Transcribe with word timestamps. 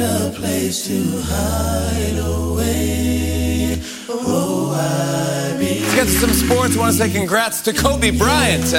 a 0.00 0.32
place 0.34 0.86
to 0.86 1.02
hide 1.24 2.18
away. 2.18 3.80
Oh, 4.08 4.72
I 4.74 5.56
be. 5.58 5.80
Let's 5.80 5.94
get 5.94 6.06
to 6.06 6.12
some 6.12 6.30
sports. 6.30 6.76
I 6.76 6.78
want 6.78 6.92
to 6.92 6.98
say 6.98 7.10
congrats 7.10 7.60
to 7.62 7.72
Kobe 7.72 8.10
Bryant. 8.10 8.72
Uh, 8.72 8.78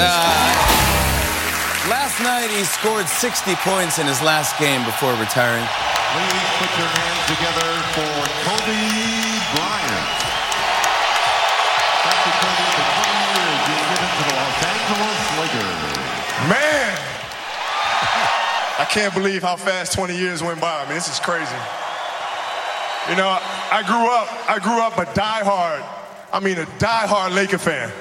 last 1.89 2.19
night 2.21 2.49
he 2.49 2.63
scored 2.63 3.07
60 3.07 3.55
points 3.55 3.99
in 3.99 4.07
his 4.07 4.21
last 4.21 4.57
game 4.59 4.83
before 4.85 5.13
retiring. 5.15 5.65
Please 5.65 6.49
put 6.57 6.71
your 6.77 6.87
hands 6.87 7.37
together 7.37 7.68
can't 18.89 19.13
believe 19.13 19.43
how 19.43 19.55
fast 19.55 19.93
20 19.93 20.17
years 20.17 20.41
went 20.41 20.59
by. 20.59 20.81
I 20.81 20.85
mean, 20.85 20.95
this 20.95 21.07
is 21.07 21.19
crazy. 21.19 21.55
You 23.09 23.15
know, 23.15 23.37
I 23.71 23.83
grew 23.85 24.09
up, 24.09 24.49
I 24.49 24.59
grew 24.59 24.81
up 24.81 24.97
a 24.97 25.05
diehard, 25.17 25.85
I 26.33 26.39
mean 26.39 26.57
a 26.57 26.65
diehard 26.77 27.33
Laker 27.33 27.57
fan. 27.57 27.91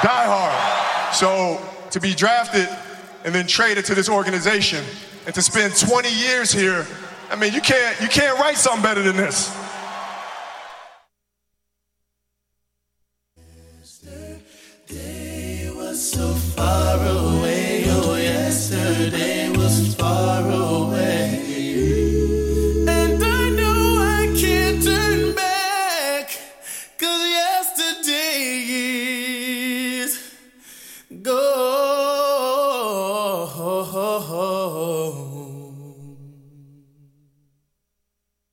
Diehard. 0.00 1.14
So 1.14 1.60
to 1.90 2.00
be 2.00 2.14
drafted 2.14 2.68
and 3.24 3.34
then 3.34 3.46
traded 3.46 3.84
to 3.86 3.94
this 3.94 4.08
organization 4.08 4.84
and 5.26 5.34
to 5.34 5.42
spend 5.42 5.76
20 5.76 6.08
years 6.12 6.52
here, 6.52 6.86
I 7.30 7.36
mean, 7.36 7.52
you 7.52 7.60
can't, 7.60 8.00
you 8.00 8.08
can't 8.08 8.38
write 8.38 8.56
something 8.56 8.82
better 8.82 9.02
than 9.02 9.16
this. 9.16 9.56
So 15.92 16.32
far 16.32 16.96
away. 16.96 17.69
Yesterday 19.10 19.50
was 19.58 19.94
far 19.96 20.42
away. 20.48 21.42
And 22.86 23.22
I 23.24 23.50
know 23.50 23.98
I 23.98 24.32
can't 24.38 24.82
turn 24.84 25.34
back. 25.34 26.30
Cause 26.96 27.22
yesterday 27.40 28.66
is 30.04 30.16
gone. 31.22 31.50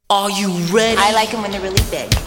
Are 0.09 0.31
you 0.31 0.49
ready? 0.73 0.97
I 0.97 1.11
like 1.11 1.29
them 1.31 1.41
when 1.43 1.51
they're 1.51 1.61
really 1.61 1.83
big. 1.91 2.26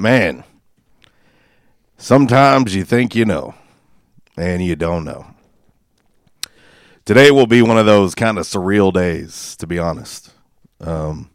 Man, 0.00 0.44
sometimes 1.96 2.72
you 2.72 2.84
think 2.84 3.16
you 3.16 3.24
know, 3.24 3.56
and 4.36 4.64
you 4.64 4.76
don't 4.76 5.02
know. 5.02 5.26
Today 7.04 7.32
will 7.32 7.48
be 7.48 7.62
one 7.62 7.78
of 7.78 7.84
those 7.84 8.14
kind 8.14 8.38
of 8.38 8.46
surreal 8.46 8.92
days, 8.92 9.56
to 9.56 9.66
be 9.66 9.80
honest. 9.80 10.30
Um, 10.80 11.30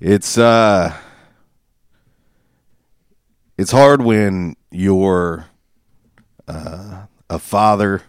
it's 0.00 0.36
uh, 0.36 0.96
it's 3.56 3.70
hard 3.70 4.02
when 4.02 4.56
you're 4.72 5.46
uh, 6.48 7.06
a 7.30 7.38
father, 7.38 8.02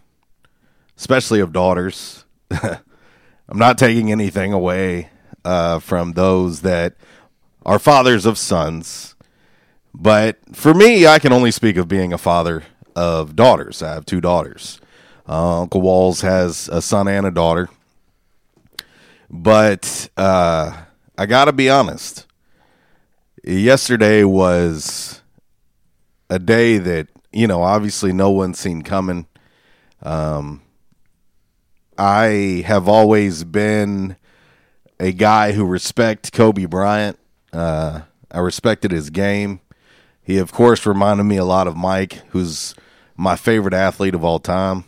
especially 0.97 1.39
of 1.39 1.53
daughters. 1.53 2.25
I'm 2.49 2.79
not 3.59 3.77
taking 3.77 4.11
anything 4.11 4.53
away 4.53 5.11
uh, 5.43 5.77
from 5.77 6.13
those 6.13 6.61
that 6.61 6.95
are 7.65 7.79
fathers 7.79 8.25
of 8.25 8.37
sons. 8.37 9.15
But 9.93 10.37
for 10.53 10.73
me, 10.73 11.07
I 11.07 11.19
can 11.19 11.33
only 11.33 11.51
speak 11.51 11.77
of 11.77 11.87
being 11.87 12.13
a 12.13 12.17
father 12.17 12.63
of 12.95 13.35
daughters. 13.35 13.81
I 13.81 13.93
have 13.93 14.05
two 14.05 14.21
daughters. 14.21 14.79
Uh, 15.27 15.61
Uncle 15.61 15.81
Walls 15.81 16.21
has 16.21 16.69
a 16.69 16.81
son 16.81 17.07
and 17.07 17.25
a 17.25 17.31
daughter. 17.31 17.69
But 19.29 20.09
uh, 20.15 20.83
I 21.17 21.25
got 21.25 21.45
to 21.45 21.53
be 21.53 21.69
honest. 21.69 22.27
Yesterday 23.43 24.23
was 24.23 25.21
a 26.29 26.39
day 26.39 26.77
that, 26.77 27.07
you 27.31 27.47
know, 27.47 27.63
obviously 27.63 28.13
no 28.13 28.31
one 28.31 28.53
seen 28.53 28.81
coming. 28.81 29.27
Um, 30.01 30.61
I 31.97 32.63
have 32.65 32.87
always 32.87 33.43
been 33.43 34.17
a 34.99 35.11
guy 35.11 35.53
who 35.53 35.65
respect 35.65 36.31
Kobe 36.31 36.65
Bryant. 36.65 37.17
Uh, 37.55 38.01
I 38.31 38.39
respected 38.39 38.91
his 38.91 39.09
game. 39.09 39.61
He, 40.21 40.37
of 40.37 40.51
course, 40.51 40.85
reminded 40.85 41.23
me 41.23 41.37
a 41.37 41.45
lot 41.45 41.67
of 41.67 41.77
Mike, 41.77 42.21
who's 42.29 42.75
my 43.15 43.35
favorite 43.35 43.73
athlete 43.73 44.15
of 44.15 44.23
all 44.23 44.39
time. 44.39 44.85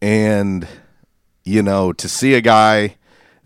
And 0.00 0.68
you 1.48 1.62
know, 1.62 1.92
to 1.94 2.08
see 2.08 2.34
a 2.34 2.40
guy 2.40 2.96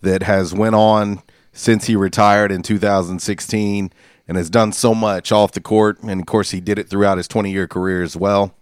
that 0.00 0.24
has 0.24 0.52
went 0.52 0.74
on 0.74 1.22
since 1.52 1.86
he 1.86 1.94
retired 1.94 2.50
in 2.50 2.62
2016 2.62 3.92
and 4.26 4.36
has 4.36 4.50
done 4.50 4.72
so 4.72 4.94
much 4.94 5.30
off 5.30 5.52
the 5.52 5.60
court, 5.60 6.02
and 6.02 6.20
of 6.20 6.26
course, 6.26 6.50
he 6.50 6.60
did 6.60 6.78
it 6.78 6.88
throughout 6.88 7.18
his 7.18 7.28
20 7.28 7.50
year 7.50 7.68
career 7.68 8.02
as 8.02 8.16
well. 8.16 8.54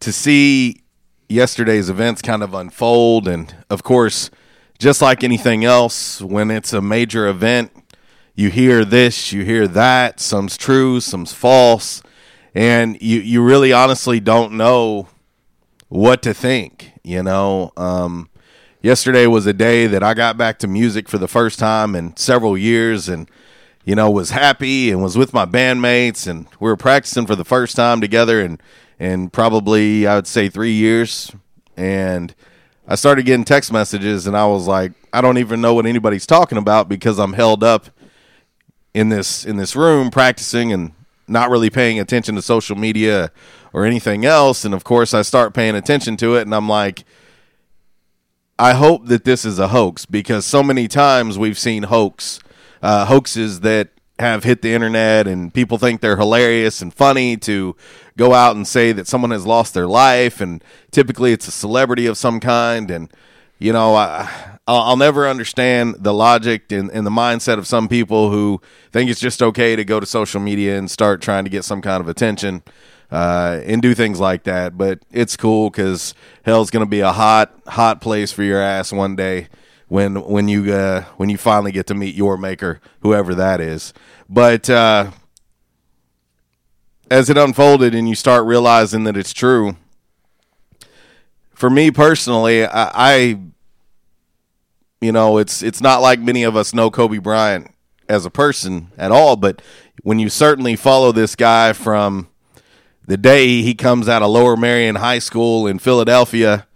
To 0.00 0.12
see 0.12 0.82
yesterday's 1.28 1.88
events 1.88 2.22
kind 2.22 2.42
of 2.42 2.54
unfold. 2.54 3.26
And 3.26 3.54
of 3.70 3.82
course, 3.82 4.30
just 4.78 5.02
like 5.02 5.24
anything 5.24 5.64
else, 5.64 6.20
when 6.20 6.50
it's 6.50 6.72
a 6.72 6.80
major 6.80 7.26
event, 7.28 7.72
you 8.34 8.50
hear 8.50 8.84
this, 8.84 9.32
you 9.32 9.44
hear 9.44 9.66
that. 9.68 10.20
Some's 10.20 10.56
true, 10.56 11.00
some's 11.00 11.32
false. 11.32 12.02
And 12.54 13.00
you, 13.00 13.20
you 13.20 13.42
really 13.42 13.72
honestly 13.72 14.20
don't 14.20 14.52
know 14.52 15.08
what 15.88 16.22
to 16.22 16.34
think. 16.34 16.92
You 17.02 17.22
know, 17.22 17.72
um, 17.76 18.28
yesterday 18.82 19.26
was 19.26 19.46
a 19.46 19.52
day 19.52 19.86
that 19.86 20.02
I 20.02 20.14
got 20.14 20.36
back 20.36 20.58
to 20.60 20.66
music 20.66 21.08
for 21.08 21.18
the 21.18 21.28
first 21.28 21.58
time 21.58 21.94
in 21.94 22.16
several 22.16 22.58
years. 22.58 23.08
And, 23.08 23.30
you 23.86 23.94
know, 23.94 24.10
was 24.10 24.30
happy 24.30 24.90
and 24.90 25.00
was 25.00 25.16
with 25.16 25.32
my 25.32 25.46
bandmates, 25.46 26.26
and 26.26 26.46
we 26.58 26.68
were 26.68 26.76
practicing 26.76 27.24
for 27.24 27.36
the 27.36 27.44
first 27.44 27.76
time 27.76 28.00
together, 28.00 28.40
and 28.40 28.60
in 28.98 29.30
probably 29.30 30.08
I 30.08 30.16
would 30.16 30.26
say 30.26 30.48
three 30.48 30.72
years, 30.72 31.30
and 31.76 32.34
I 32.88 32.94
started 32.94 33.26
getting 33.26 33.44
text 33.44 33.72
messages, 33.72 34.26
and 34.26 34.36
I 34.36 34.46
was 34.46 34.68
like, 34.68 34.92
I 35.12 35.20
don't 35.20 35.38
even 35.38 35.60
know 35.60 35.74
what 35.74 35.86
anybody's 35.86 36.26
talking 36.26 36.58
about 36.58 36.88
because 36.88 37.18
I'm 37.18 37.32
held 37.32 37.64
up 37.64 37.86
in 38.94 39.08
this 39.08 39.44
in 39.44 39.56
this 39.56 39.74
room 39.74 40.10
practicing 40.10 40.72
and 40.72 40.92
not 41.26 41.50
really 41.50 41.68
paying 41.68 41.98
attention 41.98 42.36
to 42.36 42.42
social 42.42 42.76
media 42.76 43.32
or 43.72 43.84
anything 43.84 44.24
else. 44.24 44.64
And 44.64 44.72
of 44.72 44.84
course, 44.84 45.14
I 45.14 45.22
start 45.22 45.52
paying 45.52 45.74
attention 45.74 46.16
to 46.18 46.36
it, 46.36 46.42
and 46.42 46.54
I'm 46.54 46.68
like, 46.68 47.04
I 48.58 48.74
hope 48.74 49.06
that 49.06 49.24
this 49.24 49.44
is 49.44 49.58
a 49.58 49.68
hoax 49.68 50.06
because 50.06 50.46
so 50.46 50.62
many 50.62 50.86
times 50.86 51.38
we've 51.38 51.58
seen 51.58 51.84
hoax 51.84 52.40
uh, 52.82 53.06
hoaxes 53.06 53.60
that 53.60 53.88
have 54.18 54.44
hit 54.44 54.62
the 54.62 54.72
internet 54.72 55.26
and 55.26 55.52
people 55.52 55.76
think 55.76 56.00
they're 56.00 56.16
hilarious 56.16 56.80
and 56.80 56.92
funny 56.92 57.36
to 57.36 57.76
go 58.16 58.32
out 58.32 58.56
and 58.56 58.66
say 58.66 58.92
that 58.92 59.06
someone 59.06 59.30
has 59.30 59.44
lost 59.44 59.74
their 59.74 59.86
life 59.86 60.40
and 60.40 60.64
typically 60.90 61.32
it's 61.32 61.46
a 61.48 61.50
celebrity 61.52 62.06
of 62.06 62.16
some 62.16 62.40
kind. 62.40 62.90
And 62.90 63.12
you 63.58 63.72
know 63.72 63.94
I, 63.94 64.58
I'll, 64.66 64.96
never 64.96 65.28
understand 65.28 65.96
the 65.98 66.14
logic 66.14 66.72
and, 66.72 66.90
and 66.90 67.06
the 67.06 67.10
mindset 67.10 67.58
of 67.58 67.66
some 67.66 67.88
people 67.88 68.30
who 68.30 68.60
think 68.90 69.10
it's 69.10 69.20
just 69.20 69.42
okay 69.42 69.76
to 69.76 69.84
go 69.84 70.00
to 70.00 70.06
social 70.06 70.40
media 70.40 70.78
and 70.78 70.90
start 70.90 71.20
trying 71.20 71.44
to 71.44 71.50
get 71.50 71.64
some 71.64 71.82
kind 71.82 72.00
of 72.00 72.08
attention 72.08 72.62
uh, 73.10 73.60
and 73.64 73.80
do 73.82 73.94
things 73.94 74.18
like 74.18 74.44
that. 74.44 74.76
But 74.76 75.00
it's 75.12 75.36
cool 75.36 75.70
because 75.70 76.14
hell's 76.44 76.70
gonna 76.70 76.86
be 76.86 77.00
a 77.00 77.12
hot 77.12 77.52
hot 77.66 78.00
place 78.00 78.32
for 78.32 78.42
your 78.42 78.60
ass 78.60 78.92
one 78.92 79.14
day 79.14 79.48
when 79.88 80.22
when 80.22 80.48
you 80.48 80.72
uh, 80.72 81.02
when 81.16 81.28
you 81.28 81.38
finally 81.38 81.72
get 81.72 81.86
to 81.86 81.94
meet 81.94 82.14
your 82.14 82.36
maker, 82.36 82.80
whoever 83.00 83.34
that 83.34 83.60
is. 83.60 83.92
But 84.28 84.68
uh, 84.68 85.10
as 87.10 87.30
it 87.30 87.36
unfolded 87.36 87.94
and 87.94 88.08
you 88.08 88.14
start 88.14 88.44
realizing 88.46 89.04
that 89.04 89.16
it's 89.16 89.32
true, 89.32 89.76
for 91.54 91.70
me 91.70 91.90
personally, 91.90 92.64
I, 92.64 92.90
I 92.94 93.38
you 95.00 95.12
know 95.12 95.38
it's 95.38 95.62
it's 95.62 95.80
not 95.80 96.00
like 96.00 96.20
many 96.20 96.42
of 96.42 96.56
us 96.56 96.74
know 96.74 96.90
Kobe 96.90 97.18
Bryant 97.18 97.70
as 98.08 98.24
a 98.24 98.30
person 98.30 98.90
at 98.98 99.12
all, 99.12 99.36
but 99.36 99.62
when 100.02 100.18
you 100.18 100.28
certainly 100.28 100.76
follow 100.76 101.12
this 101.12 101.34
guy 101.34 101.72
from 101.72 102.28
the 103.06 103.16
day 103.16 103.62
he 103.62 103.74
comes 103.74 104.08
out 104.08 104.22
of 104.22 104.30
Lower 104.30 104.56
Merion 104.56 104.96
High 104.96 105.20
School 105.20 105.66
in 105.66 105.78
Philadelphia 105.78 106.66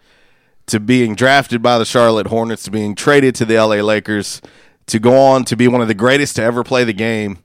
to 0.66 0.80
being 0.80 1.14
drafted 1.14 1.62
by 1.62 1.78
the 1.78 1.84
Charlotte 1.84 2.28
Hornets 2.28 2.62
to 2.64 2.70
being 2.70 2.94
traded 2.94 3.34
to 3.36 3.44
the 3.44 3.54
LA 3.54 3.76
Lakers 3.76 4.40
to 4.86 4.98
go 4.98 5.16
on 5.16 5.44
to 5.44 5.56
be 5.56 5.68
one 5.68 5.80
of 5.80 5.88
the 5.88 5.94
greatest 5.94 6.36
to 6.36 6.42
ever 6.42 6.64
play 6.64 6.84
the 6.84 6.92
game. 6.92 7.38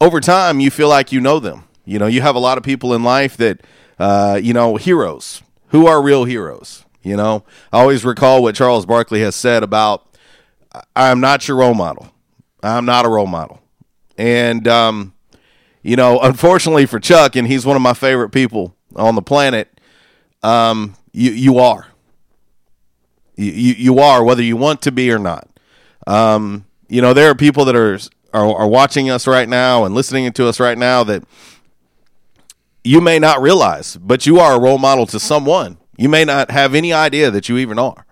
Over 0.00 0.20
time, 0.20 0.60
you 0.60 0.70
feel 0.70 0.88
like 0.88 1.12
you 1.12 1.20
know 1.20 1.38
them. 1.38 1.64
You 1.84 1.98
know, 1.98 2.06
you 2.06 2.22
have 2.22 2.34
a 2.34 2.40
lot 2.40 2.58
of 2.58 2.64
people 2.64 2.94
in 2.94 3.02
life 3.02 3.36
that, 3.36 3.60
uh, 3.98 4.38
you 4.42 4.52
know, 4.52 4.76
heroes. 4.76 5.42
Who 5.68 5.86
are 5.86 6.02
real 6.02 6.24
heroes? 6.24 6.84
You 7.02 7.16
know, 7.16 7.44
I 7.72 7.80
always 7.80 8.04
recall 8.04 8.42
what 8.42 8.54
Charles 8.54 8.86
Barkley 8.86 9.20
has 9.20 9.36
said 9.36 9.62
about, 9.62 10.06
I 10.96 11.10
am 11.10 11.20
not 11.20 11.46
your 11.46 11.58
role 11.58 11.74
model. 11.74 12.10
I'm 12.62 12.86
not 12.86 13.04
a 13.04 13.08
role 13.10 13.26
model. 13.26 13.60
And, 14.16 14.66
um, 14.66 15.12
you 15.82 15.96
know, 15.96 16.18
unfortunately 16.20 16.86
for 16.86 16.98
Chuck, 16.98 17.36
and 17.36 17.46
he's 17.46 17.66
one 17.66 17.76
of 17.76 17.82
my 17.82 17.92
favorite 17.92 18.30
people 18.30 18.74
on 18.96 19.16
the 19.16 19.22
planet, 19.22 19.68
um, 20.42 20.96
you, 21.12 21.30
you 21.32 21.58
are. 21.58 21.86
You, 23.36 23.74
you 23.74 23.98
are 23.98 24.24
whether 24.24 24.42
you 24.42 24.56
want 24.56 24.82
to 24.82 24.92
be 24.92 25.10
or 25.10 25.18
not. 25.18 25.48
Um, 26.06 26.66
you 26.88 27.02
know, 27.02 27.12
there 27.12 27.30
are 27.30 27.34
people 27.34 27.64
that 27.64 27.76
are, 27.76 27.98
are 28.32 28.54
are 28.54 28.68
watching 28.68 29.10
us 29.10 29.26
right 29.26 29.48
now 29.48 29.84
and 29.84 29.94
listening 29.94 30.30
to 30.32 30.46
us 30.46 30.60
right 30.60 30.78
now 30.78 31.04
that 31.04 31.24
you 32.84 33.00
may 33.00 33.18
not 33.18 33.40
realize, 33.40 33.96
but 33.96 34.26
you 34.26 34.38
are 34.38 34.54
a 34.56 34.60
role 34.60 34.78
model 34.78 35.06
to 35.06 35.18
someone. 35.18 35.78
You 35.96 36.08
may 36.08 36.24
not 36.24 36.50
have 36.50 36.74
any 36.74 36.92
idea 36.92 37.30
that 37.30 37.48
you 37.48 37.56
even 37.56 37.78
are. 37.78 38.04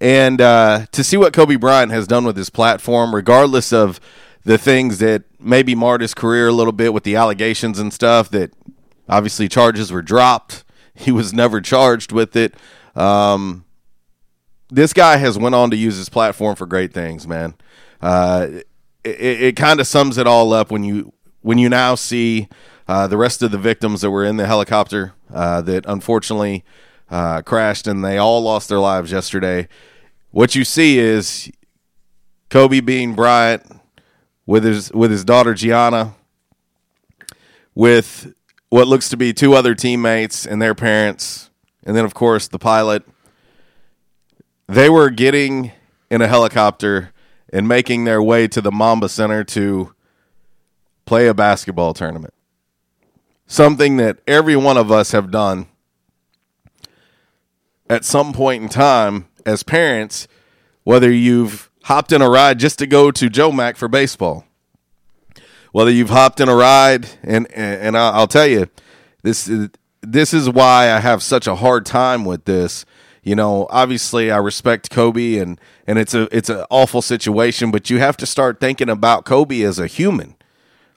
And 0.00 0.40
uh, 0.40 0.86
to 0.92 1.02
see 1.02 1.16
what 1.16 1.32
Kobe 1.32 1.56
Bryant 1.56 1.90
has 1.90 2.06
done 2.06 2.24
with 2.24 2.36
his 2.36 2.50
platform, 2.50 3.14
regardless 3.14 3.72
of 3.72 3.98
the 4.44 4.56
things 4.56 4.98
that 4.98 5.24
maybe 5.40 5.74
marred 5.74 6.00
his 6.00 6.14
career 6.14 6.48
a 6.48 6.52
little 6.52 6.72
bit 6.72 6.94
with 6.94 7.02
the 7.02 7.16
allegations 7.16 7.78
and 7.78 7.92
stuff, 7.92 8.30
that 8.30 8.52
obviously 9.08 9.48
charges 9.48 9.90
were 9.92 10.02
dropped. 10.02 10.64
He 10.98 11.12
was 11.12 11.32
never 11.32 11.60
charged 11.60 12.10
with 12.10 12.34
it. 12.34 12.56
Um, 12.96 13.64
this 14.70 14.92
guy 14.92 15.16
has 15.16 15.38
went 15.38 15.54
on 15.54 15.70
to 15.70 15.76
use 15.76 15.96
his 15.96 16.08
platform 16.08 16.56
for 16.56 16.66
great 16.66 16.92
things, 16.92 17.26
man. 17.26 17.54
Uh, 18.00 18.48
it, 19.04 19.42
it 19.42 19.56
kind 19.56 19.80
of 19.80 19.86
sums 19.86 20.18
it 20.18 20.26
all 20.26 20.52
up 20.52 20.70
when 20.70 20.84
you 20.84 21.12
when 21.40 21.58
you 21.58 21.68
now 21.68 21.94
see 21.94 22.48
uh, 22.86 23.06
the 23.06 23.16
rest 23.16 23.42
of 23.42 23.50
the 23.50 23.58
victims 23.58 24.00
that 24.00 24.10
were 24.10 24.24
in 24.24 24.36
the 24.36 24.46
helicopter 24.46 25.14
uh, 25.32 25.60
that 25.62 25.84
unfortunately 25.86 26.64
uh, 27.10 27.42
crashed 27.42 27.86
and 27.86 28.04
they 28.04 28.18
all 28.18 28.42
lost 28.42 28.68
their 28.68 28.78
lives 28.78 29.12
yesterday. 29.12 29.68
What 30.30 30.54
you 30.54 30.64
see 30.64 30.98
is 30.98 31.50
Kobe 32.50 32.80
Bean 32.80 33.14
Bryant 33.14 33.80
with 34.46 34.64
his 34.64 34.92
with 34.92 35.10
his 35.10 35.24
daughter 35.24 35.54
Gianna, 35.54 36.14
with 37.74 38.34
what 38.68 38.86
looks 38.86 39.08
to 39.08 39.16
be 39.16 39.32
two 39.32 39.54
other 39.54 39.74
teammates 39.74 40.46
and 40.46 40.60
their 40.60 40.74
parents, 40.74 41.50
and 41.84 41.96
then 41.96 42.04
of 42.04 42.14
course 42.14 42.48
the 42.48 42.58
pilot 42.58 43.04
they 44.68 44.90
were 44.90 45.10
getting 45.10 45.72
in 46.10 46.20
a 46.20 46.28
helicopter 46.28 47.12
and 47.52 47.66
making 47.66 48.04
their 48.04 48.22
way 48.22 48.46
to 48.48 48.60
the 48.60 48.70
Mamba 48.70 49.08
Center 49.08 49.42
to 49.42 49.94
play 51.06 51.26
a 51.26 51.34
basketball 51.34 51.94
tournament. 51.94 52.34
Something 53.46 53.96
that 53.96 54.18
every 54.26 54.56
one 54.56 54.76
of 54.76 54.92
us 54.92 55.12
have 55.12 55.30
done 55.30 55.68
at 57.88 58.04
some 58.04 58.34
point 58.34 58.62
in 58.62 58.68
time 58.68 59.26
as 59.46 59.62
parents, 59.62 60.28
whether 60.84 61.10
you've 61.10 61.70
hopped 61.84 62.12
in 62.12 62.20
a 62.20 62.28
ride 62.28 62.58
just 62.58 62.78
to 62.80 62.86
go 62.86 63.10
to 63.10 63.30
Joe 63.30 63.50
Mac 63.50 63.76
for 63.76 63.88
baseball, 63.88 64.44
whether 65.72 65.90
you've 65.90 66.10
hopped 66.10 66.40
in 66.40 66.50
a 66.50 66.54
ride, 66.54 67.08
and 67.22 67.50
and 67.52 67.96
I'll 67.96 68.26
tell 68.26 68.46
you, 68.46 68.68
this 69.22 69.48
is 69.48 69.70
this 70.02 70.34
is 70.34 70.50
why 70.50 70.92
I 70.92 71.00
have 71.00 71.22
such 71.22 71.46
a 71.46 71.56
hard 71.56 71.86
time 71.86 72.26
with 72.26 72.44
this 72.44 72.84
you 73.28 73.36
know, 73.36 73.66
obviously 73.68 74.30
I 74.30 74.38
respect 74.38 74.88
Kobe 74.88 75.36
and 75.36 75.60
and 75.86 75.98
it's 75.98 76.14
a 76.14 76.34
it's 76.34 76.48
an 76.48 76.64
awful 76.70 77.02
situation, 77.02 77.70
but 77.70 77.90
you 77.90 77.98
have 77.98 78.16
to 78.16 78.26
start 78.26 78.58
thinking 78.58 78.88
about 78.88 79.26
Kobe 79.26 79.60
as 79.60 79.78
a 79.78 79.86
human. 79.86 80.34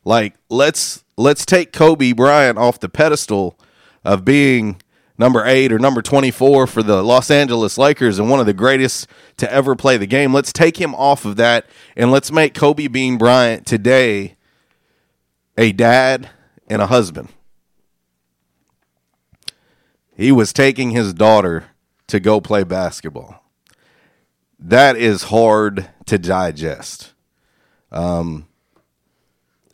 Like 0.05 0.35
let's 0.47 1.03
let's 1.17 1.45
take 1.45 1.73
Kobe 1.73 2.13
Bryant 2.13 2.57
off 2.57 2.79
the 2.79 2.87
pedestal 2.87 3.59
of 4.05 4.23
being 4.23 4.81
number 5.17 5.45
8 5.45 5.73
or 5.73 5.77
number 5.77 6.01
24 6.01 6.67
for 6.67 6.81
the 6.81 7.03
Los 7.03 7.29
Angeles 7.29 7.77
Lakers 7.77 8.17
and 8.17 8.29
one 8.29 8.39
of 8.39 8.45
the 8.45 8.53
greatest 8.53 9.07
to 9.35 9.51
ever 9.51 9.75
play 9.75 9.97
the 9.97 10.07
game. 10.07 10.33
Let's 10.33 10.53
take 10.53 10.79
him 10.79 10.95
off 10.95 11.25
of 11.25 11.35
that 11.35 11.65
and 11.97 12.13
let's 12.13 12.31
make 12.31 12.53
Kobe 12.53 12.87
Bean 12.87 13.17
Bryant 13.17 13.67
today 13.67 14.37
a 15.57 15.73
dad 15.73 16.29
and 16.69 16.81
a 16.81 16.87
husband. 16.87 17.27
He 20.15 20.31
was 20.31 20.53
taking 20.53 20.91
his 20.91 21.13
daughter 21.13 21.65
to 22.11 22.19
go 22.19 22.41
play 22.41 22.63
basketball. 22.63 23.41
That 24.59 24.97
is 24.97 25.23
hard 25.23 25.89
to 26.05 26.19
digest. 26.19 27.13
Um, 27.89 28.47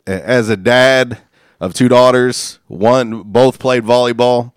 as 0.06 0.48
a 0.48 0.56
dad 0.56 1.18
of 1.60 1.74
two 1.74 1.88
daughters, 1.88 2.60
one 2.68 3.22
both 3.24 3.58
played 3.58 3.82
volleyball. 3.82 4.52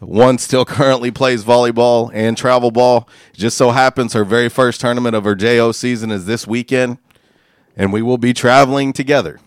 One 0.00 0.38
still 0.38 0.64
currently 0.64 1.10
plays 1.10 1.44
volleyball 1.44 2.10
and 2.14 2.36
travel 2.36 2.70
ball. 2.70 3.08
Just 3.34 3.58
so 3.58 3.72
happens 3.72 4.14
her 4.14 4.24
very 4.24 4.48
first 4.48 4.80
tournament 4.80 5.14
of 5.14 5.24
her 5.24 5.34
JO 5.34 5.72
season 5.72 6.10
is 6.10 6.24
this 6.24 6.46
weekend, 6.46 6.96
and 7.76 7.92
we 7.92 8.00
will 8.00 8.18
be 8.18 8.32
traveling 8.32 8.94
together. 8.94 9.38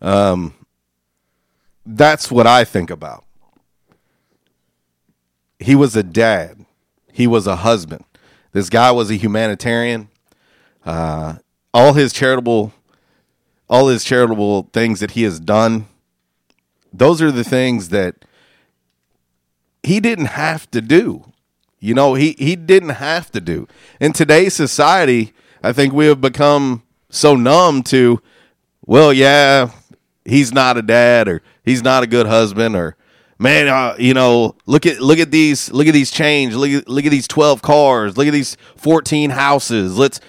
Um, 0.00 0.54
that's 1.84 2.30
what 2.30 2.46
I 2.46 2.64
think 2.64 2.88
about 2.90 3.24
he 5.62 5.74
was 5.74 5.96
a 5.96 6.02
dad. 6.02 6.64
He 7.12 7.26
was 7.26 7.46
a 7.46 7.56
husband. 7.56 8.04
This 8.52 8.68
guy 8.68 8.90
was 8.90 9.10
a 9.10 9.16
humanitarian. 9.16 10.08
Uh, 10.84 11.36
all 11.72 11.94
his 11.94 12.12
charitable, 12.12 12.72
all 13.68 13.88
his 13.88 14.04
charitable 14.04 14.68
things 14.72 15.00
that 15.00 15.12
he 15.12 15.22
has 15.22 15.40
done, 15.40 15.86
those 16.92 17.22
are 17.22 17.30
the 17.30 17.44
things 17.44 17.88
that 17.88 18.24
he 19.82 20.00
didn't 20.00 20.26
have 20.26 20.70
to 20.70 20.80
do. 20.80 21.24
You 21.80 21.94
know, 21.94 22.14
he 22.14 22.36
he 22.38 22.54
didn't 22.54 22.90
have 22.90 23.30
to 23.32 23.40
do. 23.40 23.66
In 24.00 24.12
today's 24.12 24.54
society, 24.54 25.32
I 25.62 25.72
think 25.72 25.92
we 25.92 26.06
have 26.06 26.20
become 26.20 26.82
so 27.10 27.34
numb 27.34 27.82
to, 27.84 28.20
well, 28.86 29.12
yeah, 29.12 29.70
he's 30.24 30.52
not 30.52 30.76
a 30.76 30.82
dad 30.82 31.28
or 31.28 31.42
he's 31.64 31.82
not 31.82 32.02
a 32.02 32.06
good 32.06 32.26
husband 32.26 32.76
or 32.76 32.96
man, 33.42 33.68
uh, 33.68 33.96
you 33.98 34.14
know, 34.14 34.54
look 34.66 34.86
at 34.86 35.00
look 35.00 35.18
at 35.18 35.30
these 35.30 35.70
look 35.72 35.86
at 35.86 35.92
these 35.92 36.10
change. 36.10 36.54
Look 36.54 36.70
at 36.70 36.88
look 36.88 37.04
at 37.04 37.10
these 37.10 37.28
twelve 37.28 37.60
cars. 37.60 38.16
Look 38.16 38.28
at 38.28 38.32
these 38.32 38.56
fourteen 38.76 39.30
houses. 39.30 39.98
Let's 39.98 40.20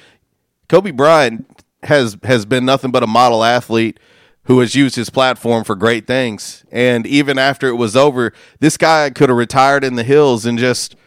Kobe 0.67 0.91
Bryant 0.91 1.63
has 1.83 2.17
has 2.23 2.45
been 2.45 2.65
nothing 2.65 2.91
but 2.91 3.03
a 3.03 3.07
model 3.07 3.43
athlete 3.43 3.99
who 4.45 4.59
has 4.59 4.75
used 4.75 4.95
his 4.95 5.09
platform 5.09 5.63
for 5.63 5.75
great 5.75 6.05
things. 6.05 6.65
And 6.71 7.07
even 7.07 7.37
after 7.37 7.67
it 7.67 7.75
was 7.75 7.95
over, 7.95 8.33
this 8.59 8.75
guy 8.75 9.09
could 9.09 9.29
have 9.29 9.37
retired 9.37 9.85
in 9.85 9.95
the 9.95 10.03
hills 10.03 10.45
and 10.45 10.57
just 10.57 10.97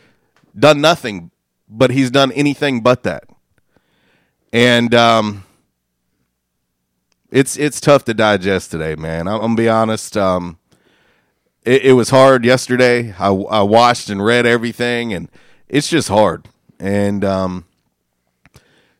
done 0.58 0.80
nothing, 0.80 1.30
but 1.68 1.90
he's 1.90 2.10
done 2.10 2.32
anything 2.32 2.80
but 2.80 3.02
that. 3.02 3.25
And 4.52 4.94
um, 4.94 5.44
it's 7.30 7.58
it's 7.58 7.80
tough 7.80 8.04
to 8.04 8.14
digest 8.14 8.70
today, 8.70 8.94
man. 8.94 9.26
I'm, 9.26 9.34
I'm 9.34 9.40
gonna 9.40 9.56
be 9.56 9.68
honest. 9.68 10.16
Um, 10.16 10.58
it, 11.66 11.82
it 11.82 11.92
was 11.92 12.08
hard 12.08 12.44
yesterday. 12.44 13.12
I, 13.18 13.26
I 13.28 13.62
watched 13.62 14.08
and 14.08 14.25
read 14.25 14.46
everything, 14.46 15.12
and 15.12 15.28
it's 15.68 15.88
just 15.88 16.08
hard. 16.08 16.49
And 16.78 17.25
um, 17.25 17.66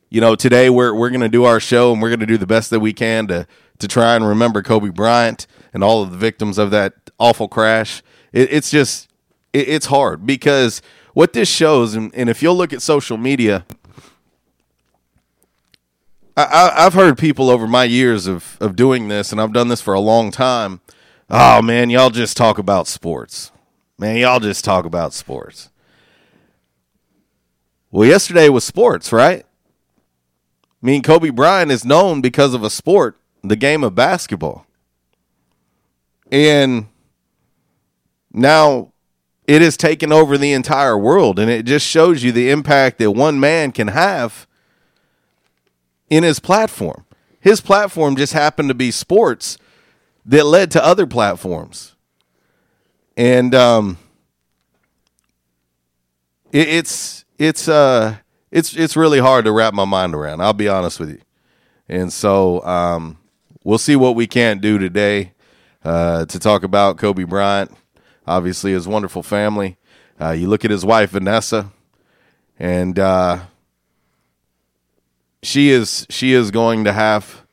you 0.09 0.21
know, 0.21 0.35
today 0.35 0.69
we're 0.69 0.93
we're 0.93 1.09
gonna 1.09 1.29
do 1.29 1.45
our 1.45 1.59
show, 1.59 1.93
and 1.93 2.01
we're 2.01 2.09
gonna 2.09 2.25
do 2.25 2.37
the 2.37 2.45
best 2.45 2.69
that 2.69 2.81
we 2.81 2.93
can 2.93 3.27
to 3.27 3.47
to 3.79 3.87
try 3.87 4.15
and 4.15 4.27
remember 4.27 4.61
Kobe 4.61 4.89
Bryant 4.89 5.47
and 5.73 5.83
all 5.83 6.03
of 6.03 6.11
the 6.11 6.17
victims 6.17 6.57
of 6.57 6.69
that 6.71 6.93
awful 7.17 7.47
crash. 7.47 8.03
It, 8.33 8.51
it's 8.51 8.69
just 8.69 9.09
it, 9.53 9.69
it's 9.69 9.85
hard 9.87 10.25
because 10.25 10.81
what 11.13 11.33
this 11.33 11.49
shows, 11.49 11.95
and, 11.95 12.13
and 12.13 12.29
if 12.29 12.43
you'll 12.43 12.55
look 12.55 12.73
at 12.73 12.81
social 12.81 13.17
media. 13.17 13.65
I, 16.39 16.85
I've 16.85 16.93
heard 16.93 17.17
people 17.17 17.49
over 17.49 17.65
my 17.65 17.85
years 17.85 18.27
of, 18.27 18.57
of 18.61 18.75
doing 18.75 19.07
this, 19.07 19.31
and 19.31 19.41
I've 19.41 19.53
done 19.53 19.69
this 19.69 19.81
for 19.81 19.95
a 19.95 19.99
long 19.99 20.29
time. 20.29 20.81
Oh 21.29 21.61
man, 21.61 21.89
y'all 21.89 22.09
just 22.09 22.37
talk 22.37 22.57
about 22.57 22.87
sports. 22.87 23.51
Man, 23.99 24.15
y'all 24.17 24.39
just 24.39 24.63
talk 24.63 24.85
about 24.85 25.13
sports. 25.13 25.69
Well, 27.91 28.07
yesterday 28.07 28.47
was 28.47 28.63
sports, 28.63 29.11
right? 29.11 29.43
I 29.43 30.85
mean, 30.85 31.01
Kobe 31.01 31.31
Bryant 31.31 31.71
is 31.71 31.83
known 31.83 32.21
because 32.21 32.53
of 32.53 32.63
a 32.63 32.69
sport, 32.69 33.17
the 33.43 33.55
game 33.55 33.83
of 33.83 33.95
basketball. 33.95 34.65
And 36.31 36.87
now 38.31 38.93
it 39.47 39.61
has 39.61 39.75
taken 39.75 40.13
over 40.13 40.37
the 40.37 40.53
entire 40.53 40.97
world, 40.97 41.39
and 41.39 41.49
it 41.49 41.65
just 41.65 41.85
shows 41.85 42.23
you 42.23 42.31
the 42.31 42.49
impact 42.51 42.99
that 42.99 43.11
one 43.11 43.39
man 43.39 43.71
can 43.71 43.89
have 43.89 44.47
in 46.09 46.23
his 46.23 46.39
platform. 46.39 47.05
His 47.39 47.59
platform 47.59 48.15
just 48.15 48.33
happened 48.33 48.69
to 48.69 48.75
be 48.75 48.91
sports 48.91 49.57
that 50.27 50.45
led 50.45 50.71
to 50.71 50.83
other 50.85 51.07
platforms. 51.07 51.95
And 53.15 53.55
um, 53.55 53.97
it, 56.51 56.67
it's 56.67 57.25
it's 57.37 57.67
uh 57.67 58.17
it's 58.51 58.75
it's 58.75 58.95
really 58.95 59.19
hard 59.19 59.45
to 59.45 59.51
wrap 59.51 59.73
my 59.73 59.85
mind 59.85 60.13
around. 60.13 60.41
I'll 60.41 60.53
be 60.53 60.67
honest 60.67 60.99
with 60.99 61.09
you. 61.09 61.21
And 61.89 62.11
so 62.11 62.63
um, 62.63 63.17
we'll 63.63 63.77
see 63.77 63.95
what 63.95 64.15
we 64.15 64.27
can 64.27 64.59
do 64.59 64.77
today 64.77 65.33
uh, 65.83 66.25
to 66.25 66.39
talk 66.39 66.63
about 66.63 66.97
Kobe 66.97 67.23
Bryant. 67.23 67.71
Obviously, 68.25 68.73
his 68.73 68.87
wonderful 68.87 69.23
family. 69.23 69.77
Uh, 70.19 70.31
you 70.31 70.47
look 70.47 70.65
at 70.65 70.71
his 70.71 70.83
wife 70.83 71.11
Vanessa, 71.11 71.71
and 72.59 72.99
uh, 72.99 73.39
she 75.41 75.69
is 75.69 76.05
she 76.09 76.33
is 76.33 76.51
going 76.51 76.83
to 76.83 76.91
have 76.91 77.45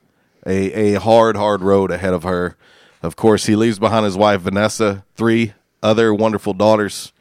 a 0.47 0.95
a 0.95 1.01
hard 1.01 1.37
hard 1.37 1.63
road 1.63 1.91
ahead 1.91 2.13
of 2.13 2.25
her. 2.25 2.57
Of 3.05 3.17
course, 3.17 3.45
he 3.45 3.55
leaves 3.55 3.79
behind 3.79 4.07
his 4.07 4.17
wife 4.17 4.41
Vanessa, 4.41 5.05
three 5.15 5.53
other 5.83 6.15
wonderful 6.15 6.55
daughters, 6.55 7.13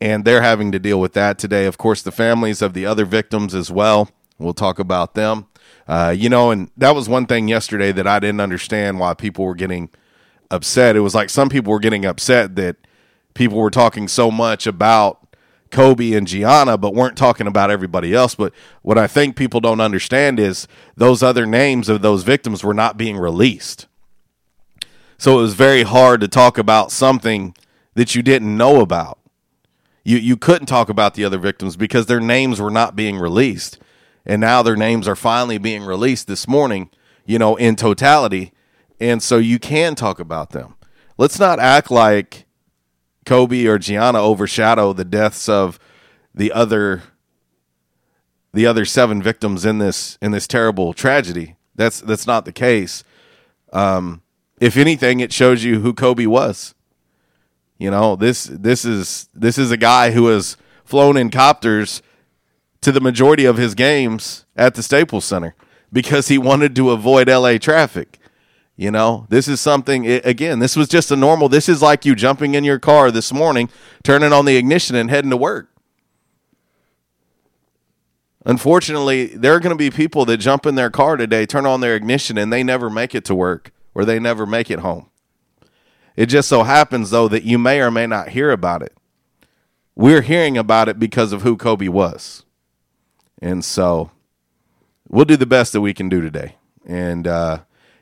and 0.00 0.24
they're 0.24 0.40
having 0.40 0.70
to 0.70 0.78
deal 0.78 1.00
with 1.00 1.14
that 1.14 1.36
today. 1.36 1.66
Of 1.66 1.78
course, 1.78 2.00
the 2.00 2.12
families 2.12 2.62
of 2.62 2.74
the 2.74 2.86
other 2.86 3.04
victims 3.04 3.52
as 3.52 3.72
well. 3.72 4.08
We'll 4.38 4.54
talk 4.54 4.78
about 4.78 5.14
them. 5.14 5.48
Uh, 5.88 6.14
you 6.16 6.28
know, 6.28 6.52
and 6.52 6.70
that 6.76 6.94
was 6.94 7.08
one 7.08 7.26
thing 7.26 7.48
yesterday 7.48 7.90
that 7.90 8.06
I 8.06 8.20
didn't 8.20 8.40
understand 8.40 9.00
why 9.00 9.14
people 9.14 9.44
were 9.44 9.56
getting 9.56 9.90
upset. 10.48 10.94
It 10.94 11.00
was 11.00 11.14
like 11.14 11.28
some 11.28 11.48
people 11.48 11.72
were 11.72 11.80
getting 11.80 12.04
upset 12.04 12.54
that 12.54 12.76
people 13.34 13.58
were 13.58 13.68
talking 13.68 14.06
so 14.06 14.30
much 14.30 14.64
about 14.64 15.26
Kobe 15.72 16.12
and 16.12 16.28
Gianna, 16.28 16.78
but 16.78 16.94
weren't 16.94 17.18
talking 17.18 17.48
about 17.48 17.72
everybody 17.72 18.14
else. 18.14 18.36
But 18.36 18.52
what 18.82 18.96
I 18.96 19.08
think 19.08 19.34
people 19.34 19.58
don't 19.58 19.80
understand 19.80 20.38
is 20.38 20.68
those 20.94 21.20
other 21.20 21.46
names 21.46 21.88
of 21.88 22.00
those 22.00 22.22
victims 22.22 22.62
were 22.62 22.74
not 22.74 22.96
being 22.96 23.16
released. 23.16 23.88
So 25.20 25.38
it 25.38 25.42
was 25.42 25.52
very 25.52 25.82
hard 25.82 26.22
to 26.22 26.28
talk 26.28 26.56
about 26.56 26.90
something 26.90 27.54
that 27.92 28.14
you 28.14 28.22
didn't 28.22 28.56
know 28.56 28.80
about. 28.80 29.18
You 30.02 30.16
you 30.16 30.38
couldn't 30.38 30.64
talk 30.64 30.88
about 30.88 31.12
the 31.12 31.26
other 31.26 31.36
victims 31.36 31.76
because 31.76 32.06
their 32.06 32.20
names 32.20 32.58
were 32.58 32.70
not 32.70 32.96
being 32.96 33.18
released. 33.18 33.78
And 34.24 34.40
now 34.40 34.62
their 34.62 34.76
names 34.76 35.06
are 35.06 35.14
finally 35.14 35.58
being 35.58 35.82
released 35.82 36.26
this 36.26 36.48
morning, 36.48 36.88
you 37.26 37.38
know, 37.38 37.56
in 37.56 37.76
totality. 37.76 38.54
And 38.98 39.22
so 39.22 39.36
you 39.36 39.58
can 39.58 39.94
talk 39.94 40.20
about 40.20 40.52
them. 40.52 40.76
Let's 41.18 41.38
not 41.38 41.58
act 41.60 41.90
like 41.90 42.46
Kobe 43.26 43.66
or 43.66 43.78
Gianna 43.78 44.22
overshadow 44.22 44.94
the 44.94 45.04
deaths 45.04 45.50
of 45.50 45.78
the 46.34 46.50
other 46.50 47.02
the 48.54 48.64
other 48.64 48.86
seven 48.86 49.22
victims 49.22 49.66
in 49.66 49.76
this 49.76 50.16
in 50.22 50.30
this 50.30 50.46
terrible 50.46 50.94
tragedy. 50.94 51.56
That's 51.74 52.00
that's 52.00 52.26
not 52.26 52.46
the 52.46 52.52
case. 52.52 53.04
Um, 53.70 54.22
if 54.60 54.76
anything, 54.76 55.20
it 55.20 55.32
shows 55.32 55.64
you 55.64 55.80
who 55.80 55.92
Kobe 55.94 56.26
was. 56.26 56.74
You 57.78 57.90
know 57.90 58.14
this 58.14 58.44
this 58.44 58.84
is 58.84 59.30
this 59.34 59.56
is 59.56 59.70
a 59.70 59.78
guy 59.78 60.10
who 60.10 60.26
has 60.26 60.58
flown 60.84 61.16
in 61.16 61.30
copters 61.30 62.02
to 62.82 62.92
the 62.92 63.00
majority 63.00 63.46
of 63.46 63.56
his 63.56 63.74
games 63.74 64.44
at 64.54 64.74
the 64.74 64.82
Staples 64.82 65.24
Center 65.24 65.54
because 65.90 66.28
he 66.28 66.36
wanted 66.36 66.76
to 66.76 66.90
avoid 66.90 67.28
LA 67.28 67.56
traffic. 67.56 68.18
You 68.76 68.90
know, 68.90 69.26
this 69.28 69.46
is 69.46 69.60
something, 69.60 70.06
again, 70.06 70.58
this 70.58 70.74
was 70.74 70.88
just 70.88 71.10
a 71.10 71.16
normal, 71.16 71.50
this 71.50 71.68
is 71.68 71.82
like 71.82 72.06
you 72.06 72.14
jumping 72.14 72.54
in 72.54 72.64
your 72.64 72.78
car 72.78 73.10
this 73.10 73.30
morning, 73.30 73.68
turning 74.02 74.32
on 74.32 74.46
the 74.46 74.56
ignition 74.56 74.96
and 74.96 75.10
heading 75.10 75.30
to 75.30 75.36
work. 75.36 75.68
Unfortunately, 78.46 79.26
there 79.26 79.52
are 79.54 79.60
going 79.60 79.76
to 79.76 79.76
be 79.76 79.90
people 79.90 80.24
that 80.24 80.38
jump 80.38 80.64
in 80.64 80.76
their 80.76 80.88
car 80.88 81.18
today, 81.18 81.44
turn 81.44 81.66
on 81.66 81.82
their 81.82 81.94
ignition, 81.94 82.38
and 82.38 82.50
they 82.50 82.62
never 82.62 82.88
make 82.88 83.14
it 83.14 83.26
to 83.26 83.34
work 83.34 83.70
or 83.94 84.04
they 84.04 84.18
never 84.18 84.46
make 84.46 84.70
it 84.70 84.80
home. 84.80 85.10
It 86.16 86.26
just 86.26 86.48
so 86.48 86.62
happens, 86.64 87.10
though, 87.10 87.28
that 87.28 87.44
you 87.44 87.58
may 87.58 87.80
or 87.80 87.90
may 87.90 88.06
not 88.06 88.30
hear 88.30 88.50
about 88.50 88.82
it. 88.82 88.96
We're 89.94 90.22
hearing 90.22 90.56
about 90.58 90.88
it 90.88 90.98
because 90.98 91.32
of 91.32 91.42
who 91.42 91.56
Kobe 91.56 91.88
was. 91.88 92.44
And 93.40 93.64
so 93.64 94.10
we'll 95.08 95.24
do 95.24 95.36
the 95.36 95.46
best 95.46 95.72
that 95.72 95.80
we 95.80 95.94
can 95.94 96.08
do 96.08 96.20
today. 96.20 96.56
And, 96.86 97.26
uh, 97.26 97.60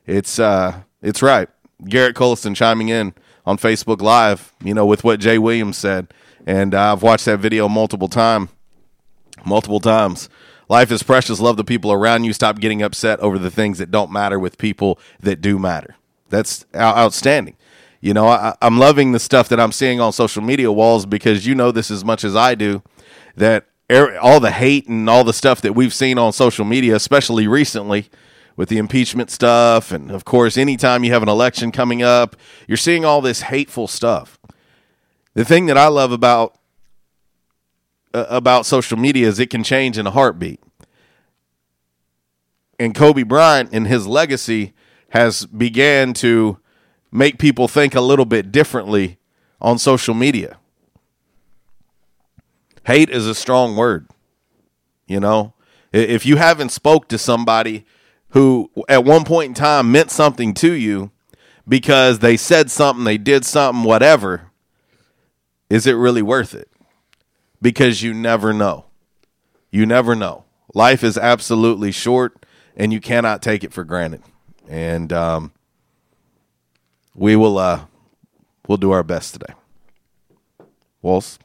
it's 0.08 0.38
uh, 0.38 0.80
it's 1.02 1.22
right. 1.22 1.48
Garrett 1.84 2.16
Collison 2.16 2.56
chiming 2.56 2.88
in 2.88 3.12
on 3.44 3.58
Facebook 3.58 4.00
Live, 4.00 4.54
you 4.64 4.72
know, 4.72 4.86
with 4.86 5.04
what 5.04 5.20
Jay 5.20 5.38
Williams 5.38 5.76
said, 5.76 6.12
and 6.46 6.74
uh, 6.74 6.92
I've 6.92 7.02
watched 7.02 7.26
that 7.26 7.38
video 7.38 7.68
multiple 7.68 8.08
time, 8.08 8.48
multiple 9.44 9.80
times. 9.80 10.30
Life 10.68 10.90
is 10.90 11.02
precious. 11.02 11.40
Love 11.40 11.56
the 11.56 11.64
people 11.64 11.92
around 11.92 12.24
you. 12.24 12.32
Stop 12.32 12.60
getting 12.60 12.82
upset 12.82 13.20
over 13.20 13.38
the 13.38 13.50
things 13.50 13.78
that 13.78 13.90
don't 13.90 14.12
matter 14.12 14.38
with 14.38 14.58
people 14.58 14.98
that 15.20 15.40
do 15.40 15.58
matter. 15.58 15.96
That's 16.28 16.66
outstanding. 16.76 17.56
You 18.00 18.14
know, 18.14 18.28
I, 18.28 18.54
I'm 18.62 18.78
loving 18.78 19.12
the 19.12 19.18
stuff 19.18 19.48
that 19.48 19.58
I'm 19.58 19.72
seeing 19.72 20.00
on 20.00 20.12
social 20.12 20.42
media 20.42 20.70
walls 20.70 21.06
because 21.06 21.46
you 21.46 21.54
know 21.54 21.72
this 21.72 21.90
as 21.90 22.04
much 22.04 22.22
as 22.22 22.36
I 22.36 22.54
do 22.54 22.82
that 23.36 23.66
er, 23.90 24.18
all 24.18 24.40
the 24.40 24.50
hate 24.50 24.86
and 24.88 25.08
all 25.08 25.24
the 25.24 25.32
stuff 25.32 25.60
that 25.62 25.74
we've 25.74 25.94
seen 25.94 26.18
on 26.18 26.32
social 26.32 26.64
media, 26.64 26.94
especially 26.94 27.48
recently 27.48 28.08
with 28.56 28.68
the 28.68 28.78
impeachment 28.78 29.30
stuff. 29.30 29.90
And 29.90 30.10
of 30.10 30.24
course, 30.24 30.56
anytime 30.58 31.02
you 31.02 31.12
have 31.12 31.22
an 31.22 31.28
election 31.28 31.72
coming 31.72 32.02
up, 32.02 32.36
you're 32.66 32.76
seeing 32.76 33.04
all 33.04 33.20
this 33.20 33.42
hateful 33.42 33.88
stuff. 33.88 34.38
The 35.34 35.44
thing 35.44 35.66
that 35.66 35.78
I 35.78 35.88
love 35.88 36.12
about 36.12 36.57
uh, 38.18 38.26
about 38.28 38.66
social 38.66 38.98
media 38.98 39.28
is 39.28 39.38
it 39.38 39.50
can 39.50 39.62
change 39.62 39.98
in 39.98 40.06
a 40.06 40.10
heartbeat. 40.10 40.60
And 42.78 42.94
Kobe 42.94 43.22
Bryant 43.22 43.70
and 43.72 43.86
his 43.86 44.06
legacy 44.06 44.72
has 45.10 45.46
began 45.46 46.12
to 46.14 46.58
make 47.10 47.38
people 47.38 47.68
think 47.68 47.94
a 47.94 48.00
little 48.00 48.24
bit 48.24 48.52
differently 48.52 49.18
on 49.60 49.78
social 49.78 50.14
media. 50.14 50.58
Hate 52.84 53.10
is 53.10 53.26
a 53.26 53.34
strong 53.34 53.76
word. 53.76 54.08
You 55.06 55.20
know, 55.20 55.54
if 55.92 56.26
you 56.26 56.36
haven't 56.36 56.70
spoke 56.70 57.08
to 57.08 57.18
somebody 57.18 57.84
who 58.30 58.70
at 58.88 59.04
one 59.04 59.24
point 59.24 59.48
in 59.48 59.54
time 59.54 59.90
meant 59.90 60.10
something 60.10 60.54
to 60.54 60.72
you 60.72 61.10
because 61.66 62.18
they 62.18 62.36
said 62.36 62.70
something, 62.70 63.04
they 63.04 63.18
did 63.18 63.44
something, 63.44 63.84
whatever, 63.84 64.50
is 65.70 65.86
it 65.86 65.92
really 65.92 66.22
worth 66.22 66.54
it? 66.54 66.70
Because 67.60 68.02
you 68.02 68.14
never 68.14 68.52
know. 68.52 68.86
You 69.70 69.86
never 69.86 70.14
know. 70.14 70.44
Life 70.74 71.02
is 71.02 71.18
absolutely 71.18 71.92
short 71.92 72.44
and 72.76 72.92
you 72.92 73.00
cannot 73.00 73.42
take 73.42 73.64
it 73.64 73.72
for 73.72 73.84
granted. 73.84 74.22
And 74.68 75.12
um, 75.12 75.52
we 77.14 77.36
will 77.36 77.58
uh, 77.58 77.86
we'll 78.66 78.78
do 78.78 78.92
our 78.92 79.02
best 79.02 79.34
today. 79.34 79.54
Walls? 81.02 81.38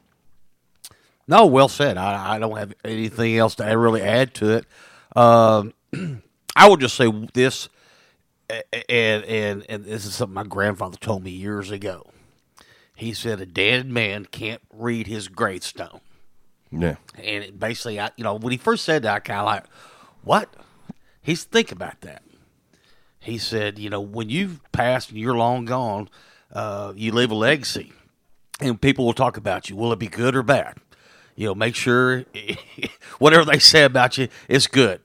No, 1.26 1.46
well 1.46 1.68
said. 1.68 1.96
I, 1.96 2.36
I 2.36 2.38
don't 2.38 2.56
have 2.56 2.74
anything 2.84 3.36
else 3.36 3.56
to 3.56 3.64
really 3.64 4.02
add 4.02 4.34
to 4.34 4.56
it. 4.56 4.66
Um, 5.16 5.72
I 6.56 6.68
will 6.68 6.76
just 6.76 6.96
say 6.96 7.10
this, 7.32 7.68
and 8.88 9.24
and 9.24 9.66
and 9.68 9.84
this 9.84 10.04
is 10.04 10.14
something 10.14 10.34
my 10.34 10.44
grandfather 10.44 10.96
told 10.98 11.24
me 11.24 11.30
years 11.30 11.70
ago. 11.70 12.06
He 12.94 13.12
said 13.12 13.40
a 13.40 13.46
dead 13.46 13.88
man 13.88 14.26
can't 14.26 14.62
read 14.72 15.06
his 15.06 15.28
gravestone, 15.28 16.00
Yeah. 16.70 16.96
and 17.16 17.44
it 17.44 17.58
basically, 17.58 17.98
I 18.00 18.10
you 18.16 18.22
know, 18.24 18.34
when 18.34 18.52
he 18.52 18.56
first 18.58 18.84
said 18.84 19.02
that, 19.02 19.14
I 19.14 19.18
kind 19.20 19.40
of 19.40 19.46
like, 19.46 19.64
what? 20.22 20.54
He's 21.20 21.44
think 21.44 21.72
about 21.72 22.00
that. 22.02 22.22
He 23.18 23.38
said, 23.38 23.78
you 23.78 23.88
know, 23.90 24.00
when 24.00 24.28
you've 24.28 24.60
passed 24.70 25.10
and 25.10 25.18
you're 25.18 25.34
long 25.36 25.64
gone, 25.64 26.08
uh, 26.52 26.92
you 26.94 27.10
leave 27.10 27.30
a 27.30 27.34
legacy, 27.34 27.92
and 28.60 28.80
people 28.80 29.06
will 29.06 29.14
talk 29.14 29.36
about 29.36 29.68
you. 29.68 29.76
Will 29.76 29.92
it 29.92 29.98
be 29.98 30.06
good 30.08 30.36
or 30.36 30.42
bad? 30.42 30.76
You 31.34 31.46
know, 31.48 31.54
make 31.54 31.74
sure 31.74 32.24
whatever 33.18 33.44
they 33.44 33.58
say 33.58 33.82
about 33.84 34.16
you 34.18 34.28
is 34.48 34.66
good. 34.68 35.00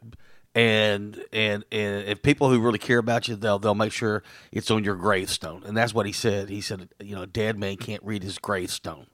And 0.56 1.24
and 1.32 1.64
and 1.72 2.08
if 2.08 2.22
people 2.24 2.50
who 2.50 2.60
really 2.60 2.80
care 2.80 2.98
about 2.98 3.28
you, 3.28 3.36
they'll 3.36 3.60
they'll 3.60 3.76
make 3.76 3.92
sure 3.92 4.24
it's 4.52 4.72
on 4.72 4.84
your 4.84 4.96
gravestone. 4.96 5.64
And 5.66 5.78
that's 5.78 5.94
what 5.94 6.06
he 6.06 6.12
said. 6.12 6.50
He 6.50 6.62
said, 6.62 6.90
you 7.00 7.16
know, 7.16 7.22
a 7.22 7.28
dead 7.28 7.58
man 7.58 7.78
can't 7.78 8.04
read 8.04 8.24
his 8.24 8.40
gravestone. 8.40 9.06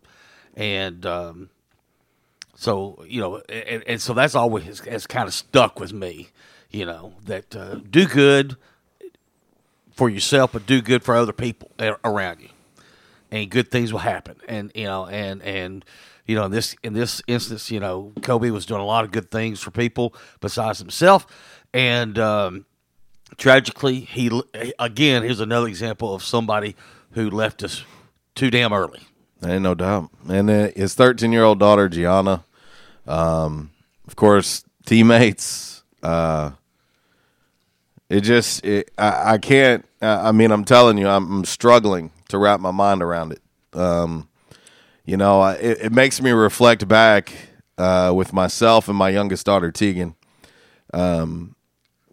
And 0.55 1.05
um, 1.05 1.49
so 2.55 3.03
you 3.07 3.19
know, 3.19 3.41
and, 3.49 3.83
and 3.85 4.01
so 4.01 4.13
that's 4.13 4.33
always 4.33 4.79
has 4.79 5.05
kind 5.05 5.27
of 5.27 5.33
stuck 5.33 5.79
with 5.79 5.93
me. 5.93 6.29
You 6.71 6.85
know 6.85 7.13
that 7.25 7.55
uh, 7.55 7.75
do 7.75 8.07
good 8.07 8.55
for 9.91 10.09
yourself, 10.09 10.53
but 10.53 10.65
do 10.65 10.81
good 10.81 11.03
for 11.03 11.15
other 11.15 11.33
people 11.33 11.71
around 12.03 12.41
you, 12.41 12.49
and 13.29 13.49
good 13.49 13.69
things 13.71 13.91
will 13.91 13.99
happen. 13.99 14.37
And 14.47 14.71
you 14.73 14.85
know, 14.85 15.05
and 15.05 15.41
and 15.43 15.85
you 16.25 16.35
know, 16.35 16.45
in 16.45 16.51
this 16.51 16.75
in 16.83 16.93
this 16.93 17.21
instance, 17.27 17.69
you 17.71 17.79
know, 17.79 18.11
Kobe 18.21 18.49
was 18.49 18.65
doing 18.65 18.81
a 18.81 18.85
lot 18.85 19.03
of 19.05 19.11
good 19.11 19.29
things 19.29 19.61
for 19.61 19.71
people 19.71 20.15
besides 20.41 20.79
himself, 20.79 21.27
and 21.73 22.17
um, 22.17 22.65
tragically, 23.37 23.99
he 23.99 24.41
again 24.79 25.23
here's 25.23 25.39
another 25.39 25.67
example 25.67 26.13
of 26.13 26.23
somebody 26.23 26.75
who 27.11 27.29
left 27.29 27.63
us 27.63 27.83
too 28.35 28.51
damn 28.51 28.73
early. 28.73 29.01
Ain't 29.43 29.63
no 29.63 29.75
doubt. 29.75 30.09
And 30.29 30.49
his 30.49 30.95
13 30.95 31.31
year 31.31 31.43
old 31.43 31.59
daughter, 31.59 31.89
Gianna, 31.89 32.43
um, 33.07 33.71
of 34.07 34.15
course, 34.15 34.63
teammates. 34.85 35.83
Uh, 36.01 36.51
it 38.09 38.21
just, 38.21 38.63
it, 38.65 38.91
I, 38.97 39.33
I 39.33 39.37
can't, 39.37 39.85
I 40.01 40.29
I 40.29 40.31
mean, 40.31 40.51
I'm 40.51 40.65
telling 40.65 40.97
you, 40.97 41.07
I'm, 41.07 41.31
I'm 41.31 41.45
struggling 41.45 42.11
to 42.29 42.37
wrap 42.37 42.59
my 42.59 42.71
mind 42.71 43.01
around 43.01 43.33
it. 43.33 43.41
Um, 43.77 44.29
you 45.05 45.17
know, 45.17 45.43
it, 45.45 45.77
it 45.81 45.91
makes 45.91 46.21
me 46.21 46.31
reflect 46.31 46.87
back 46.87 47.33
uh, 47.77 48.11
with 48.15 48.33
myself 48.33 48.87
and 48.87 48.97
my 48.97 49.09
youngest 49.09 49.45
daughter, 49.45 49.71
Tegan. 49.71 50.15
Um, 50.93 51.55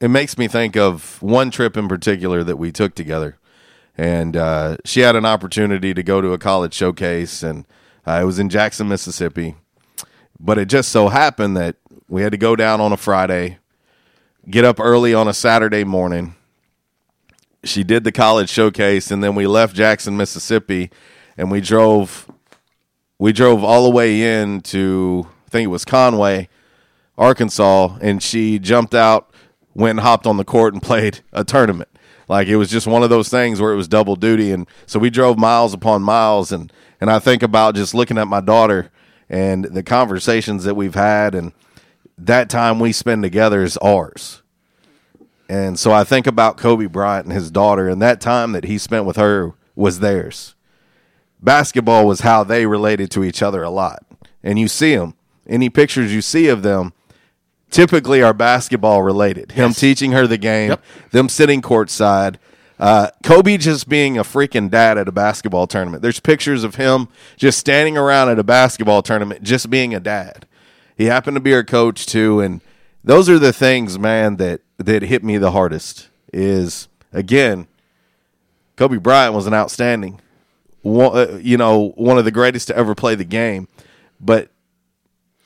it 0.01 0.09
makes 0.09 0.37
me 0.37 0.49
think 0.49 0.77
of 0.77 1.21
one 1.23 1.51
trip 1.51 1.77
in 1.77 1.89
particular 1.89 2.43
that 2.45 2.57
we 2.57 2.73
took 2.73 2.95
together 2.95 3.39
and 3.97 4.37
uh, 4.37 4.77
she 4.85 5.01
had 5.01 5.17
an 5.17 5.25
opportunity 5.25 5.93
to 5.95 6.03
go 6.03 6.21
to 6.21 6.33
a 6.33 6.39
college 6.39 6.75
showcase, 6.75 7.43
and 7.43 7.67
uh, 8.07 8.21
it 8.23 8.25
was 8.25 8.39
in 8.39 8.49
Jackson, 8.49 8.89
Mississippi. 8.89 9.57
But 10.41 10.59
it 10.59 10.67
just 10.67 10.91
so 10.91 11.09
happened 11.09 11.57
that 11.57 11.77
we 12.09 12.23
had 12.23 12.33
to 12.33 12.39
go 12.39 12.57
down 12.57 12.81
on 12.81 12.93
a 12.93 12.97
Friday, 12.97 13.59
get 14.49 14.65
up 14.65 14.81
early 14.81 15.15
on 15.15 15.29
a 15.29 15.35
Saturday 15.35 15.85
morning. 15.85 16.35
She 17.65 17.85
did 17.85 18.03
the 18.05 18.13
college 18.13 18.49
showcase, 18.49 19.11
and 19.11 19.23
then 19.23 19.35
we 19.35 19.47
left 19.47 19.77
Jackson, 19.77 20.17
Mississippi, 20.17 20.91
and 21.37 21.51
we 21.51 21.61
drove. 21.61 22.29
We 23.23 23.33
drove 23.33 23.63
all 23.63 23.85
the 23.85 23.91
way 23.95 24.41
in 24.41 24.63
to 24.63 25.29
I 25.47 25.51
think 25.51 25.67
it 25.67 25.69
was 25.69 25.85
Conway, 25.85 26.49
Arkansas, 27.17 27.97
and 28.01 28.21
she 28.21 28.59
jumped 28.59 28.97
out, 28.97 29.33
went 29.75 29.93
and 29.93 30.01
hopped 30.01 30.27
on 30.27 30.39
the 30.39 30.45
court 30.45 30.75
and 30.75 30.83
played 30.83 31.21
a 31.33 31.45
tournament. 31.45 31.89
Like 32.27 32.49
it 32.49 32.57
was 32.57 32.69
just 32.69 32.89
one 32.89 33.05
of 33.05 33.11
those 33.11 33.29
things 33.29 33.61
where 33.61 33.73
it 33.73 33.77
was 33.77 33.87
double 33.87 34.17
duty, 34.17 34.51
and 34.51 34.67
so 34.87 34.99
we 34.99 35.09
drove 35.09 35.39
miles 35.39 35.73
upon 35.73 36.03
miles, 36.03 36.51
and 36.51 36.73
and 37.01 37.09
I 37.13 37.21
think 37.21 37.45
about 37.45 37.77
just 37.77 37.95
looking 37.95 38.19
at 38.19 38.27
my 38.27 38.41
daughter 38.41 38.91
and 39.31 39.67
the 39.67 39.85
conversations 39.85 40.65
that 40.65 40.75
we've 40.75 40.97
had, 40.97 41.37
and 41.37 41.53
that 42.19 42.51
time 42.51 42.81
we 42.81 42.91
spend 42.91 43.23
together 43.23 43.63
is 43.63 43.77
ours. 43.77 44.43
And 45.49 45.79
so 45.79 45.93
I 45.93 46.03
think 46.03 46.27
about 46.27 46.57
Kobe 46.57 46.87
Bryant 46.87 47.27
and 47.27 47.35
his 47.37 47.53
daughter, 47.53 47.89
and 47.89 48.03
that 48.03 48.21
time 48.21 48.51
that 48.51 48.65
he 48.65 48.79
spent 48.79 49.05
with 49.05 49.15
her 49.15 49.53
was 49.77 50.01
theirs. 50.01 50.57
Basketball 51.43 52.07
was 52.07 52.21
how 52.21 52.45
they 52.45 52.67
related 52.67 53.11
to 53.13 53.25
each 53.25 53.43
other 53.43 53.63
a 53.63 53.71
lot, 53.71 54.05
and 54.43 54.59
you 54.59 54.69
see 54.69 54.95
them. 54.95 55.15
Any 55.47 55.69
pictures 55.69 56.15
you 56.15 56.23
see 56.23 56.49
of 56.49 56.63
them, 56.63 56.93
typically 57.71 58.23
are 58.23 58.33
basketball 58.33 59.03
related. 59.03 59.53
Him 59.53 59.73
teaching 59.73 60.13
her 60.13 60.27
the 60.27 60.39
game, 60.39 60.77
them 61.11 61.29
sitting 61.29 61.61
courtside, 61.61 62.37
uh, 62.79 63.11
Kobe 63.23 63.57
just 63.59 63.89
being 63.89 64.19
a 64.19 64.25
freaking 64.25 64.71
dad 64.71 64.99
at 64.99 65.09
a 65.09 65.13
basketball 65.13 65.67
tournament. 65.67 66.03
There's 66.03 66.21
pictures 66.21 66.65
of 66.65 66.77
him 66.77 67.09
just 67.37 67.59
standing 67.59 67.97
around 67.97 68.31
at 68.31 68.39
a 68.39 68.45
basketball 68.45 69.03
tournament, 69.03 69.43
just 69.43 69.71
being 69.71 69.95
a 69.95 70.01
dad. 70.01 70.47
He 70.97 71.07
happened 71.07 71.37
to 71.37 71.41
be 71.41 71.53
her 71.53 71.65
coach 71.65 72.07
too, 72.07 72.41
and 72.41 72.61
those 73.05 73.29
are 73.29 73.39
the 73.39 73.53
things, 73.53 73.99
man, 73.99 74.37
that 74.37 74.61
that 74.79 75.03
hit 75.03 75.25
me 75.25 75.39
the 75.39 75.53
hardest. 75.53 76.09
Is 76.33 76.89
again, 77.13 77.67
Kobe 78.77 78.97
Bryant 78.97 79.35
was 79.35 79.47
an 79.47 79.55
outstanding, 79.55 80.21
one, 80.83 81.17
uh, 81.17 81.39
you 81.41 81.57
know, 81.57 81.93
one 81.97 82.19
of 82.19 82.25
the 82.25 82.31
greatest 82.31 82.69
to 82.69 82.77
ever 82.77 82.95
play 82.95 83.15
the 83.15 83.25
game, 83.25 83.69
but 84.21 84.51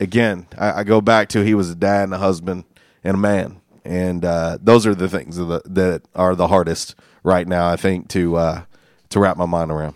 again, 0.00 0.46
I, 0.58 0.80
I 0.80 0.84
go 0.84 1.00
back 1.00 1.28
to 1.30 1.44
he 1.44 1.54
was 1.54 1.70
a 1.70 1.74
dad 1.74 2.04
and 2.04 2.14
a 2.14 2.18
husband 2.18 2.64
and 3.04 3.14
a 3.14 3.18
man, 3.18 3.60
and 3.84 4.24
uh, 4.24 4.58
those 4.60 4.86
are 4.86 4.94
the 4.94 5.08
things 5.08 5.36
that, 5.36 5.62
that 5.74 6.02
are 6.14 6.34
the 6.34 6.48
hardest 6.48 6.94
right 7.22 7.46
now. 7.46 7.68
I 7.68 7.76
think 7.76 8.08
to 8.08 8.36
uh, 8.36 8.62
to 9.10 9.20
wrap 9.20 9.36
my 9.36 9.46
mind 9.46 9.70
around. 9.70 9.94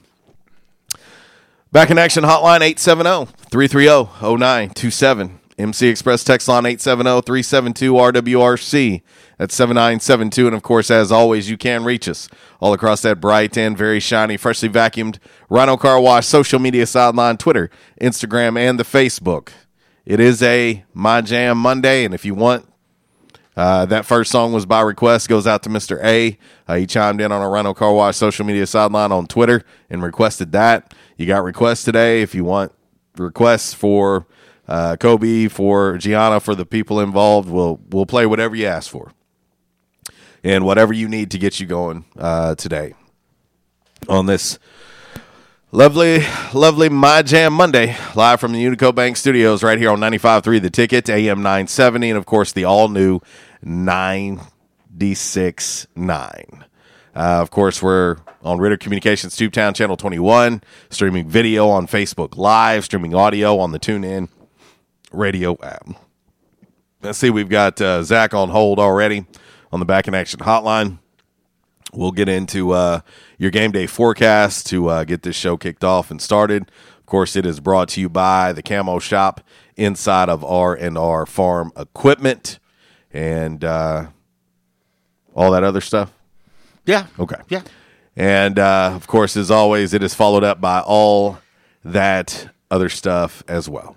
Back 1.73 1.91
in 1.91 1.99
action 1.99 2.25
hotline 2.25 2.61
870-330-0927. 2.75 5.40
MC 5.61 5.89
Express 5.89 6.25
text 6.25 6.49
line 6.49 6.65
870-372-RWRC. 6.65 9.03
That's 9.39 9.55
7972. 9.55 10.47
And 10.47 10.57
of 10.57 10.63
course, 10.63 10.91
as 10.91 11.13
always, 11.13 11.49
you 11.49 11.57
can 11.57 11.85
reach 11.85 12.09
us 12.09 12.29
all 12.61 12.73
across 12.73 13.03
that 13.03 13.21
bright 13.21 13.57
and 13.57 13.77
very 13.77 14.01
shiny, 14.01 14.37
freshly 14.37 14.69
vacuumed 14.69 15.19
Rhino 15.49 15.77
Car 15.77 16.01
Wash 16.01 16.27
social 16.27 16.59
media 16.59 16.87
sideline, 16.87 17.37
Twitter, 17.37 17.71
Instagram, 18.01 18.59
and 18.59 18.79
the 18.79 18.85
Facebook. 18.85 19.51
It 20.05 20.21
is 20.21 20.43
a 20.43 20.85
My 20.95 21.21
Jam 21.21 21.59
Monday, 21.59 22.05
and 22.05 22.15
if 22.15 22.25
you 22.25 22.35
want, 22.35 22.67
uh, 23.57 23.85
that 23.87 24.07
first 24.07 24.31
song 24.31 24.53
was 24.53 24.65
by 24.65 24.81
request, 24.81 25.29
goes 25.29 25.47
out 25.47 25.63
to 25.65 25.69
Mr. 25.69 26.03
A. 26.03 26.39
Uh, 26.67 26.77
he 26.77 26.87
chimed 26.87 27.21
in 27.21 27.31
on 27.31 27.43
a 27.43 27.49
Rhino 27.49 27.75
Car 27.75 27.93
Wash 27.93 28.17
social 28.17 28.47
media 28.47 28.67
sideline 28.67 29.13
on 29.13 29.27
Twitter 29.27 29.63
and 29.91 30.03
requested 30.03 30.53
that. 30.53 30.95
You 31.17 31.27
got 31.27 31.45
requests 31.45 31.85
today. 31.85 32.23
If 32.23 32.35
you 32.35 32.45
want 32.45 32.73
requests 33.17 33.75
for 33.75 34.27
uh, 34.71 34.97
Kobe, 34.97 35.49
for 35.49 35.99
Gianna, 35.99 36.39
for 36.39 36.55
the 36.55 36.65
people 36.65 37.01
involved, 37.01 37.51
we'll 37.51 37.81
we'll 37.91 38.07
play 38.07 38.25
whatever 38.25 38.55
you 38.55 38.67
ask 38.67 38.89
for, 38.89 39.13
and 40.45 40.65
whatever 40.65 40.93
you 40.93 41.09
need 41.09 41.33
to 41.33 41.39
get 41.39 41.59
you 41.59 41.67
going 41.67 42.05
uh, 42.17 42.55
today 42.55 42.95
on 44.09 44.27
this 44.27 44.61
Lovely, 45.73 46.25
lovely 46.53 46.89
My 46.89 47.23
Jam 47.23 47.53
Monday, 47.53 47.97
live 48.17 48.41
from 48.41 48.53
the 48.53 48.65
Unico 48.65 48.93
Bank 48.93 49.17
Studios 49.17 49.63
right 49.63 49.79
here 49.79 49.91
on 49.91 50.01
95.3 50.01 50.61
The 50.61 50.69
Ticket, 50.69 51.09
AM 51.09 51.43
970, 51.43 52.11
and 52.11 52.19
of 52.19 52.27
course 52.27 52.51
the 52.51 52.65
all 52.65 52.89
new 52.89 53.21
96.9. 53.65 55.87
Uh, 56.03 56.65
of 57.15 57.53
course, 57.53 57.81
we're 57.81 58.17
on 58.43 58.59
Ritter 58.59 58.77
Communications 58.77 59.37
Tubetown 59.37 59.73
Channel 59.73 59.97
21, 59.97 60.61
streaming 60.89 61.29
video 61.29 61.69
on 61.69 61.87
Facebook 61.87 62.37
Live, 62.37 62.85
streaming 62.85 63.15
audio 63.15 63.57
on 63.61 63.71
the 63.71 63.79
TuneIn 63.79 64.29
radio 65.11 65.57
app. 65.63 65.89
Let's 67.03 67.19
see, 67.19 67.31
we've 67.31 67.49
got 67.49 67.81
uh, 67.81 68.03
Zach 68.03 68.35
on 68.35 68.51
hold 68.51 68.79
already 68.79 69.27
on 69.73 69.81
the 69.81 69.87
Back 69.87 70.07
in 70.07 70.15
Action 70.15 70.41
hotline. 70.41 70.99
We'll 71.93 72.13
get 72.13 72.29
into 72.29 72.73
uh, 72.73 73.01
your 73.39 73.51
game 73.51 73.73
day 73.73 73.87
forecast 73.87 74.67
to 74.67 74.89
uh, 74.89 75.05
get 75.05 75.23
this 75.23 75.35
show 75.35 75.57
kicked 75.57 75.83
off 75.83 76.11
and 76.11 76.21
started. 76.21 76.71
Of 76.99 77.07
course, 77.07 77.35
it 77.35 77.45
is 77.45 77.59
brought 77.59 77.89
to 77.91 78.01
you 78.01 78.09
by 78.09 78.53
the 78.53 78.63
Camo 78.63 78.99
Shop 78.99 79.41
inside 79.77 80.29
of 80.29 80.45
R 80.45 80.75
and 80.75 80.97
R 80.97 81.27
Farm 81.27 81.73
Equipment 81.77 82.59
and 83.13 83.65
uh, 83.65 84.07
all 85.35 85.51
that 85.51 85.65
other 85.65 85.81
stuff. 85.81 86.13
Yeah. 86.87 87.07
Okay. 87.19 87.41
Yeah. 87.49 87.63
And 88.15 88.59
uh, 88.59 88.93
of 88.95 89.07
course, 89.07 89.37
as 89.37 89.51
always, 89.51 89.95
it 89.95 90.03
is 90.03 90.15
followed 90.15 90.45
up 90.45 90.61
by 90.61 90.81
all 90.81 91.39
that 91.85 92.53
other 92.71 92.89
stuff 92.89 93.43
as 93.49 93.69
well. 93.69 93.97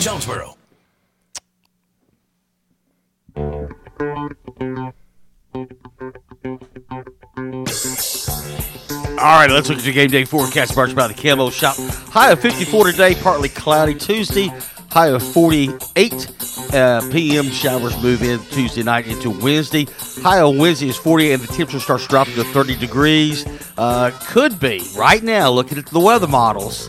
Jonesboro. 0.00 0.56
All 9.20 9.36
right, 9.36 9.50
let's 9.50 9.68
look 9.68 9.78
at 9.78 9.84
your 9.84 9.92
game 9.92 10.08
day 10.08 10.24
forecast 10.24 10.74
brought 10.74 10.94
by 10.94 11.06
the 11.06 11.12
Camo 11.14 11.50
Shop. 11.50 11.76
High 11.76 12.32
of 12.32 12.40
54 12.40 12.92
today, 12.92 13.14
partly 13.14 13.50
cloudy 13.50 13.94
Tuesday. 13.94 14.50
High 14.90 15.08
of 15.08 15.22
48 15.22 16.72
uh, 16.72 17.02
p.m. 17.12 17.50
Showers 17.50 18.02
move 18.02 18.22
in 18.22 18.40
Tuesday 18.46 18.82
night 18.82 19.06
into 19.06 19.28
Wednesday. 19.28 19.86
High 20.22 20.40
on 20.40 20.56
Wednesday 20.56 20.88
is 20.88 20.96
48, 20.96 21.32
and 21.34 21.42
the 21.42 21.46
temperature 21.48 21.78
starts 21.78 22.06
dropping 22.08 22.36
to 22.36 22.44
30 22.44 22.76
degrees. 22.76 23.44
Uh, 23.76 24.10
could 24.22 24.58
be 24.58 24.82
right 24.96 25.22
now, 25.22 25.50
looking 25.50 25.76
at 25.76 25.86
the 25.86 26.00
weather 26.00 26.26
models. 26.26 26.88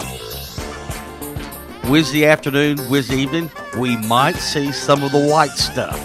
Wednesday 1.88 2.26
afternoon, 2.26 2.78
Wednesday 2.89 3.17
evening, 3.17 3.52
we 3.78 3.98
might 3.98 4.36
see 4.36 4.72
some 4.72 5.04
of 5.04 5.12
the 5.12 5.28
white 5.28 5.52
stuff 5.52 6.00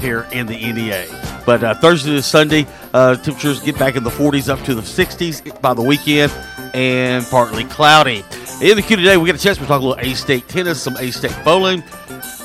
here 0.00 0.26
in 0.32 0.46
the 0.46 0.56
NEA. 0.56 1.06
But 1.44 1.62
uh, 1.62 1.74
Thursday 1.74 2.10
to 2.12 2.22
Sunday, 2.22 2.66
uh, 2.92 3.16
temperatures 3.16 3.60
get 3.60 3.78
back 3.78 3.96
in 3.96 4.02
the 4.02 4.10
40s 4.10 4.48
up 4.48 4.62
to 4.64 4.74
the 4.74 4.82
60s 4.82 5.60
by 5.60 5.74
the 5.74 5.82
weekend 5.82 6.32
and 6.74 7.24
partly 7.26 7.64
cloudy. 7.64 8.24
In 8.60 8.76
the 8.76 8.82
queue 8.82 8.96
today, 8.96 9.16
we 9.16 9.26
get 9.26 9.36
a 9.36 9.38
chance 9.38 9.58
to 9.58 9.66
talk 9.66 9.82
a 9.82 9.84
little 9.84 10.04
A 10.04 10.14
State 10.14 10.48
tennis, 10.48 10.82
some 10.82 10.96
A 10.96 11.10
State 11.10 11.36
bowling, 11.44 11.84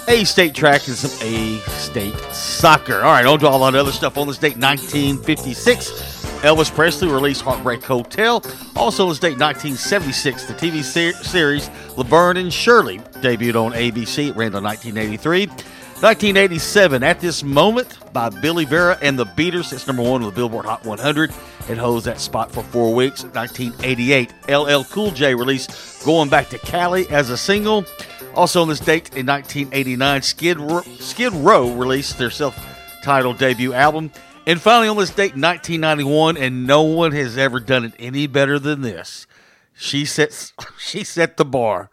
A 0.08 0.24
State 0.26 0.54
track, 0.54 0.88
and 0.88 0.96
some 0.96 1.28
A 1.28 1.58
State 1.70 2.16
soccer. 2.32 2.96
All 2.98 3.14
right, 3.14 3.26
on 3.26 3.40
to 3.40 3.48
all 3.48 3.60
that 3.72 3.76
other 3.76 3.92
stuff 3.92 4.18
on 4.18 4.28
this 4.28 4.38
date, 4.38 4.58
1956. 4.58 6.11
Elvis 6.41 6.73
Presley 6.73 7.08
released 7.08 7.41
Heartbreak 7.41 7.84
Hotel. 7.84 8.43
Also, 8.75 9.08
this 9.10 9.19
date, 9.19 9.38
1976, 9.38 10.45
the 10.45 10.54
TV 10.54 10.84
ser- 10.84 11.13
series 11.23 11.69
Laverne 11.97 12.38
and 12.38 12.51
Shirley 12.51 12.97
debuted 13.21 13.56
on 13.56 13.73
ABC. 13.73 14.30
It 14.30 14.36
ran 14.36 14.51
to 14.54 14.60
1983. 14.60 15.45
1987, 15.47 17.04
At 17.04 17.19
This 17.19 17.43
Moment 17.43 17.99
by 18.12 18.30
Billy 18.30 18.65
Vera 18.65 18.97
and 19.04 19.19
the 19.19 19.25
Beaters. 19.25 19.71
It's 19.71 19.86
number 19.86 20.01
one 20.01 20.23
on 20.23 20.30
the 20.30 20.36
Billboard 20.36 20.65
Hot 20.65 20.84
100. 20.84 21.30
It 21.69 21.77
holds 21.77 22.06
that 22.06 22.19
spot 22.19 22.51
for 22.51 22.63
four 22.63 22.95
weeks. 22.95 23.23
1988, 23.23 24.34
LL 24.49 24.84
Cool 24.86 25.12
J 25.12 25.36
released 25.36 26.04
Going 26.04 26.27
Back 26.27 26.49
to 26.49 26.58
Cali 26.58 27.08
as 27.10 27.30
a 27.30 27.38
single. 27.38 27.86
Also 28.34 28.63
on 28.63 28.67
this 28.67 28.80
date 28.80 29.15
in 29.15 29.27
1989, 29.27 30.21
Skid, 30.23 30.60
Ro- 30.60 30.82
Skid 30.82 31.34
Row 31.34 31.71
released 31.75 32.17
their 32.17 32.32
self 32.32 32.58
titled 33.04 33.38
debut 33.38 33.73
album. 33.73 34.12
And 34.47 34.60
finally 34.60 34.88
on 34.88 34.97
this 34.97 35.10
date 35.12 35.34
1991, 35.36 36.36
and 36.38 36.65
no 36.65 36.82
one 36.82 37.12
has 37.12 37.38
ever 37.38 37.60
done 37.60 37.86
it 37.86 37.93
any 37.99 38.25
better 38.27 38.58
than 38.58 38.82
this. 38.82 39.27
She 39.73 40.04
sets 40.06 40.54
she 40.80 41.04
set 41.04 41.38
the 41.38 41.45
bar. 41.45 41.89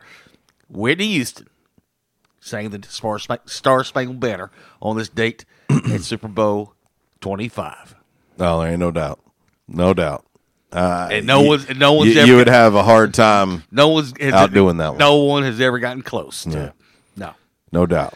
Whitney 0.69 1.09
Houston 1.13 1.49
sang 2.41 2.71
the 2.71 2.83
Star, 2.89 3.19
Star 3.47 3.85
Spangled 3.85 4.21
Banner 4.21 4.51
on 4.81 4.97
this 4.97 5.09
date 5.09 5.45
at 5.71 6.01
Super 6.03 6.29
Bowl 6.29 6.75
25. 7.21 7.95
Oh, 8.41 8.61
there 8.61 8.71
ain't 8.71 8.81
no 8.81 8.91
doubt. 8.91 9.21
No 9.67 9.93
doubt. 9.95 10.25
Uh, 10.73 11.09
And 11.11 11.27
no 11.27 11.43
you- 11.43 11.49
one's- 11.49 11.69
no 11.77 11.93
one's 11.95 12.15
you, 12.15 12.21
ever- 12.21 12.31
you 12.31 12.37
would 12.37 12.49
have 12.49 12.75
a 12.75 12.83
hard 12.83 13.15
time 13.15 13.65
No 13.71 13.89
one's 13.89 14.13
outdoing 14.21 14.77
that 14.79 14.91
one. 14.91 14.99
No 14.99 15.17
one 15.25 15.43
has 15.45 15.61
ever 15.61 15.79
gotten 15.79 16.03
close. 16.03 16.45
To, 16.45 16.51
Yeah. 16.51 16.71
No. 17.17 17.33
No 17.73 17.87
doubt. 17.87 18.15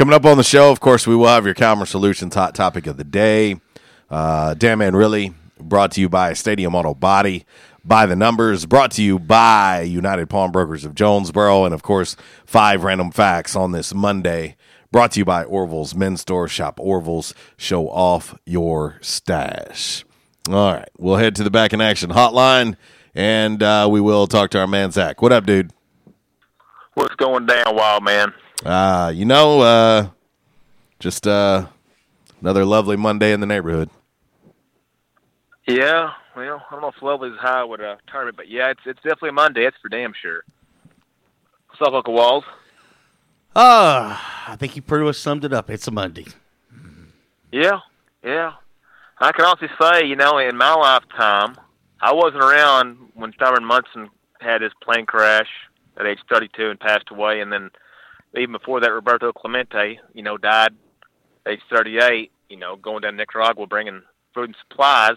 Coming 0.00 0.14
up 0.14 0.24
on 0.24 0.38
the 0.38 0.42
show, 0.42 0.70
of 0.72 0.80
course, 0.80 1.06
we 1.06 1.14
will 1.14 1.26
have 1.26 1.44
your 1.44 1.52
Calmer 1.52 1.84
Solutions 1.84 2.34
hot 2.34 2.54
topic 2.54 2.86
of 2.86 2.96
the 2.96 3.04
day. 3.04 3.60
Uh, 4.08 4.54
Damn 4.54 4.78
Man 4.78 4.96
Really, 4.96 5.34
brought 5.58 5.92
to 5.92 6.00
you 6.00 6.08
by 6.08 6.32
Stadium 6.32 6.74
Auto 6.74 6.94
Body. 6.94 7.44
By 7.84 8.06
the 8.06 8.16
numbers, 8.16 8.64
brought 8.64 8.92
to 8.92 9.02
you 9.02 9.18
by 9.18 9.82
United 9.82 10.30
Pawnbrokers 10.30 10.86
of 10.86 10.94
Jonesboro. 10.94 11.66
And, 11.66 11.74
of 11.74 11.82
course, 11.82 12.16
five 12.46 12.82
random 12.82 13.10
facts 13.10 13.54
on 13.54 13.72
this 13.72 13.92
Monday. 13.92 14.56
Brought 14.90 15.12
to 15.12 15.18
you 15.18 15.26
by 15.26 15.44
Orville's 15.44 15.94
Men's 15.94 16.22
Store. 16.22 16.48
Shop 16.48 16.80
Orville's. 16.80 17.34
Show 17.58 17.86
off 17.90 18.34
your 18.46 18.96
stash. 19.02 20.06
All 20.48 20.72
right. 20.76 20.88
We'll 20.96 21.16
head 21.16 21.36
to 21.36 21.44
the 21.44 21.50
back 21.50 21.74
in 21.74 21.82
action 21.82 22.08
hotline 22.08 22.76
and 23.14 23.62
uh, 23.62 23.86
we 23.90 24.00
will 24.00 24.26
talk 24.26 24.48
to 24.52 24.60
our 24.60 24.66
man, 24.66 24.92
Zach. 24.92 25.20
What 25.20 25.32
up, 25.32 25.44
dude? 25.44 25.74
What's 26.94 27.16
going 27.16 27.44
down, 27.44 27.76
wild 27.76 28.02
man? 28.02 28.32
Uh, 28.64 29.12
you 29.14 29.24
know, 29.24 29.60
uh, 29.60 30.08
just 30.98 31.26
uh, 31.26 31.66
another 32.40 32.64
lovely 32.64 32.96
Monday 32.96 33.32
in 33.32 33.40
the 33.40 33.46
neighborhood. 33.46 33.88
Yeah, 35.66 36.12
well, 36.36 36.62
I 36.68 36.72
don't 36.72 36.80
know 36.82 36.88
if 36.88 37.02
lovely 37.02 37.30
is 37.30 37.38
high 37.38 37.64
with 37.64 37.80
a 37.80 37.98
tournament, 38.10 38.36
but 38.36 38.48
yeah, 38.48 38.70
it's 38.70 38.80
it's 38.86 39.00
definitely 39.02 39.32
Monday. 39.32 39.64
It's 39.64 39.76
for 39.80 39.88
damn 39.88 40.12
sure. 40.20 40.42
What's 41.68 41.82
up, 41.82 41.94
Uncle 41.94 42.14
Walls? 42.14 42.44
Uh, 43.54 44.16
I 44.46 44.56
think 44.58 44.76
you 44.76 44.82
pretty 44.82 45.04
much 45.04 45.16
summed 45.16 45.44
it 45.44 45.52
up. 45.52 45.70
It's 45.70 45.86
a 45.86 45.90
Monday. 45.90 46.26
Yeah, 47.52 47.80
yeah. 48.22 48.52
I 49.18 49.32
can 49.32 49.44
honestly 49.44 49.68
say, 49.80 50.06
you 50.06 50.16
know, 50.16 50.38
in 50.38 50.56
my 50.56 50.74
lifetime, 50.74 51.56
I 52.00 52.12
wasn't 52.12 52.42
around 52.42 52.96
when 53.14 53.32
Thurman 53.32 53.64
Munson 53.64 54.08
had 54.40 54.62
his 54.62 54.72
plane 54.82 55.04
crash 55.04 55.48
at 55.96 56.06
age 56.06 56.20
32 56.30 56.70
and 56.70 56.80
passed 56.80 57.10
away, 57.10 57.40
and 57.40 57.52
then 57.52 57.70
even 58.36 58.52
before 58.52 58.80
that, 58.80 58.92
Roberto 58.92 59.32
Clemente, 59.32 60.00
you 60.14 60.22
know, 60.22 60.36
died 60.36 60.74
age 61.46 61.60
38. 61.70 62.30
You 62.48 62.56
know, 62.56 62.76
going 62.76 63.02
down 63.02 63.12
to 63.12 63.16
Nicaragua 63.16 63.66
bringing 63.66 64.02
food 64.34 64.46
and 64.46 64.56
supplies. 64.68 65.16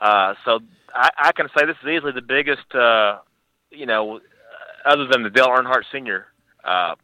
Uh, 0.00 0.34
so 0.44 0.60
I, 0.94 1.10
I 1.18 1.32
can 1.32 1.48
say 1.56 1.66
this 1.66 1.76
is 1.82 1.88
easily 1.88 2.12
the 2.12 2.22
biggest, 2.22 2.74
uh, 2.74 3.18
you 3.70 3.86
know, 3.86 4.20
other 4.84 5.06
than 5.06 5.22
the 5.22 5.30
Dale 5.30 5.48
Earnhardt 5.48 5.84
Sr. 5.92 6.26
Uh, 6.64 6.94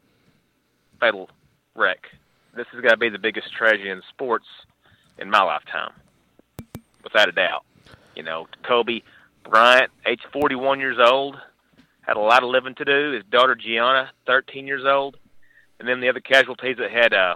fatal 0.99 1.29
wreck. 1.75 2.07
This 2.55 2.65
has 2.71 2.81
got 2.81 2.91
to 2.91 2.97
be 2.97 3.09
the 3.09 3.19
biggest 3.19 3.51
tragedy 3.53 3.89
in 3.89 4.01
sports 4.09 4.45
in 5.17 5.29
my 5.29 5.43
lifetime, 5.43 5.91
without 7.03 7.29
a 7.29 7.33
doubt. 7.33 7.65
You 8.15 8.23
know, 8.23 8.47
Kobe 8.63 9.01
Bryant, 9.43 9.91
age 10.05 10.21
41 10.31 10.79
years 10.79 10.97
old, 10.99 11.35
had 12.05 12.17
a 12.17 12.21
lot 12.21 12.43
of 12.43 12.49
living 12.49 12.75
to 12.75 12.85
do. 12.85 13.11
His 13.13 13.23
daughter 13.31 13.55
Gianna, 13.55 14.11
13 14.27 14.67
years 14.67 14.83
old, 14.85 15.17
and 15.79 15.87
then 15.87 15.99
the 15.99 16.09
other 16.09 16.19
casualties 16.19 16.77
that 16.77 16.91
had 16.91 17.13
uh, 17.13 17.35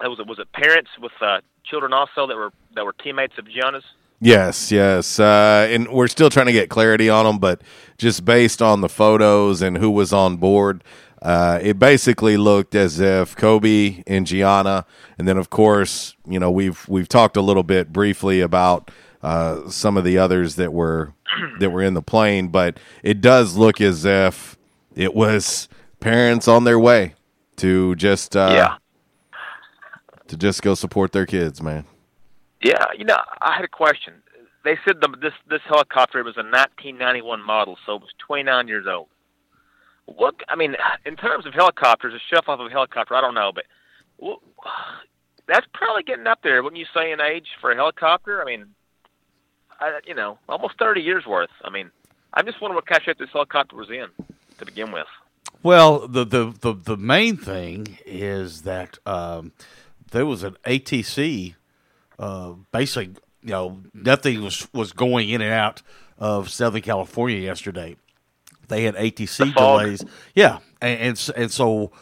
that 0.00 0.08
was 0.08 0.18
it 0.18 0.26
was 0.26 0.38
it 0.38 0.50
parents 0.52 0.90
with 1.00 1.12
uh, 1.20 1.40
children 1.64 1.92
also 1.92 2.26
that 2.26 2.36
were 2.36 2.52
that 2.74 2.84
were 2.84 2.92
teammates 2.92 3.38
of 3.38 3.48
Gianna's. 3.48 3.84
Yes, 4.22 4.70
yes, 4.70 5.18
uh, 5.18 5.66
and 5.70 5.88
we're 5.88 6.06
still 6.06 6.28
trying 6.28 6.46
to 6.46 6.52
get 6.52 6.68
clarity 6.68 7.08
on 7.08 7.24
them, 7.24 7.38
but 7.38 7.62
just 7.96 8.22
based 8.26 8.60
on 8.60 8.82
the 8.82 8.88
photos 8.88 9.62
and 9.62 9.78
who 9.78 9.90
was 9.90 10.12
on 10.12 10.36
board, 10.36 10.84
uh, 11.22 11.58
it 11.62 11.78
basically 11.78 12.36
looked 12.36 12.74
as 12.74 13.00
if 13.00 13.34
Kobe 13.34 14.02
and 14.06 14.26
Gianna, 14.26 14.84
and 15.18 15.26
then 15.26 15.38
of 15.38 15.48
course, 15.48 16.16
you 16.26 16.38
know, 16.38 16.50
we've 16.50 16.86
we've 16.86 17.08
talked 17.08 17.36
a 17.38 17.42
little 17.42 17.62
bit 17.62 17.94
briefly 17.94 18.42
about 18.42 18.90
uh, 19.22 19.68
some 19.70 19.96
of 19.96 20.04
the 20.04 20.18
others 20.18 20.56
that 20.56 20.72
were 20.72 21.14
that 21.58 21.70
were 21.70 21.82
in 21.82 21.94
the 21.94 22.02
plane, 22.02 22.48
but 22.48 22.78
it 23.02 23.20
does 23.20 23.56
look 23.56 23.80
as 23.80 24.04
if 24.04 24.56
it 24.94 25.14
was 25.14 25.68
parents 26.00 26.48
on 26.48 26.64
their 26.64 26.78
way 26.78 27.14
to 27.56 27.94
just 27.96 28.36
uh, 28.36 28.50
Yeah. 28.52 28.76
to 30.28 30.36
just 30.36 30.62
go 30.62 30.74
support 30.74 31.12
their 31.12 31.26
kids, 31.26 31.62
man. 31.62 31.84
Yeah, 32.62 32.84
you 32.96 33.04
know, 33.04 33.18
I 33.40 33.54
had 33.54 33.64
a 33.64 33.68
question. 33.68 34.14
They 34.64 34.78
said 34.86 35.00
the, 35.00 35.08
this 35.20 35.32
this 35.48 35.62
helicopter 35.66 36.22
was 36.22 36.36
a 36.36 36.42
1991 36.44 37.42
model, 37.42 37.78
so 37.86 37.94
it 37.96 38.02
was 38.02 38.10
29 38.26 38.68
years 38.68 38.86
old. 38.86 39.08
What 40.06 40.34
I 40.48 40.56
mean, 40.56 40.76
in 41.06 41.16
terms 41.16 41.46
of 41.46 41.54
helicopters, 41.54 42.12
a 42.14 42.18
shelf 42.34 42.48
off 42.48 42.60
of 42.60 42.66
a 42.66 42.70
helicopter, 42.70 43.14
I 43.14 43.20
don't 43.20 43.34
know, 43.34 43.52
but 43.54 43.64
wh- 44.22 44.42
that's 45.46 45.66
probably 45.72 46.02
getting 46.02 46.26
up 46.26 46.40
there, 46.42 46.62
wouldn't 46.62 46.78
you 46.78 46.86
say, 46.94 47.12
in 47.12 47.20
age 47.20 47.46
for 47.60 47.70
a 47.72 47.76
helicopter? 47.76 48.42
I 48.42 48.44
mean, 48.44 48.66
I, 49.80 50.00
you 50.06 50.14
know, 50.14 50.38
almost 50.48 50.78
30 50.78 51.00
years 51.00 51.26
worth. 51.26 51.50
I 51.64 51.70
mean, 51.70 51.90
I'm 52.34 52.46
just 52.46 52.60
wondering 52.60 52.82
what 52.86 53.02
shape 53.02 53.18
this 53.18 53.30
helicopter 53.32 53.76
was 53.76 53.90
in 53.90 54.06
to 54.58 54.64
begin 54.64 54.92
with. 54.92 55.06
Well, 55.62 56.06
the 56.06 56.24
the 56.24 56.54
the, 56.60 56.72
the 56.74 56.96
main 56.96 57.36
thing 57.36 57.98
is 58.06 58.62
that 58.62 58.98
um, 59.06 59.52
there 60.10 60.26
was 60.26 60.42
an 60.42 60.56
ATC. 60.66 61.54
Uh, 62.18 62.54
basically, 62.72 63.14
you 63.42 63.50
know, 63.50 63.82
nothing 63.92 64.42
was 64.42 64.68
was 64.72 64.92
going 64.92 65.28
in 65.28 65.40
and 65.40 65.52
out 65.52 65.82
of 66.18 66.50
Southern 66.50 66.82
California 66.82 67.38
yesterday. 67.38 67.96
they 68.68 68.84
had 68.84 68.94
ATC 68.94 69.52
fog. 69.52 69.80
delays. 69.80 70.04
Yeah, 70.34 70.58
and 70.80 71.00
and, 71.00 71.30
and 71.36 71.50
so 71.50 71.92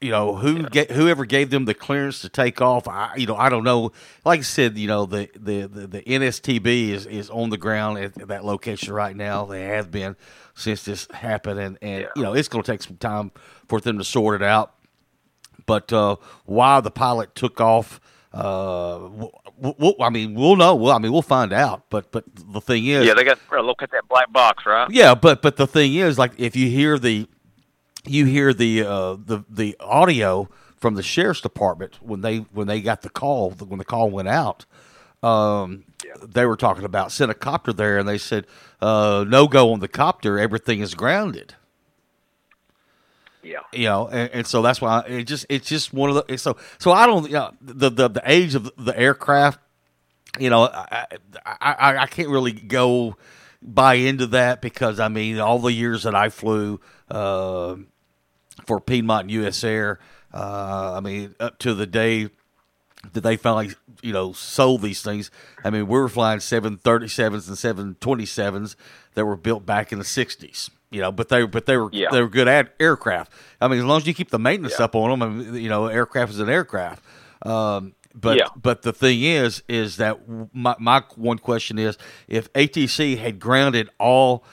you 0.00 0.10
know 0.10 0.36
who 0.36 0.62
ga- 0.68 0.92
whoever 0.92 1.24
gave 1.24 1.50
them 1.50 1.64
the 1.64 1.74
clearance 1.74 2.20
to 2.20 2.28
take 2.28 2.60
off. 2.60 2.86
I 2.86 3.14
you 3.16 3.26
know 3.26 3.36
I 3.36 3.48
don't 3.48 3.64
know. 3.64 3.92
Like 4.24 4.40
I 4.40 4.42
said, 4.42 4.78
you 4.78 4.86
know 4.86 5.06
the 5.06 5.28
the 5.34 5.62
the, 5.66 5.86
the 5.86 6.02
NSTB 6.02 6.90
is 6.90 7.06
is 7.06 7.30
on 7.30 7.50
the 7.50 7.58
ground 7.58 7.98
at 7.98 8.14
that 8.28 8.44
location 8.44 8.92
right 8.94 9.16
now. 9.16 9.44
They 9.44 9.64
have 9.64 9.90
been 9.90 10.16
since 10.54 10.84
this 10.84 11.08
happened, 11.12 11.58
and 11.60 11.78
and 11.82 12.08
you 12.14 12.22
know 12.22 12.34
it's 12.34 12.48
going 12.48 12.62
to 12.62 12.70
take 12.70 12.82
some 12.82 12.96
time 12.96 13.32
for 13.68 13.80
them 13.80 13.98
to 13.98 14.04
sort 14.04 14.40
it 14.40 14.44
out. 14.44 14.74
But 15.66 15.92
uh, 15.92 16.16
why 16.44 16.80
the 16.80 16.90
pilot 16.90 17.34
took 17.34 17.60
off, 17.60 18.00
uh, 18.32 18.98
w- 18.98 19.30
w- 19.60 19.94
I 20.00 20.08
mean, 20.08 20.34
we'll 20.34 20.56
know. 20.56 20.74
Well, 20.74 20.94
I 20.94 20.98
mean, 20.98 21.12
we'll 21.12 21.20
find 21.22 21.52
out. 21.52 21.90
But 21.90 22.10
but 22.10 22.24
the 22.34 22.60
thing 22.60 22.86
is, 22.86 23.04
Yeah, 23.06 23.12
they 23.14 23.24
got 23.24 23.38
to 23.50 23.60
look 23.62 23.82
at 23.82 23.90
that 23.90 24.08
black 24.08 24.32
box, 24.32 24.64
right? 24.64 24.88
yeah, 24.90 25.14
but 25.14 25.42
but 25.42 25.56
the 25.56 25.66
thing 25.66 25.94
is, 25.94 26.18
like, 26.18 26.32
if 26.38 26.56
you 26.56 26.70
hear 26.70 26.98
the, 26.98 27.26
you 28.10 28.24
hear 28.24 28.52
the 28.52 28.82
uh, 28.82 29.14
the 29.14 29.44
the 29.48 29.76
audio 29.80 30.48
from 30.76 30.94
the 30.94 31.02
sheriff's 31.02 31.40
department 31.40 31.98
when 32.00 32.20
they 32.20 32.38
when 32.38 32.66
they 32.66 32.80
got 32.80 33.02
the 33.02 33.10
call 33.10 33.50
when 33.50 33.78
the 33.78 33.84
call 33.84 34.10
went 34.10 34.28
out, 34.28 34.64
um, 35.22 35.84
they 36.22 36.46
were 36.46 36.56
talking 36.56 36.84
about 36.84 37.12
sent 37.12 37.30
a 37.30 37.34
copter 37.34 37.72
there, 37.72 37.98
and 37.98 38.08
they 38.08 38.18
said 38.18 38.46
uh, 38.80 39.24
no 39.26 39.48
go 39.48 39.72
on 39.72 39.80
the 39.80 39.88
copter, 39.88 40.38
everything 40.38 40.80
is 40.80 40.94
grounded. 40.94 41.54
Yeah. 43.42 43.60
You 43.72 43.84
know, 43.84 44.08
and, 44.08 44.30
and 44.32 44.46
so 44.46 44.62
that's 44.62 44.80
why 44.80 45.00
it 45.02 45.24
just 45.24 45.46
it's 45.48 45.68
just 45.68 45.92
one 45.94 46.10
of 46.10 46.26
the 46.26 46.38
so 46.38 46.56
so 46.78 46.92
I 46.92 47.06
don't 47.06 47.26
you 47.26 47.34
know, 47.34 47.52
the 47.60 47.88
the 47.88 48.08
the 48.08 48.22
age 48.24 48.54
of 48.54 48.70
the 48.76 48.98
aircraft 48.98 49.60
you 50.38 50.50
know, 50.50 50.64
I, 50.64 51.06
I, 51.44 51.56
I, 51.60 51.96
I 52.02 52.06
can't 52.06 52.28
really 52.28 52.52
go 52.52 53.16
buy 53.62 53.94
into 53.94 54.26
that 54.28 54.60
because 54.60 55.00
I 55.00 55.08
mean, 55.08 55.38
all 55.38 55.58
the 55.58 55.72
years 55.72 56.04
that 56.04 56.14
I 56.14 56.28
flew 56.28 56.80
uh, 57.10 57.76
for 58.68 58.80
Piedmont 58.80 59.22
and 59.22 59.30
U.S. 59.32 59.64
Air, 59.64 59.98
uh, 60.32 60.92
I 60.96 61.00
mean, 61.00 61.34
up 61.40 61.58
to 61.60 61.72
the 61.74 61.86
day 61.86 62.28
that 63.12 63.22
they 63.22 63.36
finally, 63.36 63.74
you 64.02 64.12
know, 64.12 64.32
sold 64.32 64.82
these 64.82 65.00
things. 65.02 65.30
I 65.64 65.70
mean, 65.70 65.86
we 65.88 65.98
were 65.98 66.08
flying 66.08 66.38
737s 66.40 67.48
and 67.48 67.96
727s 67.96 68.76
that 69.14 69.24
were 69.24 69.36
built 69.36 69.64
back 69.64 69.90
in 69.90 69.98
the 69.98 70.04
60s. 70.04 70.68
You 70.90 71.00
know, 71.02 71.12
but 71.12 71.28
they 71.28 71.44
but 71.44 71.66
they 71.66 71.76
were 71.76 71.90
Yeah. 71.92 72.08
they 72.10 72.20
were 72.22 72.28
good 72.30 72.48
at 72.48 72.74
aircraft. 72.80 73.30
I 73.60 73.68
mean, 73.68 73.78
as 73.80 73.84
long 73.84 73.98
as 73.98 74.06
you 74.06 74.14
keep 74.14 74.30
the 74.30 74.38
maintenance 74.38 74.80
up 74.80 74.94
on 74.94 75.18
them, 75.18 75.54
you 75.56 75.68
know, 75.68 75.86
aircraft 75.86 76.32
is 76.32 76.38
an 76.40 76.48
aircraft. 76.48 77.02
Um, 77.44 77.94
but 78.14 78.38
Yeah. 78.38 78.48
but 78.60 78.82
the 78.82 78.92
thing 78.94 79.22
is, 79.22 79.62
is 79.68 79.98
that 79.98 80.18
my 80.54 80.74
my 80.78 81.02
one 81.16 81.38
question 81.38 81.78
is 81.78 81.98
if 82.26 82.50
ATC 82.54 83.18
had 83.18 83.38
grounded 83.38 83.90
all 83.98 84.44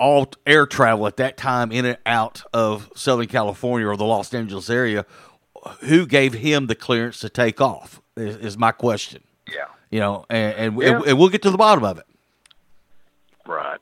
all 0.00 0.28
air 0.46 0.66
travel 0.66 1.06
at 1.06 1.16
that 1.18 1.36
time 1.36 1.70
in 1.70 1.84
and 1.84 1.98
out 2.06 2.42
of 2.52 2.90
Southern 2.96 3.26
California 3.28 3.86
or 3.86 3.96
the 3.96 4.04
Los 4.04 4.32
Angeles 4.34 4.68
area, 4.70 5.04
who 5.82 6.06
gave 6.06 6.32
him 6.32 6.66
the 6.66 6.74
clearance 6.74 7.20
to 7.20 7.28
take 7.28 7.60
off? 7.60 8.00
Is, 8.16 8.36
is 8.36 8.58
my 8.58 8.72
question. 8.72 9.22
Yeah. 9.46 9.66
You 9.90 10.00
know, 10.00 10.26
and 10.28 10.54
and, 10.74 10.82
Yeah. 10.82 11.00
and 11.06 11.18
we'll 11.18 11.28
get 11.28 11.42
to 11.42 11.50
the 11.50 11.58
bottom 11.58 11.84
of 11.84 11.98
it. 11.98 12.06
Right. 13.46 13.80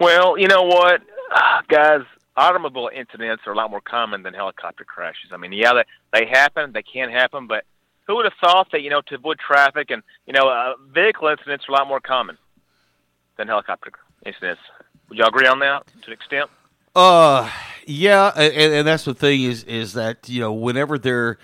Well, 0.00 0.36
you 0.38 0.48
know 0.48 0.62
what, 0.62 1.00
Ah, 1.30 1.62
guys, 1.68 2.02
automobile 2.36 2.90
incidents 2.94 3.42
are 3.46 3.52
a 3.52 3.56
lot 3.56 3.70
more 3.70 3.80
common 3.80 4.22
than 4.22 4.34
helicopter 4.34 4.84
crashes. 4.84 5.30
I 5.32 5.36
mean, 5.36 5.52
yeah, 5.52 5.72
they, 5.72 5.84
they 6.20 6.26
happen, 6.26 6.72
they 6.72 6.82
can 6.82 7.10
happen, 7.10 7.46
but 7.46 7.64
who 8.06 8.16
would 8.16 8.24
have 8.26 8.34
thought 8.40 8.68
that, 8.72 8.82
you 8.82 8.90
know, 8.90 9.00
to 9.06 9.14
avoid 9.14 9.38
traffic 9.38 9.90
and, 9.90 10.02
you 10.26 10.32
know, 10.32 10.48
uh, 10.48 10.74
vehicle 10.92 11.28
incidents 11.28 11.64
are 11.68 11.72
a 11.72 11.74
lot 11.74 11.88
more 11.88 12.00
common 12.00 12.36
than 13.36 13.48
helicopter 13.48 13.90
incidents. 14.26 14.60
Would 15.08 15.18
y'all 15.18 15.28
agree 15.28 15.46
on 15.46 15.58
that 15.60 15.86
to 16.02 16.06
an 16.08 16.12
extent? 16.12 16.50
Uh, 16.94 17.50
yeah, 17.86 18.32
and, 18.36 18.72
and 18.72 18.86
that's 18.86 19.04
the 19.04 19.14
thing 19.14 19.42
is 19.42 19.64
is 19.64 19.94
that 19.94 20.28
you 20.28 20.40
know 20.40 20.52
whenever 20.52 20.98
there 20.98 21.38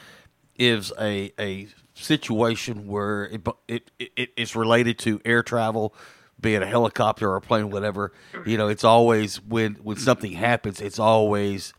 is 0.57 0.93
a 0.99 1.33
a 1.39 1.69
situation 1.95 2.87
where 2.87 3.25
it 3.25 3.47
it, 3.69 3.91
it 3.99 4.31
it's 4.37 4.57
related 4.57 4.99
to 5.01 5.21
air 5.25 5.43
travel, 5.43 5.95
be 6.41 6.55
it 6.55 6.63
a 6.63 6.67
helicopter 6.67 7.31
or 7.31 7.37
a 7.37 7.41
plane, 7.41 7.71
whatever, 7.71 8.13
you 8.47 8.57
know, 8.57 8.69
it's 8.69 8.85
always 8.85 9.41
when 9.43 9.75
when 9.77 9.97
something 9.97 10.33
happens, 10.33 10.81
it's 10.81 10.99
always 10.99 11.75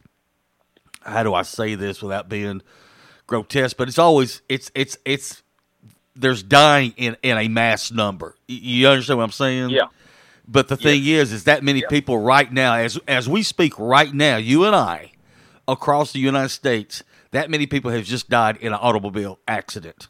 how 1.01 1.23
do 1.23 1.33
I 1.33 1.41
say 1.41 1.75
this 1.75 2.01
without 2.01 2.29
being 2.29 2.61
grotesque, 3.27 3.77
but 3.77 3.87
it's 3.87 3.99
always 3.99 4.41
it's 4.49 4.71
it's 4.75 4.97
it's 5.05 5.41
there's 6.15 6.43
dying 6.43 6.93
in 6.97 7.17
in 7.23 7.37
a 7.37 7.47
mass 7.47 7.91
number. 7.91 8.35
You 8.47 8.87
understand 8.87 9.17
what 9.17 9.25
I'm 9.25 9.31
saying? 9.31 9.69
Yeah. 9.71 9.85
But 10.47 10.67
the 10.67 10.77
thing 10.77 11.05
is, 11.05 11.31
is 11.31 11.43
that 11.45 11.63
many 11.63 11.83
people 11.89 12.17
right 12.17 12.51
now, 12.51 12.75
as 12.75 12.97
as 13.07 13.29
we 13.29 13.43
speak 13.43 13.77
right 13.77 14.13
now, 14.13 14.37
you 14.37 14.65
and 14.65 14.75
I, 14.75 15.11
across 15.67 16.11
the 16.11 16.19
United 16.19 16.49
States, 16.49 17.03
that 17.31 17.49
many 17.49 17.65
people 17.65 17.91
have 17.91 18.03
just 18.03 18.29
died 18.29 18.57
in 18.57 18.73
an 18.73 18.79
automobile 18.81 19.39
accident 19.47 20.07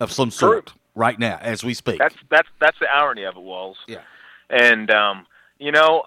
of 0.00 0.10
some 0.10 0.30
sort 0.30 0.72
right 0.94 1.18
now, 1.18 1.38
as 1.40 1.62
we 1.62 1.74
speak. 1.74 1.98
That's 1.98 2.14
that's 2.30 2.48
that's 2.60 2.78
the 2.78 2.86
irony 2.90 3.24
of 3.24 3.36
it, 3.36 3.42
Walls. 3.42 3.76
Yeah. 3.86 4.00
And 4.48 4.90
um, 4.90 5.26
you 5.58 5.72
know, 5.72 6.04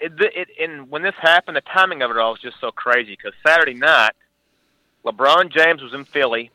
it, 0.00 0.12
it 0.18 0.48
and 0.60 0.90
when 0.90 1.02
this 1.02 1.14
happened, 1.20 1.56
the 1.56 1.62
timing 1.62 2.02
of 2.02 2.10
it 2.10 2.16
all 2.16 2.32
was 2.32 2.40
just 2.40 2.60
so 2.60 2.70
crazy 2.70 3.16
because 3.16 3.32
Saturday 3.46 3.74
night, 3.74 4.12
LeBron 5.04 5.50
James 5.50 5.82
was 5.82 5.92
in 5.92 6.04
Philly, 6.04 6.50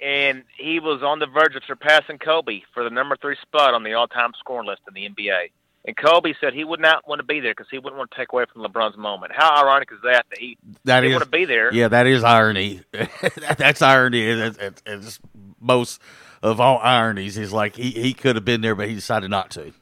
and 0.00 0.44
he 0.56 0.80
was 0.80 1.02
on 1.02 1.18
the 1.18 1.26
verge 1.26 1.54
of 1.56 1.62
surpassing 1.66 2.18
Kobe 2.18 2.60
for 2.74 2.84
the 2.84 2.90
number 2.90 3.16
three 3.20 3.36
spot 3.42 3.74
on 3.74 3.82
the 3.82 3.94
all-time 3.94 4.32
scoring 4.38 4.66
list 4.68 4.82
in 4.88 4.94
the 4.94 5.08
NBA. 5.08 5.50
And 5.84 5.96
Kobe 5.96 6.34
said 6.40 6.52
he 6.54 6.64
would 6.64 6.80
not 6.80 7.08
want 7.08 7.20
to 7.20 7.24
be 7.24 7.40
there 7.40 7.52
because 7.52 7.68
he 7.70 7.78
wouldn't 7.78 7.96
want 7.96 8.10
to 8.10 8.16
take 8.16 8.32
away 8.32 8.44
from 8.52 8.62
LeBron's 8.62 8.96
moment. 8.98 9.32
How 9.34 9.62
ironic 9.62 9.88
is 9.92 9.98
that? 10.02 10.26
That 10.28 10.38
he 10.38 10.58
That 10.84 11.00
didn't 11.00 11.12
is- 11.12 11.14
want 11.20 11.24
to 11.24 11.30
be 11.30 11.44
there. 11.46 11.72
Yeah, 11.72 11.88
that 11.88 12.06
is 12.06 12.22
irony. 12.24 12.80
That- 12.92 13.56
That's 13.58 13.80
irony. 13.82 14.22
It's, 14.26 14.58
it's, 14.58 14.82
it's 14.84 15.20
most 15.60 16.00
of 16.42 16.60
all 16.60 16.78
ironies 16.78 17.34
He's 17.36 17.52
like 17.52 17.74
he, 17.76 17.90
he 17.90 18.12
could 18.12 18.36
have 18.36 18.44
been 18.44 18.60
there, 18.60 18.74
but 18.74 18.88
he 18.88 18.94
decided 18.94 19.30
not 19.30 19.50
to. 19.52 19.72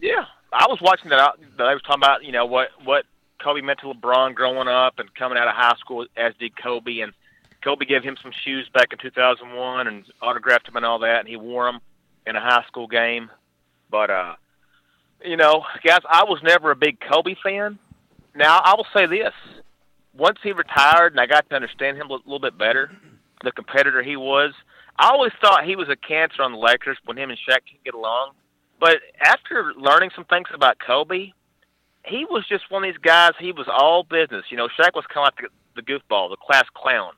Yeah, 0.00 0.24
I 0.52 0.66
was 0.68 0.78
watching 0.80 1.10
that. 1.10 1.18
out- 1.18 1.40
That 1.58 1.66
I 1.66 1.72
was 1.72 1.82
talking 1.82 2.00
about, 2.02 2.22
you 2.24 2.32
know, 2.32 2.46
what 2.46 2.68
what 2.84 3.04
Kobe 3.42 3.60
meant 3.62 3.80
to 3.80 3.86
LeBron 3.92 4.34
growing 4.34 4.68
up 4.68 4.98
and 4.98 5.12
coming 5.14 5.36
out 5.38 5.48
of 5.48 5.54
high 5.54 5.74
school, 5.80 6.06
as 6.16 6.32
did 6.38 6.52
Kobe. 6.56 7.00
And 7.00 7.12
Kobe 7.64 7.86
gave 7.86 8.02
him 8.02 8.16
some 8.22 8.32
shoes 8.44 8.68
back 8.74 8.92
in 8.92 8.98
2001 8.98 9.86
and 9.86 10.04
autographed 10.20 10.68
him 10.68 10.76
and 10.76 10.84
all 10.84 10.98
that, 10.98 11.20
and 11.20 11.28
he 11.28 11.36
wore 11.36 11.64
them 11.64 11.80
in 12.26 12.36
a 12.36 12.40
high 12.40 12.64
school 12.68 12.86
game. 12.86 13.30
But 13.90 14.10
uh, 14.10 14.34
you 15.24 15.36
know, 15.36 15.64
guys, 15.82 16.00
I 16.08 16.24
was 16.24 16.40
never 16.42 16.70
a 16.70 16.76
big 16.76 16.98
Kobe 17.00 17.34
fan. 17.42 17.78
Now 18.34 18.60
I 18.62 18.74
will 18.76 18.86
say 18.94 19.06
this: 19.06 19.32
once 20.16 20.38
he 20.42 20.52
retired, 20.52 21.12
and 21.12 21.20
I 21.20 21.26
got 21.26 21.48
to 21.48 21.56
understand 21.56 21.96
him 21.96 22.10
a 22.10 22.14
little 22.14 22.38
bit 22.38 22.58
better, 22.58 22.90
the 23.42 23.52
competitor 23.52 24.02
he 24.02 24.16
was. 24.16 24.52
I 24.96 25.08
always 25.08 25.32
thought 25.40 25.64
he 25.64 25.74
was 25.74 25.88
a 25.88 25.96
cancer 25.96 26.42
on 26.42 26.52
the 26.52 26.58
Lakers 26.58 26.98
when 27.04 27.16
him 27.16 27.30
and 27.30 27.38
Shaq 27.38 27.62
could 27.68 27.82
get 27.84 27.94
along. 27.94 28.32
But 28.78 28.98
after 29.20 29.72
learning 29.76 30.10
some 30.14 30.24
things 30.24 30.48
about 30.52 30.76
Kobe, 30.78 31.32
he 32.04 32.26
was 32.26 32.44
just 32.48 32.70
one 32.70 32.84
of 32.84 32.92
these 32.92 33.00
guys. 33.02 33.32
He 33.40 33.50
was 33.50 33.66
all 33.68 34.04
business. 34.04 34.44
You 34.50 34.56
know, 34.56 34.68
Shaq 34.68 34.94
was 34.94 35.04
kind 35.12 35.26
of 35.26 35.32
like 35.34 35.50
the, 35.74 35.82
the 35.82 35.82
goofball, 35.82 36.30
the 36.30 36.36
class 36.36 36.64
clown. 36.74 37.12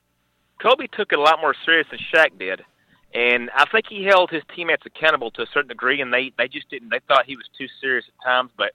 Kobe 0.61 0.87
took 0.87 1.13
it 1.13 1.19
a 1.19 1.23
lot 1.23 1.41
more 1.41 1.55
serious 1.65 1.87
than 1.91 2.01
Shaq 2.13 2.39
did, 2.39 2.63
and 3.15 3.51
I 3.55 3.65
think 3.71 3.87
he 3.89 4.05
held 4.05 4.31
his 4.31 4.43
teammates 4.55 4.85
accountable 4.87 5.31
to 5.33 5.43
a 5.43 5.47
certain 5.53 5.69
degree. 5.69 6.01
And 6.01 6.13
they 6.13 6.33
they 6.39 6.49
just 6.49 6.69
didn't. 6.71 6.91
They 6.91 7.01
thought 7.07 7.27
he 7.27 7.37
was 7.37 7.47
too 7.57 7.67
serious 7.81 8.05
at 8.09 8.25
times, 8.25 8.51
but 8.57 8.73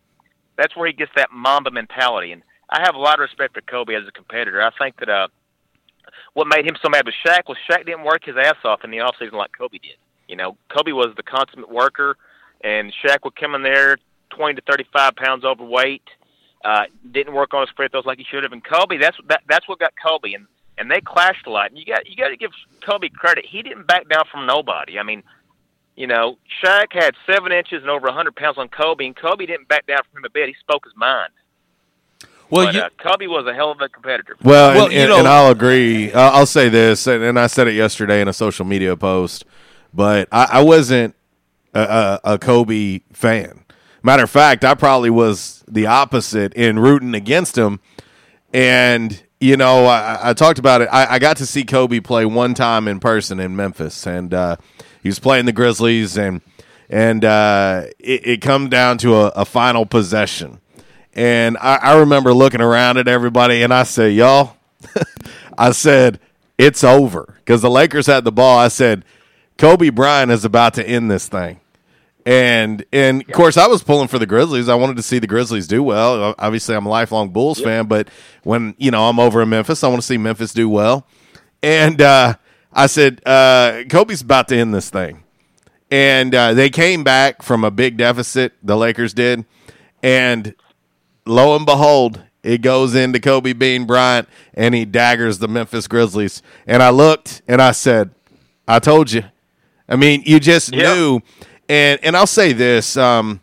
that's 0.58 0.76
where 0.76 0.88
he 0.88 0.94
gets 0.94 1.12
that 1.16 1.32
Mamba 1.32 1.72
mentality. 1.72 2.32
And 2.32 2.44
I 2.70 2.82
have 2.84 2.96
a 2.96 3.00
lot 3.00 3.16
of 3.16 3.22
respect 3.22 3.54
for 3.54 3.62
Kobe 3.62 3.96
as 3.96 4.08
a 4.08 4.12
competitor. 4.12 4.62
I 4.62 4.72
think 4.80 4.98
that 5.00 5.10
uh, 5.10 5.28
what 6.34 6.48
made 6.48 6.66
him 6.66 6.78
so 6.82 6.90
mad 6.90 7.06
with 7.06 7.16
Shaq 7.26 7.48
was 7.48 7.58
Shaq 7.70 7.86
didn't 7.86 8.04
work 8.04 8.24
his 8.26 8.36
ass 8.38 8.58
off 8.64 8.84
in 8.84 8.92
the 8.92 9.00
off 9.00 9.16
season 9.20 9.38
like 9.38 9.52
Kobe 9.58 9.78
did. 9.80 9.98
You 10.28 10.36
know, 10.36 10.58
Kobe 10.70 10.92
was 10.92 11.14
the 11.18 11.24
consummate 11.24 11.72
worker, 11.72 12.16
and 12.64 12.94
Shaq 13.04 13.20
would 13.24 13.36
come 13.36 13.56
in 13.56 13.64
there 13.64 13.98
twenty 14.30 14.56
to 14.56 14.62
thirty 14.62 14.86
five 14.94 15.16
pounds 15.16 15.44
overweight. 15.44 16.04
Uh, 16.64 16.84
didn't 17.12 17.34
work 17.34 17.56
on 17.56 17.62
his 17.62 17.70
free 17.76 17.88
throws 17.90 18.06
like 18.06 18.20
he 18.20 18.24
should 18.24 18.44
have. 18.44 18.52
And 18.52 18.64
Kobe, 18.64 18.98
that's 18.98 19.18
that, 19.28 19.42
that's 19.50 19.68
what 19.68 19.80
got 19.80 19.94
Kobe, 20.02 20.34
and 20.34 20.46
and 20.82 20.90
they 20.90 21.00
clashed 21.00 21.46
a 21.46 21.52
lot. 21.52 21.70
And 21.70 21.78
you 21.78 21.86
got 21.86 22.10
you 22.10 22.16
got 22.18 22.30
to 22.30 22.36
give 22.38 22.52
Kobe 22.82 23.10
credit. 23.10 23.46
He 23.46 23.62
didn't 23.62 23.86
back 23.88 24.10
down 24.10 24.24
from 24.32 24.48
nobody. 24.48 24.98
I 24.98 25.04
mean, 25.04 25.22
you 25.96 26.08
know, 26.08 26.38
Shaq 26.62 26.88
had 26.92 27.14
seven 27.28 27.52
inches 27.52 27.84
and 27.84 27.90
over 27.90 28.08
a 28.08 28.12
hundred 28.14 28.36
pounds 28.36 28.58
on 28.58 28.68
Kobe, 28.68 29.06
and 29.06 29.16
Kobe 29.16 29.46
didn't 29.46 29.68
back 29.68 29.86
down 29.86 30.00
from 30.12 30.20
him 30.22 30.26
a 30.26 30.30
bit. 30.30 30.48
He 30.48 30.56
spoke 30.60 30.84
his 30.86 30.96
mind. 30.96 31.32
Well, 32.50 32.66
but, 32.66 32.74
you, 32.76 32.82
uh, 32.82 32.90
Kobe 32.98 33.28
was 33.28 33.46
a 33.46 33.54
hell 33.54 33.72
of 33.72 33.80
a 33.80 33.88
competitor. 33.88 34.36
Well, 34.44 34.74
Well, 34.76 34.86
and, 34.86 34.94
you 34.94 35.00
and, 35.02 35.10
know- 35.10 35.20
and 35.20 35.28
I'll 35.28 35.52
agree. 35.52 36.12
I'll 36.12 36.46
say 36.46 36.68
this, 36.68 37.08
and, 37.08 37.24
and 37.24 37.40
I 37.40 37.48
said 37.48 37.68
it 37.68 37.76
yesterday 37.76 38.20
in 38.20 38.28
a 38.28 38.34
social 38.34 38.66
media 38.66 38.98
post, 38.98 39.46
but 39.94 40.28
I, 40.34 40.48
I 40.54 40.62
wasn't 40.64 41.16
a, 41.74 42.20
a, 42.26 42.34
a 42.34 42.40
Kobe 42.40 43.02
fan. 43.14 43.64
Matter 44.04 44.24
of 44.24 44.30
fact, 44.32 44.66
I 44.66 44.74
probably 44.74 45.12
was 45.12 45.64
the 45.68 45.86
opposite 45.86 46.54
in 46.56 46.80
rooting 46.80 47.14
against 47.14 47.58
him. 47.58 47.80
And 48.52 49.24
you 49.42 49.58
know, 49.58 49.88
I, 49.88 50.32
I 50.32 50.34
talked 50.34 50.60
about 50.60 50.82
it. 50.82 50.90
I, 50.92 51.16
I 51.16 51.20
got 51.20 51.38
to 51.38 51.48
see 51.48 51.66
Kobe 51.66 52.02
play 52.02 52.26
one 52.26 52.56
time 52.56 52.88
in 52.88 53.02
person 53.02 53.42
in 53.42 53.58
Memphis, 53.58 54.08
and 54.08 54.34
uh, 54.34 54.58
he 55.04 55.10
was 55.10 55.20
playing 55.20 55.48
the 55.48 55.54
Grizzlies, 55.54 56.18
and 56.18 56.42
and 56.90 57.26
uh, 57.26 57.86
it, 58.00 58.28
it 58.28 58.42
come 58.42 58.70
down 58.70 59.00
to 59.00 59.16
a, 59.16 59.28
a 59.30 59.46
final 59.46 59.86
possession 59.88 60.60
And 61.14 61.58
I, 61.60 61.78
I 61.78 62.00
remember 62.00 62.34
looking 62.34 62.62
around 62.62 62.98
at 63.00 63.10
everybody, 63.10 63.64
and 63.64 63.74
I 63.74 63.84
said, 63.86 64.14
"Y'all," 64.14 64.58
I 65.60 65.72
said, 65.74 66.20
"It's 66.60 66.84
over," 66.86 67.36
because 67.40 67.64
the 67.64 67.72
Lakers 67.72 68.08
had 68.08 68.26
the 68.26 68.34
ball. 68.34 68.60
I 68.60 68.70
said, 68.70 69.06
"Kobe 69.60 69.92
Bryant 69.92 70.32
is 70.32 70.46
about 70.46 70.76
to 70.76 70.88
end 70.90 71.12
this 71.12 71.30
thing." 71.30 71.61
And 72.26 72.86
and 72.94 73.22
of 73.22 73.32
course, 73.32 73.58
I 73.58 73.68
was 73.68 73.84
pulling 73.84 74.08
for 74.08 74.20
the 74.20 74.28
Grizzlies. 74.28 74.70
I 74.70 74.76
wanted 74.76 74.98
to 74.98 75.02
see 75.02 75.18
the 75.18 75.28
Grizzlies 75.28 75.68
do 75.68 75.82
well. 75.82 76.36
Obviously, 76.38 76.76
I'm 76.76 76.86
a 76.86 76.90
lifelong 76.90 77.30
Bulls 77.30 77.60
fan, 77.60 77.88
but 77.88 78.10
when 78.44 78.76
you 78.78 78.92
know 78.92 79.10
I'm 79.10 79.20
over 79.20 79.42
in 79.42 79.50
Memphis, 79.50 79.84
I 79.84 79.88
want 79.88 80.02
to 80.02 80.06
see 80.06 80.18
Memphis 80.18 80.54
do 80.54 80.70
well. 80.70 81.08
And 81.64 82.00
uh, 82.02 82.36
I 82.72 82.88
said, 82.88 83.22
uh, 83.26 83.84
Kobe's 83.90 84.22
about 84.22 84.48
to 84.50 84.58
end 84.58 84.74
this 84.74 84.90
thing. 84.90 85.24
And 85.90 86.34
uh, 86.34 86.54
they 86.54 86.70
came 86.70 87.04
back 87.04 87.42
from 87.42 87.64
a 87.64 87.72
big 87.72 87.98
deficit. 87.98 88.54
The 88.64 88.78
Lakers 88.78 89.14
did, 89.14 89.44
and 90.02 90.56
lo 91.26 91.56
and 91.56 91.66
behold, 91.66 92.22
it 92.44 92.62
goes 92.62 92.96
into 92.96 93.20
Kobe 93.20 93.54
Bean 93.54 93.86
Bryant, 93.86 94.30
and 94.54 94.74
he 94.74 94.86
daggers 94.86 95.40
the 95.40 95.48
Memphis 95.48 95.88
Grizzlies. 95.88 96.42
And 96.66 96.82
I 96.82 96.92
looked, 96.92 97.42
and 97.48 97.62
I 97.62 97.72
said, 97.72 98.12
"I 98.68 98.80
told 98.80 99.12
you." 99.12 99.24
I 99.90 99.96
mean, 99.96 100.22
you 100.26 100.40
just 100.40 100.72
knew. 100.72 101.22
And 101.72 102.04
and 102.04 102.18
I'll 102.18 102.28
say 102.28 102.52
this. 102.52 102.98
Um, 102.98 103.40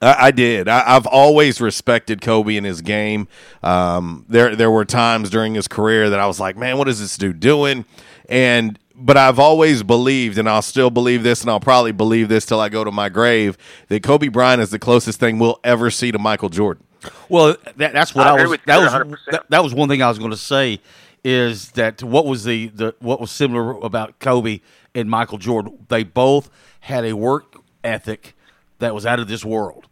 I, 0.00 0.28
I 0.28 0.30
did. 0.30 0.66
I, 0.66 0.96
I've 0.96 1.06
always 1.06 1.60
respected 1.60 2.22
Kobe 2.22 2.56
in 2.56 2.64
his 2.64 2.80
game. 2.80 3.28
Um, 3.62 4.24
there 4.30 4.56
there 4.56 4.70
were 4.70 4.86
times 4.86 5.28
during 5.28 5.54
his 5.54 5.68
career 5.68 6.08
that 6.08 6.18
I 6.18 6.26
was 6.26 6.40
like, 6.40 6.56
man, 6.56 6.78
what 6.78 6.88
is 6.88 7.00
this 7.00 7.18
dude 7.18 7.40
doing? 7.40 7.84
And 8.30 8.78
but 8.94 9.18
I've 9.18 9.38
always 9.38 9.82
believed, 9.82 10.38
and 10.38 10.48
I'll 10.48 10.62
still 10.62 10.88
believe 10.88 11.22
this, 11.22 11.42
and 11.42 11.50
I'll 11.50 11.60
probably 11.60 11.92
believe 11.92 12.30
this 12.30 12.46
till 12.46 12.60
I 12.60 12.70
go 12.70 12.82
to 12.82 12.90
my 12.90 13.10
grave, 13.10 13.58
that 13.88 14.02
Kobe 14.02 14.28
Bryant 14.28 14.62
is 14.62 14.70
the 14.70 14.78
closest 14.78 15.20
thing 15.20 15.38
we'll 15.38 15.60
ever 15.62 15.90
see 15.90 16.10
to 16.12 16.18
Michael 16.18 16.48
Jordan. 16.48 16.82
Well, 17.28 17.56
that, 17.76 17.92
that's 17.92 18.14
what 18.14 18.26
I 18.26 18.38
I, 18.38 18.46
was. 18.46 18.58
That 18.64 18.78
was 18.78 18.90
100%. 18.90 19.18
that, 19.32 19.50
that 19.50 19.62
was 19.62 19.74
one 19.74 19.90
thing 19.90 20.00
I 20.00 20.08
was 20.08 20.18
going 20.18 20.30
to 20.30 20.36
say 20.38 20.80
is 21.22 21.72
that 21.72 22.02
what 22.02 22.24
was 22.24 22.44
the, 22.44 22.68
the 22.68 22.94
what 23.00 23.20
was 23.20 23.30
similar 23.30 23.72
about 23.72 24.18
Kobe 24.18 24.60
and 24.94 25.10
Michael 25.10 25.36
Jordan? 25.36 25.84
They 25.88 26.04
both 26.04 26.48
had 26.84 27.04
a 27.04 27.14
work 27.14 27.56
ethic 27.82 28.34
that 28.78 28.94
was 28.94 29.06
out 29.06 29.18
of 29.18 29.26
this 29.28 29.42
world. 29.44 29.86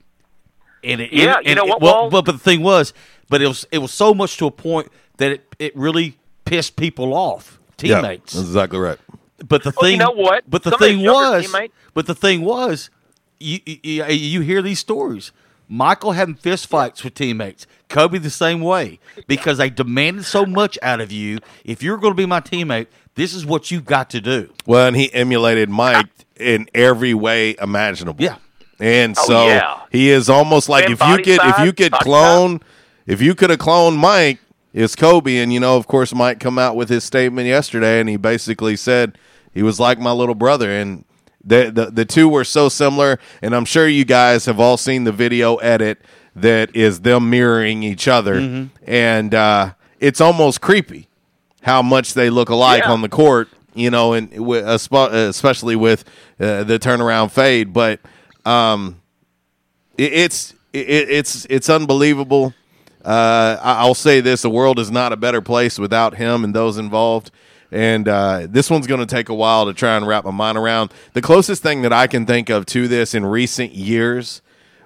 And 0.85 1.01
it, 1.01 1.13
Yeah, 1.13 1.37
and- 1.39 1.47
you 1.47 1.55
know 1.55 1.63
and- 1.63 1.71
what, 1.71 1.81
Well, 1.81 1.93
Walt? 2.03 2.13
but, 2.13 2.25
but 2.27 2.33
the 2.33 2.39
thing 2.39 2.63
was, 2.63 2.93
but 3.31 3.41
it 3.41 3.47
was 3.49 3.67
it 3.71 3.79
was 3.79 3.93
so 3.93 4.13
much 4.13 4.37
to 4.39 4.47
a 4.47 4.51
point 4.51 4.89
that 5.17 5.31
it, 5.33 5.55
it 5.59 5.77
really 5.77 6.19
pissed 6.45 6.77
people 6.77 7.15
off, 7.15 7.59
teammates. 7.79 8.35
that's 8.35 8.47
exactly 8.47 8.79
right. 8.79 8.99
But 9.49 9.63
the 9.65 9.73
Well, 9.81 9.91
you 9.91 9.97
thing, 9.97 10.05
know 10.07 10.11
what? 10.13 10.45
But 10.49 10.65
the 10.65 10.71
Some 10.71 10.79
thing 10.81 11.03
was, 11.03 11.47
teammates- 11.47 11.75
but 11.95 12.07
the 12.07 12.15
thing 12.15 12.43
was, 12.43 12.91
you, 13.41 13.59
you 13.65 14.05
you 14.05 14.41
hear 14.43 14.61
these 14.61 14.79
stories. 14.81 15.33
Michael 15.69 16.13
having 16.13 16.35
fist 16.35 16.67
fights 16.67 17.03
with 17.03 17.15
teammates. 17.15 17.67
Kobe 17.89 18.19
the 18.19 18.29
same 18.31 18.61
way 18.61 18.99
because 19.27 19.57
they 19.59 19.71
demanded 19.71 20.25
so 20.27 20.45
much 20.45 20.79
out 20.83 21.01
of 21.01 21.11
you. 21.11 21.39
If 21.65 21.83
you're 21.83 21.97
going 21.97 22.13
to 22.13 22.17
be 22.17 22.27
my 22.27 22.41
teammate, 22.41 22.89
this 23.15 23.33
is 23.33 23.47
what 23.47 23.71
you've 23.71 23.87
got 23.87 24.11
to 24.11 24.21
do. 24.21 24.51
Well, 24.67 24.87
and 24.89 24.97
he 24.97 25.13
emulated 25.15 25.71
Mike 25.71 26.09
in 26.43 26.69
every 26.75 27.15
way 27.15 27.57
imaginable. 27.61 28.23
Yeah. 28.25 28.37
And 28.81 29.15
Oh, 29.19 29.25
so 29.27 29.47
yeah. 29.47 29.81
he 29.91 30.11
is 30.11 30.29
almost 30.29 30.69
like 30.69 30.85
Same 30.85 30.93
if 30.95 31.01
you 31.09 31.17
could 31.19 31.41
if 31.47 31.59
you 31.61 31.73
could 31.73 31.93
body 31.93 32.03
clone 32.05 32.61
if 33.07 33.21
you 33.23 33.35
could 33.35 33.51
have 33.51 33.59
cloned 33.59 33.97
Mike, 33.99 34.39
it's 34.73 34.95
Kobe. 34.97 35.37
And 35.39 35.53
you 35.53 35.61
know, 35.61 35.77
of 35.77 35.87
course, 35.87 36.15
Mike 36.15 36.41
come 36.41 36.59
out 36.59 36.77
with 36.77 36.89
his 36.89 37.05
statement 37.05 37.47
yesterday 37.49 38.01
and 38.01 38.09
he 38.09 38.17
basically 38.17 38.77
said 38.77 39.19
he 39.55 39.63
was 39.63 39.79
like 39.81 39.99
my 39.99 40.13
little 40.13 40.35
brother 40.35 40.71
and 40.71 41.05
the, 41.45 41.71
the 41.73 41.87
the 41.91 42.05
two 42.05 42.29
were 42.29 42.45
so 42.45 42.69
similar 42.69 43.19
and 43.43 43.55
I'm 43.55 43.65
sure 43.65 43.89
you 43.89 44.05
guys 44.05 44.47
have 44.47 44.61
all 44.61 44.77
seen 44.77 45.05
the 45.05 45.13
video 45.13 45.57
edit 45.57 46.01
that 46.37 46.75
is 46.75 47.01
them 47.01 47.29
mirroring 47.31 47.83
each 47.83 48.07
other 48.09 48.37
Mm-hmm. 48.37 48.67
and 48.91 49.35
uh, 49.35 49.73
it's 50.01 50.21
almost 50.21 50.61
creepy 50.61 51.09
how 51.63 51.83
much 51.83 52.15
they 52.15 52.31
look 52.31 52.49
alike 52.49 52.83
Yeah. 52.85 52.93
on 52.93 53.03
the 53.03 53.09
court, 53.09 53.49
you 53.75 53.91
know, 53.91 54.13
and 54.13 54.33
especially 54.33 55.77
with 55.77 56.05
uh, 56.41 56.65
the 56.65 56.79
turnaround 56.79 57.31
fade. 57.31 57.73
But 57.73 58.01
um, 58.45 59.01
it, 59.97 60.13
it's 60.13 60.55
it, 60.73 61.11
it's 61.11 61.47
it's 61.49 61.69
unbelievable. 61.69 62.55
Uh, 63.05 63.59
I'll 63.63 63.95
say 63.95 64.21
this: 64.21 64.43
the 64.43 64.51
world 64.51 64.79
is 64.79 64.91
not 64.91 65.13
a 65.13 65.17
better 65.17 65.41
place 65.41 65.79
without 65.79 66.17
him 66.17 66.45
and 66.45 66.55
those 66.55 66.79
involved. 66.79 67.31
And 67.71 68.07
uh, 68.07 68.49
this 68.51 68.69
one's 68.69 68.87
going 68.87 69.01
to 69.01 69.07
take 69.07 69.31
a 69.31 69.35
while 69.35 69.65
to 69.65 69.73
try 69.73 69.97
and 69.97 70.07
wrap 70.07 70.25
my 70.27 70.31
mind 70.31 70.59
around. 70.59 70.93
The 71.15 71.23
closest 71.23 71.63
thing 71.63 71.81
that 71.83 71.93
I 71.93 72.07
can 72.07 72.27
think 72.27 72.51
of 72.51 72.67
to 72.67 72.87
this 72.87 73.15
in 73.15 73.25
recent 73.25 73.73
years 73.73 74.43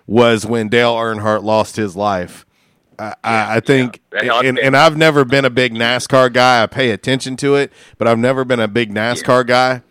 was 0.07 0.46
when 0.46 0.68
Dale 0.68 0.94
Earnhardt 0.94 1.42
lost 1.42 1.75
his 1.75 1.96
life. 1.96 2.45
I, 2.98 3.14
I, 3.24 3.56
I 3.56 3.61
think, 3.61 4.00
Yeah. 4.12 4.40
and, 4.40 4.59
and 4.59 4.76
I've 4.76 4.96
never 4.96 5.24
been 5.24 5.44
a 5.44 5.50
big 5.50 5.74
NASCAR 5.74 6.32
guy. 6.32 6.62
I 6.62 6.66
pay 6.66 6.90
attention 6.90 7.37
to 7.38 7.54
it, 7.56 7.72
but 7.98 8.09
I've 8.09 8.18
never 8.18 8.44
been 8.44 8.61
a 8.61 8.68
big 8.68 8.92
NASCAR 8.92 9.46
guy. 9.46 9.82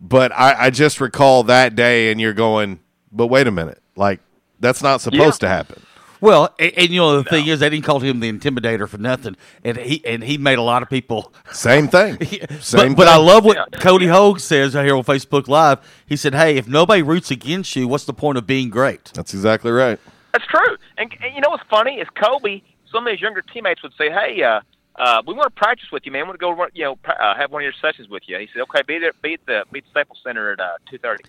But 0.00 0.32
I, 0.32 0.66
I 0.66 0.70
just 0.70 1.00
recall 1.00 1.44
that 1.44 1.76
day, 1.76 2.10
and 2.10 2.20
you're 2.20 2.32
going, 2.32 2.80
but 3.12 3.28
wait 3.28 3.46
a 3.46 3.52
minute, 3.52 3.80
like 3.94 4.20
that's 4.58 4.82
not 4.82 5.00
supposed 5.00 5.40
to 5.42 5.48
happen. 5.48 5.80
Well, 6.20 6.54
and, 6.58 6.72
and 6.76 6.88
you 6.90 7.00
know 7.00 7.20
the 7.20 7.28
thing 7.28 7.46
is, 7.48 7.60
they 7.60 7.68
didn't 7.68 7.84
call 7.84 7.98
him 8.00 8.20
the 8.20 8.32
intimidator 8.32 8.88
for 8.88 8.98
nothing, 8.98 9.36
and 9.64 9.76
he 9.76 10.04
and 10.04 10.22
he 10.22 10.38
made 10.38 10.58
a 10.58 10.62
lot 10.62 10.82
of 10.82 10.88
people. 10.88 11.32
Same 11.52 11.88
thing. 11.88 12.16
Same 12.60 12.94
but, 12.94 12.98
but 12.98 13.08
I 13.08 13.16
love 13.16 13.44
what 13.44 13.72
Cody 13.80 14.06
Hogue 14.06 14.38
says 14.40 14.72
here 14.72 14.94
on 14.96 15.02
Facebook 15.04 15.46
Live. 15.48 15.78
He 16.06 16.16
said, 16.16 16.34
"Hey, 16.34 16.56
if 16.56 16.66
nobody 16.68 17.02
roots 17.02 17.30
against 17.32 17.74
you, 17.76 17.86
what's 17.88 18.04
the 18.04 18.12
point 18.14 18.38
of 18.38 18.46
being 18.46 18.70
great?" 18.70 19.10
That's 19.14 19.34
exactly 19.34 19.72
right. 19.72 19.98
That's 20.32 20.46
true. 20.46 20.76
And, 20.98 21.12
and 21.22 21.34
you 21.34 21.40
know 21.40 21.50
what's 21.50 21.64
funny 21.68 21.96
is 21.96 22.08
Kobe. 22.14 22.62
Some 22.90 23.06
of 23.06 23.10
his 23.10 23.20
younger 23.20 23.42
teammates 23.42 23.82
would 23.82 23.94
say, 23.96 24.10
"Hey, 24.10 24.42
uh, 24.42 24.60
uh, 24.96 25.22
we 25.26 25.34
want 25.34 25.54
to 25.54 25.60
practice 25.60 25.90
with 25.90 26.04
you, 26.04 26.12
man. 26.12 26.22
We 26.22 26.28
want 26.28 26.40
to 26.40 26.44
go, 26.44 26.50
run, 26.50 26.70
you 26.74 26.84
know, 26.84 26.98
uh, 27.06 27.34
have 27.34 27.50
one 27.50 27.62
of 27.62 27.64
your 27.64 27.72
sessions 27.80 28.08
with 28.08 28.22
you." 28.26 28.38
He 28.38 28.48
said, 28.52 28.62
"Okay, 28.62 28.82
be 28.86 28.98
there, 28.98 29.12
be 29.22 29.34
at 29.34 29.46
the 29.46 29.64
be 29.72 29.78
at 29.78 29.84
the 29.84 29.90
Staples 29.90 30.20
Center 30.24 30.52
at 30.52 30.60
uh, 30.60 30.72
two 30.90 30.98
thirty. 30.98 31.24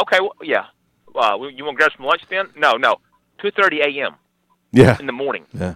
Okay, 0.00 0.20
well, 0.20 0.34
yeah. 0.42 0.66
Uh, 1.14 1.36
you 1.52 1.64
want 1.64 1.76
to 1.76 1.84
grab 1.84 1.90
some 1.96 2.06
lunch 2.06 2.22
then? 2.28 2.48
No, 2.56 2.76
no, 2.76 2.96
two 3.38 3.50
thirty 3.50 3.80
a.m. 3.80 4.14
Yeah. 4.70 4.96
in 5.00 5.06
the 5.06 5.12
morning. 5.12 5.46
Yeah. 5.52 5.74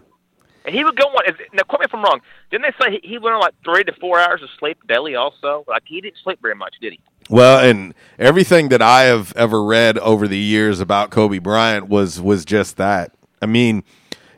And 0.64 0.74
he 0.74 0.84
would 0.84 0.96
go 0.96 1.04
on. 1.04 1.24
Now, 1.52 1.62
quote 1.64 1.80
me 1.80 1.86
if 1.86 1.94
I'm 1.94 2.04
wrong. 2.04 2.20
Didn't 2.50 2.62
they 2.62 2.84
say 2.84 3.00
he, 3.02 3.08
he 3.08 3.18
went 3.18 3.34
on 3.34 3.40
like 3.40 3.54
three 3.64 3.82
to 3.84 3.92
four 3.94 4.20
hours 4.20 4.42
of 4.42 4.48
sleep 4.58 4.78
daily? 4.86 5.16
Also, 5.16 5.64
like 5.66 5.82
he 5.86 6.00
didn't 6.00 6.18
sleep 6.22 6.40
very 6.40 6.54
much, 6.54 6.74
did 6.80 6.92
he? 6.92 7.00
Well, 7.28 7.58
and 7.64 7.94
everything 8.18 8.68
that 8.68 8.82
I 8.82 9.02
have 9.04 9.32
ever 9.34 9.64
read 9.64 9.98
over 9.98 10.28
the 10.28 10.38
years 10.38 10.78
about 10.80 11.10
Kobe 11.10 11.38
Bryant 11.38 11.88
was 11.88 12.20
was 12.20 12.44
just 12.44 12.76
that. 12.76 13.12
I 13.42 13.46
mean, 13.46 13.84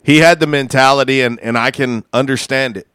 he 0.03 0.19
had 0.19 0.41
the 0.41 0.47
mentality, 0.47 1.21
and 1.21 1.39
and 1.41 1.57
I 1.57 1.71
can 1.71 2.05
understand 2.13 2.77
it 2.79 2.89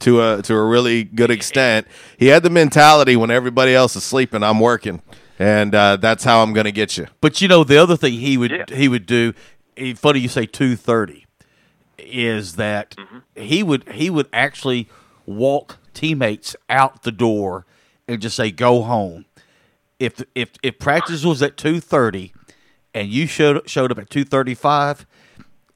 to 0.00 0.20
a 0.20 0.42
to 0.42 0.54
a 0.54 0.64
really 0.64 1.04
good 1.04 1.30
extent. 1.30 1.86
He 2.18 2.26
had 2.26 2.42
the 2.42 2.50
mentality 2.50 3.16
when 3.16 3.30
everybody 3.30 3.74
else 3.74 3.96
is 3.96 4.04
sleeping, 4.04 4.42
I'm 4.42 4.60
working, 4.60 5.00
and 5.38 5.74
uh, 5.74 5.96
that's 5.96 6.24
how 6.24 6.42
I'm 6.42 6.52
going 6.52 6.64
to 6.64 6.72
get 6.72 6.96
you. 6.96 7.06
But 7.20 7.40
you 7.40 7.48
know 7.48 7.64
the 7.64 7.78
other 7.78 7.96
thing 7.96 8.14
he 8.14 8.36
would 8.36 8.70
he 8.70 8.88
would 8.88 9.06
do. 9.06 9.32
eh, 9.76 9.94
Funny 9.94 10.20
you 10.20 10.28
say 10.28 10.46
two 10.46 10.76
thirty, 10.76 11.26
is 11.98 12.56
that 12.56 12.94
he 13.36 13.62
would 13.62 13.88
he 13.92 14.10
would 14.10 14.28
actually 14.32 14.88
walk 15.26 15.78
teammates 15.94 16.54
out 16.68 17.02
the 17.02 17.12
door 17.12 17.64
and 18.08 18.20
just 18.20 18.36
say 18.36 18.50
go 18.50 18.82
home. 18.82 19.24
If 19.98 20.22
if 20.34 20.50
if 20.62 20.78
practice 20.78 21.24
was 21.24 21.40
at 21.42 21.56
two 21.56 21.80
thirty, 21.80 22.32
and 22.92 23.08
you 23.08 23.26
showed 23.26 23.68
showed 23.68 23.92
up 23.92 23.98
at 23.98 24.10
two 24.10 24.24
thirty 24.24 24.54
five, 24.54 25.06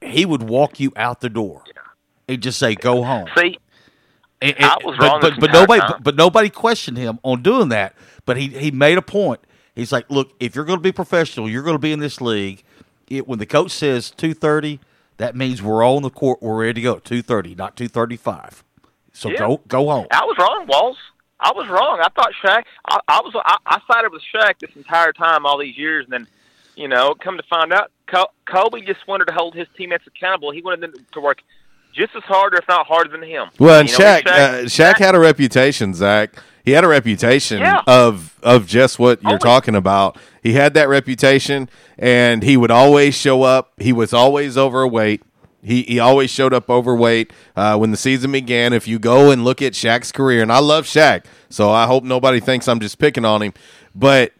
he 0.01 0.25
would 0.25 0.43
walk 0.43 0.79
you 0.79 0.91
out 0.95 1.21
the 1.21 1.29
door 1.29 1.63
and 2.27 2.41
just 2.41 2.59
say 2.59 2.75
go 2.75 3.03
home. 3.03 3.27
See, 3.37 3.57
And- 4.41 4.55
I 4.59 4.77
was 4.83 4.95
but, 4.97 5.05
wrong 5.05 5.19
but, 5.21 5.39
but 5.39 5.51
nobody, 5.51 5.81
but, 5.87 6.03
but 6.03 6.15
nobody 6.15 6.49
questioned 6.49 6.97
him 6.97 7.19
on 7.23 7.41
doing 7.41 7.69
that. 7.69 7.93
But 8.25 8.37
he 8.37 8.47
he 8.49 8.71
made 8.71 8.97
a 8.97 9.01
point. 9.01 9.39
He's 9.75 9.91
like, 9.91 10.09
look, 10.09 10.33
if 10.39 10.55
you're 10.55 10.65
going 10.65 10.79
to 10.79 10.83
be 10.83 10.91
professional, 10.91 11.49
you're 11.49 11.63
going 11.63 11.75
to 11.75 11.79
be 11.79 11.91
in 11.91 11.99
this 11.99 12.19
league. 12.21 12.63
It, 13.07 13.27
when 13.27 13.39
the 13.39 13.45
coach 13.45 13.71
says 13.71 14.11
two 14.11 14.33
thirty, 14.33 14.79
that 15.17 15.35
means 15.35 15.61
we're 15.61 15.83
all 15.83 15.95
on 15.97 16.03
the 16.03 16.09
court. 16.09 16.41
We're 16.41 16.59
ready 16.61 16.73
to 16.75 16.81
go. 16.81 16.95
Two 16.99 17.21
thirty, 17.21 17.55
not 17.55 17.75
two 17.75 17.87
thirty 17.87 18.17
five. 18.17 18.63
So 19.13 19.29
Yeah. 19.29 19.39
go 19.39 19.61
go 19.67 19.85
home. 19.89 20.07
I 20.11 20.23
was 20.25 20.37
wrong, 20.37 20.65
Walls. 20.67 20.97
I 21.39 21.51
was 21.55 21.67
wrong. 21.69 21.99
I 22.01 22.07
thought 22.15 22.31
Shaq. 22.43 22.63
I, 22.85 22.99
I 23.07 23.21
was. 23.21 23.33
I, 23.43 23.57
I 23.65 23.79
sided 23.91 24.11
with 24.11 24.21
Shaq 24.33 24.59
this 24.59 24.69
entire 24.75 25.11
time, 25.13 25.45
all 25.45 25.57
these 25.57 25.77
years, 25.77 26.05
and 26.05 26.13
then, 26.13 26.27
you 26.75 26.87
know, 26.87 27.13
come 27.13 27.37
to 27.37 27.43
find 27.49 27.73
out, 27.73 27.91
Co- 28.07 28.31
Kobe 28.45 28.81
just 28.81 29.07
wanted 29.07 29.25
to 29.25 29.33
hold 29.33 29.53
his 29.55 29.67
teammates 29.77 30.05
accountable. 30.07 30.51
He 30.51 30.61
wanted 30.61 30.81
them 30.81 30.93
to 31.13 31.19
work 31.21 31.41
just 31.93 32.15
as 32.15 32.23
hard, 32.23 32.53
or 32.53 32.57
if 32.57 32.67
not 32.67 32.85
harder, 32.87 33.09
than 33.11 33.23
him. 33.23 33.49
Well, 33.59 33.79
and 33.81 33.89
You 33.89 33.97
know, 33.99 34.05
Shaq, 34.05 34.27
uh, 34.27 34.51
Shaq 34.65 34.97
had 34.97 35.15
a 35.15 35.19
reputation, 35.19 35.93
Zach. 35.93 36.33
He 36.65 36.71
had 36.71 36.83
a 36.83 36.87
reputation 36.87 37.59
Yeah. 37.59 37.81
of 37.87 38.35
of 38.43 38.67
just 38.67 38.99
what 38.99 39.21
you're 39.23 39.39
talking 39.39 39.75
about. 39.75 40.17
He 40.43 40.53
had 40.53 40.73
that 40.75 40.87
reputation, 40.87 41.67
and 41.97 42.43
he 42.43 42.57
would 42.57 42.69
always 42.71 43.15
show 43.15 43.41
up. 43.43 43.71
He 43.79 43.91
was 43.91 44.13
always 44.13 44.57
overweight. 44.57 45.23
He 45.63 45.81
he 45.83 45.99
always 45.99 46.29
showed 46.29 46.53
up 46.53 46.69
overweight 46.69 47.33
uh, 47.55 47.75
when 47.77 47.91
the 47.91 47.97
season 47.97 48.31
began. 48.31 48.71
If 48.73 48.87
you 48.87 48.99
go 48.99 49.31
and 49.31 49.43
look 49.43 49.61
at 49.61 49.73
Shaq's 49.73 50.11
career, 50.11 50.41
and 50.43 50.51
I 50.51 50.59
love 50.59 50.85
Shaq, 50.85 51.25
so 51.49 51.71
I 51.71 51.85
hope 51.87 52.03
nobody 52.03 52.39
thinks 52.39 52.67
I'm 52.67 52.79
just 52.79 52.97
picking 52.99 53.25
on 53.25 53.41
him, 53.41 53.53
but 53.95 54.31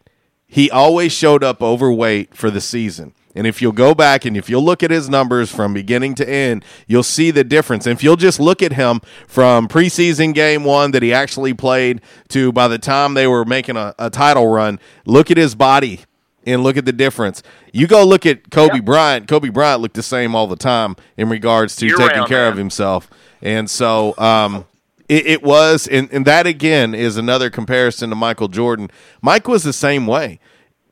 he 0.50 0.70
always 0.70 1.14
showed 1.14 1.44
up 1.44 1.62
overweight 1.62 2.36
for 2.36 2.50
the 2.50 2.60
season. 2.60 3.14
And 3.36 3.46
if 3.46 3.62
you'll 3.62 3.72
go 3.72 3.94
back 3.94 4.26
and 4.26 4.36
if 4.36 4.50
you'll 4.50 4.64
look 4.64 4.82
at 4.82 4.90
his 4.90 5.08
numbers 5.08 5.52
from 5.52 5.74
beginning 5.74 6.16
to 6.16 6.28
end, 6.28 6.66
you'll 6.88 7.04
see 7.04 7.30
the 7.30 7.44
difference. 7.44 7.86
And 7.86 7.96
if 7.96 8.04
you'll 8.04 8.16
just 8.16 8.40
look 8.40 8.64
at 8.64 8.74
him 8.74 9.00
from 9.28 9.68
preseason 9.68 10.34
game 10.34 10.64
one 10.64 10.92
that 10.92 11.04
he 11.04 11.14
actually 11.14 11.54
played 11.54 12.02
to 12.30 12.52
by 12.52 12.68
the 12.68 12.80
time 12.80 13.14
they 13.14 13.28
were 13.28 13.46
making 13.46 13.78
a, 13.78 13.94
a 14.00 14.10
title 14.10 14.48
run, 14.48 14.80
look 15.06 15.30
at 15.30 15.38
his 15.38 15.54
body 15.54 16.02
and 16.48 16.64
look 16.64 16.76
at 16.76 16.86
the 16.86 16.92
difference. 16.92 17.44
You 17.72 17.86
go 17.86 18.04
look 18.04 18.26
at 18.26 18.50
Kobe 18.50 18.80
Bryant. 18.80 19.28
Kobe 19.28 19.50
Bryant 19.50 19.82
looked 19.82 19.96
the 19.96 20.04
same 20.04 20.34
all 20.34 20.48
the 20.48 20.56
time 20.56 20.96
in 21.16 21.30
regards 21.30 21.76
to 21.78 21.90
taking 21.96 22.26
care 22.26 22.48
of 22.48 22.58
himself. 22.58 23.08
And 23.44 23.70
so 23.70 24.18
um, 24.18 24.66
it, 25.10 25.26
it 25.26 25.44
was, 25.44 25.88
and, 25.88 26.08
and 26.14 26.26
that 26.26 26.46
again 26.48 26.94
is 26.94 27.18
another 27.18 27.50
comparison 27.50 28.12
to 28.12 28.16
Michael 28.16 28.48
Jordan. 28.48 28.90
Mike 29.22 29.48
was 29.48 29.64
the 29.64 29.74
same 29.74 30.08
way. 30.08 30.40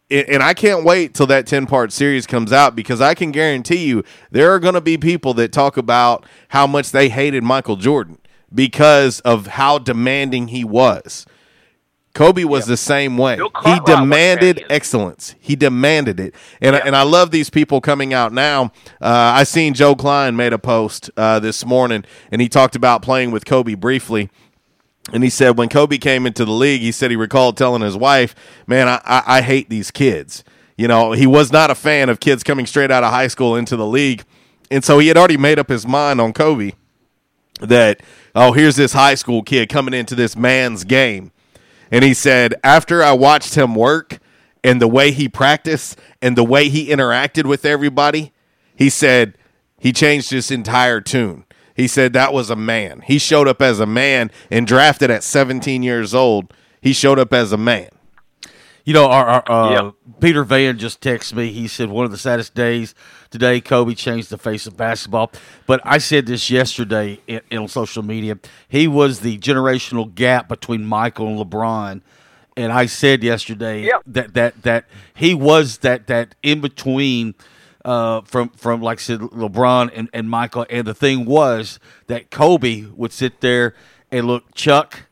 And 0.10 0.42
I 0.42 0.54
can't 0.54 0.86
wait 0.86 1.14
till 1.14 1.28
that 1.28 1.46
10 1.46 1.66
part 1.66 1.92
series 1.92 2.26
comes 2.26 2.54
out 2.54 2.78
because 2.78 3.02
I 3.02 3.14
can 3.14 3.32
guarantee 3.32 3.86
you 3.86 4.04
there 4.32 4.54
are 4.54 4.60
going 4.60 4.74
to 4.74 4.82
be 4.82 4.98
people 4.98 5.34
that 5.34 5.52
talk 5.52 5.76
about 5.76 6.26
how 6.48 6.66
much 6.66 6.92
they 6.92 7.10
hated 7.10 7.44
Michael 7.44 7.76
Jordan 7.76 8.18
because 8.54 9.20
of 9.22 9.48
how 9.48 9.80
demanding 9.80 10.48
he 10.48 10.64
was. 10.64 11.26
Kobe 12.18 12.46
was 12.46 12.66
the 12.66 12.78
same 12.78 13.16
way. 13.16 13.38
He 13.64 13.80
demanded 13.86 14.66
excellence. 14.72 15.36
He 15.40 15.56
demanded 15.56 16.20
it, 16.20 16.34
and 16.60 16.76
and 16.76 16.96
I 16.96 17.04
love 17.04 17.30
these 17.30 17.52
people 17.52 17.80
coming 17.80 18.12
out 18.12 18.34
now. 18.34 18.72
Uh, 19.00 19.36
I 19.36 19.44
seen 19.44 19.76
Joe 19.76 19.96
Kleine 19.96 20.36
made 20.36 20.52
a 20.52 20.58
post 20.58 21.12
uh, 21.16 21.40
this 21.40 21.64
morning, 21.64 22.06
and 22.32 22.42
he 22.42 22.50
talked 22.50 22.76
about 22.76 23.04
playing 23.04 23.30
with 23.30 23.46
Kobe 23.46 23.76
briefly. 23.76 24.32
And 25.14 25.24
he 25.24 25.30
said 25.30 25.60
when 25.60 25.70
Kobe 25.70 26.00
came 26.00 26.26
into 26.26 26.44
the 26.44 26.52
league, 26.52 26.82
he 26.82 26.92
said 26.92 27.12
he 27.12 27.16
recalled 27.16 27.56
telling 27.56 27.84
his 27.84 27.96
wife, 27.96 28.34
"Man, 28.66 28.88
I, 28.88 29.00
I, 29.06 29.24
I 29.38 29.42
hate 29.42 29.70
these 29.70 29.92
kids." 29.92 30.44
You 30.76 30.88
know, 30.88 31.12
he 31.12 31.28
was 31.28 31.52
not 31.52 31.70
a 31.70 31.76
fan 31.76 32.10
of 32.10 32.20
kids 32.20 32.42
coming 32.42 32.66
straight 32.66 32.90
out 32.90 33.04
of 33.04 33.12
high 33.12 33.28
school 33.28 33.56
into 33.56 33.76
the 33.76 33.86
league, 33.86 34.24
and 34.72 34.84
so 34.84 34.98
he 34.98 35.08
had 35.08 35.18
already 35.18 35.38
made 35.38 35.60
up 35.60 35.70
his 35.70 35.86
mind 35.86 36.20
on 36.20 36.34
Kobe 36.34 36.72
that 37.62 38.02
oh, 38.34 38.54
here's 38.54 38.76
this 38.76 38.94
high 38.94 39.16
school 39.16 39.44
kid 39.44 39.70
coming 39.70 39.94
into 39.94 40.16
this 40.16 40.36
man's 40.36 40.84
game. 40.84 41.32
And 41.92 42.04
he 42.04 42.14
said, 42.14 42.56
after 42.64 43.04
I 43.04 43.14
watched 43.14 43.56
him 43.56 43.76
work 43.76 44.20
and 44.64 44.82
the 44.82 44.88
way 44.88 45.12
he 45.12 45.30
practiced 45.30 45.98
and 46.22 46.38
the 46.38 46.44
way 46.44 46.70
he 46.70 46.90
interacted 46.90 47.46
with 47.46 47.66
everybody, 47.66 48.34
he 48.76 48.90
said 48.90 49.38
he 49.80 49.92
changed 49.92 50.32
his 50.32 50.52
entire 50.52 51.02
tune. 51.02 51.46
He 51.76 51.88
said 51.88 52.14
that 52.14 52.34
was 52.34 52.50
a 52.50 52.56
man. 52.56 53.02
He 53.06 53.20
showed 53.20 53.48
up 53.48 53.62
as 53.62 53.80
a 53.80 53.86
man 53.86 54.32
and 54.50 54.66
drafted 54.66 55.12
at 55.12 55.24
17 55.24 55.84
years 55.84 56.14
old. 56.14 56.54
He 56.82 56.92
showed 56.92 57.20
up 57.20 57.34
as 57.34 57.52
a 57.52 57.58
man. 57.58 57.90
You 58.84 58.94
know, 58.94 59.08
our, 59.08 59.44
our 59.48 59.88
uh, 59.88 59.92
Peter 60.22 60.44
Van 60.44 60.78
just 60.78 61.02
texted 61.02 61.34
me. 61.34 61.52
He 61.52 61.68
said 61.68 61.90
one 61.90 62.06
of 62.06 62.12
the 62.12 62.18
saddest 62.18 62.56
days 62.56 62.96
today. 63.30 63.62
Kobe 63.62 63.94
changed 63.94 64.30
the 64.30 64.38
face 64.38 64.68
of 64.68 64.78
basketball. 64.78 65.32
But 65.66 65.82
I 65.84 65.98
said 65.98 66.26
this 66.26 66.50
yesterday 66.50 67.20
in, 67.28 67.42
in 67.50 67.68
social 67.68 68.04
media. 68.04 68.38
He 68.68 68.88
was 68.88 69.22
the 69.22 69.38
generational 69.38 70.14
gap 70.14 70.48
between 70.48 70.86
Michael 70.86 71.28
and 71.28 71.40
LeBron. 71.40 72.02
And 72.56 72.72
I 72.72 72.88
said 72.88 73.24
yesterday 73.24 73.90
that 74.08 74.34
that 74.34 74.64
that 74.64 74.86
he 75.14 75.36
was 75.36 75.80
that 75.80 76.08
that 76.08 76.34
in 76.42 76.60
between 76.60 77.36
uh, 77.86 78.22
from 78.22 78.50
from 78.50 78.82
like 78.82 78.98
I 78.98 79.02
said 79.02 79.20
LeBron 79.20 79.92
and, 79.94 80.10
and 80.12 80.30
Michael. 80.30 80.66
And 80.70 80.88
the 80.88 80.96
thing 80.96 81.26
was 81.26 81.80
that 82.08 82.32
Kobe 82.32 82.86
would 82.96 83.14
sit 83.14 83.42
there 83.42 83.76
and 84.12 84.26
look 84.26 84.56
Chuck 84.56 85.04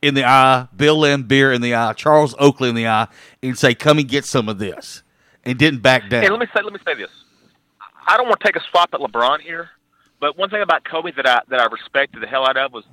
in 0.00 0.14
the 0.14 0.24
eye, 0.24 0.68
Bill 0.76 0.98
Laimbeer 0.98 1.54
in 1.54 1.60
the 1.60 1.74
eye, 1.74 1.92
Charles 1.94 2.34
Oakley 2.38 2.68
in 2.68 2.74
the 2.74 2.86
eye, 2.86 3.08
and 3.42 3.58
say, 3.58 3.74
"Come 3.74 3.98
and 3.98 4.08
get 4.08 4.24
some 4.24 4.48
of 4.48 4.58
this," 4.58 5.02
and 5.44 5.58
didn't 5.58 5.80
back 5.80 6.08
down. 6.08 6.22
Hey, 6.22 6.30
let 6.30 6.40
me 6.40 6.46
say 6.54 6.62
let 6.62 6.72
me 6.72 6.78
say 6.86 6.94
this. 6.94 7.10
I 8.08 8.16
don't 8.16 8.26
want 8.26 8.40
to 8.40 8.46
take 8.46 8.56
a 8.56 8.64
swap 8.70 8.94
at 8.94 9.00
LeBron 9.00 9.42
here, 9.42 9.68
but 10.18 10.38
one 10.38 10.48
thing 10.48 10.62
about 10.62 10.84
Kobe 10.84 11.12
that 11.12 11.26
I 11.26 11.42
that 11.48 11.60
I 11.60 11.66
respected 11.66 12.22
the 12.22 12.26
hell 12.26 12.48
out 12.48 12.56
of 12.56 12.72
was 12.72 12.84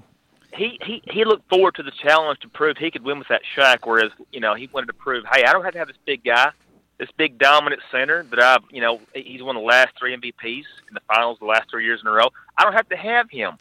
he 0.54 0.78
he 0.82 1.02
he 1.10 1.24
looked 1.24 1.48
forward 1.50 1.76
to 1.76 1.84
the 1.84 1.92
challenge 1.92 2.40
to 2.42 2.50
prove 2.50 2.78
he 2.78 2.92
could 2.92 3.04
win 3.04 3.20
with 3.20 3.30
that 3.30 3.42
Shaq. 3.56 3.80
Whereas 3.86 4.12
you 4.32 4.42
know 4.42 4.56
he 4.56 4.70
wanted 4.74 4.88
to 4.88 4.94
prove, 4.94 5.24
hey, 5.32 5.46
I 5.46 5.54
don't 5.54 5.64
have 5.64 5.74
to 5.74 5.80
have 5.80 5.88
this 5.88 5.98
big 6.06 6.24
guy, 6.26 6.52
this 6.98 7.10
big 7.16 7.38
dominant 7.38 7.82
center 7.92 8.24
that 8.24 8.40
I've 8.40 8.64
you 8.70 8.82
know 8.82 9.00
he's 9.14 9.42
won 9.42 9.56
the 9.56 9.62
last 9.62 9.94
three 9.98 10.16
MVPs 10.16 10.66
in 10.90 10.94
the 10.94 11.02
finals 11.08 11.40
the 11.40 11.46
last 11.46 11.70
three 11.70 11.86
years 11.86 12.02
in 12.02 12.08
a 12.08 12.12
row. 12.12 12.28
I 12.58 12.64
don't 12.64 12.74
have 12.74 12.90
to 12.90 12.98
have 12.98 13.30
him 13.30 13.58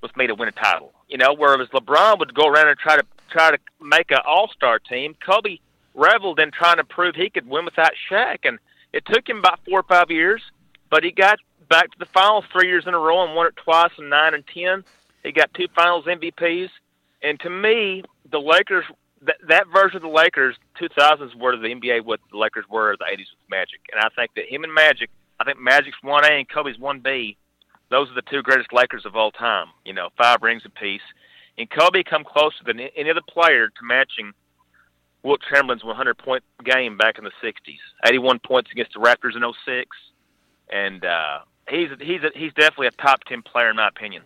with 0.00 0.16
me 0.16 0.26
to 0.26 0.34
win 0.34 0.48
a 0.48 0.52
title. 0.52 0.92
You 1.08 1.18
know, 1.18 1.32
whereas 1.32 1.68
LeBron 1.68 2.18
would 2.18 2.34
go 2.34 2.46
around 2.48 2.68
and 2.68 2.78
try 2.78 2.96
to 2.96 3.04
try 3.30 3.52
to 3.52 3.58
make 3.80 4.10
an 4.10 4.18
All 4.26 4.48
Star 4.48 4.80
team. 4.80 5.14
Kobe 5.24 5.58
reveled 5.94 6.40
in 6.40 6.50
trying 6.50 6.76
to 6.78 6.84
prove 6.84 7.14
he 7.14 7.30
could 7.30 7.48
win 7.48 7.64
without 7.64 7.92
Shaq, 8.10 8.38
and 8.44 8.58
it 8.92 9.04
took 9.06 9.28
him 9.28 9.38
about 9.38 9.60
four 9.64 9.80
or 9.80 9.84
five 9.84 10.10
years, 10.10 10.42
but 10.90 11.04
he 11.04 11.10
got 11.10 11.38
back 11.68 11.90
to 11.90 11.98
the 11.98 12.06
finals 12.06 12.44
three 12.52 12.68
years 12.68 12.84
in 12.86 12.94
a 12.94 12.98
row 12.98 13.24
and 13.24 13.34
won 13.34 13.46
it 13.46 13.56
twice 13.56 13.92
in 13.98 14.08
nine 14.08 14.34
and 14.34 14.44
ten. 14.52 14.84
He 15.22 15.32
got 15.32 15.52
two 15.54 15.66
Finals 15.74 16.06
MVPs, 16.06 16.70
and 17.22 17.38
to 17.40 17.50
me, 17.50 18.02
the 18.30 18.40
Lakers 18.40 18.84
that, 19.22 19.36
that 19.48 19.66
version 19.72 19.96
of 19.96 20.02
the 20.02 20.08
Lakers, 20.08 20.56
2000s, 20.80 21.34
were 21.34 21.56
the 21.56 21.68
NBA 21.68 22.04
what 22.04 22.20
the 22.30 22.38
Lakers 22.38 22.64
were 22.70 22.96
the 22.98 23.04
80s 23.04 23.18
with 23.18 23.50
Magic, 23.50 23.80
and 23.92 24.00
I 24.00 24.08
think 24.14 24.30
that 24.36 24.46
him 24.48 24.64
and 24.64 24.72
Magic, 24.72 25.10
I 25.40 25.44
think 25.44 25.58
Magic's 25.58 26.02
one 26.02 26.24
A 26.24 26.32
and 26.34 26.48
Kobe's 26.48 26.78
one 26.78 27.00
B. 27.00 27.36
Those 27.90 28.10
are 28.10 28.14
the 28.14 28.22
two 28.22 28.42
greatest 28.42 28.72
Lakers 28.72 29.06
of 29.06 29.16
all 29.16 29.30
time. 29.30 29.66
You 29.84 29.94
know, 29.94 30.10
five 30.16 30.42
rings 30.42 30.62
apiece. 30.64 31.02
And 31.56 31.68
Kobe 31.70 32.02
come 32.02 32.22
closer 32.22 32.62
than 32.64 32.78
any 32.80 33.10
other 33.10 33.22
player 33.26 33.68
to 33.68 33.82
matching 33.82 34.32
Wilt 35.22 35.40
Chamberlain's 35.50 35.84
100 35.84 36.18
point 36.18 36.44
game 36.64 36.96
back 36.96 37.18
in 37.18 37.24
the 37.24 37.32
60s. 37.42 37.78
81 38.04 38.40
points 38.40 38.70
against 38.70 38.92
the 38.92 39.00
Raptors 39.00 39.36
in 39.36 39.42
06. 39.42 39.88
And 40.70 41.04
uh, 41.04 41.40
he's 41.68 41.88
he's 42.00 42.22
a, 42.22 42.30
he's 42.34 42.52
definitely 42.54 42.88
a 42.88 42.90
top 42.92 43.24
10 43.24 43.42
player 43.42 43.70
in 43.70 43.76
my 43.76 43.88
opinion. 43.88 44.22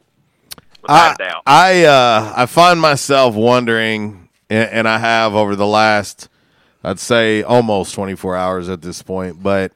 I, 0.89 1.11
Without 1.11 1.15
a 1.15 1.25
doubt. 1.25 1.43
I 1.47 1.85
uh, 1.85 2.33
I 2.37 2.47
find 2.47 2.81
myself 2.81 3.35
wondering, 3.35 4.29
and, 4.51 4.71
and 4.71 4.89
I 4.89 4.99
have 4.99 5.35
over 5.35 5.55
the 5.55 5.67
last, 5.67 6.29
I'd 6.83 6.99
say 6.99 7.43
almost 7.43 7.95
24 7.95 8.37
hours 8.37 8.69
at 8.69 8.83
this 8.83 9.03
point, 9.03 9.43
but 9.43 9.73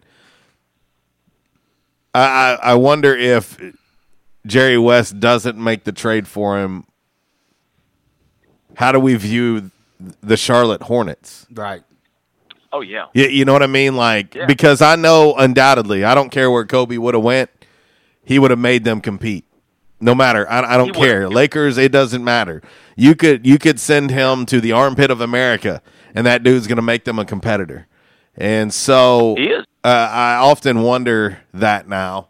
I, 2.13 2.21
I 2.21 2.59
I 2.71 2.75
wonder 2.75 3.15
if 3.17 3.57
Jerry 4.47 4.79
West 4.79 5.21
doesn't 5.21 5.57
make 5.57 5.85
the 5.85 5.93
trade 5.93 6.27
for 6.27 6.59
him. 6.59 6.87
How 8.75 8.93
do 8.93 8.99
we 9.01 9.15
view 9.15 9.71
the 10.21 10.37
Charlotte 10.37 10.83
Hornets? 10.83 11.47
Right. 11.53 11.83
Oh 12.77 12.81
yeah. 12.83 13.07
You, 13.15 13.27
you 13.27 13.45
know 13.45 13.53
what 13.55 13.63
I 13.63 13.67
mean? 13.69 13.97
Like 13.97 14.35
Yeah. 14.35 14.47
because 14.47 14.83
I 14.83 14.97
know 14.97 15.35
undoubtedly, 15.35 16.05
I 16.05 16.15
don't 16.15 16.31
care 16.31 16.51
where 16.51 16.67
Kobe 16.67 16.99
would 16.99 17.15
have 17.15 17.23
went, 17.23 17.51
he 18.23 18.39
would 18.39 18.51
have 18.51 18.61
made 18.61 18.85
them 18.85 19.01
compete. 19.01 19.45
No 19.99 20.15
matter, 20.15 20.49
I, 20.51 20.75
I 20.75 20.77
don't 20.77 20.95
He 20.95 21.01
care. 21.01 21.27
Lakers, 21.29 21.79
it 21.79 21.91
doesn't 21.91 22.23
matter. 22.23 22.61
You 22.97 23.15
could 23.15 23.47
you 23.47 23.59
could 23.59 23.81
send 23.81 24.11
him 24.11 24.45
to 24.47 24.61
the 24.61 24.73
armpit 24.73 25.11
of 25.11 25.23
America, 25.23 25.81
and 26.15 26.27
that 26.27 26.43
dude's 26.43 26.67
going 26.67 26.77
to 26.77 26.83
make 26.83 27.05
them 27.05 27.19
a 27.19 27.25
competitor. 27.25 27.87
And 28.37 28.75
so, 28.75 29.35
He 29.39 29.47
is. 29.47 29.65
Uh, 29.83 30.09
I 30.11 30.35
often 30.35 30.83
wonder 30.83 31.39
that 31.55 31.89
now. 31.89 32.29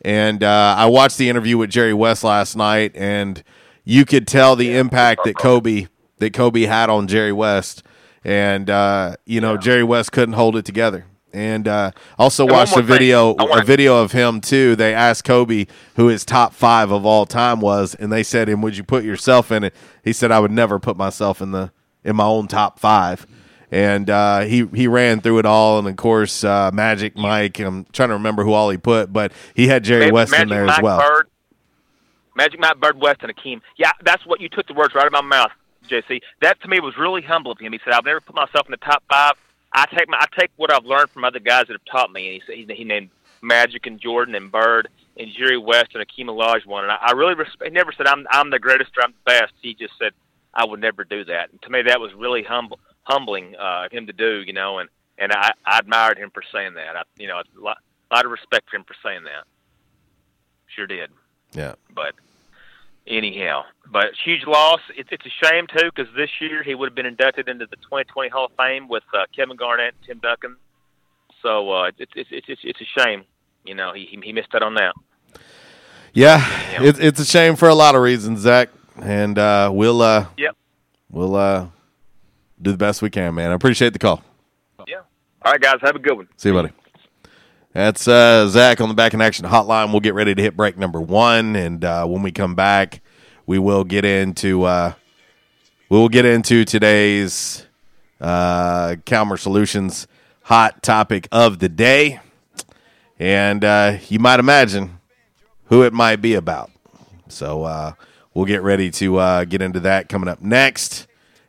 And 0.00 0.42
uh, 0.42 0.74
I 0.78 0.86
watched 0.86 1.18
the 1.18 1.28
interview 1.28 1.58
with 1.58 1.68
Jerry 1.68 1.92
West 1.92 2.24
last 2.24 2.56
night, 2.56 2.92
and 2.96 3.42
you 3.84 4.06
could 4.06 4.26
tell 4.26 4.56
the 4.56 4.74
impact 4.74 5.24
that 5.24 5.36
Kobe 5.36 5.88
that 6.18 6.32
Kobe 6.32 6.62
had 6.62 6.88
on 6.88 7.08
Jerry 7.08 7.32
West. 7.32 7.82
And 8.24 8.70
uh, 8.70 9.16
you 9.26 9.40
know, 9.40 9.56
Jerry 9.56 9.84
West 9.84 10.12
couldn't 10.12 10.34
hold 10.34 10.56
it 10.56 10.64
together. 10.64 11.06
And 11.34 11.66
uh, 11.66 11.92
also 12.18 12.44
And 12.44 12.52
watched 12.52 12.76
a 12.76 12.82
video 12.82 13.34
a 13.34 13.64
video 13.64 14.02
of 14.02 14.12
him 14.12 14.40
too. 14.40 14.76
They 14.76 14.94
asked 14.94 15.24
Kobe 15.24 15.66
who 15.96 16.08
his 16.08 16.24
top 16.24 16.52
five 16.52 16.90
of 16.90 17.06
all 17.06 17.24
time 17.24 17.60
was, 17.60 17.94
and 17.94 18.12
they 18.12 18.22
said 18.22 18.48
him, 18.48 18.60
"Would 18.60 18.76
you 18.76 18.84
put 18.84 19.02
yourself 19.02 19.50
in 19.50 19.64
it?" 19.64 19.74
He 20.04 20.12
said, 20.12 20.30
"I 20.30 20.40
would 20.40 20.50
never 20.50 20.78
put 20.78 20.96
myself 20.96 21.40
in 21.40 21.52
the 21.52 21.72
in 22.04 22.16
my 22.16 22.24
own 22.24 22.48
top 22.48 22.78
five. 22.78 23.26
And 23.70 24.10
uh, 24.10 24.40
he 24.40 24.66
he 24.74 24.86
ran 24.86 25.22
through 25.22 25.38
it 25.38 25.46
all, 25.46 25.78
and 25.78 25.88
of 25.88 25.96
course, 25.96 26.44
uh, 26.44 26.70
Magic 26.74 27.16
Mike. 27.16 27.58
I'm 27.58 27.86
trying 27.86 28.10
to 28.10 28.14
remember 28.14 28.44
who 28.44 28.52
all 28.52 28.68
he 28.68 28.76
put, 28.76 29.10
but 29.10 29.32
he 29.54 29.66
had 29.66 29.82
Jerry 29.82 30.12
West 30.12 30.34
in 30.34 30.48
there 30.48 30.66
Mike 30.66 30.76
as 30.76 30.82
well. 30.82 31.00
Bird, 31.00 31.28
Magic 32.36 32.60
Mike 32.60 32.78
Bird 32.78 33.00
West 33.00 33.20
and 33.22 33.34
Akeem. 33.34 33.62
Yeah, 33.78 33.92
that's 34.04 34.26
what 34.26 34.42
you 34.42 34.50
took 34.50 34.66
the 34.66 34.74
words 34.74 34.94
right 34.94 35.00
out 35.00 35.06
of 35.06 35.12
my 35.14 35.22
mouth, 35.22 35.52
JC. 35.92 36.20
That 36.40 36.60
to 36.62 36.68
me 36.68 36.80
was 36.80 36.96
really 36.96 37.22
humble 37.22 37.52
of 37.52 37.58
him. 37.58 37.72
He 37.72 37.80
said, 37.84 37.92
"I've 37.92 38.04
never 38.04 38.20
put 38.20 38.34
myself 38.34 38.66
in 38.66 38.70
the 38.70 38.76
top 38.78 39.02
five. 39.10 39.34
I 39.72 39.86
take 39.86 40.08
my 40.08 40.18
I 40.18 40.26
take 40.38 40.50
what 40.56 40.72
I've 40.72 40.84
learned 40.84 41.10
from 41.10 41.24
other 41.24 41.38
guys 41.38 41.66
that 41.68 41.74
have 41.74 41.84
taught 41.84 42.12
me." 42.12 42.26
And 42.26 42.34
he 42.34 42.42
said 42.46 42.56
he, 42.56 42.74
he 42.74 42.84
named 42.84 43.10
Magic 43.42 43.86
and 43.86 44.00
Jordan 44.00 44.34
and 44.34 44.50
Bird 44.50 44.88
and 45.16 45.30
Jerry 45.36 45.58
West 45.58 45.94
and 45.94 46.06
Akeem 46.06 46.26
Olajuwon. 46.26 46.82
And 46.82 46.92
I, 46.92 46.98
I 47.00 47.12
really 47.12 47.34
respect. 47.34 47.64
He 47.64 47.70
never 47.70 47.92
said 47.92 48.06
I'm 48.06 48.26
I'm 48.30 48.50
the 48.50 48.58
greatest 48.58 48.96
or 48.96 49.04
I'm 49.04 49.12
the 49.12 49.30
best. 49.30 49.52
He 49.60 49.74
just 49.74 49.94
said 49.98 50.12
I 50.54 50.64
would 50.64 50.80
never 50.80 51.04
do 51.04 51.24
that. 51.24 51.50
And 51.50 51.60
to 51.62 51.70
me, 51.70 51.82
that 51.82 52.00
was 52.00 52.12
really 52.14 52.42
humble 52.42 52.80
humbling 53.02 53.54
uh, 53.56 53.86
of 53.86 53.92
him 53.92 54.06
to 54.06 54.12
do. 54.12 54.42
You 54.46 54.52
know, 54.52 54.78
and 54.78 54.88
and 55.18 55.32
I, 55.32 55.52
I 55.64 55.78
admired 55.78 56.18
him 56.18 56.30
for 56.32 56.42
saying 56.52 56.74
that. 56.74 56.96
I, 56.96 57.02
you 57.16 57.28
know, 57.28 57.36
a 57.38 57.60
lot, 57.60 57.78
a 58.10 58.14
lot 58.14 58.24
of 58.24 58.30
respect 58.30 58.70
for 58.70 58.76
him 58.76 58.84
for 58.84 58.94
saying 59.04 59.24
that. 59.24 59.44
Sure 60.66 60.86
did. 60.86 61.10
Yeah. 61.52 61.74
But 61.94 62.14
anyhow, 63.06 63.62
but 63.90 64.06
huge 64.24 64.46
loss. 64.46 64.80
It, 64.96 65.06
it's 65.10 65.24
a 65.26 65.44
shame 65.46 65.66
too 65.66 65.90
because 65.94 66.12
this 66.16 66.30
year 66.40 66.62
he 66.62 66.74
would 66.74 66.88
have 66.88 66.94
been 66.94 67.06
inducted 67.06 67.48
into 67.48 67.66
the 67.66 67.76
2020 67.76 68.28
Hall 68.30 68.46
of 68.46 68.52
Fame 68.56 68.88
with 68.88 69.02
uh, 69.14 69.24
Kevin 69.34 69.56
Garnett 69.56 69.94
and 69.98 70.06
Tim 70.06 70.18
Duncan. 70.18 70.56
So 71.42 71.70
uh, 71.72 71.90
it's 71.98 72.12
it's 72.14 72.30
it's 72.30 72.46
it's 72.48 72.60
it's 72.64 72.80
a 72.80 73.00
shame. 73.00 73.24
You 73.64 73.74
know, 73.74 73.92
he 73.92 74.06
he 74.06 74.20
he 74.22 74.32
missed 74.32 74.54
out 74.54 74.62
on 74.62 74.74
that. 74.74 74.94
Yeah, 76.14 76.44
it's 76.82 76.98
it's 76.98 77.20
a 77.20 77.24
shame 77.24 77.56
for 77.56 77.68
a 77.68 77.74
lot 77.74 77.94
of 77.94 78.02
reasons, 78.02 78.40
Zach. 78.40 78.68
And 79.00 79.38
uh, 79.38 79.70
we'll 79.72 80.02
uh, 80.02 80.26
Yep. 80.36 80.56
we'll 81.10 81.34
uh, 81.34 81.66
do 82.60 82.70
the 82.72 82.76
best 82.76 83.00
we 83.02 83.08
can, 83.10 83.34
man. 83.34 83.50
I 83.50 83.54
appreciate 83.54 83.92
the 83.94 83.98
call. 83.98 84.22
Yeah. 84.86 84.98
All 85.42 85.52
right, 85.52 85.60
guys. 85.60 85.76
Have 85.80 85.96
a 85.96 85.98
good 85.98 86.16
one. 86.16 86.28
See 86.36 86.50
you, 86.50 86.54
buddy. 86.54 86.70
That's 87.72 88.06
uh, 88.06 88.48
Zach 88.48 88.82
on 88.82 88.90
the 88.90 88.94
Back 88.94 89.14
in 89.14 89.22
Action 89.22 89.46
Hotline. 89.46 89.92
We'll 89.92 90.00
get 90.00 90.12
ready 90.12 90.34
to 90.34 90.42
hit 90.42 90.54
break 90.54 90.76
number 90.76 91.00
one, 91.00 91.56
and 91.56 91.82
uh, 91.82 92.04
when 92.04 92.20
we 92.20 92.30
come 92.30 92.54
back, 92.54 93.00
we 93.46 93.58
will 93.58 93.82
get 93.82 94.04
into 94.04 94.64
uh, 94.64 94.92
we 95.88 95.96
will 95.96 96.10
get 96.10 96.26
into 96.26 96.66
today's 96.66 97.64
uh, 98.20 98.96
Calmer 99.06 99.38
Solutions 99.38 100.06
hot 100.42 100.82
topic 100.82 101.26
of 101.32 101.60
the 101.60 101.70
day, 101.70 102.20
and 103.18 103.64
uh, 103.64 103.96
you 104.06 104.18
might 104.18 104.38
imagine 104.38 104.98
who 105.64 105.82
it 105.82 105.94
might 105.94 106.16
be 106.16 106.34
about. 106.34 106.70
So 107.28 107.62
uh, 107.64 107.92
we'll 108.34 108.44
get 108.44 108.62
ready 108.62 108.90
to 108.90 109.16
uh, 109.16 109.44
get 109.44 109.62
into 109.62 109.80
that 109.80 110.10
coming 110.10 110.28
up 110.28 110.42
next, 110.42 111.06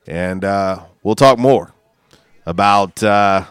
and 0.07 0.45
uh, 0.45 0.83
we'll 1.03 1.15
talk 1.15 1.37
more 1.37 1.73
about. 2.45 3.03
Uh, 3.03 3.43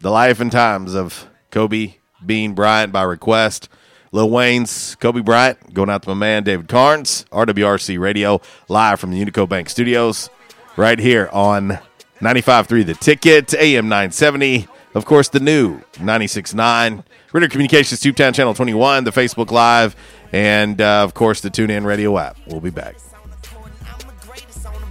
the 0.00 0.10
life 0.10 0.40
and 0.40 0.50
times 0.50 0.94
of 0.94 1.28
Kobe 1.50 1.94
Bean 2.24 2.54
Bryant 2.54 2.92
by 2.92 3.02
request. 3.02 3.68
Lil 4.12 4.30
Wayne's 4.30 4.96
Kobe 4.96 5.20
Bryant 5.20 5.72
going 5.72 5.88
out 5.88 6.02
to 6.02 6.08
my 6.08 6.14
man 6.14 6.42
David 6.42 6.68
Carnes, 6.68 7.24
RWRC 7.30 7.98
Radio, 7.98 8.40
live 8.68 8.98
from 8.98 9.12
the 9.12 9.24
Unico 9.24 9.48
Bank 9.48 9.70
Studios, 9.70 10.30
right 10.76 10.98
here 10.98 11.28
on 11.32 11.78
95.3 12.20 12.86
The 12.86 12.94
Ticket, 12.94 13.54
AM 13.54 13.88
970. 13.88 14.66
Of 14.94 15.04
course, 15.04 15.28
the 15.28 15.38
new 15.38 15.78
96.9, 15.92 17.04
Ritter 17.32 17.48
Communications, 17.48 18.00
Tubetown 18.00 18.34
Channel 18.34 18.54
21, 18.54 19.04
the 19.04 19.12
Facebook 19.12 19.52
Live, 19.52 19.94
and 20.32 20.80
uh, 20.80 21.04
of 21.04 21.14
course, 21.14 21.40
the 21.40 21.50
TuneIn 21.50 21.84
Radio 21.84 22.18
app. 22.18 22.36
We'll 22.46 22.60
be 22.60 22.70
back. 22.70 22.96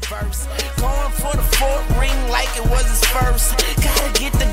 Going 0.10 1.12
for 1.12 1.36
the 1.36 1.44
fourth 1.58 2.00
ring 2.00 2.30
like 2.30 2.50
it 2.58 2.66
was 2.70 2.88
his 2.90 3.04
first. 3.06 3.58
Gotta 3.84 4.20
get 4.20 4.34
the 4.34 4.49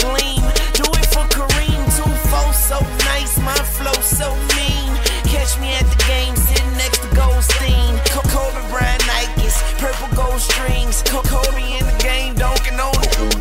so 4.17 4.33
mean. 4.57 4.89
Catch 5.29 5.61
me 5.61 5.69
at 5.77 5.85
the 5.93 6.01
game, 6.09 6.35
sitting 6.37 6.73
next 6.81 7.03
to 7.03 7.09
Goldstein. 7.15 7.93
Kobe 8.33 8.63
Bryant 8.73 9.03
Nikes, 9.03 9.57
purple 9.79 10.09
gold 10.17 10.41
strings. 10.41 11.03
Kobe 11.05 11.63
in 11.77 11.85
the 11.85 11.99
game, 12.01 12.33
on 12.41 12.57
the 12.57 13.37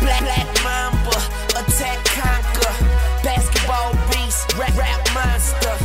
Black 0.00 0.20
Black 0.20 0.48
Mamba, 0.62 1.16
attack 1.60 2.04
conquer. 2.04 2.74
Basketball 3.24 3.92
beast, 4.10 4.52
rap 4.58 4.76
rap 4.76 5.00
monster. 5.14 5.76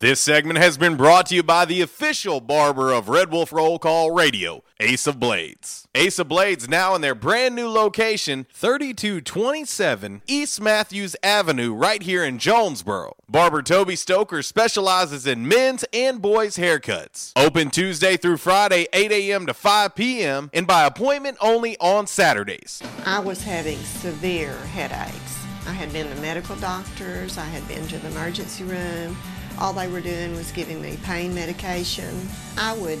This 0.00 0.18
segment 0.18 0.58
has 0.58 0.78
been 0.78 0.96
brought 0.96 1.26
to 1.26 1.34
you 1.34 1.42
by 1.42 1.66
the 1.66 1.82
official 1.82 2.40
barber 2.40 2.90
of 2.90 3.10
Red 3.10 3.30
Wolf 3.30 3.52
Roll 3.52 3.78
Call 3.78 4.10
Radio, 4.10 4.64
Ace 4.80 5.06
of 5.06 5.20
Blades. 5.20 5.79
Ace 5.96 6.20
of 6.20 6.28
Blades 6.28 6.68
now 6.68 6.94
in 6.94 7.00
their 7.00 7.16
brand 7.16 7.56
new 7.56 7.68
location, 7.68 8.46
3227 8.52 10.22
East 10.28 10.60
Matthews 10.60 11.16
Avenue, 11.20 11.74
right 11.74 12.00
here 12.00 12.22
in 12.22 12.38
Jonesboro. 12.38 13.16
Barber 13.28 13.60
Toby 13.60 13.96
Stoker 13.96 14.40
specializes 14.44 15.26
in 15.26 15.48
men's 15.48 15.84
and 15.92 16.22
boys' 16.22 16.58
haircuts. 16.58 17.32
Open 17.34 17.70
Tuesday 17.70 18.16
through 18.16 18.36
Friday, 18.36 18.86
8 18.92 19.10
a.m. 19.10 19.46
to 19.46 19.54
5 19.54 19.96
p.m., 19.96 20.48
and 20.54 20.64
by 20.64 20.84
appointment 20.84 21.36
only 21.40 21.76
on 21.78 22.06
Saturdays. 22.06 22.80
I 23.04 23.18
was 23.18 23.42
having 23.42 23.78
severe 23.78 24.56
headaches. 24.66 25.44
I 25.66 25.72
had 25.72 25.92
been 25.92 26.08
to 26.08 26.20
medical 26.22 26.54
doctors, 26.56 27.36
I 27.36 27.46
had 27.46 27.66
been 27.66 27.88
to 27.88 27.98
the 27.98 28.06
emergency 28.12 28.62
room. 28.62 29.16
All 29.58 29.72
they 29.72 29.88
were 29.88 30.00
doing 30.00 30.36
was 30.36 30.52
giving 30.52 30.80
me 30.80 30.98
pain 31.02 31.34
medication. 31.34 32.28
I 32.56 32.74
would 32.78 33.00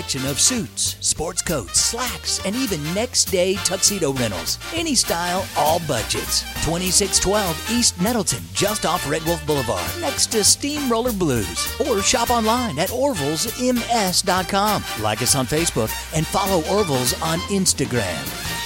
of 0.00 0.40
suits, 0.40 0.96
sports 1.00 1.42
coats, 1.42 1.78
slacks, 1.78 2.44
and 2.46 2.56
even 2.56 2.82
next 2.94 3.26
day 3.26 3.54
tuxedo 3.56 4.12
rentals. 4.14 4.58
Any 4.74 4.94
style, 4.94 5.46
all 5.56 5.78
budgets. 5.80 6.40
2612 6.64 7.70
East 7.70 8.00
Nettleton, 8.00 8.42
just 8.54 8.86
off 8.86 9.08
Red 9.08 9.22
Wolf 9.24 9.46
Boulevard, 9.46 9.88
next 10.00 10.32
to 10.32 10.42
Steamroller 10.42 11.12
Blues. 11.12 11.70
Or 11.86 12.00
shop 12.02 12.30
online 12.30 12.78
at 12.78 12.88
orvillesms.com. 12.88 14.84
Like 15.02 15.22
us 15.22 15.34
on 15.34 15.46
Facebook 15.46 15.90
and 16.16 16.26
follow 16.26 16.62
Orville's 16.74 17.12
on 17.22 17.38
Instagram. 17.50 18.56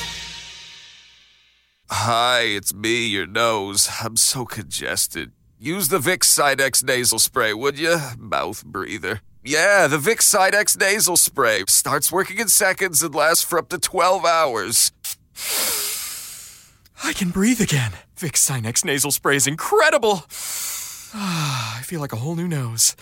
Hi, 1.90 2.40
it's 2.42 2.72
me, 2.72 3.06
your 3.06 3.26
nose. 3.26 3.90
I'm 4.00 4.16
so 4.16 4.44
congested. 4.44 5.32
Use 5.58 5.88
the 5.88 5.98
Vicks 5.98 6.24
Sinex 6.24 6.84
nasal 6.84 7.18
spray, 7.18 7.52
would 7.52 7.78
you? 7.78 7.98
Mouth 8.18 8.64
breather. 8.64 9.20
Yeah, 9.46 9.88
the 9.88 9.98
Vicks 9.98 10.22
Sinex 10.22 10.74
nasal 10.74 11.18
spray 11.18 11.64
starts 11.68 12.10
working 12.10 12.38
in 12.38 12.48
seconds 12.48 13.02
and 13.02 13.14
lasts 13.14 13.44
for 13.44 13.58
up 13.58 13.68
to 13.68 13.78
12 13.78 14.24
hours. 14.24 14.90
I 17.04 17.12
can 17.12 17.28
breathe 17.28 17.60
again. 17.60 17.92
Vicks 18.16 18.40
Sinex 18.40 18.86
nasal 18.86 19.10
spray 19.10 19.36
is 19.36 19.46
incredible. 19.46 20.24
I 21.14 21.82
feel 21.82 22.00
like 22.00 22.14
a 22.14 22.16
whole 22.16 22.36
new 22.36 22.48
nose. 22.48 22.96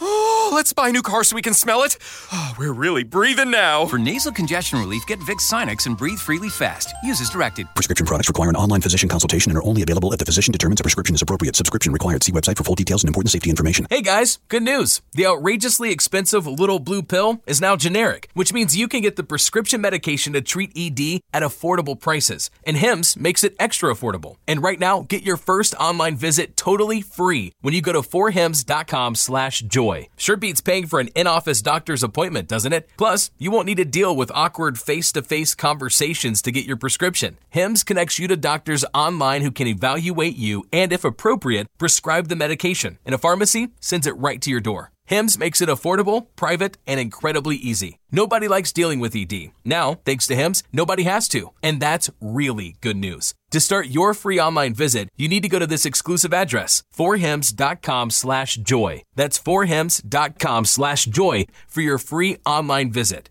Oh, 0.00 0.50
let's 0.54 0.72
buy 0.72 0.88
a 0.88 0.92
new 0.92 1.02
car 1.02 1.24
so 1.24 1.34
we 1.34 1.42
can 1.42 1.54
smell 1.54 1.82
it. 1.82 1.96
Oh, 2.32 2.54
we're 2.58 2.72
really 2.72 3.02
breathing 3.02 3.50
now. 3.50 3.86
For 3.86 3.98
nasal 3.98 4.32
congestion 4.32 4.78
relief, 4.78 5.06
get 5.06 5.18
Vicks 5.20 5.50
Sinex 5.50 5.86
and 5.86 5.96
breathe 5.96 6.18
freely 6.18 6.48
fast. 6.50 6.92
Use 7.02 7.20
as 7.20 7.30
directed. 7.30 7.66
Prescription 7.74 8.06
products 8.06 8.28
require 8.28 8.50
an 8.50 8.56
online 8.56 8.80
physician 8.82 9.08
consultation 9.08 9.50
and 9.50 9.58
are 9.58 9.64
only 9.64 9.82
available 9.82 10.12
if 10.12 10.18
the 10.18 10.24
physician 10.24 10.52
determines 10.52 10.80
a 10.80 10.84
prescription 10.84 11.14
is 11.14 11.22
appropriate. 11.22 11.56
Subscription 11.56 11.92
required. 11.92 12.22
See 12.22 12.32
website 12.32 12.58
for 12.58 12.64
full 12.64 12.74
details 12.74 13.02
and 13.04 13.08
important 13.08 13.30
safety 13.30 13.48
information. 13.48 13.86
Hey 13.88 14.02
guys, 14.02 14.38
good 14.48 14.62
news. 14.62 15.00
The 15.12 15.26
outrageously 15.26 15.90
expensive 15.90 16.46
little 16.46 16.78
blue 16.78 17.02
pill 17.02 17.40
is 17.46 17.60
now 17.60 17.76
generic, 17.76 18.28
which 18.34 18.52
means 18.52 18.76
you 18.76 18.88
can 18.88 19.00
get 19.00 19.16
the 19.16 19.22
prescription 19.22 19.80
medication 19.80 20.32
to 20.34 20.42
treat 20.42 20.72
ED 20.76 21.20
at 21.32 21.42
affordable 21.42 21.98
prices. 21.98 22.50
And 22.64 22.76
HIMS 22.76 23.16
makes 23.16 23.44
it 23.44 23.56
extra 23.58 23.94
affordable. 23.94 24.36
And 24.46 24.62
right 24.62 24.78
now, 24.78 25.02
get 25.08 25.22
your 25.22 25.38
first 25.38 25.74
online 25.76 26.16
visit 26.16 26.56
totally 26.56 27.00
free 27.00 27.52
when 27.62 27.72
you 27.72 27.80
go 27.80 27.92
to 27.92 28.00
forhims.com 28.02 29.14
slash 29.14 29.60
joy. 29.60 29.85
Sure 30.16 30.36
beats 30.36 30.60
paying 30.60 30.86
for 30.86 31.00
an 31.00 31.08
in-office 31.14 31.62
doctor's 31.62 32.02
appointment, 32.02 32.48
doesn't 32.48 32.72
it? 32.72 32.88
Plus, 32.96 33.30
you 33.38 33.50
won't 33.50 33.66
need 33.66 33.76
to 33.76 33.84
deal 33.84 34.16
with 34.16 34.32
awkward 34.34 34.78
face-to-face 34.78 35.54
conversations 35.54 36.42
to 36.42 36.50
get 36.50 36.64
your 36.64 36.76
prescription. 36.76 37.36
HIMS 37.50 37.84
connects 37.84 38.18
you 38.18 38.26
to 38.28 38.36
doctors 38.36 38.84
online 38.92 39.42
who 39.42 39.50
can 39.50 39.66
evaluate 39.66 40.36
you 40.36 40.64
and, 40.72 40.92
if 40.92 41.04
appropriate, 41.04 41.68
prescribe 41.78 42.28
the 42.28 42.36
medication. 42.36 42.98
And 43.04 43.14
a 43.14 43.18
pharmacy 43.18 43.68
sends 43.80 44.06
it 44.06 44.16
right 44.16 44.40
to 44.42 44.50
your 44.50 44.60
door. 44.60 44.90
HIMS 45.06 45.38
makes 45.38 45.60
it 45.60 45.68
affordable, 45.68 46.26
private, 46.34 46.78
and 46.84 46.98
incredibly 46.98 47.54
easy. 47.54 47.98
Nobody 48.10 48.48
likes 48.48 48.72
dealing 48.72 48.98
with 48.98 49.14
ED. 49.14 49.52
Now, 49.64 50.00
thanks 50.04 50.26
to 50.26 50.34
HIMS, 50.34 50.64
nobody 50.72 51.04
has 51.04 51.28
to. 51.28 51.50
And 51.62 51.80
that's 51.80 52.10
really 52.20 52.74
good 52.80 52.96
news. 52.96 53.34
To 53.52 53.60
start 53.60 53.88
your 53.88 54.12
free 54.12 54.40
online 54.40 54.74
visit, 54.74 55.08
you 55.16 55.28
need 55.28 55.44
to 55.44 55.48
go 55.48 55.60
to 55.60 55.66
this 55.66 55.86
exclusive 55.86 56.34
address, 56.34 56.82
forhims.com 56.96 58.10
slash 58.10 58.56
joy. 58.56 59.02
That's 59.14 59.38
forhims.com 59.38 60.64
slash 60.64 61.04
joy 61.04 61.46
for 61.68 61.80
your 61.80 61.98
free 61.98 62.38
online 62.44 62.90
visit. 62.90 63.30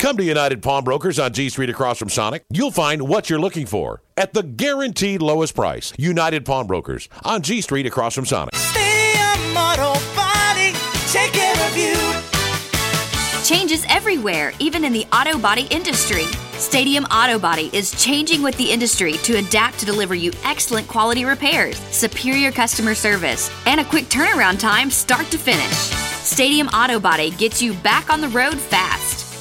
come 0.00 0.16
to 0.16 0.24
United 0.24 0.62
Pawnbrokers 0.62 1.18
on 1.18 1.32
G 1.32 1.50
Street 1.50 1.68
across 1.68 1.98
from 1.98 2.08
Sonic. 2.08 2.44
You'll 2.48 2.70
find 2.70 3.06
what 3.06 3.28
you're 3.28 3.38
looking 3.38 3.66
for 3.66 4.02
at 4.16 4.32
the 4.32 4.42
guaranteed 4.42 5.20
lowest 5.20 5.54
price. 5.54 5.92
United 5.98 6.46
Pawnbrokers 6.46 7.10
on 7.22 7.42
G 7.42 7.60
Street 7.60 7.84
across 7.84 8.14
from 8.14 8.24
Sonic. 8.24 8.54
Stadium 8.54 9.56
Auto 9.56 9.92
Body, 10.16 10.72
take 11.08 11.32
care 11.32 11.54
of 11.68 11.76
you. 11.76 11.94
Changes 13.44 13.84
everywhere, 13.90 14.54
even 14.58 14.84
in 14.84 14.92
the 14.94 15.04
auto 15.12 15.38
body 15.38 15.66
industry. 15.70 16.24
Stadium 16.52 17.04
Auto 17.04 17.38
Body 17.38 17.68
is 17.74 17.90
changing 18.02 18.42
with 18.42 18.56
the 18.56 18.70
industry 18.70 19.12
to 19.24 19.36
adapt 19.36 19.78
to 19.80 19.86
deliver 19.86 20.14
you 20.14 20.32
excellent 20.44 20.88
quality 20.88 21.26
repairs, 21.26 21.78
superior 21.90 22.50
customer 22.50 22.94
service, 22.94 23.50
and 23.66 23.80
a 23.80 23.84
quick 23.84 24.06
turnaround 24.06 24.58
time 24.58 24.90
start 24.90 25.26
to 25.26 25.36
finish. 25.36 25.76
Stadium 26.24 26.68
Auto 26.68 26.98
Body 26.98 27.32
gets 27.32 27.60
you 27.60 27.74
back 27.74 28.08
on 28.08 28.22
the 28.22 28.28
road 28.28 28.56
fast. 28.56 29.19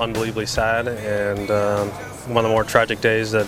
unbelievably 0.00 0.46
sad 0.46 0.88
and 0.88 1.50
um, 1.50 1.88
one 2.28 2.44
of 2.44 2.48
the 2.48 2.54
more 2.54 2.64
tragic 2.64 3.00
days 3.00 3.30
that 3.30 3.46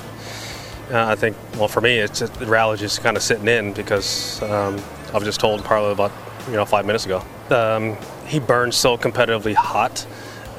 uh, 0.90 1.06
I 1.06 1.16
think, 1.16 1.36
well, 1.56 1.68
for 1.68 1.80
me, 1.80 1.98
it's 1.98 2.20
just, 2.20 2.34
the 2.34 2.70
is 2.70 2.80
just 2.80 3.02
kind 3.02 3.16
of 3.16 3.22
sitting 3.22 3.48
in 3.48 3.72
because 3.72 4.40
um, 4.42 4.80
I 5.12 5.14
was 5.14 5.24
just 5.24 5.40
told 5.40 5.64
probably 5.64 5.92
about 5.92 6.12
you 6.46 6.54
know 6.54 6.64
five 6.64 6.86
minutes 6.86 7.06
ago. 7.06 7.22
Um, 7.50 7.96
he 8.26 8.38
burns 8.38 8.76
so 8.76 8.96
competitively 8.96 9.54
hot, 9.54 10.06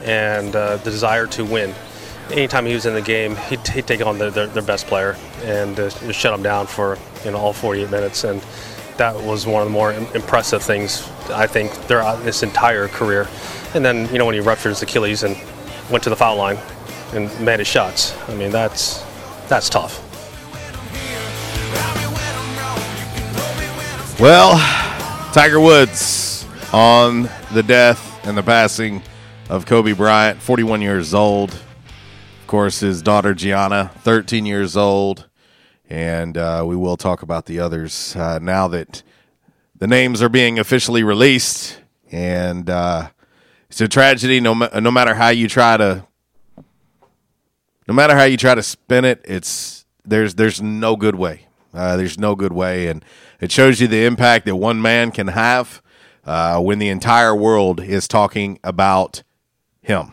and 0.04 0.56
uh, 0.56 0.78
the 0.78 0.92
desire 0.92 1.28
to 1.28 1.46
win. 1.46 1.74
Anytime 2.32 2.66
he 2.66 2.74
was 2.74 2.86
in 2.86 2.94
the 2.94 3.02
game, 3.02 3.38
he'd, 3.38 3.66
he'd 3.70 3.88
take 3.88 4.06
on 4.06 4.18
their, 4.18 4.30
their, 4.32 4.62
best 4.62 4.86
player 4.88 5.16
and 5.44 5.80
uh, 5.80 5.90
shut 6.12 6.34
him 6.34 6.44
down 6.44 6.68
for 6.68 6.98
you 7.24 7.32
know 7.32 7.38
all 7.38 7.54
48 7.54 7.90
minutes, 7.90 8.26
and 8.26 8.42
that 8.98 9.16
was 9.16 9.48
one 9.48 9.62
of 9.62 9.68
the 9.68 9.74
more 9.74 9.94
impressive 9.94 10.62
things 10.62 11.10
I 11.30 11.48
think 11.48 11.72
throughout 11.72 12.24
this 12.24 12.44
entire 12.44 12.90
career. 12.90 13.30
And 13.74 13.86
then 13.86 14.12
you 14.12 14.18
know 14.18 14.26
when 14.26 14.36
he 14.36 14.42
ruptured 14.42 14.72
his 14.72 14.82
Achilles 14.82 15.24
and 15.24 15.38
went 15.90 16.04
to 16.04 16.10
the 16.10 16.18
foul 16.18 16.36
line 16.36 16.58
and 17.14 17.30
made 17.40 17.60
his 17.60 17.68
shots. 17.68 18.14
I 18.28 18.36
mean 18.36 18.52
that's 18.52 19.06
that's 19.48 19.70
tough. 19.70 20.07
Well, 24.20 24.58
Tiger 25.32 25.60
Woods 25.60 26.44
on 26.74 27.30
the 27.54 27.62
death 27.62 28.26
and 28.26 28.36
the 28.36 28.42
passing 28.42 29.04
of 29.48 29.68
Kobe 29.68 29.94
Bryant, 29.94 30.42
41 30.42 30.82
years 30.82 31.14
old. 31.14 31.52
Of 31.52 32.48
course, 32.48 32.80
his 32.80 33.04
daughter 33.04 33.36
Gianna, 33.36 33.92
13 34.00 34.48
years 34.48 34.76
old. 34.76 35.30
And 35.88 36.36
uh, 36.36 36.64
we 36.66 36.76
will 36.76 36.98
talk 36.98 37.22
about 37.22 37.46
the 37.46 37.60
others 37.60 38.16
uh, 38.16 38.40
now 38.40 38.68
that 38.70 39.04
the 39.78 39.86
names 39.86 40.24
are 40.24 40.30
being 40.30 40.58
officially 40.58 41.04
released. 41.04 41.80
And 42.12 42.72
uh, 42.72 43.10
it's 43.70 43.82
a 43.82 43.88
tragedy 43.88 44.40
no, 44.40 44.56
no 44.56 44.90
matter 44.90 45.14
how 45.14 45.30
you 45.30 45.48
try 45.48 45.78
to 45.78 46.08
no 47.88 47.94
matter 47.94 48.16
how 48.16 48.24
you 48.24 48.36
try 48.36 48.56
to 48.56 48.64
spin 48.64 49.06
it, 49.06 49.22
it's 49.26 49.86
there's 50.04 50.34
there's 50.34 50.60
no 50.60 50.96
good 50.96 51.16
way. 51.16 51.47
Uh, 51.78 51.96
there's 51.96 52.18
no 52.18 52.36
good 52.36 52.52
way, 52.52 52.88
and 52.88 53.06
it 53.40 53.52
shows 53.52 53.80
you 53.80 53.88
the 53.88 54.04
impact 54.06 54.46
that 54.46 54.56
one 54.56 54.82
man 54.82 55.12
can 55.12 55.28
have 55.28 55.82
uh, 56.26 56.60
when 56.60 56.80
the 56.80 56.90
entire 56.90 57.36
world 57.36 57.80
is 57.80 58.08
talking 58.08 58.60
about 58.64 59.22
him. 59.82 60.12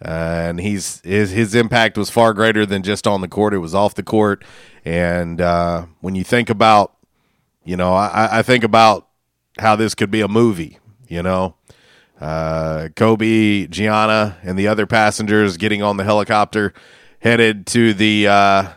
and 0.00 0.60
he's 0.60 1.00
his 1.02 1.30
his 1.30 1.54
impact 1.54 1.96
was 1.96 2.10
far 2.10 2.32
greater 2.34 2.66
than 2.66 2.82
just 2.82 3.06
on 3.06 3.20
the 3.20 3.28
court; 3.28 3.54
it 3.54 3.58
was 3.58 3.74
off 3.74 3.94
the 3.94 4.02
court. 4.02 4.44
And 4.84 5.40
uh, 5.40 5.86
when 6.00 6.14
you 6.14 6.24
think 6.24 6.50
about, 6.50 6.96
you 7.64 7.76
know, 7.76 7.94
I, 7.94 8.38
I 8.38 8.42
think 8.42 8.64
about 8.64 9.08
how 9.58 9.76
this 9.76 9.94
could 9.94 10.10
be 10.10 10.20
a 10.22 10.28
movie. 10.28 10.78
You 11.06 11.22
know, 11.22 11.54
uh, 12.20 12.88
Kobe, 12.96 13.66
Gianna, 13.66 14.38
and 14.42 14.58
the 14.58 14.68
other 14.68 14.86
passengers 14.86 15.56
getting 15.56 15.82
on 15.82 15.96
the 15.96 16.04
helicopter, 16.04 16.72
headed 17.20 17.66
to 17.68 17.92
the 17.94 18.26
uh, 18.28 18.68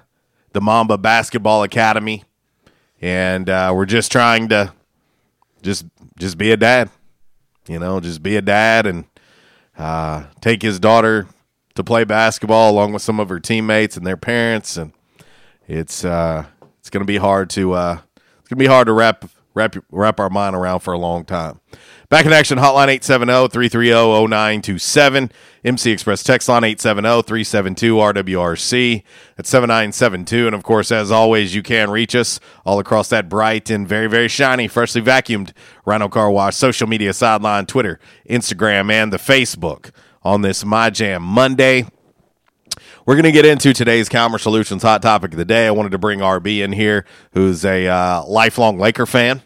the 0.53 0.61
Mamba 0.61 0.97
Basketball 0.97 1.63
Academy, 1.63 2.23
and 3.01 3.49
uh, 3.49 3.71
we're 3.75 3.85
just 3.85 4.11
trying 4.11 4.49
to 4.49 4.71
just 5.61 5.85
just 6.17 6.37
be 6.37 6.51
a 6.51 6.57
dad, 6.57 6.89
you 7.67 7.79
know, 7.79 7.99
just 7.99 8.23
be 8.23 8.37
a 8.37 8.41
dad 8.41 8.85
and 8.85 9.05
uh, 9.77 10.23
take 10.41 10.61
his 10.61 10.79
daughter 10.79 11.27
to 11.75 11.83
play 11.83 12.03
basketball 12.03 12.71
along 12.71 12.93
with 12.93 13.01
some 13.01 13.19
of 13.19 13.29
her 13.29 13.39
teammates 13.39 13.97
and 13.97 14.05
their 14.05 14.17
parents, 14.17 14.77
and 14.77 14.93
it's 15.67 16.05
uh, 16.05 16.45
it's 16.79 16.89
to 17.01 17.05
be 17.05 17.17
hard 17.17 17.49
to 17.51 17.73
uh, 17.73 17.99
it's 18.39 18.49
to 18.49 18.55
be 18.55 18.67
hard 18.67 18.87
to 18.87 18.93
wrap 18.93 19.25
wrap 19.53 19.75
wrap 19.91 20.19
our 20.19 20.29
mind 20.29 20.55
around 20.55 20.79
for 20.79 20.93
a 20.93 20.97
long 20.97 21.25
time. 21.25 21.59
Back 22.09 22.25
in 22.27 22.33
action, 22.33 22.59
hotline 22.59 22.99
870-330-0927. 22.99 25.31
MC 25.63 25.91
Express 25.91 26.21
text 26.21 26.49
line 26.49 26.63
870-372-RWRC. 26.63 29.03
at 29.37 29.47
7972. 29.47 30.45
And 30.45 30.55
of 30.55 30.63
course, 30.63 30.91
as 30.91 31.09
always, 31.09 31.55
you 31.55 31.63
can 31.63 31.89
reach 31.89 32.15
us 32.15 32.39
all 32.65 32.79
across 32.79 33.09
that 33.09 33.29
bright 33.29 33.69
and 33.69 33.87
very, 33.87 34.07
very 34.07 34.27
shiny, 34.27 34.67
freshly 34.67 35.01
vacuumed 35.01 35.53
Rhino 35.85 36.09
Car 36.09 36.29
Wash 36.29 36.55
social 36.55 36.87
media 36.87 37.13
sideline, 37.13 37.65
Twitter, 37.65 37.99
Instagram, 38.29 38.91
and 38.91 39.11
the 39.11 39.17
Facebook 39.17 39.91
on 40.21 40.41
this 40.41 40.63
My 40.63 40.89
Jam 40.89 41.23
Monday. 41.23 41.85
We're 43.05 43.15
going 43.15 43.23
to 43.23 43.33
get 43.33 43.45
into 43.45 43.73
today's 43.73 44.07
Calmer 44.07 44.37
Solutions 44.37 44.81
hot 44.81 45.01
topic 45.01 45.33
of 45.33 45.37
the 45.37 45.43
day. 45.43 45.67
I 45.67 45.71
wanted 45.71 45.91
to 45.91 45.97
bring 45.97 46.19
RB 46.19 46.59
in 46.59 46.71
here, 46.71 47.05
who's 47.33 47.65
a 47.65 47.85
uh, 47.85 48.23
lifelong 48.23 48.79
Laker 48.79 49.05
fan 49.05 49.41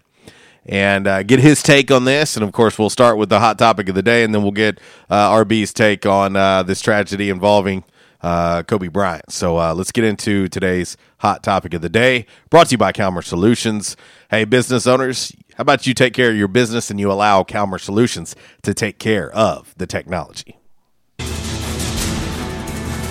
and 0.67 1.07
uh, 1.07 1.23
get 1.23 1.39
his 1.39 1.63
take 1.63 1.89
on 1.89 2.05
this. 2.05 2.37
And 2.37 2.43
of 2.43 2.51
course, 2.51 2.77
we'll 2.77 2.91
start 2.91 3.17
with 3.17 3.29
the 3.29 3.39
hot 3.39 3.57
topic 3.57 3.89
of 3.89 3.95
the 3.95 4.03
day, 4.03 4.23
and 4.23 4.35
then 4.35 4.43
we'll 4.43 4.51
get 4.51 4.79
uh, 5.09 5.31
RB's 5.31 5.73
take 5.73 6.05
on 6.05 6.35
uh, 6.35 6.61
this 6.61 6.81
tragedy 6.81 7.31
involving 7.31 7.83
uh, 8.21 8.61
Kobe 8.61 8.89
Bryant. 8.89 9.31
So 9.31 9.57
uh, 9.57 9.73
let's 9.73 9.91
get 9.91 10.03
into 10.03 10.47
today's 10.49 10.95
hot 11.17 11.41
topic 11.41 11.73
of 11.73 11.81
the 11.81 11.89
day, 11.89 12.27
brought 12.51 12.67
to 12.67 12.73
you 12.73 12.77
by 12.77 12.91
Calmer 12.91 13.23
Solutions. 13.23 13.97
Hey, 14.29 14.45
business 14.45 14.85
owners, 14.85 15.35
how 15.55 15.63
about 15.63 15.87
you 15.87 15.95
take 15.95 16.13
care 16.13 16.29
of 16.29 16.37
your 16.37 16.47
business 16.47 16.91
and 16.91 16.99
you 16.99 17.11
allow 17.11 17.43
Calmer 17.43 17.79
Solutions 17.79 18.35
to 18.61 18.75
take 18.75 18.99
care 18.99 19.31
of 19.31 19.73
the 19.77 19.87
technology? 19.87 20.56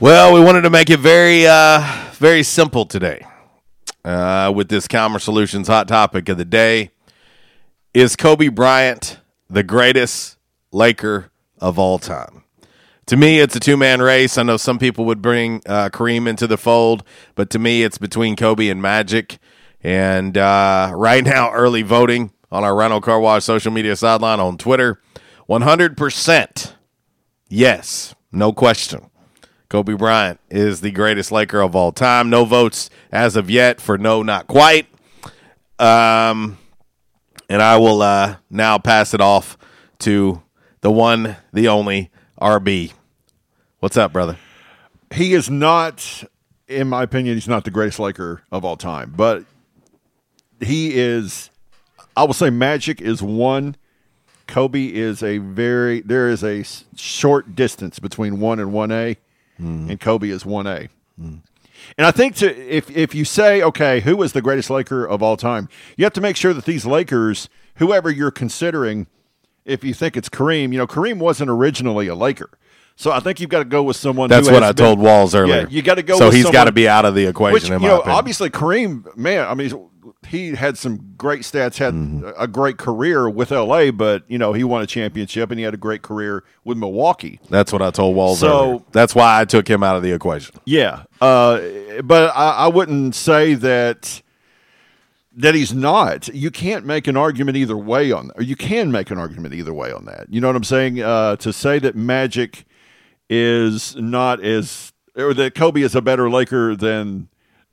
Well, 0.00 0.32
we 0.32 0.40
wanted 0.40 0.60
to 0.60 0.70
make 0.70 0.90
it 0.90 1.00
very, 1.00 1.44
uh, 1.44 1.84
very 2.12 2.44
simple 2.44 2.86
today 2.86 3.26
uh, 4.04 4.52
with 4.54 4.68
this 4.68 4.86
Calmer 4.86 5.18
Solutions 5.18 5.66
hot 5.66 5.88
topic 5.88 6.28
of 6.28 6.38
the 6.38 6.44
day. 6.44 6.92
Is 7.92 8.14
Kobe 8.14 8.46
Bryant 8.46 9.18
the 9.50 9.64
greatest 9.64 10.36
Laker 10.70 11.32
of 11.60 11.80
all 11.80 11.98
time? 11.98 12.44
To 13.06 13.16
me, 13.16 13.40
it's 13.40 13.56
a 13.56 13.60
two 13.60 13.76
man 13.76 14.00
race. 14.00 14.38
I 14.38 14.44
know 14.44 14.56
some 14.56 14.78
people 14.78 15.04
would 15.06 15.20
bring 15.20 15.62
uh, 15.66 15.88
Kareem 15.88 16.28
into 16.28 16.46
the 16.46 16.56
fold, 16.56 17.02
but 17.34 17.50
to 17.50 17.58
me, 17.58 17.82
it's 17.82 17.98
between 17.98 18.36
Kobe 18.36 18.68
and 18.68 18.80
Magic. 18.80 19.38
And 19.82 20.38
uh, 20.38 20.92
right 20.94 21.24
now, 21.24 21.50
early 21.50 21.82
voting 21.82 22.30
on 22.52 22.62
our 22.62 22.76
Rhino 22.76 23.00
Car 23.00 23.18
Wash 23.18 23.42
social 23.42 23.72
media 23.72 23.96
sideline 23.96 24.38
on 24.38 24.58
Twitter 24.58 25.02
100% 25.48 26.74
yes, 27.48 28.14
no 28.30 28.52
question. 28.52 29.10
Kobe 29.68 29.94
Bryant 29.94 30.40
is 30.48 30.80
the 30.80 30.90
greatest 30.90 31.30
Laker 31.30 31.60
of 31.60 31.76
all 31.76 31.92
time. 31.92 32.30
No 32.30 32.46
votes 32.46 32.88
as 33.12 33.36
of 33.36 33.50
yet 33.50 33.82
for 33.82 33.98
no, 33.98 34.22
not 34.22 34.46
quite. 34.46 34.86
Um, 35.78 36.56
and 37.50 37.60
I 37.60 37.76
will 37.76 38.00
uh, 38.00 38.36
now 38.48 38.78
pass 38.78 39.12
it 39.12 39.20
off 39.20 39.58
to 40.00 40.42
the 40.80 40.90
one, 40.90 41.36
the 41.52 41.68
only 41.68 42.10
RB. 42.40 42.92
What's 43.80 43.98
up, 43.98 44.12
brother? 44.12 44.38
He 45.12 45.34
is 45.34 45.50
not, 45.50 46.24
in 46.66 46.88
my 46.88 47.02
opinion, 47.02 47.36
he's 47.36 47.48
not 47.48 47.64
the 47.64 47.70
greatest 47.70 47.98
Laker 47.98 48.42
of 48.50 48.64
all 48.64 48.76
time, 48.76 49.12
but 49.14 49.44
he 50.60 50.96
is. 50.96 51.50
I 52.16 52.24
will 52.24 52.34
say 52.34 52.50
Magic 52.50 53.00
is 53.00 53.22
one. 53.22 53.76
Kobe 54.46 54.86
is 54.86 55.22
a 55.22 55.38
very. 55.38 56.00
there 56.00 56.28
is 56.28 56.42
a 56.42 56.64
short 56.96 57.54
distance 57.54 57.98
between 57.98 58.40
one 58.40 58.58
and 58.58 58.72
one 58.72 58.90
A, 58.90 59.16
and 59.58 60.00
Kobe 60.00 60.28
is 60.30 60.46
one 60.46 60.66
A. 60.66 60.88
And 61.96 62.06
I 62.06 62.10
think 62.10 62.34
to 62.36 62.76
if 62.76 62.90
if 62.96 63.14
you 63.14 63.24
say 63.24 63.62
okay, 63.62 64.00
who 64.00 64.20
is 64.22 64.32
the 64.32 64.42
greatest 64.42 64.68
Laker 64.70 65.04
of 65.06 65.22
all 65.22 65.36
time, 65.36 65.68
you 65.96 66.04
have 66.04 66.12
to 66.14 66.20
make 66.20 66.36
sure 66.36 66.52
that 66.52 66.64
these 66.64 66.84
Lakers, 66.86 67.48
whoever 67.76 68.10
you're 68.10 68.30
considering, 68.30 69.06
if 69.64 69.84
you 69.84 69.94
think 69.94 70.16
it's 70.16 70.28
Kareem, 70.28 70.72
you 70.72 70.78
know 70.78 70.86
Kareem 70.86 71.18
wasn't 71.18 71.50
originally 71.50 72.08
a 72.08 72.14
Laker. 72.14 72.50
So 72.96 73.12
I 73.12 73.20
think 73.20 73.38
you've 73.38 73.50
got 73.50 73.60
to 73.60 73.64
go 73.64 73.84
with 73.84 73.96
someone. 73.96 74.28
That's 74.28 74.50
what 74.50 74.64
I 74.64 74.70
been- 74.72 74.84
told 74.84 74.98
Walls 74.98 75.34
earlier. 75.34 75.60
Yeah, 75.62 75.66
you 75.70 75.82
got 75.82 75.94
to 75.94 76.02
go. 76.02 76.18
So 76.18 76.30
he's 76.30 76.50
got 76.50 76.64
to 76.64 76.72
be 76.72 76.88
out 76.88 77.04
of 77.04 77.14
the 77.14 77.26
equation, 77.26 77.52
Which, 77.74 77.82
you 77.82 77.88
know, 77.88 77.98
opinion. 78.00 78.18
obviously 78.18 78.50
Kareem, 78.50 79.16
man. 79.16 79.46
I 79.46 79.54
mean, 79.54 79.70
he 80.26 80.50
had 80.54 80.76
some 80.78 81.14
great 81.16 81.42
stats, 81.42 81.78
had 81.78 81.94
Mm-hmm. 81.94 82.28
a 82.36 82.46
great 82.46 82.76
career 82.78 83.28
with 83.30 83.50
LA, 83.50 83.90
but 83.90 84.22
you 84.28 84.38
know, 84.38 84.52
he 84.52 84.64
won 84.64 84.82
a 84.82 84.86
championship 84.86 85.50
and 85.50 85.58
he 85.58 85.64
had 85.64 85.74
a 85.74 85.78
great 85.78 86.02
career 86.02 86.44
with 86.64 86.76
Milwaukee. 86.78 87.40
That's 87.50 87.72
what 87.72 87.82
I 87.82 87.90
told 87.90 88.14
Walls 88.16 88.40
So- 88.40 88.48
earlier. 88.70 88.82
That's 88.92 89.14
why 89.14 89.40
I 89.40 89.44
took 89.44 89.68
him 89.68 89.82
out 89.82 89.96
of 89.96 90.02
the 90.02 90.12
equation. 90.12 90.54
Yeah, 90.64 91.02
uh, 91.20 91.60
but 92.04 92.32
I, 92.34 92.50
I 92.50 92.68
wouldn't 92.68 93.14
say 93.14 93.54
that 93.54 94.22
that 95.36 95.54
he's 95.54 95.72
not. 95.72 96.26
You 96.28 96.50
can't 96.50 96.84
make 96.84 97.06
an 97.06 97.16
argument 97.16 97.56
either 97.56 97.76
way 97.76 98.10
on, 98.10 98.32
or 98.34 98.42
you 98.42 98.56
can 98.56 98.90
make 98.90 99.10
an 99.12 99.18
argument 99.18 99.54
either 99.54 99.72
way 99.72 99.92
on 99.92 100.04
that. 100.06 100.26
You 100.30 100.40
know 100.40 100.48
what 100.48 100.56
I'm 100.56 100.64
saying? 100.64 101.00
Uh, 101.00 101.36
to 101.36 101.52
say 101.52 101.78
that 101.78 101.94
Magic 101.94 102.64
is 103.30 103.94
not 103.96 104.42
as, 104.42 104.92
or 105.14 105.34
that 105.34 105.54
Kobe 105.54 105.82
is 105.82 105.94
a 105.94 106.02
better 106.02 106.28
Laker 106.28 106.74
than 106.74 107.28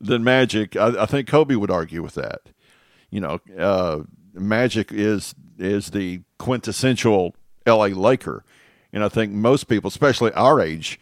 than 0.06 0.24
Magic, 0.24 0.76
I, 0.76 1.04
I 1.04 1.06
think 1.06 1.28
Kobe 1.28 1.56
would 1.56 1.72
argue 1.72 2.02
with 2.04 2.16
that. 2.16 2.42
You 3.10 3.20
know, 3.22 3.40
uh, 3.58 4.04
Magic 4.34 4.92
is 4.92 5.36
is 5.58 5.92
the 5.92 6.22
quintessential 6.38 7.36
L.A. 7.66 7.90
Laker, 7.90 8.44
and 8.92 9.04
I 9.04 9.10
think 9.10 9.32
most 9.32 9.66
people, 9.66 9.88
especially 9.88 10.32
our 10.34 10.60
age, 10.60 11.00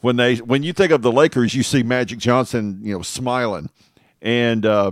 when 0.00 0.16
they 0.16 0.36
when 0.36 0.62
you 0.62 0.72
think 0.72 0.90
of 0.92 1.02
the 1.02 1.12
Lakers, 1.12 1.54
you 1.54 1.62
see 1.62 1.82
Magic 1.82 2.18
Johnson, 2.18 2.80
you 2.82 2.94
know, 2.94 3.02
smiling, 3.02 3.70
and 4.20 4.66
uh, 4.66 4.90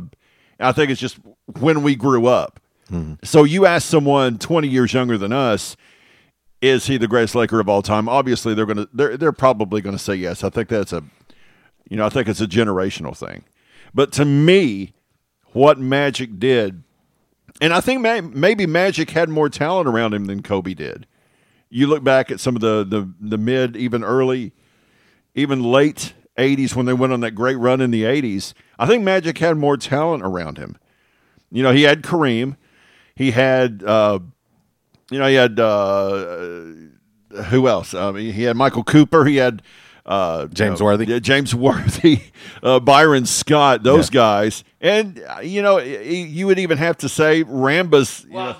I 0.61 0.73
think 0.73 0.91
it's 0.91 1.01
just 1.01 1.19
when 1.59 1.83
we 1.83 1.97
grew 1.97 2.27
up. 2.27 2.61
So 3.23 3.45
you 3.45 3.67
ask 3.67 3.89
someone 3.89 4.39
twenty 4.39 4.67
years 4.69 4.93
younger 4.93 5.17
than 5.17 5.33
us, 5.33 5.77
is 6.61 6.87
he 6.87 6.97
the 6.99 7.07
greatest 7.07 7.35
Laker 7.37 7.61
of 7.61 7.69
all 7.69 7.83
time? 7.83 8.09
Obviously, 8.09 8.53
they're 8.53 8.67
gonna 8.67 8.89
they're 8.93 9.17
they're 9.17 9.33
probably 9.33 9.81
gonna 9.81 9.99
say 9.99 10.15
yes. 10.17 10.43
I 10.43 10.51
think 10.51 10.69
that's 10.69 10.93
a 10.93 11.03
You 11.89 11.97
know, 11.97 12.07
I 12.07 12.09
think 12.09 12.29
it's 12.29 12.41
a 12.41 12.47
generational 12.49 13.17
thing. 13.17 13.45
But 13.95 14.13
to 14.13 14.25
me, 14.25 14.95
what 15.53 15.79
Magic 15.79 16.39
did, 16.39 16.83
and 17.61 17.73
I 17.73 17.81
think 17.81 18.01
maybe 18.01 18.67
Magic 18.67 19.11
had 19.11 19.29
more 19.29 19.49
talent 19.49 19.89
around 19.89 20.15
him 20.15 20.27
than 20.27 20.43
Kobe 20.43 20.75
did. 20.75 21.07
You 21.69 21.87
look 21.87 22.03
back 22.03 22.31
at 22.31 22.41
some 22.41 22.57
of 22.57 22.63
the 22.63 22.85
the, 22.85 23.13
the 23.21 23.39
mid, 23.39 23.77
even 23.77 24.03
early, 24.05 24.53
even 25.35 25.63
late 25.63 26.15
'80s 26.39 26.75
when 26.75 26.87
they 26.87 26.93
went 26.93 27.13
on 27.13 27.21
that 27.21 27.33
great 27.33 27.57
run 27.57 27.81
in 27.81 27.91
the 27.91 28.05
'80s. 28.05 28.55
I 28.79 28.87
think 28.87 29.05
Magic 29.05 29.39
had 29.39 29.57
more 29.57 29.77
talent 29.77 30.25
around 30.25 30.59
him. 30.59 30.77
You 31.51 31.63
know, 31.63 31.73
he 31.73 31.83
had 31.83 32.03
Kareem, 32.03 32.57
he 33.15 33.33
had, 33.33 33.83
uh, 33.85 34.21
you 35.11 35.19
know, 35.19 35.27
he 35.27 35.35
had 35.35 35.61
uh, 35.61 36.65
who 37.49 37.69
else? 37.69 37.93
I 37.93 38.11
mean, 38.13 38.33
he 38.33 38.45
had 38.45 38.57
Michael 38.57 38.85
Cooper. 38.85 39.25
He 39.25 39.37
had 39.37 39.63
uh, 40.11 40.47
James 40.49 40.81
you 40.81 40.85
know, 40.85 40.91
Worthy. 40.91 41.21
James 41.21 41.55
Worthy, 41.55 42.23
uh, 42.63 42.81
Byron 42.81 43.25
Scott, 43.27 43.83
those 43.83 44.11
guys, 44.11 44.65
and 44.81 45.23
uh, 45.29 45.41
you 45.41 45.63
know, 45.63 45.79
you 45.79 46.47
would 46.47 46.59
even 46.59 46.79
have 46.79 46.99
to 46.99 47.09
say 47.09 47.45
Rambis. 47.45 48.25
you 48.25 48.31
know- 48.33 48.57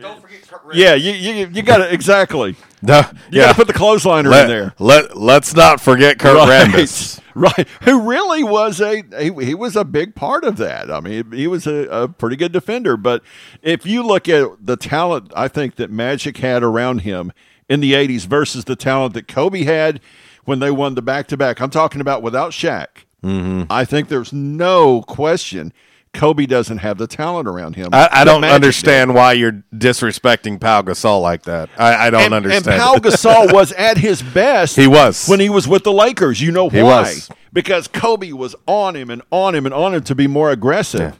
don't 0.00 0.20
forget 0.20 0.42
Kurt 0.48 0.74
yeah, 0.74 0.94
you 0.94 1.12
you, 1.12 1.46
you 1.48 1.62
got 1.62 1.78
to 1.78 1.92
exactly. 1.92 2.56
Duh, 2.84 3.04
You 3.30 3.40
yeah. 3.40 3.46
got 3.46 3.48
to 3.50 3.54
put 3.54 3.66
the 3.68 3.72
clothesliner 3.74 4.30
Let, 4.30 4.44
in 4.44 4.48
there. 4.48 4.74
Let 4.78 5.16
Let's 5.16 5.54
not 5.54 5.80
forget 5.80 6.18
Kurt 6.18 6.36
right, 6.36 6.66
Rambis. 6.66 7.20
right? 7.34 7.68
Who 7.82 8.08
really 8.08 8.42
was 8.42 8.80
a 8.80 9.02
he, 9.18 9.44
he 9.44 9.54
was 9.54 9.76
a 9.76 9.84
big 9.84 10.14
part 10.14 10.44
of 10.44 10.56
that. 10.56 10.90
I 10.90 11.00
mean, 11.00 11.30
he 11.30 11.46
was 11.46 11.66
a, 11.66 11.86
a 11.88 12.08
pretty 12.08 12.36
good 12.36 12.52
defender. 12.52 12.96
But 12.96 13.22
if 13.62 13.86
you 13.86 14.02
look 14.02 14.28
at 14.28 14.66
the 14.66 14.76
talent, 14.76 15.32
I 15.36 15.46
think 15.48 15.76
that 15.76 15.90
Magic 15.90 16.38
had 16.38 16.62
around 16.62 17.00
him 17.02 17.32
in 17.68 17.80
the 17.80 17.92
'80s 17.92 18.26
versus 18.26 18.64
the 18.64 18.76
talent 18.76 19.14
that 19.14 19.28
Kobe 19.28 19.62
had 19.62 20.00
when 20.44 20.58
they 20.58 20.70
won 20.70 20.94
the 20.94 21.02
back 21.02 21.28
to 21.28 21.36
back. 21.36 21.60
I'm 21.60 21.70
talking 21.70 22.00
about 22.00 22.22
without 22.22 22.52
Shaq. 22.52 22.88
Mm-hmm. 23.22 23.64
I 23.70 23.84
think 23.84 24.08
there's 24.08 24.32
no 24.32 25.02
question 25.02 25.72
Kobe 26.12 26.44
doesn't 26.44 26.78
have 26.78 26.98
the 26.98 27.06
talent 27.06 27.48
around 27.48 27.74
him. 27.74 27.88
I, 27.92 28.08
I 28.12 28.24
don't 28.24 28.44
understand 28.44 29.14
why 29.14 29.32
you're 29.32 29.64
disrespecting 29.74 30.60
Pau 30.60 30.82
Gasol 30.82 31.22
like 31.22 31.44
that. 31.44 31.70
I, 31.78 32.08
I 32.08 32.10
don't 32.10 32.24
and, 32.24 32.34
understand. 32.34 32.74
And 32.74 32.82
Pau 32.82 32.96
Gasol 32.96 33.52
was 33.52 33.72
at 33.78 33.96
his 33.96 34.20
best. 34.20 34.76
He 34.76 34.86
was. 34.86 35.26
when 35.26 35.40
he 35.40 35.48
was 35.48 35.66
with 35.66 35.84
the 35.84 35.92
Lakers. 35.92 36.40
You 36.40 36.52
know 36.52 36.68
why? 36.68 37.14
Because 37.52 37.88
Kobe 37.88 38.32
was 38.32 38.54
on 38.66 38.94
him 38.94 39.08
and 39.08 39.22
on 39.30 39.54
him 39.54 39.64
and 39.64 39.74
on 39.74 39.94
him 39.94 40.02
to 40.04 40.14
be 40.14 40.26
more 40.26 40.50
aggressive. 40.50 41.18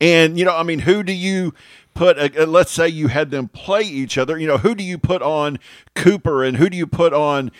And 0.00 0.36
you 0.36 0.44
know, 0.44 0.56
I 0.56 0.64
mean, 0.64 0.80
who 0.80 1.04
do 1.04 1.12
you 1.12 1.54
put? 1.94 2.18
Uh, 2.18 2.28
uh, 2.42 2.46
let's 2.46 2.70
say 2.70 2.88
you 2.88 3.08
had 3.08 3.30
them 3.30 3.48
play 3.48 3.82
each 3.82 4.18
other. 4.18 4.38
You 4.38 4.46
know, 4.46 4.58
who 4.58 4.74
do 4.74 4.84
you 4.84 4.98
put 4.98 5.22
on 5.22 5.58
Cooper 5.94 6.44
and 6.44 6.56
who 6.56 6.68
do 6.68 6.76
you 6.76 6.86
put 6.86 7.12
on 7.12 7.50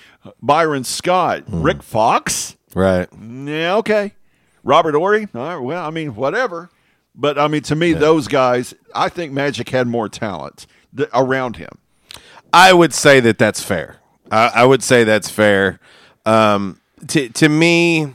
Byron 0.43 0.85
Scott? 0.85 1.43
Hmm. 1.45 1.63
Rick 1.63 1.83
Fox? 1.83 2.57
right. 2.75 3.09
Yeah, 3.21 3.77
okay. 3.77 4.15
Robert 4.63 4.95
Horry? 4.95 5.29
All 5.35 5.41
right, 5.41 5.57
well, 5.59 5.87
I 5.87 5.91
mean, 5.91 6.15
whatever. 6.15 6.71
But 7.15 7.39
I 7.39 7.47
mean, 7.49 7.63
to 7.63 7.77
me, 7.77 7.93
those 7.93 8.27
guys, 8.27 8.75
I 8.95 9.09
think 9.09 9.33
Magic 9.33 9.69
had 9.69 9.87
more 9.87 10.09
talent 10.09 10.67
th- 10.97 11.09
around 11.13 11.57
him. 11.57 11.79
I 12.53 12.73
would 12.73 12.93
say 12.93 13.21
that 13.21 13.39
that's 13.39 13.63
fair. 13.63 13.99
I, 14.31 14.51
I 14.55 14.65
would 14.65 14.83
say 14.83 15.05
that's 15.05 15.31
fair. 15.31 15.79
Um, 16.27 16.81
to 17.09 17.29
to 17.29 17.49
me, 17.49 18.15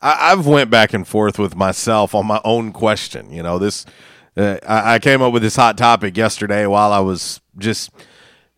I, 0.00 0.32
I've 0.32 0.46
went 0.46 0.70
back 0.70 0.94
and 0.94 1.06
forth 1.06 1.38
with 1.38 1.56
myself 1.56 2.14
on 2.14 2.26
my 2.26 2.40
own 2.44 2.72
question. 2.72 3.32
You 3.32 3.42
know, 3.42 3.58
this 3.58 3.84
uh, 4.38 4.58
I, 4.66 4.94
I 4.94 4.98
came 4.98 5.20
up 5.22 5.32
with 5.32 5.42
this 5.42 5.56
hot 5.56 5.76
topic 5.76 6.16
yesterday 6.16 6.66
while 6.66 6.92
I 6.92 7.00
was 7.00 7.40
just 7.58 7.90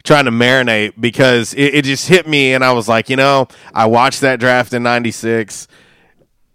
trying 0.04 0.26
to 0.26 0.30
marinate 0.30 0.94
because 1.00 1.54
it, 1.54 1.74
it 1.74 1.84
just 1.84 2.08
hit 2.08 2.26
me, 2.28 2.54
and 2.54 2.64
I 2.64 2.72
was 2.72 2.88
like, 2.88 3.08
you 3.10 3.16
know, 3.16 3.48
I 3.74 3.86
watched 3.86 4.20
that 4.20 4.40
draft 4.40 4.72
in 4.72 4.82
'96. 4.82 5.68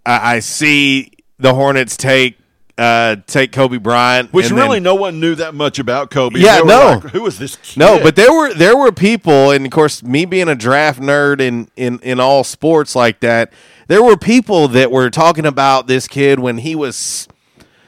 I, 0.05 0.36
I 0.36 0.39
see 0.39 1.11
the 1.39 1.53
Hornets 1.53 1.97
take 1.97 2.38
uh, 2.78 3.15
take 3.28 3.51
Kobe 3.51 3.78
Bryant, 3.78 4.34
Which 4.34 4.49
and 4.49 4.57
then- 4.57 4.65
really 4.65 4.80
no 4.80 4.95
one 4.95 5.19
knew 5.19 5.36
that 5.36 5.53
much 5.55 5.80
about 5.80 6.11
Kobe. 6.11 6.39
Yeah, 6.39 6.59
no. 6.59 7.01
like, 7.03 7.13
was 7.13 7.39
this 7.39 7.55
kid? 7.55 7.80
No, 7.80 7.99
but 8.01 8.15
there 8.15 8.34
were 8.34 8.53
there 8.53 8.76
were 8.78 8.91
people, 8.91 9.51
and 9.51 9.65
of 9.65 9.71
course, 9.71 10.03
me 10.03 10.26
being 10.26 10.47
a 10.49 10.55
draft 10.55 10.99
nerd 11.01 11.39
in 11.39 11.69
in 11.76 11.99
in 11.99 12.19
all 12.19 12.43
sports 12.43 12.95
like 12.95 13.21
that, 13.21 13.51
there 13.88 14.03
were 14.03 14.17
people 14.17 14.67
that 14.69 14.91
were 14.91 15.09
talking 15.09 15.45
about 15.45 15.88
this 15.88 16.07
kid 16.07 16.39
when 16.39 16.57
he 16.59 16.76
was 16.76 17.28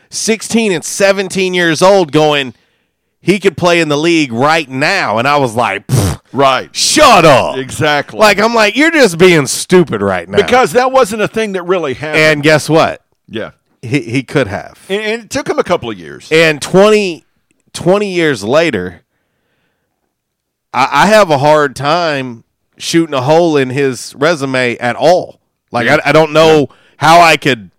sixteen 0.09 0.71
and 0.71 0.83
seventeen 0.83 1.53
years 1.53 1.81
old, 1.81 2.11
going 2.11 2.53
he 3.19 3.39
could 3.39 3.57
play 3.57 3.79
in 3.81 3.89
the 3.89 3.97
league 3.97 4.31
right 4.31 4.69
now, 4.69 5.17
and 5.17 5.27
I 5.27 5.37
was 5.37 5.55
like, 5.55 5.83
right, 6.31 6.73
shut 6.75 7.25
up, 7.25 7.57
exactly. 7.57 8.19
Like 8.19 8.39
I'm 8.39 8.53
like, 8.53 8.75
you're 8.77 8.91
just 8.91 9.17
being 9.17 9.47
stupid 9.47 10.01
right 10.01 10.29
now, 10.29 10.37
because 10.37 10.73
that 10.73 10.91
wasn't 10.91 11.21
a 11.23 11.27
thing 11.27 11.53
that 11.53 11.63
really 11.63 11.93
happened. 11.95 12.21
and 12.23 12.43
guess 12.43 12.69
what? 12.69 13.03
yeah, 13.27 13.51
He 13.81 14.01
he 14.01 14.23
could 14.23 14.47
have. 14.47 14.79
and, 14.89 15.01
and 15.01 15.23
it 15.23 15.29
took 15.29 15.49
him 15.49 15.59
a 15.59 15.63
couple 15.63 15.89
of 15.89 15.97
years. 15.99 16.31
And 16.31 16.61
20, 16.61 17.25
20 17.73 18.13
years 18.13 18.43
later, 18.43 19.01
I, 20.73 20.87
I 21.03 21.07
have 21.07 21.29
a 21.29 21.37
hard 21.39 21.75
time 21.75 22.43
shooting 22.77 23.13
a 23.13 23.21
hole 23.21 23.57
in 23.57 23.69
his 23.69 24.13
resume 24.15 24.77
at 24.77 24.95
all. 24.95 25.41
Like 25.71 25.87
Yeah. 25.87 25.97
I, 26.05 26.09
I 26.09 26.11
don't 26.11 26.31
know 26.33 26.69
how 26.97 27.19
I 27.19 27.35
could 27.37 27.71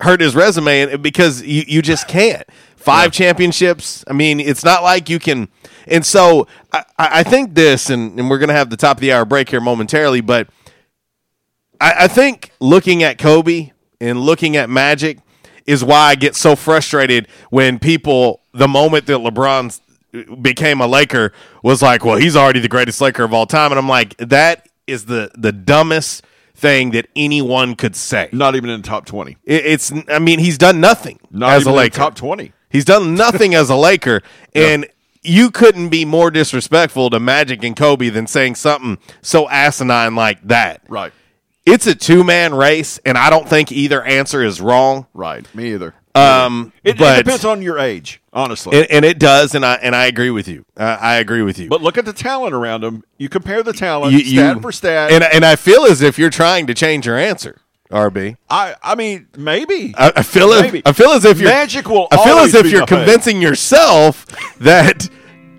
hurt 0.00 0.20
his 0.20 0.34
resume 0.34 0.96
because 0.96 1.42
you, 1.42 1.64
you 1.66 1.82
just 1.82 2.08
can't. 2.08 2.44
Five 2.76 3.10
championships. 3.10 4.04
I 4.06 4.12
mean, 4.12 4.38
it's 4.38 4.64
not 4.64 4.84
like 4.84 5.08
you 5.08 5.18
can. 5.18 5.48
And 5.88 6.06
so 6.06 6.46
I, 6.72 6.84
I 6.98 7.08
I 7.20 7.22
think 7.24 7.54
this, 7.54 7.90
and, 7.90 8.18
and 8.18 8.30
we're 8.30 8.38
going 8.38 8.48
to 8.48 8.54
have 8.54 8.70
the 8.70 8.76
top 8.76 8.98
of 8.98 9.00
the 9.00 9.12
hour 9.12 9.24
break 9.24 9.48
here 9.48 9.60
momentarily, 9.60 10.20
but 10.20 10.48
I, 11.80 11.94
I 12.04 12.08
think 12.08 12.52
looking 12.60 13.02
at 13.02 13.18
Kobe 13.18 13.72
and 14.00 14.20
looking 14.20 14.56
at 14.56 14.70
Magic 14.70 15.18
is 15.66 15.82
why 15.82 16.10
I 16.10 16.14
get 16.14 16.36
so 16.36 16.54
frustrated 16.54 17.26
when 17.50 17.78
people, 17.80 18.40
the 18.52 18.68
moment 18.68 19.06
that 19.06 19.18
LeBron 19.18 19.80
became 20.40 20.80
a 20.80 20.86
Laker, 20.86 21.32
was 21.62 21.82
like, 21.82 22.04
"Well, 22.04 22.16
he's 22.16 22.36
already 22.36 22.60
the 22.60 22.68
greatest 22.68 23.00
Laker 23.00 23.24
of 23.24 23.34
all 23.34 23.46
time," 23.46 23.72
and 23.72 23.78
I'm 23.78 23.88
like, 23.88 24.16
that 24.18 24.68
is 24.86 25.06
the 25.06 25.30
the 25.36 25.52
dumbest 25.52 26.24
thing 26.56 26.90
that 26.92 27.06
anyone 27.14 27.76
could 27.76 27.94
say. 27.94 28.28
Not 28.32 28.56
even 28.56 28.70
in 28.70 28.80
the 28.82 28.86
top 28.88 29.06
twenty. 29.06 29.36
It, 29.44 29.66
it's, 29.66 29.92
I 30.08 30.18
mean, 30.18 30.38
he's 30.38 30.58
done 30.58 30.80
nothing 30.80 31.20
Not 31.30 31.52
as 31.52 31.66
a 31.66 31.72
Laker. 31.72 31.96
top 31.96 32.14
twenty. 32.16 32.52
He's 32.70 32.84
done 32.84 33.14
nothing 33.14 33.54
as 33.54 33.70
a 33.70 33.76
Laker, 33.76 34.22
and 34.54 34.86
you 35.22 35.50
couldn't 35.50 35.88
be 35.88 36.04
more 36.04 36.30
disrespectful 36.30 37.10
to 37.10 37.20
Magic 37.20 37.62
and 37.64 37.76
Kobe 37.76 38.08
than 38.08 38.26
saying 38.26 38.54
something 38.56 38.98
so 39.22 39.48
asinine 39.48 40.14
like 40.14 40.42
that. 40.48 40.82
Right. 40.88 41.12
It's 41.64 41.86
a 41.86 41.94
two 41.94 42.22
man 42.22 42.54
race, 42.54 42.98
and 43.04 43.18
I 43.18 43.28
don't 43.28 43.48
think 43.48 43.72
either 43.72 44.02
answer 44.02 44.42
is 44.42 44.60
wrong. 44.60 45.06
Right. 45.14 45.52
Me 45.54 45.74
either. 45.74 45.94
Um, 46.16 46.72
It, 46.84 46.98
but 46.98 47.18
it 47.18 47.24
depends 47.24 47.44
on 47.44 47.62
your 47.62 47.78
age, 47.78 48.20
honestly. 48.32 48.76
and, 48.78 48.90
and 48.90 49.04
it 49.04 49.18
does, 49.18 49.54
and 49.54 49.64
I 49.64 49.74
and 49.76 49.94
I 49.94 50.06
agree 50.06 50.30
with 50.30 50.48
you. 50.48 50.64
Uh, 50.76 50.96
I 51.00 51.16
agree 51.16 51.42
with 51.42 51.58
you. 51.58 51.68
but 51.68 51.82
look 51.82 51.98
at 51.98 52.04
the 52.04 52.12
talent 52.12 52.54
around 52.54 52.84
him. 52.84 53.04
You 53.18 53.28
compare 53.28 53.62
the 53.62 53.72
talent, 53.72 54.12
You- 54.12 54.20
stat 54.20 54.56
you- 54.56 54.62
for 54.62 54.72
stat. 54.72 55.10
and 55.12 55.22
and 55.24 55.44
I 55.44 55.56
feel 55.56 55.84
as 55.84 56.02
if 56.02 56.18
you're 56.18 56.30
trying 56.30 56.66
to 56.68 56.74
change 56.74 57.06
your 57.06 57.18
answer, 57.18 57.60
RB. 57.90 58.36
I, 58.50 58.74
I 58.82 58.94
mean, 58.94 59.28
maybe. 59.36 59.94
I, 59.96 60.12
I 60.16 60.22
feel 60.22 60.52
as 60.52 60.62
Maybe. 60.62 60.82
I 60.86 60.92
feel 60.92 61.10
as 61.10 61.24
if 61.24 61.38
you're 61.40 61.50
Magic 61.50 61.88
will 61.88 62.08
I 62.10 62.24
feel 62.24 62.38
as 62.38 62.54
if 62.54 62.70
you're 62.70 62.86
convincing 62.86 63.40
yourself 63.42 64.26
that 64.58 65.08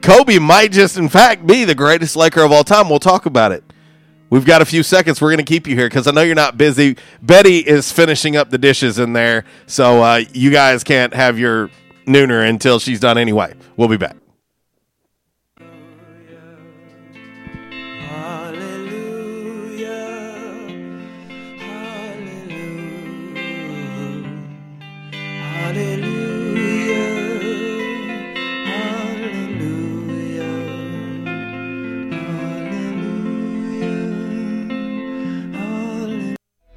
Kobe 0.01 0.39
might 0.39 0.71
just, 0.71 0.97
in 0.97 1.09
fact, 1.09 1.45
be 1.45 1.65
the 1.65 1.75
greatest 1.75 2.15
Laker 2.15 2.41
of 2.41 2.51
all 2.51 2.63
time. 2.63 2.89
We'll 2.89 2.99
talk 2.99 3.25
about 3.25 3.51
it. 3.51 3.63
We've 4.29 4.45
got 4.45 4.61
a 4.61 4.65
few 4.65 4.83
seconds. 4.83 5.21
We're 5.21 5.29
going 5.29 5.37
to 5.37 5.43
keep 5.43 5.67
you 5.67 5.75
here 5.75 5.87
because 5.87 6.05
I 6.05 6.11
know 6.11 6.21
you're 6.21 6.35
not 6.35 6.57
busy. 6.57 6.97
Betty 7.21 7.59
is 7.59 7.91
finishing 7.91 8.35
up 8.35 8.49
the 8.49 8.57
dishes 8.57 8.99
in 8.99 9.13
there, 9.13 9.45
so 9.67 10.03
uh, 10.03 10.23
you 10.33 10.51
guys 10.51 10.83
can't 10.83 11.13
have 11.13 11.39
your 11.39 11.69
nooner 12.05 12.47
until 12.47 12.79
she's 12.79 12.99
done 12.99 13.17
anyway. 13.17 13.53
We'll 13.77 13.87
be 13.87 13.97
back. 13.97 14.17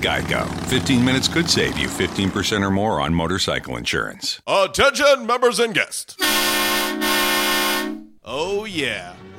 Geico. 0.00 0.48
15 0.66 1.04
minutes 1.04 1.28
could 1.28 1.48
save 1.48 1.78
you 1.78 1.88
15% 1.88 2.66
or 2.66 2.70
more 2.70 3.00
on 3.00 3.14
motorcycle 3.14 3.76
insurance. 3.76 4.40
Attention, 4.46 5.26
members 5.26 5.58
and 5.58 5.74
guests. 5.74 6.16
Oh, 8.24 8.64
yeah. 8.68 9.14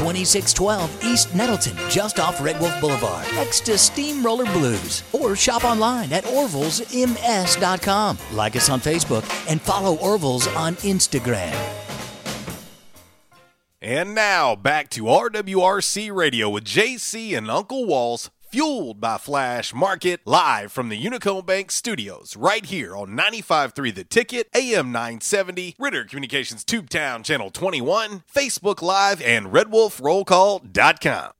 2612 0.00 1.04
East 1.04 1.34
Nettleton, 1.34 1.76
just 1.90 2.18
off 2.18 2.42
Red 2.42 2.58
Wolf 2.58 2.80
Boulevard, 2.80 3.26
next 3.34 3.66
to 3.66 3.76
Steamroller 3.76 4.46
Blues. 4.46 5.04
Or 5.12 5.36
shop 5.36 5.62
online 5.64 6.10
at 6.14 6.24
orvillesms.com. 6.24 8.18
Like 8.32 8.56
us 8.56 8.70
on 8.70 8.80
Facebook 8.80 9.50
and 9.50 9.60
follow 9.60 9.96
Orville's 9.98 10.46
on 10.48 10.76
Instagram. 10.76 11.54
And 13.82 14.14
now 14.14 14.56
back 14.56 14.88
to 14.90 15.02
RWRC 15.04 16.14
Radio 16.14 16.48
with 16.48 16.64
JC 16.64 17.36
and 17.36 17.50
Uncle 17.50 17.84
Walls, 17.84 18.30
fueled 18.50 19.00
by 19.00 19.16
Flash 19.16 19.72
Market, 19.72 20.20
live 20.24 20.72
from 20.72 20.88
the 20.88 21.00
Unico 21.00 21.44
Bank 21.44 21.70
studios, 21.70 22.36
right 22.36 22.66
here 22.66 22.96
on 22.96 23.10
95.3 23.10 23.94
The 23.94 24.04
Ticket, 24.04 24.48
AM 24.54 24.90
970, 24.90 25.76
Ritter 25.78 26.04
Communications 26.04 26.64
Tubetown 26.64 27.24
Channel 27.24 27.50
21, 27.50 28.24
Facebook 28.32 28.82
Live, 28.82 29.22
and 29.22 29.46
RedWolfRollCall.com. 29.46 31.32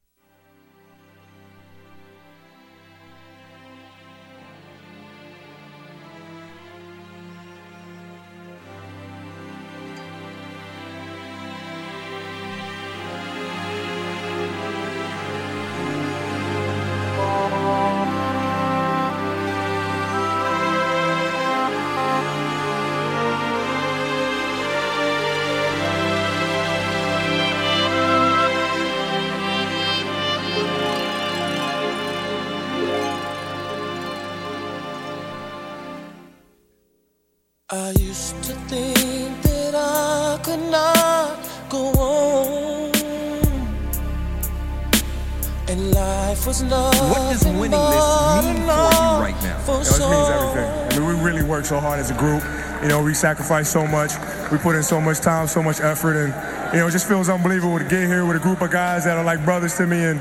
What 46.50 47.30
does 47.30 47.44
winning 47.44 47.70
this 47.70 48.44
mean 48.44 48.58
for 48.58 48.74
you 48.74 49.22
right 49.22 49.36
now? 49.40 49.58
For 49.60 49.82
It 49.82 49.84
so 49.84 50.10
means 50.10 50.28
everything. 50.30 50.68
I 50.68 50.98
mean, 50.98 51.16
we 51.16 51.24
really 51.24 51.44
work 51.44 51.64
so 51.64 51.78
hard 51.78 52.00
as 52.00 52.10
a 52.10 52.14
group. 52.14 52.42
You 52.82 52.88
know, 52.88 53.04
we 53.04 53.14
sacrifice 53.14 53.70
so 53.70 53.86
much. 53.86 54.14
We 54.50 54.58
put 54.58 54.74
in 54.74 54.82
so 54.82 55.00
much 55.00 55.20
time, 55.20 55.46
so 55.46 55.62
much 55.62 55.80
effort, 55.80 56.16
and 56.16 56.74
you 56.74 56.80
know, 56.80 56.88
it 56.88 56.90
just 56.90 57.06
feels 57.06 57.28
unbelievable 57.28 57.78
to 57.78 57.84
get 57.84 58.08
here 58.08 58.26
with 58.26 58.36
a 58.36 58.40
group 58.40 58.62
of 58.62 58.72
guys 58.72 59.04
that 59.04 59.16
are 59.16 59.22
like 59.22 59.44
brothers 59.44 59.76
to 59.76 59.86
me, 59.86 59.98
and 60.02 60.20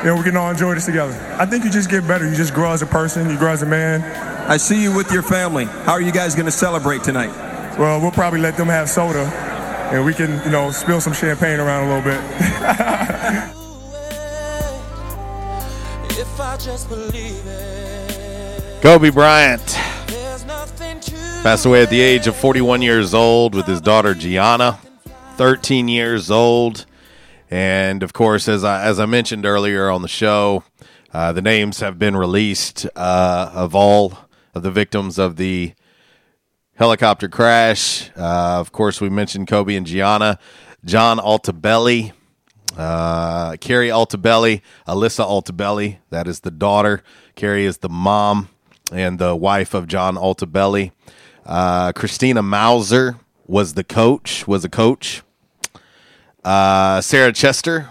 you 0.00 0.10
know, 0.10 0.16
we 0.16 0.22
can 0.22 0.36
all 0.36 0.50
enjoy 0.50 0.74
this 0.74 0.84
together. 0.84 1.14
I 1.38 1.46
think 1.46 1.64
you 1.64 1.70
just 1.70 1.88
get 1.88 2.06
better. 2.06 2.28
You 2.28 2.36
just 2.36 2.52
grow 2.52 2.72
as 2.72 2.82
a 2.82 2.86
person. 2.86 3.30
You 3.30 3.38
grow 3.38 3.52
as 3.52 3.62
a 3.62 3.66
man. 3.66 4.02
I 4.50 4.58
see 4.58 4.82
you 4.82 4.94
with 4.94 5.10
your 5.10 5.22
family. 5.22 5.64
How 5.64 5.92
are 5.92 6.02
you 6.02 6.12
guys 6.12 6.34
going 6.34 6.44
to 6.44 6.52
celebrate 6.52 7.04
tonight? 7.04 7.30
Well, 7.78 8.02
we'll 8.02 8.10
probably 8.10 8.40
let 8.40 8.58
them 8.58 8.68
have 8.68 8.90
soda, 8.90 9.24
and 9.94 10.04
we 10.04 10.12
can, 10.12 10.44
you 10.44 10.50
know, 10.50 10.72
spill 10.72 11.00
some 11.00 11.14
champagne 11.14 11.58
around 11.58 11.88
a 11.88 11.96
little 11.96 13.48
bit. 13.48 13.56
Kobe 18.82 19.08
Bryant. 19.08 19.66
Passed 21.42 21.64
away 21.64 21.82
at 21.84 21.88
the 21.88 22.02
age 22.02 22.26
of 22.26 22.36
41 22.36 22.82
years 22.82 23.14
old 23.14 23.54
with 23.54 23.64
his 23.64 23.80
daughter 23.80 24.14
Gianna, 24.14 24.78
13 25.36 25.88
years 25.88 26.30
old. 26.30 26.84
And 27.50 28.02
of 28.02 28.12
course, 28.12 28.46
as 28.46 28.62
I, 28.62 28.84
as 28.84 29.00
I 29.00 29.06
mentioned 29.06 29.46
earlier 29.46 29.88
on 29.88 30.02
the 30.02 30.08
show, 30.08 30.64
uh, 31.14 31.32
the 31.32 31.40
names 31.40 31.80
have 31.80 31.98
been 31.98 32.14
released 32.14 32.86
uh, 32.94 33.50
of 33.54 33.74
all 33.74 34.18
of 34.54 34.62
the 34.62 34.70
victims 34.70 35.18
of 35.18 35.36
the 35.36 35.72
helicopter 36.74 37.30
crash. 37.30 38.10
Uh, 38.14 38.60
of 38.60 38.70
course, 38.70 39.00
we 39.00 39.08
mentioned 39.08 39.48
Kobe 39.48 39.76
and 39.76 39.86
Gianna, 39.86 40.38
John 40.84 41.16
Altobelli, 41.16 42.12
uh, 42.76 43.56
Keri 43.56 43.88
Altobelli, 43.88 44.62
Alyssa 44.86 45.24
Altobelli. 45.24 45.98
That 46.10 46.26
is 46.26 46.40
the 46.40 46.50
daughter. 46.50 47.02
Keri 47.34 47.64
is 47.64 47.78
the 47.78 47.88
mom 47.88 48.48
and 48.92 49.18
the 49.18 49.34
wife 49.36 49.74
of 49.74 49.86
John 49.86 50.16
Altobelli. 50.16 50.92
Uh, 51.44 51.92
Christina 51.92 52.42
Mauser 52.42 53.16
was 53.46 53.74
the 53.74 53.84
coach. 53.84 54.46
Was 54.46 54.64
a 54.64 54.68
coach. 54.68 55.22
Uh, 56.44 57.00
Sarah 57.00 57.32
Chester 57.32 57.90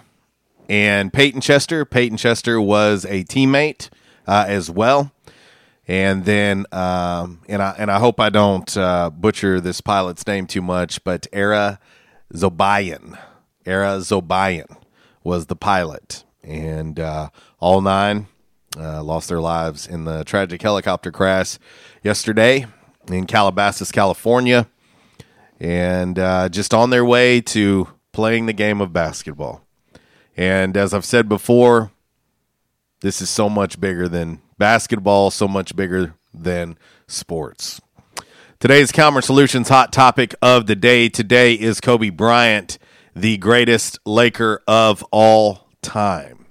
and 0.69 1.11
Payton 1.11 1.41
Chester. 1.41 1.85
Payton 1.85 2.17
Chester 2.17 2.61
was 2.61 3.05
a 3.05 3.23
teammate 3.23 3.89
uh, 4.27 4.45
as 4.47 4.69
well. 4.69 5.11
And 5.87 6.23
then, 6.23 6.67
um, 6.71 7.41
and 7.47 7.63
I 7.63 7.75
and 7.79 7.89
I 7.89 7.97
hope 7.97 8.19
I 8.19 8.29
don't 8.29 8.77
uh, 8.77 9.09
butcher 9.09 9.59
this 9.59 9.81
pilot's 9.81 10.25
name 10.27 10.45
too 10.45 10.61
much, 10.61 11.03
but 11.03 11.25
Ara 11.33 11.79
Zobayan, 12.31 13.17
Ara 13.69 13.97
Zobayan 13.99 14.77
was 15.23 15.45
the 15.45 15.55
pilot, 15.55 16.23
and 16.43 16.99
uh, 16.99 17.29
all 17.59 17.81
nine 17.81 18.25
uh, 18.75 19.03
lost 19.03 19.29
their 19.29 19.39
lives 19.39 19.85
in 19.85 20.05
the 20.05 20.23
tragic 20.23 20.61
helicopter 20.61 21.11
crash 21.11 21.59
yesterday 22.03 22.65
in 23.07 23.27
Calabasas, 23.27 23.91
California, 23.91 24.67
and 25.59 26.17
uh, 26.17 26.49
just 26.49 26.73
on 26.73 26.89
their 26.89 27.05
way 27.05 27.41
to 27.41 27.87
playing 28.11 28.47
the 28.47 28.53
game 28.53 28.81
of 28.81 28.91
basketball. 28.91 29.63
And 30.35 30.75
as 30.75 30.93
I've 30.93 31.05
said 31.05 31.29
before, 31.29 31.91
this 33.01 33.21
is 33.21 33.29
so 33.29 33.49
much 33.49 33.79
bigger 33.79 34.07
than 34.07 34.41
basketball, 34.57 35.29
so 35.29 35.47
much 35.47 35.75
bigger 35.75 36.15
than 36.33 36.77
sports. 37.07 37.81
Today's 38.59 38.91
Calmer 38.91 39.21
Solutions 39.21 39.69
hot 39.69 39.93
topic 39.93 40.33
of 40.41 40.65
the 40.65 40.75
day 40.75 41.07
today 41.07 41.53
is 41.53 41.79
Kobe 41.79 42.09
Bryant, 42.09 42.77
the 43.19 43.37
greatest 43.37 43.99
Laker 44.05 44.61
of 44.65 45.03
all 45.11 45.67
time. 45.81 46.45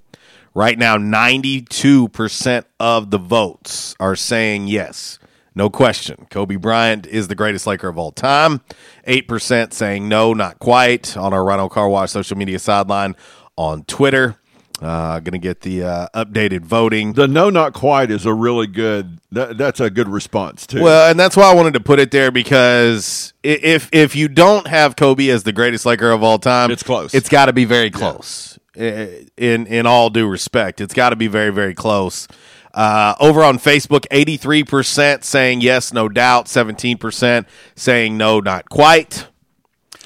Right 0.55 0.79
now, 0.79 0.99
92% 0.99 2.65
of 2.79 3.11
the 3.11 3.19
votes 3.19 3.95
are 3.99 4.15
saying 4.15 4.69
yes. 4.69 5.19
No 5.55 5.71
question. 5.71 6.27
Kobe 6.31 6.57
Bryant 6.57 7.07
is 7.07 7.29
the 7.29 7.35
greatest 7.35 7.67
Laker 7.67 7.89
of 7.89 7.97
all 7.97 8.13
time. 8.13 8.61
8% 9.07 9.73
saying 9.73 10.09
no, 10.09 10.35
not 10.35 10.59
quite 10.59 11.17
on 11.17 11.33
our 11.33 11.43
Rhino 11.43 11.71
Car 11.71 11.89
Wash 11.89 12.11
social 12.11 12.37
media 12.37 12.59
sideline 12.59 13.17
on 13.57 13.85
Twitter. 13.85 14.37
Uh, 14.81 15.19
going 15.19 15.33
to 15.33 15.39
get 15.39 15.63
the 15.63 15.83
uh, 15.83 16.07
updated 16.15 16.61
voting. 16.61 17.15
The 17.15 17.27
no, 17.27 17.51
not 17.51 17.73
quite 17.73 18.13
is 18.13 18.25
a 18.25 18.33
really 18.33 18.69
good. 18.69 19.19
That, 19.33 19.59
that's 19.59 19.81
a 19.81 19.91
good 19.91 20.09
response 20.09 20.69
too. 20.69 20.83
Well, 20.83 21.11
and 21.11 21.19
that's 21.19 21.37
why 21.37 21.51
I 21.51 21.55
wanted 21.55 21.75
to 21.75 21.81
put 21.81 21.99
it 21.99 22.13
there 22.13 22.31
because 22.31 23.33
if 23.43 23.89
if 23.93 24.15
you 24.15 24.29
don't 24.29 24.69
have 24.69 24.95
Kobe 24.95 25.29
as 25.31 25.43
the 25.43 25.53
greatest 25.53 25.85
Laker 25.85 26.11
of 26.13 26.23
all 26.23 26.39
time, 26.39 26.71
It's 26.71 26.85
close. 26.85 27.13
It's 27.13 27.29
got 27.29 27.47
to 27.47 27.53
be 27.53 27.65
very 27.65 27.91
close. 27.91 28.57
I- 28.77 29.27
In 29.37 29.67
in 29.67 29.85
all 29.87 30.11
due 30.11 30.29
respect, 30.29 30.81
it's 30.81 30.95
got 30.95 31.11
to 31.11 31.17
be 31.17 31.27
very 31.27 31.51
very 31.51 31.75
close. 31.75 32.29
Uh, 32.73 33.15
over 33.19 33.43
on 33.43 33.59
Facebook, 33.59 34.07
eighty 34.13 34.37
three 34.37 34.63
percent 34.63 35.25
saying 35.25 35.61
yes, 35.61 35.93
no 35.93 36.09
doubt. 36.09 36.47
Seventeen 36.47 36.99
percent 36.99 37.49
saying 37.75 38.17
no, 38.17 38.39
not 38.39 38.69
quite. 38.69 39.27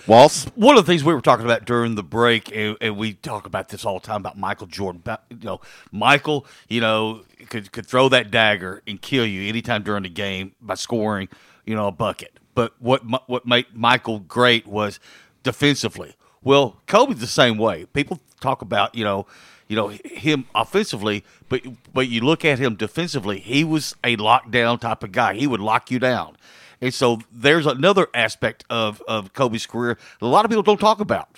Walls. 0.07 0.47
One 0.55 0.77
of 0.77 0.85
the 0.85 0.91
things 0.91 1.05
we 1.05 1.15
were 1.15 1.21
talking 1.21 1.45
about 1.45 1.65
during 1.65 1.95
the 1.95 2.03
break, 2.03 2.55
and, 2.55 2.77
and 2.81 2.97
we 2.97 3.15
talk 3.15 3.47
about 3.47 3.69
this 3.69 3.85
all 3.85 4.01
the 4.01 4.07
time 4.07 4.21
about 4.21 4.37
Michael 4.37 4.67
Jordan. 4.67 5.01
About, 5.01 5.23
you 5.31 5.39
know, 5.43 5.61
Michael, 5.91 6.47
you 6.69 6.81
know, 6.81 7.23
could 7.49 7.73
could 7.73 7.87
throw 7.87 8.09
that 8.09 8.31
dagger 8.31 8.83
and 8.87 9.01
kill 9.01 9.27
you 9.27 9.49
anytime 9.49 9.83
during 9.83 10.03
the 10.03 10.09
game 10.09 10.53
by 10.61 10.75
scoring, 10.75 11.29
you 11.65 11.75
know, 11.75 11.87
a 11.87 11.93
bucket. 11.93 12.39
But 12.55 12.75
what 12.81 13.03
what 13.29 13.47
made 13.47 13.67
Michael 13.75 14.19
great 14.21 14.67
was 14.67 14.99
defensively. 15.43 16.17
Well, 16.43 16.81
Kobe's 16.87 17.21
the 17.21 17.27
same 17.27 17.57
way. 17.57 17.87
People 17.87 18.21
talk 18.41 18.63
about, 18.63 18.95
you 18.95 19.05
know, 19.05 19.27
you 19.69 19.77
know 19.77 19.89
him 19.89 20.47
offensively, 20.55 21.25
but 21.49 21.63
but 21.95 22.09
you 22.09 22.21
look 22.21 22.45
at 22.45 22.59
him 22.59 22.75
defensively. 22.75 23.39
He 23.39 23.65
was 23.65 23.95
a 24.05 24.17
lockdown 24.17 24.81
type 24.81 25.03
of 25.03 25.13
guy. 25.13 25.35
He 25.35 25.47
would 25.47 25.61
lock 25.61 25.91
you 25.91 25.99
down. 25.99 26.37
And 26.83 26.93
so 26.93 27.21
there's 27.31 27.65
another 27.65 28.09
aspect 28.13 28.65
of, 28.69 29.01
of 29.07 29.33
Kobe's 29.33 29.67
career 29.67 29.97
that 30.21 30.27
a 30.27 30.29
lot 30.29 30.45
of 30.45 30.51
people 30.51 30.65
don't 30.65 30.81
talk 30.81 31.01
about. 31.01 31.29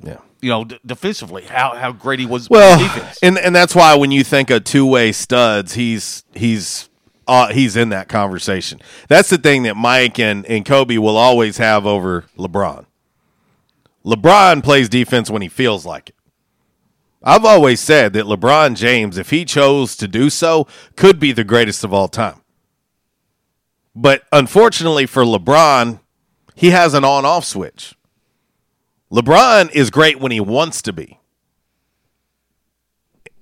Yeah. 0.00 0.18
You 0.42 0.50
know, 0.50 0.64
d- 0.64 0.78
defensively, 0.84 1.44
how 1.44 1.74
how 1.74 1.92
great 1.92 2.18
he 2.18 2.26
was. 2.26 2.50
Well, 2.50 2.78
and 3.22 3.38
and 3.38 3.54
that's 3.54 3.74
why 3.74 3.94
when 3.94 4.10
you 4.10 4.24
think 4.24 4.50
of 4.50 4.64
two 4.64 4.84
way 4.84 5.12
studs, 5.12 5.74
he's 5.74 6.24
he's 6.34 6.88
uh, 7.28 7.52
he's 7.52 7.76
in 7.76 7.90
that 7.90 8.08
conversation. 8.08 8.80
That's 9.08 9.30
the 9.30 9.38
thing 9.38 9.62
that 9.62 9.76
Mike 9.76 10.18
and 10.18 10.44
and 10.46 10.64
Kobe 10.64 10.98
will 10.98 11.16
always 11.16 11.58
have 11.58 11.86
over 11.86 12.24
LeBron. 12.36 12.86
LeBron 14.04 14.64
plays 14.64 14.88
defense 14.88 15.30
when 15.30 15.42
he 15.42 15.48
feels 15.48 15.86
like 15.86 16.08
it. 16.08 16.16
I've 17.22 17.44
always 17.44 17.78
said 17.80 18.12
that 18.14 18.24
LeBron 18.24 18.74
James, 18.74 19.16
if 19.16 19.30
he 19.30 19.44
chose 19.44 19.94
to 19.96 20.08
do 20.08 20.28
so, 20.28 20.66
could 20.96 21.20
be 21.20 21.30
the 21.30 21.44
greatest 21.44 21.84
of 21.84 21.92
all 21.92 22.08
time. 22.08 22.41
But 23.94 24.22
unfortunately 24.32 25.06
for 25.06 25.22
LeBron, 25.24 26.00
he 26.54 26.70
has 26.70 26.94
an 26.94 27.04
on 27.04 27.24
off 27.24 27.44
switch. 27.44 27.94
LeBron 29.10 29.70
is 29.72 29.90
great 29.90 30.20
when 30.20 30.32
he 30.32 30.40
wants 30.40 30.80
to 30.82 30.92
be. 30.92 31.18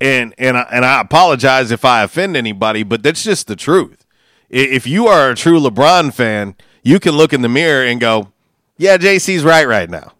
And 0.01 0.35
and 0.39 0.56
I, 0.56 0.66
and 0.72 0.85
I 0.85 1.01
apologize 1.01 1.70
if 1.70 1.85
I 1.85 2.02
offend 2.02 2.36
anybody, 2.36 2.82
but 2.82 3.02
that's 3.02 3.22
just 3.22 3.47
the 3.47 3.56
truth. 3.56 4.05
If 4.48 4.86
you 4.86 5.06
are 5.06 5.31
a 5.31 5.36
true 5.36 5.60
LeBron 5.60 6.12
fan, 6.12 6.56
you 6.82 6.98
can 6.98 7.12
look 7.12 7.32
in 7.32 7.43
the 7.43 7.48
mirror 7.48 7.85
and 7.85 8.01
go, 8.01 8.32
"Yeah, 8.78 8.97
JC's 8.97 9.44
right 9.44 9.68
right 9.68 9.90
now." 9.90 10.14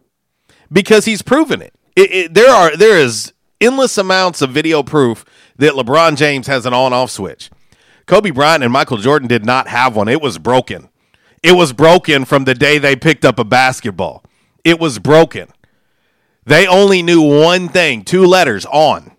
Because 0.71 1.05
he's 1.05 1.21
proven 1.21 1.61
it. 1.61 1.73
It, 1.95 2.11
it. 2.11 2.33
There 2.33 2.49
are 2.49 2.77
there 2.77 2.97
is 2.97 3.33
endless 3.59 3.97
amounts 3.97 4.41
of 4.41 4.51
video 4.51 4.83
proof 4.83 5.25
that 5.57 5.73
LeBron 5.73 6.15
James 6.15 6.47
has 6.47 6.65
an 6.65 6.73
on-off 6.73 7.09
switch. 7.11 7.49
Kobe 8.05 8.31
Bryant 8.31 8.63
and 8.63 8.73
Michael 8.73 8.97
Jordan 8.97 9.27
did 9.27 9.45
not 9.45 9.67
have 9.67 9.95
one. 9.95 10.07
It 10.07 10.21
was 10.21 10.37
broken. 10.37 10.89
It 11.43 11.53
was 11.53 11.73
broken 11.73 12.25
from 12.25 12.45
the 12.45 12.53
day 12.53 12.77
they 12.77 12.95
picked 12.95 13.25
up 13.25 13.39
a 13.39 13.43
basketball. 13.43 14.23
It 14.63 14.79
was 14.79 14.99
broken. 14.99 15.47
They 16.45 16.67
only 16.67 17.01
knew 17.01 17.21
one 17.21 17.69
thing, 17.69 18.03
two 18.03 18.25
letters, 18.25 18.65
on. 18.65 19.11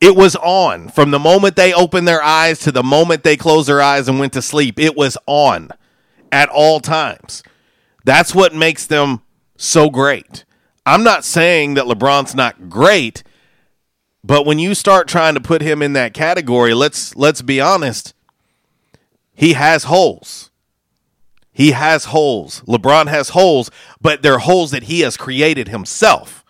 It 0.00 0.16
was 0.16 0.34
on 0.36 0.88
from 0.88 1.12
the 1.12 1.18
moment 1.18 1.54
they 1.54 1.72
opened 1.72 2.08
their 2.08 2.22
eyes 2.22 2.58
to 2.60 2.72
the 2.72 2.82
moment 2.82 3.22
they 3.22 3.36
closed 3.36 3.68
their 3.68 3.80
eyes 3.80 4.08
and 4.08 4.18
went 4.18 4.32
to 4.32 4.42
sleep. 4.42 4.80
It 4.80 4.96
was 4.96 5.16
on 5.26 5.70
at 6.32 6.48
all 6.48 6.80
times. 6.80 7.44
That's 8.04 8.34
what 8.34 8.54
makes 8.54 8.86
them 8.86 9.22
so 9.56 9.90
great. 9.90 10.44
I'm 10.84 11.04
not 11.04 11.24
saying 11.24 11.74
that 11.74 11.84
LeBron's 11.84 12.34
not 12.34 12.68
great, 12.68 13.22
but 14.24 14.46
when 14.46 14.58
you 14.58 14.74
start 14.74 15.08
trying 15.08 15.34
to 15.34 15.40
put 15.40 15.62
him 15.62 15.82
in 15.82 15.92
that 15.94 16.14
category, 16.14 16.74
let's 16.74 17.14
let's 17.16 17.42
be 17.42 17.60
honest, 17.60 18.14
he 19.34 19.54
has 19.54 19.84
holes. 19.84 20.50
He 21.52 21.72
has 21.72 22.06
holes. 22.06 22.62
LeBron 22.62 23.08
has 23.08 23.30
holes, 23.30 23.70
but 24.00 24.22
they're 24.22 24.38
holes 24.38 24.70
that 24.70 24.84
he 24.84 25.00
has 25.00 25.16
created 25.16 25.68
himself. 25.68 26.44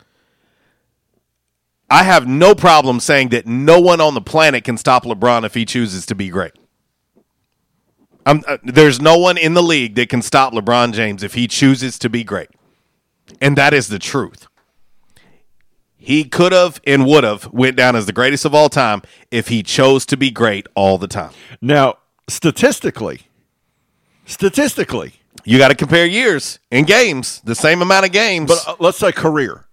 I 1.90 2.04
have 2.04 2.26
no 2.26 2.54
problem 2.54 3.00
saying 3.00 3.30
that 3.30 3.46
no 3.46 3.80
one 3.80 4.00
on 4.00 4.14
the 4.14 4.20
planet 4.20 4.64
can 4.64 4.78
stop 4.78 5.04
LeBron 5.04 5.44
if 5.44 5.54
he 5.54 5.64
chooses 5.64 6.06
to 6.06 6.14
be 6.14 6.28
great. 6.28 6.52
Uh, 8.24 8.56
there's 8.62 9.00
no 9.00 9.18
one 9.18 9.36
in 9.36 9.54
the 9.54 9.62
league 9.62 9.96
that 9.96 10.08
can 10.08 10.22
stop 10.22 10.52
LeBron 10.52 10.92
James 10.92 11.22
if 11.22 11.34
he 11.34 11.48
chooses 11.48 11.98
to 11.98 12.08
be 12.08 12.22
great. 12.22 12.50
And 13.40 13.58
that 13.58 13.74
is 13.74 13.88
the 13.88 13.98
truth. 13.98 14.46
He 16.04 16.24
could 16.24 16.50
have 16.52 16.80
and 16.84 17.06
would 17.06 17.22
have 17.22 17.52
went 17.52 17.76
down 17.76 17.94
as 17.94 18.06
the 18.06 18.12
greatest 18.12 18.44
of 18.44 18.54
all 18.54 18.68
time 18.68 19.02
if 19.30 19.48
he 19.48 19.62
chose 19.62 20.04
to 20.06 20.16
be 20.16 20.30
great 20.32 20.66
all 20.74 20.98
the 20.98 21.06
time. 21.06 21.30
Now, 21.60 21.98
statistically, 22.28 23.22
statistically, 24.26 25.14
You 25.44 25.58
got 25.58 25.68
to 25.68 25.74
compare 25.74 26.04
years 26.06 26.58
and 26.70 26.86
games, 26.86 27.40
the 27.44 27.54
same 27.54 27.82
amount 27.82 28.06
of 28.06 28.12
games. 28.12 28.48
but 28.48 28.64
uh, 28.66 28.76
let's 28.78 28.98
say 28.98 29.12
career. 29.12 29.64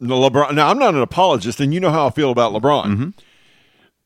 LeBron. 0.00 0.54
Now, 0.54 0.68
I'm 0.68 0.78
not 0.78 0.94
an 0.94 1.02
apologist, 1.02 1.60
and 1.60 1.72
you 1.74 1.80
know 1.80 1.90
how 1.90 2.06
I 2.06 2.10
feel 2.10 2.30
about 2.30 2.52
LeBron. 2.52 2.84
Mm-hmm. 2.84 3.08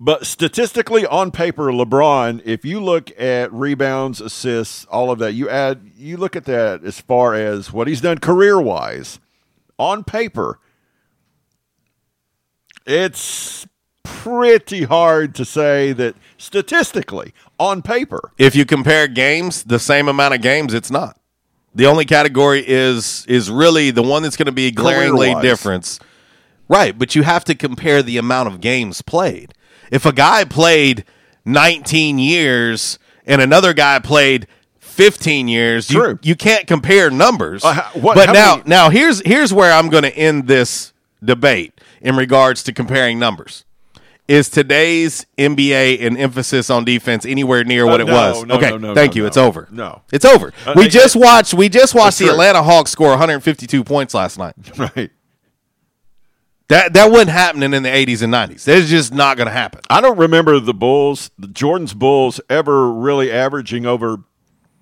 But 0.00 0.26
statistically, 0.26 1.04
on 1.06 1.30
paper, 1.30 1.70
LeBron, 1.72 2.42
if 2.44 2.64
you 2.64 2.80
look 2.80 3.10
at 3.20 3.52
rebounds, 3.52 4.20
assists, 4.20 4.84
all 4.86 5.10
of 5.10 5.18
that, 5.18 5.34
you 5.34 5.48
add, 5.48 5.90
you 5.96 6.16
look 6.16 6.34
at 6.34 6.44
that 6.46 6.82
as 6.84 7.00
far 7.00 7.34
as 7.34 7.72
what 7.72 7.86
he's 7.86 8.00
done 8.00 8.18
career 8.18 8.60
wise, 8.60 9.20
on 9.78 10.02
paper, 10.02 10.58
it's 12.90 13.66
pretty 14.02 14.82
hard 14.84 15.34
to 15.36 15.44
say 15.44 15.92
that 15.92 16.14
statistically, 16.36 17.32
on 17.58 17.82
paper, 17.82 18.32
if 18.38 18.54
you 18.54 18.64
compare 18.64 19.06
games, 19.08 19.64
the 19.64 19.78
same 19.78 20.08
amount 20.08 20.34
of 20.34 20.42
games, 20.42 20.74
it's 20.74 20.90
not. 20.90 21.18
The 21.74 21.86
only 21.86 22.04
category 22.04 22.64
is 22.66 23.24
is 23.28 23.50
really 23.50 23.90
the 23.90 24.02
one 24.02 24.22
that's 24.22 24.36
going 24.36 24.46
to 24.46 24.52
be 24.52 24.70
glaringly 24.70 25.34
difference. 25.40 26.00
Right, 26.68 26.96
but 26.98 27.14
you 27.14 27.22
have 27.22 27.44
to 27.44 27.54
compare 27.54 28.02
the 28.02 28.16
amount 28.16 28.48
of 28.48 28.60
games 28.60 29.02
played. 29.02 29.54
If 29.90 30.06
a 30.06 30.12
guy 30.12 30.44
played 30.44 31.04
19 31.44 32.18
years 32.18 32.98
and 33.26 33.40
another 33.40 33.72
guy 33.72 33.98
played 33.98 34.46
15 34.78 35.48
years, 35.48 35.88
True. 35.88 36.10
you 36.10 36.30
you 36.30 36.34
can't 36.36 36.66
compare 36.66 37.10
numbers. 37.10 37.64
Uh, 37.64 37.88
what- 37.94 38.14
but 38.16 38.32
now 38.32 38.56
many- 38.56 38.68
now 38.68 38.90
here's 38.90 39.20
here's 39.24 39.52
where 39.52 39.72
I'm 39.72 39.88
going 39.88 40.04
to 40.04 40.16
end 40.16 40.46
this 40.48 40.92
debate 41.24 41.79
in 42.00 42.16
regards 42.16 42.62
to 42.64 42.72
comparing 42.72 43.18
numbers. 43.18 43.64
Is 44.28 44.48
today's 44.48 45.26
NBA 45.36 46.06
an 46.06 46.16
emphasis 46.16 46.70
on 46.70 46.84
defense 46.84 47.26
anywhere 47.26 47.64
near 47.64 47.84
what 47.84 48.00
Uh, 48.00 48.04
it 48.04 48.06
no, 48.06 48.12
was? 48.14 48.44
no, 48.44 48.54
okay, 48.56 48.70
no, 48.70 48.76
no, 48.78 48.94
thank 48.94 49.16
you. 49.16 49.26
It's 49.26 49.36
over. 49.36 49.66
No. 49.72 50.02
it's 50.12 50.24
over. 50.24 50.52
Uh, 50.64 50.74
we 50.76 50.86
just 50.86 51.16
watched. 51.16 51.52
We 51.52 51.68
just 51.68 51.96
watched 51.96 52.18
the 52.18 52.26
true. 52.26 52.32
Atlanta 52.34 52.62
Hawks 52.62 52.92
score 52.92 53.08
152 53.10 53.82
points 53.82 54.14
last 54.14 54.38
night. 54.38 54.54
right? 54.78 55.10
That 56.68 56.92
that 56.92 57.10
wasn't 57.10 57.30
happening 57.30 57.74
in 57.74 57.82
the 57.82 57.88
80s 57.88 58.22
and 58.22 58.32
90s. 58.32 58.62
That's 58.64 58.88
just 58.88 59.12
not 59.12 59.36
going 59.36 59.48
to 59.48 59.52
happen. 59.52 59.80
I 59.90 60.00
don't 60.00 60.16
remember 60.18 60.60
the 60.60 60.74
Bulls, 60.74 61.32
the 61.36 61.48
Jordan's 61.48 61.94
Bulls, 61.94 62.40
ever 62.48 62.92
really 62.92 63.32
averaging 63.32 63.84
over 63.86 64.18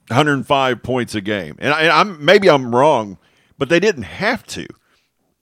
105 0.08 0.82
points 0.82 1.14
a 1.14 1.22
game. 1.22 1.56
And, 1.58 1.72
I, 1.72 1.82
and 1.84 1.92
I'm 1.92 2.22
maybe 2.22 2.50
I'm 2.50 2.74
wrong, 2.74 3.16
but 3.56 3.70
they 3.70 3.80
didn't 3.80 4.02
have 4.02 4.46
to. 4.48 4.66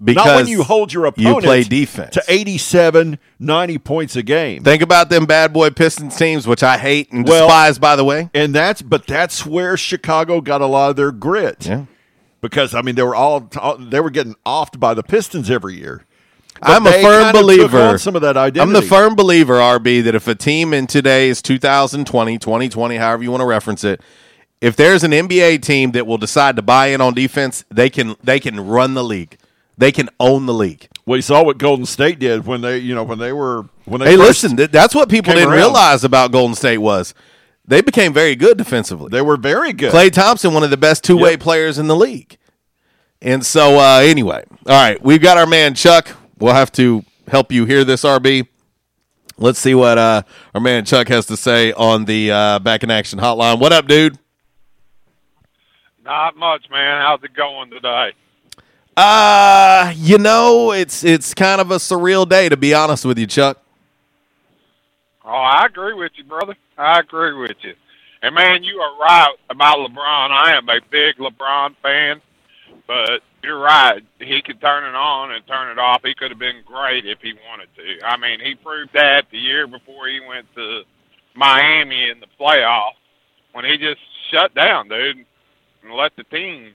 Because 0.02 0.26
Not 0.26 0.36
when 0.36 0.46
you 0.48 0.62
hold 0.62 0.92
your 0.92 1.06
opponent 1.06 1.36
you 1.36 1.40
play 1.40 1.62
defense. 1.62 2.12
to 2.14 2.22
87, 2.28 3.18
90 3.38 3.78
points 3.78 4.14
a 4.14 4.22
game. 4.22 4.62
Think 4.62 4.82
about 4.82 5.08
them 5.08 5.24
bad 5.24 5.54
boy 5.54 5.70
Pistons 5.70 6.14
teams, 6.16 6.46
which 6.46 6.62
I 6.62 6.76
hate 6.76 7.10
and 7.12 7.26
Well- 7.26 7.46
despise. 7.46 7.78
By 7.78 7.96
the 7.96 8.04
way, 8.04 8.28
and 8.34 8.54
that's 8.54 8.82
but 8.82 9.06
that's 9.06 9.46
where 9.46 9.76
Chicago 9.76 10.40
got 10.42 10.60
a 10.60 10.66
lot 10.66 10.90
of 10.90 10.96
their 10.96 11.12
grit. 11.12 11.66
Yeah. 11.66 11.84
Because 12.42 12.74
I 12.74 12.82
mean 12.82 12.94
they 12.94 13.02
were 13.02 13.14
all 13.14 13.48
they 13.80 14.00
were 14.00 14.10
getting 14.10 14.34
offed 14.44 14.78
by 14.78 14.92
the 14.92 15.02
Pistons 15.02 15.50
every 15.50 15.76
year. 15.76 16.04
But 16.60 16.70
I'm 16.70 16.86
a 16.86 16.92
firm 17.02 17.32
believer. 17.32 17.96
some 17.98 18.16
of 18.16 18.22
that 18.22 18.36
identity. 18.36 18.60
I'm 18.60 18.72
the 18.74 18.82
firm 18.82 19.14
believer, 19.14 19.54
RB, 19.54 20.02
that 20.04 20.14
if 20.14 20.28
a 20.28 20.34
team 20.34 20.72
in 20.74 20.86
today's 20.86 21.40
2020, 21.42 22.38
2020, 22.38 22.96
however 22.96 23.22
you 23.22 23.30
want 23.30 23.42
to 23.42 23.46
reference 23.46 23.82
it, 23.84 24.00
if 24.60 24.74
there's 24.76 25.04
an 25.04 25.12
NBA 25.12 25.58
team 25.62 25.92
that 25.92 26.06
will 26.06 26.16
decide 26.18 26.56
to 26.56 26.62
buy 26.62 26.88
in 26.88 27.00
on 27.00 27.14
defense, 27.14 27.64
they 27.70 27.88
can 27.88 28.14
they 28.22 28.38
can 28.40 28.60
run 28.60 28.92
the 28.94 29.04
league. 29.04 29.38
They 29.78 29.92
can 29.92 30.08
own 30.18 30.46
the 30.46 30.54
league. 30.54 30.88
Well, 31.04 31.16
you 31.16 31.22
saw 31.22 31.42
what 31.44 31.58
Golden 31.58 31.84
State 31.86 32.18
did 32.18 32.46
when 32.46 32.62
they, 32.62 32.78
you 32.78 32.94
know, 32.94 33.04
when 33.04 33.18
they 33.18 33.32
were 33.32 33.66
when 33.84 34.00
they 34.00 34.10
Hey, 34.10 34.16
listen, 34.16 34.56
that's 34.56 34.94
what 34.94 35.08
people 35.10 35.34
didn't 35.34 35.50
around. 35.50 35.56
realize 35.58 36.02
about 36.02 36.32
Golden 36.32 36.54
State 36.54 36.78
was 36.78 37.12
they 37.66 37.80
became 37.82 38.12
very 38.12 38.34
good 38.36 38.56
defensively. 38.56 39.08
They 39.10 39.22
were 39.22 39.36
very 39.36 39.72
good. 39.72 39.92
Klay 39.92 40.10
Thompson, 40.10 40.54
one 40.54 40.62
of 40.62 40.70
the 40.70 40.76
best 40.76 41.04
two 41.04 41.16
way 41.16 41.32
Yep. 41.32 41.40
players 41.40 41.78
in 41.78 41.88
the 41.88 41.96
league. 41.96 42.38
And 43.22 43.44
so, 43.44 43.78
uh, 43.78 43.98
anyway, 44.00 44.44
all 44.66 44.74
right, 44.82 45.02
we've 45.02 45.22
got 45.22 45.36
our 45.38 45.46
man 45.46 45.74
Chuck. 45.74 46.08
We'll 46.38 46.54
have 46.54 46.70
to 46.72 47.04
help 47.28 47.50
you 47.52 47.64
hear 47.64 47.82
this, 47.84 48.02
RB. 48.04 48.46
Let's 49.38 49.58
see 49.58 49.74
what 49.74 49.98
uh, 49.98 50.22
our 50.54 50.60
man 50.60 50.84
Chuck 50.86 51.08
has 51.08 51.26
to 51.26 51.36
say 51.36 51.72
on 51.72 52.06
the 52.06 52.30
uh, 52.30 52.58
back 52.60 52.82
in 52.82 52.90
action 52.90 53.18
hotline. 53.18 53.58
What 53.58 53.72
up, 53.72 53.86
dude? 53.86 54.18
Not 56.04 56.36
much, 56.36 56.66
man. 56.70 57.02
How's 57.02 57.22
it 57.24 57.34
going 57.34 57.70
today? 57.70 58.12
Uh, 58.96 59.92
you 59.96 60.16
know, 60.16 60.72
it's 60.72 61.04
it's 61.04 61.34
kind 61.34 61.60
of 61.60 61.70
a 61.70 61.76
surreal 61.76 62.26
day 62.26 62.48
to 62.48 62.56
be 62.56 62.72
honest 62.72 63.04
with 63.04 63.18
you, 63.18 63.26
Chuck. 63.26 63.58
Oh, 65.24 65.30
I 65.30 65.66
agree 65.66 65.92
with 65.92 66.12
you, 66.16 66.24
brother. 66.24 66.56
I 66.78 67.00
agree 67.00 67.34
with 67.34 67.56
you. 67.62 67.74
And 68.22 68.34
man, 68.34 68.64
you 68.64 68.78
are 68.80 68.98
right 68.98 69.34
about 69.50 69.78
LeBron. 69.78 70.30
I 70.30 70.56
am 70.56 70.68
a 70.68 70.80
big 70.90 71.16
LeBron 71.16 71.74
fan, 71.82 72.22
but 72.86 73.20
you're 73.42 73.58
right. 73.58 74.02
He 74.18 74.40
could 74.40 74.60
turn 74.60 74.84
it 74.84 74.94
on 74.94 75.32
and 75.32 75.46
turn 75.46 75.70
it 75.70 75.78
off. 75.78 76.00
He 76.02 76.14
could 76.14 76.30
have 76.30 76.38
been 76.38 76.62
great 76.64 77.06
if 77.06 77.18
he 77.20 77.34
wanted 77.48 77.68
to. 77.76 78.06
I 78.06 78.16
mean, 78.16 78.40
he 78.40 78.54
proved 78.54 78.92
that 78.94 79.26
the 79.30 79.38
year 79.38 79.66
before 79.66 80.08
he 80.08 80.20
went 80.26 80.46
to 80.54 80.82
Miami 81.34 82.08
in 82.08 82.20
the 82.20 82.26
playoffs 82.40 82.92
when 83.52 83.64
he 83.64 83.76
just 83.76 84.00
shut 84.30 84.54
down, 84.54 84.88
dude, 84.88 85.24
and 85.82 85.92
let 85.92 86.14
the 86.16 86.24
team, 86.24 86.72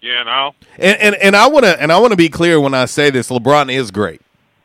you 0.00 0.24
know. 0.24 0.54
And 0.76 1.00
and, 1.00 1.14
and 1.16 1.36
I 1.36 1.46
want 1.48 1.64
to 1.64 1.80
and 1.80 1.92
I 1.92 1.98
want 1.98 2.12
to 2.12 2.16
be 2.16 2.28
clear 2.28 2.60
when 2.60 2.74
I 2.74 2.84
say 2.86 3.10
this. 3.10 3.28
LeBron 3.28 3.72
is 3.72 3.90
great. 3.90 4.20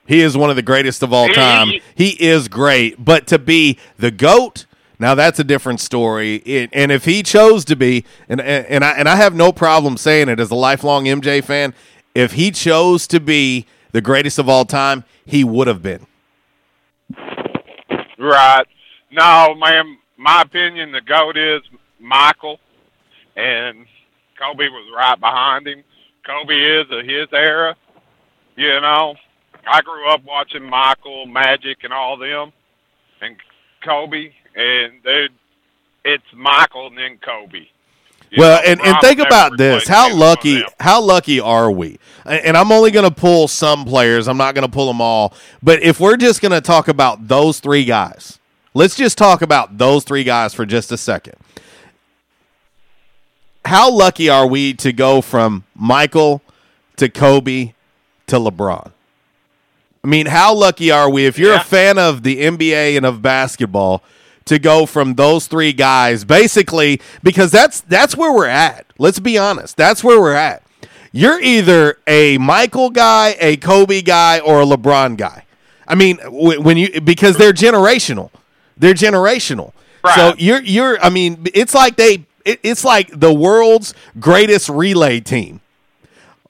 He 0.06 0.22
is 0.22 0.36
one 0.36 0.50
of 0.50 0.56
the 0.56 0.62
greatest 0.62 1.02
of 1.02 1.14
all 1.14 1.30
time. 1.30 1.72
He 1.96 2.10
is 2.22 2.50
great, 2.50 3.04
but 3.04 3.26
to 3.28 3.40
be 3.40 3.78
the 3.98 4.12
goat, 4.12 4.66
now 5.00 5.16
that's 5.16 5.40
a 5.40 5.46
different 5.46 5.80
story. 5.80 6.36
It, 6.38 6.70
and 6.74 6.92
if 6.92 7.06
he 7.06 7.24
chose 7.24 7.64
to 7.66 7.76
be, 7.76 8.06
and 8.28 8.42
and 8.42 8.66
and 8.68 8.84
I 8.84 8.92
and 8.92 9.08
I 9.08 9.16
have 9.16 9.34
no 9.34 9.52
problem 9.52 9.96
saying 9.98 10.30
it 10.30 10.40
as 10.40 10.52
a 10.52 10.56
lifelong 10.56 11.06
MJ 11.06 11.44
fan, 11.44 11.74
if 12.14 12.34
he 12.34 12.52
chose 12.52 13.08
to 13.08 13.20
be 13.20 13.66
the 13.92 14.02
greatest 14.02 14.40
of 14.40 14.50
all 14.50 14.66
time, 14.66 15.06
he 15.26 15.44
would 15.44 15.68
have 15.68 15.82
been. 15.82 16.06
Right. 18.18 18.66
No, 19.12 19.56
man. 19.56 19.98
My 20.18 20.42
opinion, 20.42 20.92
the 20.92 21.02
goat 21.02 21.38
is 21.38 21.62
Michael, 22.00 22.60
and 23.36 23.86
Kobe 24.44 24.68
was 24.68 24.92
right 24.96 25.20
behind 25.20 25.68
him. 25.68 25.84
Kobe 26.26 26.54
is 26.54 26.88
of 26.92 27.06
his 27.06 27.28
era. 27.32 27.76
You 28.56 28.82
know, 28.82 29.16
I 29.66 29.82
grew 29.82 30.10
up 30.10 30.24
watching 30.26 30.64
Michael, 30.70 31.26
Magic, 31.26 31.80
and 31.84 31.94
all 31.94 32.18
them, 32.18 32.52
and 33.22 33.36
Kobe, 33.84 34.32
and 34.56 35.04
dude, 35.04 35.32
it's 36.06 36.24
Michael 36.36 36.88
and 36.88 36.98
then 36.98 37.18
Kobe. 37.18 37.68
You 38.30 38.38
Well, 38.40 38.62
know, 38.62 38.70
and, 38.70 38.82
and 38.82 38.98
think 39.02 39.20
about 39.20 39.58
this: 39.58 39.88
how 39.88 40.06
either 40.06 40.14
one 40.14 40.22
of 40.22 40.28
lucky, 40.28 40.64
how 40.80 41.02
lucky 41.02 41.40
are 41.40 41.72
we? 41.72 42.00
And 42.26 42.58
I'm 42.58 42.72
only 42.72 42.92
going 42.92 43.10
to 43.10 43.16
pull 43.16 43.48
some 43.48 43.86
players. 43.86 44.28
I'm 44.28 44.38
not 44.38 44.56
going 44.56 44.66
to 44.66 44.72
pull 44.72 44.88
them 44.88 45.02
all. 45.02 45.34
But 45.62 45.82
if 45.84 46.00
we're 46.00 46.18
just 46.18 46.42
going 46.42 46.52
to 46.52 46.62
talk 46.62 46.88
about 46.88 47.28
those 47.28 47.60
three 47.60 47.86
guys, 47.86 48.40
let's 48.74 48.96
just 48.96 49.18
talk 49.18 49.42
about 49.42 49.78
those 49.78 50.04
three 50.04 50.24
guys 50.24 50.54
for 50.54 50.66
just 50.66 50.92
a 50.92 50.98
second. 50.98 51.36
How 53.66 53.90
lucky 53.90 54.30
are 54.30 54.48
we 54.48 54.74
to 54.76 54.92
go 54.92 55.22
from 55.22 55.64
Michael 55.76 56.42
to 56.98 57.10
Kobe 57.10 57.74
to 58.28 58.36
LeBron? 58.36 58.92
I 60.04 60.08
mean, 60.08 60.26
how 60.26 60.54
lucky 60.54 60.92
are 60.92 61.10
we 61.10 61.26
if 61.26 61.40
you're 61.40 61.56
a 61.56 61.64
fan 61.64 61.98
of 61.98 62.24
the 62.24 62.42
NBA 62.42 62.98
and 62.98 63.06
of 63.06 63.22
basketball 63.22 64.04
to 64.46 64.60
go 64.60 64.86
from 64.86 65.16
those 65.16 65.48
three 65.48 65.72
guys 65.72 66.26
basically 66.26 67.00
because 67.24 67.52
that's 67.52 67.80
that's 67.82 68.18
where 68.18 68.34
we're 68.34 68.46
at. 68.48 68.86
Let's 68.98 69.20
be 69.20 69.38
honest. 69.38 69.78
That's 69.78 70.04
where 70.04 70.20
we're 70.20 70.34
at. 70.34 70.62
You're 71.14 71.40
either 71.40 72.00
a 72.06 72.38
Michael 72.40 72.90
guy, 72.90 73.38
a 73.40 73.56
Kobe 73.56 74.02
guy 74.02 74.40
or 74.40 74.62
a 74.62 74.66
LeBron 74.66 75.16
guy. 75.16 75.46
I 75.88 75.96
mean, 75.96 76.18
when 76.28 76.76
you 76.76 77.00
because 77.00 77.38
they're 77.38 77.54
generational. 77.54 78.30
They're 78.76 78.94
generational. 78.94 79.72
So 80.16 80.34
you're 80.38 80.62
you're 80.62 81.00
I 81.02 81.10
mean, 81.10 81.48
it's 81.54 81.74
like 81.74 81.96
they 81.96 82.26
it, 82.46 82.60
it's 82.64 82.84
like 82.84 83.20
the 83.20 83.34
world's 83.34 83.94
greatest 84.20 84.70
relay 84.70 85.20
team. 85.20 85.62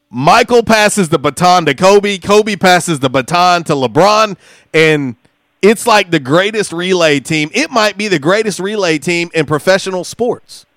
Michael 0.10 0.62
passes 0.62 1.10
the 1.10 1.18
baton 1.18 1.66
to 1.66 1.74
Kobe. 1.74 2.20
Kobe 2.20 2.56
passes 2.56 3.00
the 3.00 3.10
baton 3.10 3.64
to 3.64 3.74
LeBron. 3.74 4.38
And 4.72 5.16
it's 5.64 5.88
like 5.88 6.12
the 6.12 6.20
greatest 6.20 6.72
relay 6.72 7.20
team. 7.20 7.50
It 7.54 7.72
might 7.72 7.98
be 7.98 8.08
the 8.08 8.20
greatest 8.20 8.60
relay 8.60 9.00
team 9.00 9.32
in 9.34 9.48
professional 9.48 10.04
sports. 10.04 10.68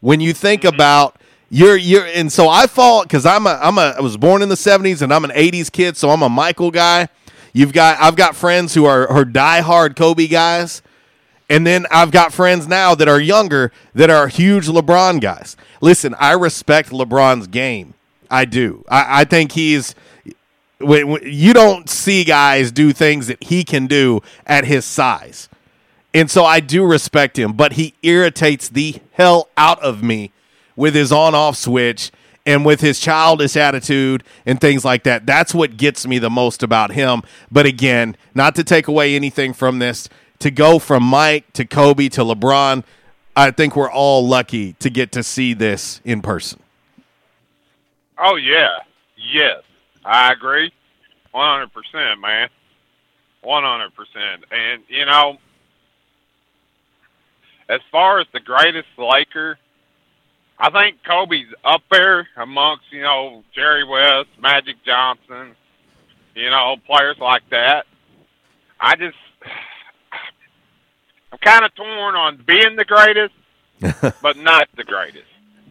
When 0.00 0.20
you 0.20 0.32
think 0.32 0.62
mm-hmm. 0.62 0.74
about 0.74 1.16
you're 1.48 1.76
you're 1.76 2.06
and 2.06 2.32
so 2.32 2.48
I 2.48 2.66
fall 2.66 3.04
because 3.04 3.24
I'm 3.24 3.46
a 3.46 3.58
I'm 3.62 3.78
a 3.78 3.94
I 3.98 4.00
was 4.00 4.16
born 4.16 4.42
in 4.42 4.48
the 4.48 4.56
70s 4.56 5.00
and 5.00 5.14
I'm 5.14 5.24
an 5.24 5.30
80s 5.30 5.70
kid, 5.70 5.96
so 5.96 6.10
I'm 6.10 6.22
a 6.22 6.28
Michael 6.28 6.72
guy. 6.72 7.08
You've 7.52 7.72
got 7.72 8.00
I've 8.00 8.16
got 8.16 8.34
friends 8.34 8.74
who 8.74 8.84
are 8.84 9.06
are 9.08 9.24
diehard 9.24 9.96
Kobe 9.96 10.26
guys. 10.26 10.82
And 11.48 11.66
then 11.66 11.86
I've 11.90 12.10
got 12.10 12.32
friends 12.32 12.66
now 12.66 12.94
that 12.96 13.08
are 13.08 13.20
younger 13.20 13.70
that 13.94 14.10
are 14.10 14.26
huge 14.28 14.66
LeBron 14.66 15.20
guys. 15.20 15.56
Listen, 15.80 16.14
I 16.18 16.32
respect 16.32 16.90
LeBron's 16.90 17.46
game. 17.46 17.94
I 18.30 18.44
do. 18.44 18.84
I, 18.88 19.20
I 19.20 19.24
think 19.24 19.52
he's. 19.52 19.94
When, 20.78 21.08
when- 21.08 21.22
you 21.24 21.52
don't 21.52 21.88
see 21.88 22.24
guys 22.24 22.72
do 22.72 22.92
things 22.92 23.28
that 23.28 23.42
he 23.44 23.64
can 23.64 23.86
do 23.86 24.20
at 24.46 24.64
his 24.64 24.84
size. 24.84 25.48
And 26.12 26.30
so 26.30 26.44
I 26.44 26.60
do 26.60 26.84
respect 26.84 27.38
him, 27.38 27.52
but 27.52 27.74
he 27.74 27.94
irritates 28.02 28.68
the 28.68 28.96
hell 29.12 29.48
out 29.56 29.80
of 29.82 30.02
me 30.02 30.32
with 30.74 30.94
his 30.94 31.12
on 31.12 31.34
off 31.34 31.56
switch 31.56 32.10
and 32.46 32.64
with 32.64 32.80
his 32.80 32.98
childish 33.00 33.56
attitude 33.56 34.24
and 34.46 34.60
things 34.60 34.84
like 34.84 35.02
that. 35.04 35.26
That's 35.26 35.54
what 35.54 35.76
gets 35.76 36.06
me 36.06 36.18
the 36.18 36.30
most 36.30 36.62
about 36.62 36.92
him. 36.92 37.22
But 37.50 37.66
again, 37.66 38.16
not 38.34 38.54
to 38.56 38.64
take 38.64 38.88
away 38.88 39.14
anything 39.14 39.52
from 39.52 39.78
this, 39.78 40.08
to 40.38 40.50
go 40.50 40.78
from 40.78 41.02
Mike 41.02 41.52
to 41.54 41.64
Kobe 41.64 42.08
to 42.10 42.22
LeBron, 42.22 42.84
I 43.34 43.50
think 43.50 43.76
we're 43.76 43.90
all 43.90 44.26
lucky 44.26 44.74
to 44.74 44.90
get 44.90 45.12
to 45.12 45.22
see 45.22 45.54
this 45.54 46.00
in 46.04 46.22
person. 46.22 46.60
Oh 48.18 48.36
yeah, 48.36 48.78
yes, 49.16 49.62
I 50.04 50.32
agree, 50.32 50.72
one 51.32 51.46
hundred 51.46 51.72
percent, 51.72 52.20
man, 52.20 52.48
one 53.42 53.62
hundred 53.62 53.94
percent. 53.94 54.44
And 54.50 54.82
you 54.88 55.04
know, 55.04 55.36
as 57.68 57.80
far 57.92 58.20
as 58.20 58.26
the 58.32 58.40
greatest 58.40 58.88
Laker, 58.96 59.58
I 60.58 60.70
think 60.70 61.04
Kobe's 61.04 61.52
up 61.62 61.82
there 61.90 62.26
amongst 62.36 62.84
you 62.90 63.02
know 63.02 63.44
Jerry 63.54 63.84
West, 63.84 64.28
Magic 64.40 64.76
Johnson, 64.84 65.54
you 66.34 66.48
know 66.48 66.76
players 66.86 67.18
like 67.20 67.42
that. 67.50 67.84
I 68.80 68.96
just, 68.96 69.16
I'm 71.32 71.38
kind 71.38 71.64
of 71.64 71.74
torn 71.74 72.14
on 72.14 72.42
being 72.46 72.76
the 72.76 72.84
greatest, 72.84 73.34
but 74.22 74.36
not 74.36 74.68
the 74.76 74.84
greatest. 74.84 75.24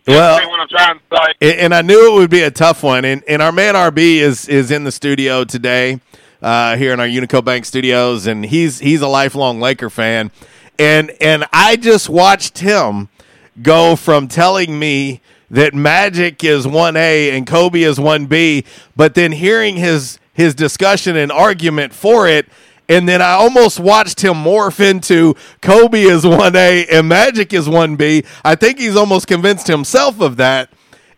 Well, 0.07 0.39
See 0.39 0.45
what 0.45 0.59
I'm 0.59 0.67
trying 0.67 0.99
to 0.99 1.17
say? 1.17 1.33
And, 1.41 1.59
and 1.59 1.75
I 1.75 1.81
knew 1.81 2.13
it 2.13 2.19
would 2.19 2.29
be 2.29 2.41
a 2.41 2.51
tough 2.51 2.83
one. 2.83 3.05
And, 3.05 3.23
and 3.27 3.41
our 3.41 3.51
man 3.51 3.73
RB 3.73 4.17
is 4.17 4.47
is 4.47 4.69
in 4.69 4.83
the 4.83 4.91
studio 4.91 5.43
today, 5.43 5.99
uh, 6.41 6.77
here 6.77 6.93
in 6.93 6.99
our 6.99 7.07
Unico 7.07 7.43
Bank 7.43 7.65
studios, 7.65 8.27
and 8.27 8.45
he's 8.45 8.79
he's 8.79 9.01
a 9.01 9.07
lifelong 9.07 9.59
Laker 9.59 9.89
fan. 9.89 10.31
And 10.77 11.11
and 11.19 11.45
I 11.51 11.75
just 11.75 12.09
watched 12.09 12.59
him 12.59 13.09
go 13.61 13.95
from 13.95 14.27
telling 14.27 14.77
me 14.77 15.21
that 15.49 15.73
Magic 15.73 16.43
is 16.43 16.67
one 16.67 16.95
A 16.97 17.35
and 17.35 17.47
Kobe 17.47 17.81
is 17.81 17.99
one 17.99 18.25
B, 18.25 18.65
but 18.95 19.15
then 19.15 19.31
hearing 19.31 19.77
his 19.77 20.19
his 20.33 20.53
discussion 20.53 21.15
and 21.15 21.31
argument 21.31 21.93
for 21.93 22.27
it. 22.27 22.47
And 22.87 23.09
then 23.09 23.21
I 23.21 23.31
almost 23.31 23.79
watched 23.79 24.21
him 24.23 24.33
morph 24.35 24.79
into 24.79 25.35
Kobe 25.61 26.01
is 26.03 26.23
1A 26.23 26.85
and 26.91 27.09
Magic 27.09 27.51
is 27.53 27.67
1B. 27.67 28.25
I 28.43 28.55
think 28.55 28.77
he's 28.79 28.95
almost 28.95 29.27
convinced 29.27 29.67
himself 29.67 30.21
of 30.21 30.37
that. 30.37 30.69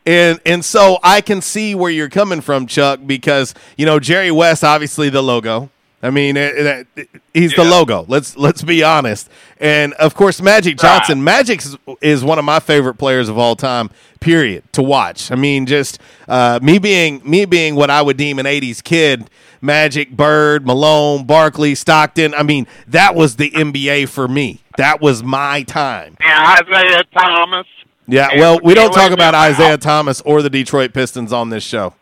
And 0.05 0.39
and 0.45 0.63
so 0.63 0.99
I 1.03 1.19
can 1.19 1.41
see 1.41 1.75
where 1.75 1.91
you're 1.91 2.07
coming 2.09 2.39
from, 2.39 2.65
Chuck, 2.67 3.01
because 3.05 3.53
you 3.77 3.85
know 3.85 3.99
Jerry 3.99 4.31
West, 4.31 4.63
obviously 4.63 5.09
the 5.09 5.21
logo. 5.21 5.69
I 6.01 6.11
mean, 6.11 6.37
it, 6.37 6.87
it- 6.95 7.09
he's 7.33 7.53
the 7.55 7.63
logo. 7.65 8.05
Let's 8.07 8.37
let's 8.37 8.61
be 8.61 8.83
honest. 8.83 9.29
And 9.59 9.91
of 9.95 10.13
course, 10.15 10.41
Magic 10.41 10.77
Johnson. 10.77 11.21
Magic 11.25 11.59
is- 11.65 11.75
is 12.01 12.23
one 12.23 12.39
of 12.39 12.45
my 12.45 12.59
favorite 12.61 12.93
players 12.95 13.27
of 13.27 13.37
all 13.37 13.57
time. 13.57 13.89
Period. 14.21 14.63
To 14.73 14.81
watch. 14.81 15.29
I 15.31 15.35
mean, 15.35 15.65
just 15.65 15.99
uh, 16.29 16.59
me 16.61 16.77
being 16.79 17.19
me 17.25 17.43
being 17.43 17.75
what 17.75 17.89
I 17.89 18.01
would 18.01 18.15
deem 18.15 18.39
an 18.39 18.45
'80s 18.45 18.81
kid. 18.81 19.29
Magic, 19.61 20.11
Bird, 20.11 20.65
Malone, 20.65 21.25
Barkley, 21.25 21.75
Stockton. 21.75 22.33
I 22.33 22.43
mean, 22.43 22.67
that 22.87 23.15
was 23.15 23.35
the 23.37 23.49
NBA 23.51 24.09
for 24.09 24.27
me. 24.27 24.61
That 24.77 25.01
was 25.01 25.23
my 25.23 25.63
time. 25.63 26.15
And 26.19 26.67
Isiah 26.67 27.03
Thomas. 27.13 27.65
Yeah, 28.07 28.29
And 28.31 28.39
well, 28.39 28.59
we 28.63 28.73
don't 28.73 28.93
talk 28.93 29.11
about. 29.11 29.33
Isiah 29.51 29.77
Thomas 29.77 30.21
or 30.21 30.41
the 30.41 30.49
Detroit 30.49 30.93
Pistons 30.93 31.33
on 31.33 31.49
this 31.49 31.63
show. 31.63 31.93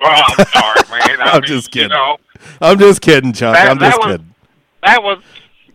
Well, 0.00 0.22
I'm 0.38 0.46
sorry, 0.52 0.80
man. 0.98 1.20
I 1.20 1.24
I'm 1.32 1.40
mean, 1.40 1.42
just 1.48 1.66
You 1.74 1.82
kidding. 1.82 1.88
know, 1.90 2.16
I'm 2.60 2.78
just 2.78 3.02
kidding, 3.02 3.32
Chuck. 3.34 3.54
That- 3.54 3.68
I'm 3.70 3.78
that 3.78 3.88
just 3.90 3.98
was- 3.98 4.06
kidding. 4.12 4.34
that 4.82 5.02
was 5.02 5.18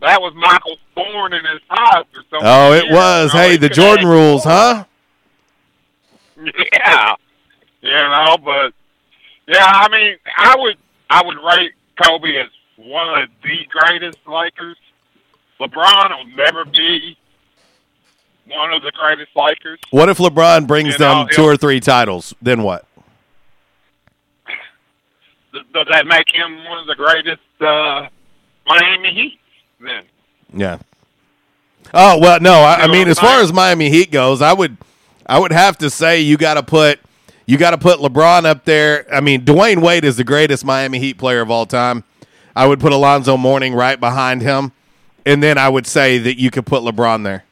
that 0.00 0.20
was 0.20 0.34
Michael 0.34 0.76
Thorne 0.94 1.32
in 1.32 1.44
his 1.44 1.60
eyes 1.70 2.04
or 2.14 2.22
something. 2.30 2.40
Oh, 2.42 2.72
it 2.72 2.90
was. 2.92 3.32
Hey, 3.32 3.56
the 3.56 3.68
Jordan 3.68 4.06
rules, 4.06 4.42
huh? 4.44 4.84
Yeah, 6.36 7.14
you 7.80 7.90
know, 7.92 8.36
but 8.44 8.72
yeah, 9.46 9.64
I 9.64 9.88
mean, 9.88 10.16
I 10.36 10.56
would 10.58 10.76
I 11.10 11.22
would 11.24 11.36
rate 11.36 11.72
Kobe 12.02 12.36
as 12.36 12.48
one 12.76 13.22
of 13.22 13.28
the 13.42 13.58
greatest 13.68 14.18
Lakers. 14.26 14.76
LeBron 15.60 16.10
will 16.16 16.36
never 16.36 16.64
be 16.64 17.16
one 18.48 18.72
of 18.72 18.82
the 18.82 18.92
greatest 18.92 19.30
Lakers. 19.34 19.78
What 19.90 20.08
if 20.08 20.18
LeBron 20.18 20.66
brings 20.66 20.92
You 20.94 20.98
them 20.98 21.26
know, 21.26 21.32
two 21.32 21.42
or 21.44 21.56
three 21.56 21.80
titles? 21.80 22.34
Then 22.42 22.62
what? 22.62 22.86
Does 25.72 25.86
that 25.90 26.06
make 26.06 26.26
him 26.30 26.64
one 26.64 26.78
of 26.78 26.86
the 26.86 26.94
greatest 26.94 27.40
uh, 27.60 28.08
Miami 28.66 29.12
Heat? 29.12 29.40
Then 29.80 30.04
Yeah. 30.52 30.78
Oh 31.94 32.18
well, 32.18 32.40
no. 32.40 32.52
I, 32.54 32.82
I 32.82 32.86
mean, 32.88 33.08
as 33.08 33.18
far 33.18 33.40
as 33.40 33.52
Miami 33.52 33.88
Heat 33.90 34.10
goes, 34.10 34.42
I 34.42 34.52
would, 34.52 34.76
I 35.24 35.38
would 35.38 35.52
have 35.52 35.78
to 35.78 35.88
say 35.88 36.20
you 36.20 36.36
got 36.36 36.54
to 36.54 36.62
put, 36.62 37.00
you 37.46 37.56
got 37.58 37.70
to 37.70 37.78
put 37.78 37.98
LeBron 38.00 38.44
up 38.44 38.64
there. 38.64 39.06
I 39.12 39.20
mean, 39.20 39.44
Dwyane 39.44 39.80
Wade 39.82 40.04
is 40.04 40.16
the 40.16 40.24
greatest 40.24 40.64
Miami 40.64 40.98
Heat 40.98 41.16
player 41.18 41.40
of 41.40 41.50
all 41.50 41.66
time. 41.66 42.04
I 42.54 42.66
would 42.66 42.80
put 42.80 42.92
Alonzo 42.92 43.36
Mourning 43.36 43.74
right 43.74 43.98
behind 44.00 44.42
him, 44.42 44.72
and 45.24 45.42
then 45.42 45.58
I 45.58 45.68
would 45.68 45.86
say 45.86 46.18
that 46.18 46.38
you 46.40 46.50
could 46.50 46.66
put 46.66 46.82
LeBron 46.82 47.22
there, 47.22 47.44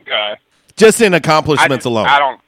okay. 0.00 0.34
just 0.76 1.00
in 1.00 1.14
I 1.14 1.18
accomplishments 1.18 1.76
just- 1.84 1.86
alone. 1.86 2.06
I 2.06 2.18
don't. 2.18 2.40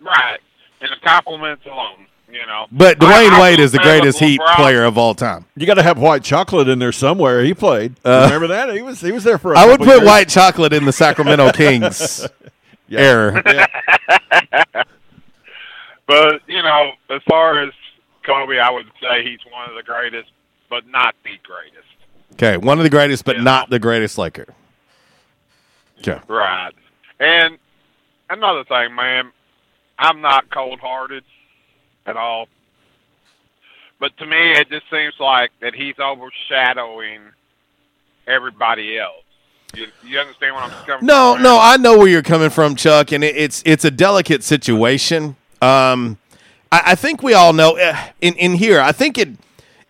Right, 0.00 0.38
in 0.80 0.88
the 0.90 0.96
compliments 1.06 1.66
alone, 1.66 2.06
you 2.30 2.46
know. 2.46 2.66
But 2.70 2.98
Dwyane 2.98 3.30
I 3.30 3.40
Wade 3.42 3.58
will 3.58 3.64
is 3.64 3.72
the 3.72 3.78
greatest 3.80 4.20
Heat 4.20 4.40
player 4.56 4.84
of 4.84 4.96
all 4.96 5.14
time. 5.14 5.44
You 5.56 5.66
got 5.66 5.74
to 5.74 5.82
have 5.82 5.98
white 5.98 6.22
chocolate 6.22 6.68
in 6.68 6.78
there 6.78 6.92
somewhere. 6.92 7.42
He 7.42 7.52
played. 7.52 7.96
Uh, 8.04 8.22
Remember 8.32 8.46
that? 8.48 8.72
He 8.74 8.80
was 8.80 9.00
he 9.00 9.10
was 9.10 9.24
there 9.24 9.38
for. 9.38 9.56
I 9.56 9.64
I 9.64 9.66
would 9.66 9.80
put 9.80 10.04
white 10.04 10.28
chocolate 10.28 10.72
in 10.72 10.84
the 10.84 10.92
Sacramento 10.92 11.50
Kings. 11.54 12.26
Error. 12.96 13.42
But 16.08 16.40
you 16.48 16.62
know, 16.62 16.92
as 17.10 17.20
far 17.28 17.62
as 17.62 17.72
Kobe, 18.24 18.58
I 18.58 18.70
would 18.70 18.86
say 19.00 19.22
he's 19.22 19.38
one 19.52 19.68
of 19.68 19.76
the 19.76 19.82
greatest, 19.82 20.30
but 20.68 20.88
not 20.88 21.14
the 21.22 21.38
greatest. 21.44 21.86
Okay, 22.32 22.56
one 22.56 22.78
of 22.78 22.84
the 22.84 22.90
greatest, 22.90 23.24
but 23.24 23.40
not 23.40 23.70
the 23.70 23.78
greatest 23.78 24.18
Laker. 24.18 24.46
Okay. 26.00 26.18
Right. 26.26 26.72
And 27.20 27.58
another 28.30 28.64
thing, 28.64 28.94
man, 28.94 29.32
I'm 29.98 30.20
not 30.20 30.50
cold 30.50 30.80
hearted 30.80 31.24
at 32.06 32.16
all. 32.16 32.48
But 34.00 34.16
to 34.18 34.26
me, 34.26 34.52
it 34.52 34.70
just 34.70 34.88
seems 34.90 35.14
like 35.18 35.50
that 35.60 35.74
he's 35.74 35.96
overshadowing 35.98 37.20
everybody 38.26 38.98
else. 38.98 39.24
You, 39.74 39.86
you 40.04 40.18
understand 40.18 40.54
what 40.54 40.64
I'm 40.64 40.70
coming 40.86 41.06
No, 41.06 41.36
no, 41.36 41.58
I 41.60 41.76
know 41.76 41.98
where 41.98 42.08
you're 42.08 42.22
coming 42.22 42.50
from, 42.50 42.74
Chuck, 42.74 43.12
and 43.12 43.22
it, 43.22 43.36
it's 43.36 43.62
it's 43.66 43.84
a 43.84 43.90
delicate 43.90 44.42
situation. 44.42 45.36
Um, 45.60 46.18
I, 46.72 46.82
I 46.86 46.94
think 46.94 47.22
we 47.22 47.34
all 47.34 47.52
know 47.52 47.74
eh, 47.74 48.10
in 48.20 48.34
in 48.34 48.54
here. 48.54 48.80
I 48.80 48.92
think 48.92 49.18
it, 49.18 49.28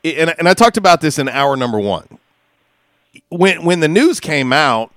and, 0.05 0.35
and 0.39 0.49
I 0.49 0.55
talked 0.55 0.77
about 0.77 1.01
this 1.01 1.19
in 1.19 1.29
hour 1.29 1.57
number 1.57 1.79
one. 1.79 2.19
When 3.29 3.65
when 3.65 3.81
the 3.81 3.89
news 3.89 4.21
came 4.21 4.53
out, 4.53 4.93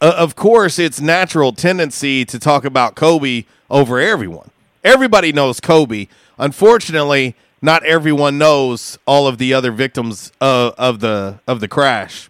uh, 0.00 0.14
of 0.16 0.36
course, 0.36 0.78
it's 0.78 1.00
natural 1.00 1.52
tendency 1.52 2.24
to 2.26 2.38
talk 2.38 2.64
about 2.64 2.94
Kobe 2.94 3.44
over 3.70 4.00
everyone. 4.00 4.50
Everybody 4.82 5.32
knows 5.32 5.60
Kobe. 5.60 6.06
Unfortunately, 6.38 7.36
not 7.60 7.84
everyone 7.84 8.38
knows 8.38 8.98
all 9.06 9.26
of 9.26 9.36
the 9.38 9.52
other 9.52 9.72
victims 9.72 10.32
of, 10.40 10.74
of 10.78 11.00
the 11.00 11.40
of 11.46 11.60
the 11.60 11.68
crash. 11.68 12.29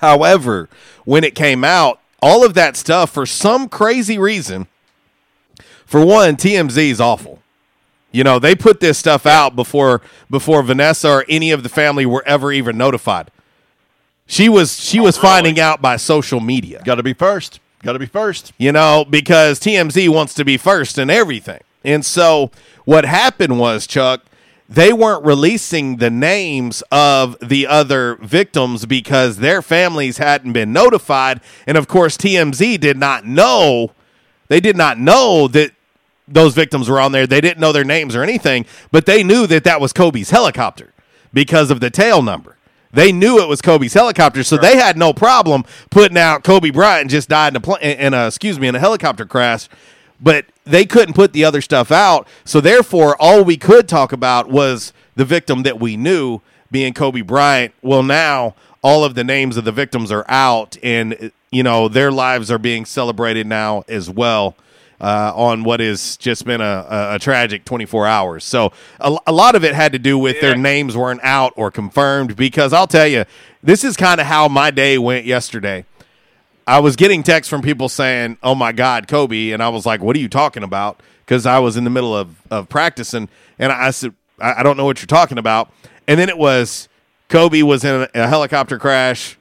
However, 0.00 0.68
when 1.04 1.24
it 1.24 1.34
came 1.34 1.64
out, 1.64 2.00
all 2.22 2.44
of 2.44 2.54
that 2.54 2.76
stuff 2.76 3.10
for 3.10 3.26
some 3.26 3.68
crazy 3.68 4.18
reason, 4.18 4.66
for 5.84 6.04
one, 6.04 6.36
TMZ 6.36 6.76
is 6.76 7.00
awful. 7.00 7.40
You 8.10 8.24
know, 8.24 8.38
they 8.38 8.54
put 8.54 8.80
this 8.80 8.98
stuff 8.98 9.26
out 9.26 9.54
before 9.54 10.00
before 10.30 10.62
Vanessa 10.62 11.08
or 11.08 11.24
any 11.28 11.50
of 11.50 11.62
the 11.62 11.68
family 11.68 12.06
were 12.06 12.24
ever 12.26 12.52
even 12.52 12.78
notified. 12.78 13.30
She 14.26 14.48
was 14.48 14.82
she 14.82 15.00
was 15.00 15.18
oh, 15.18 15.22
finding 15.22 15.60
out 15.60 15.82
by 15.82 15.96
social 15.96 16.40
media. 16.40 16.82
Got 16.84 16.96
to 16.96 17.02
be 17.02 17.12
first. 17.12 17.60
Got 17.82 17.92
to 17.92 17.98
be 17.98 18.06
first. 18.06 18.52
You 18.58 18.72
know, 18.72 19.04
because 19.08 19.60
TMZ 19.60 20.08
wants 20.08 20.34
to 20.34 20.44
be 20.44 20.56
first 20.56 20.98
in 20.98 21.10
everything. 21.10 21.60
And 21.84 22.04
so 22.04 22.50
what 22.84 23.04
happened 23.04 23.58
was, 23.60 23.86
Chuck, 23.86 24.24
they 24.68 24.92
weren't 24.92 25.24
releasing 25.24 25.96
the 25.96 26.10
names 26.10 26.82
of 26.90 27.36
the 27.40 27.66
other 27.66 28.16
victims 28.16 28.84
because 28.84 29.38
their 29.38 29.62
families 29.62 30.18
hadn't 30.18 30.52
been 30.52 30.72
notified. 30.72 31.40
And 31.66 31.78
of 31.78 31.86
course, 31.86 32.16
TMZ 32.16 32.80
did 32.80 32.96
not 32.96 33.24
know. 33.24 33.92
They 34.48 34.60
did 34.60 34.76
not 34.76 34.98
know 34.98 35.48
that 35.48 35.72
those 36.28 36.54
victims 36.54 36.88
were 36.88 37.00
on 37.00 37.12
there. 37.12 37.26
They 37.26 37.40
didn't 37.40 37.60
know 37.60 37.72
their 37.72 37.84
names 37.84 38.16
or 38.16 38.22
anything, 38.22 38.66
but 38.90 39.06
they 39.06 39.22
knew 39.22 39.46
that 39.46 39.64
that 39.64 39.80
was 39.80 39.92
Kobe's 39.92 40.30
helicopter 40.30 40.92
because 41.32 41.70
of 41.70 41.80
the 41.80 41.90
tail 41.90 42.22
number. 42.22 42.56
They 42.92 43.12
knew 43.12 43.40
it 43.40 43.48
was 43.48 43.60
Kobe's 43.60 43.94
helicopter, 43.94 44.42
so 44.42 44.56
they 44.56 44.76
had 44.76 44.96
no 44.96 45.12
problem 45.12 45.64
putting 45.90 46.16
out 46.16 46.44
Kobe 46.44 46.70
Bryant 46.70 47.10
just 47.10 47.28
died 47.28 47.52
in 47.52 47.56
a 47.56 47.60
pl- 47.60 47.76
in 47.76 48.14
a 48.14 48.26
excuse 48.26 48.58
me 48.58 48.68
in 48.68 48.74
a 48.74 48.78
helicopter 48.78 49.26
crash, 49.26 49.68
but 50.20 50.46
they 50.64 50.84
couldn't 50.84 51.14
put 51.14 51.32
the 51.32 51.44
other 51.44 51.60
stuff 51.60 51.92
out. 51.92 52.26
So 52.44 52.60
therefore, 52.60 53.16
all 53.20 53.44
we 53.44 53.56
could 53.56 53.88
talk 53.88 54.12
about 54.12 54.48
was 54.48 54.92
the 55.14 55.24
victim 55.24 55.62
that 55.62 55.80
we 55.80 55.96
knew 55.96 56.40
being 56.70 56.92
Kobe 56.94 57.22
Bryant. 57.22 57.74
Well, 57.82 58.02
now 58.02 58.54
all 58.82 59.04
of 59.04 59.14
the 59.14 59.24
names 59.24 59.56
of 59.56 59.64
the 59.64 59.72
victims 59.72 60.12
are 60.12 60.24
out, 60.28 60.76
and 60.82 61.32
you 61.50 61.62
know 61.62 61.88
their 61.88 62.12
lives 62.12 62.50
are 62.50 62.58
being 62.58 62.84
celebrated 62.84 63.46
now 63.46 63.84
as 63.88 64.10
well 64.10 64.56
uh, 65.00 65.32
on 65.34 65.64
what 65.64 65.80
has 65.80 66.16
just 66.16 66.44
been 66.44 66.60
a, 66.60 66.86
a, 66.88 67.14
a 67.14 67.18
tragic 67.18 67.64
24 67.64 68.06
hours. 68.06 68.44
So 68.44 68.72
a, 69.00 69.16
a 69.26 69.32
lot 69.32 69.54
of 69.54 69.64
it 69.64 69.74
had 69.74 69.92
to 69.92 69.98
do 69.98 70.18
with 70.18 70.40
their 70.40 70.56
names 70.56 70.96
weren't 70.96 71.20
out 71.22 71.52
or 71.56 71.70
confirmed 71.70 72.36
because 72.36 72.72
I'll 72.72 72.86
tell 72.86 73.06
you, 73.06 73.24
this 73.62 73.84
is 73.84 73.96
kind 73.96 74.20
of 74.20 74.26
how 74.26 74.48
my 74.48 74.70
day 74.70 74.98
went 74.98 75.26
yesterday. 75.26 75.84
I 76.66 76.80
was 76.80 76.96
getting 76.96 77.22
texts 77.22 77.48
from 77.48 77.62
people 77.62 77.88
saying, 77.88 78.38
"Oh 78.42 78.54
my 78.54 78.72
God, 78.72 79.06
Kobe," 79.06 79.50
and 79.50 79.62
I 79.62 79.68
was 79.68 79.86
like, 79.86 80.00
"What 80.00 80.16
are 80.16 80.18
you 80.18 80.28
talking 80.28 80.62
about?" 80.62 81.00
Because 81.24 81.46
I 81.46 81.58
was 81.58 81.76
in 81.76 81.84
the 81.84 81.90
middle 81.90 82.16
of 82.16 82.36
of 82.50 82.68
practicing, 82.68 83.28
and 83.58 83.72
I 83.72 83.90
said, 83.90 84.14
"I 84.40 84.60
I 84.60 84.62
don't 84.62 84.76
know 84.76 84.84
what 84.84 85.00
you're 85.00 85.06
talking 85.06 85.38
about." 85.38 85.70
And 86.08 86.18
then 86.18 86.28
it 86.28 86.38
was 86.38 86.88
Kobe 87.28 87.62
was 87.62 87.84
in 87.84 88.02
a, 88.02 88.08
a 88.14 88.26
helicopter 88.26 88.78
crash. 88.78 89.38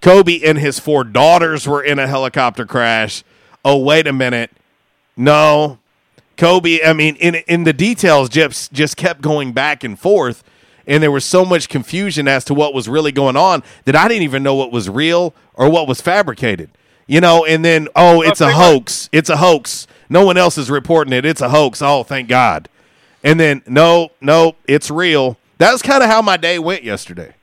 Kobe 0.00 0.40
and 0.44 0.58
his 0.58 0.78
four 0.78 1.04
daughters 1.04 1.66
were 1.66 1.82
in 1.82 1.98
a 1.98 2.06
helicopter 2.06 2.66
crash. 2.66 3.24
Oh, 3.64 3.78
wait 3.78 4.06
a 4.06 4.12
minute. 4.12 4.50
No. 5.16 5.78
Kobe, 6.36 6.80
I 6.84 6.92
mean, 6.92 7.16
in 7.16 7.36
in 7.46 7.64
the 7.64 7.72
details 7.72 8.28
just 8.28 8.72
just 8.72 8.96
kept 8.96 9.22
going 9.22 9.52
back 9.52 9.82
and 9.82 9.98
forth 9.98 10.44
and 10.86 11.02
there 11.02 11.10
was 11.10 11.24
so 11.24 11.44
much 11.44 11.68
confusion 11.68 12.28
as 12.28 12.44
to 12.44 12.54
what 12.54 12.72
was 12.72 12.88
really 12.88 13.12
going 13.12 13.36
on 13.36 13.62
that 13.84 13.96
I 13.96 14.08
didn't 14.08 14.22
even 14.22 14.42
know 14.42 14.54
what 14.54 14.70
was 14.72 14.88
real 14.88 15.34
or 15.54 15.70
what 15.70 15.88
was 15.88 16.00
fabricated. 16.00 16.70
You 17.06 17.20
know, 17.20 17.44
and 17.44 17.64
then 17.64 17.88
oh, 17.94 18.22
it's 18.22 18.40
a 18.40 18.52
hoax. 18.52 19.08
It's 19.12 19.30
a 19.30 19.36
hoax. 19.36 19.86
No 20.08 20.24
one 20.24 20.36
else 20.36 20.58
is 20.58 20.70
reporting 20.70 21.12
it. 21.12 21.24
It's 21.24 21.40
a 21.40 21.48
hoax. 21.48 21.80
Oh, 21.80 22.02
thank 22.02 22.28
God. 22.28 22.68
And 23.22 23.38
then 23.38 23.62
no, 23.66 24.10
no, 24.20 24.56
it's 24.66 24.90
real. 24.90 25.38
That 25.58 25.72
was 25.72 25.82
kind 25.82 26.02
of 26.02 26.10
how 26.10 26.20
my 26.22 26.36
day 26.36 26.58
went 26.58 26.82
yesterday. 26.82 27.34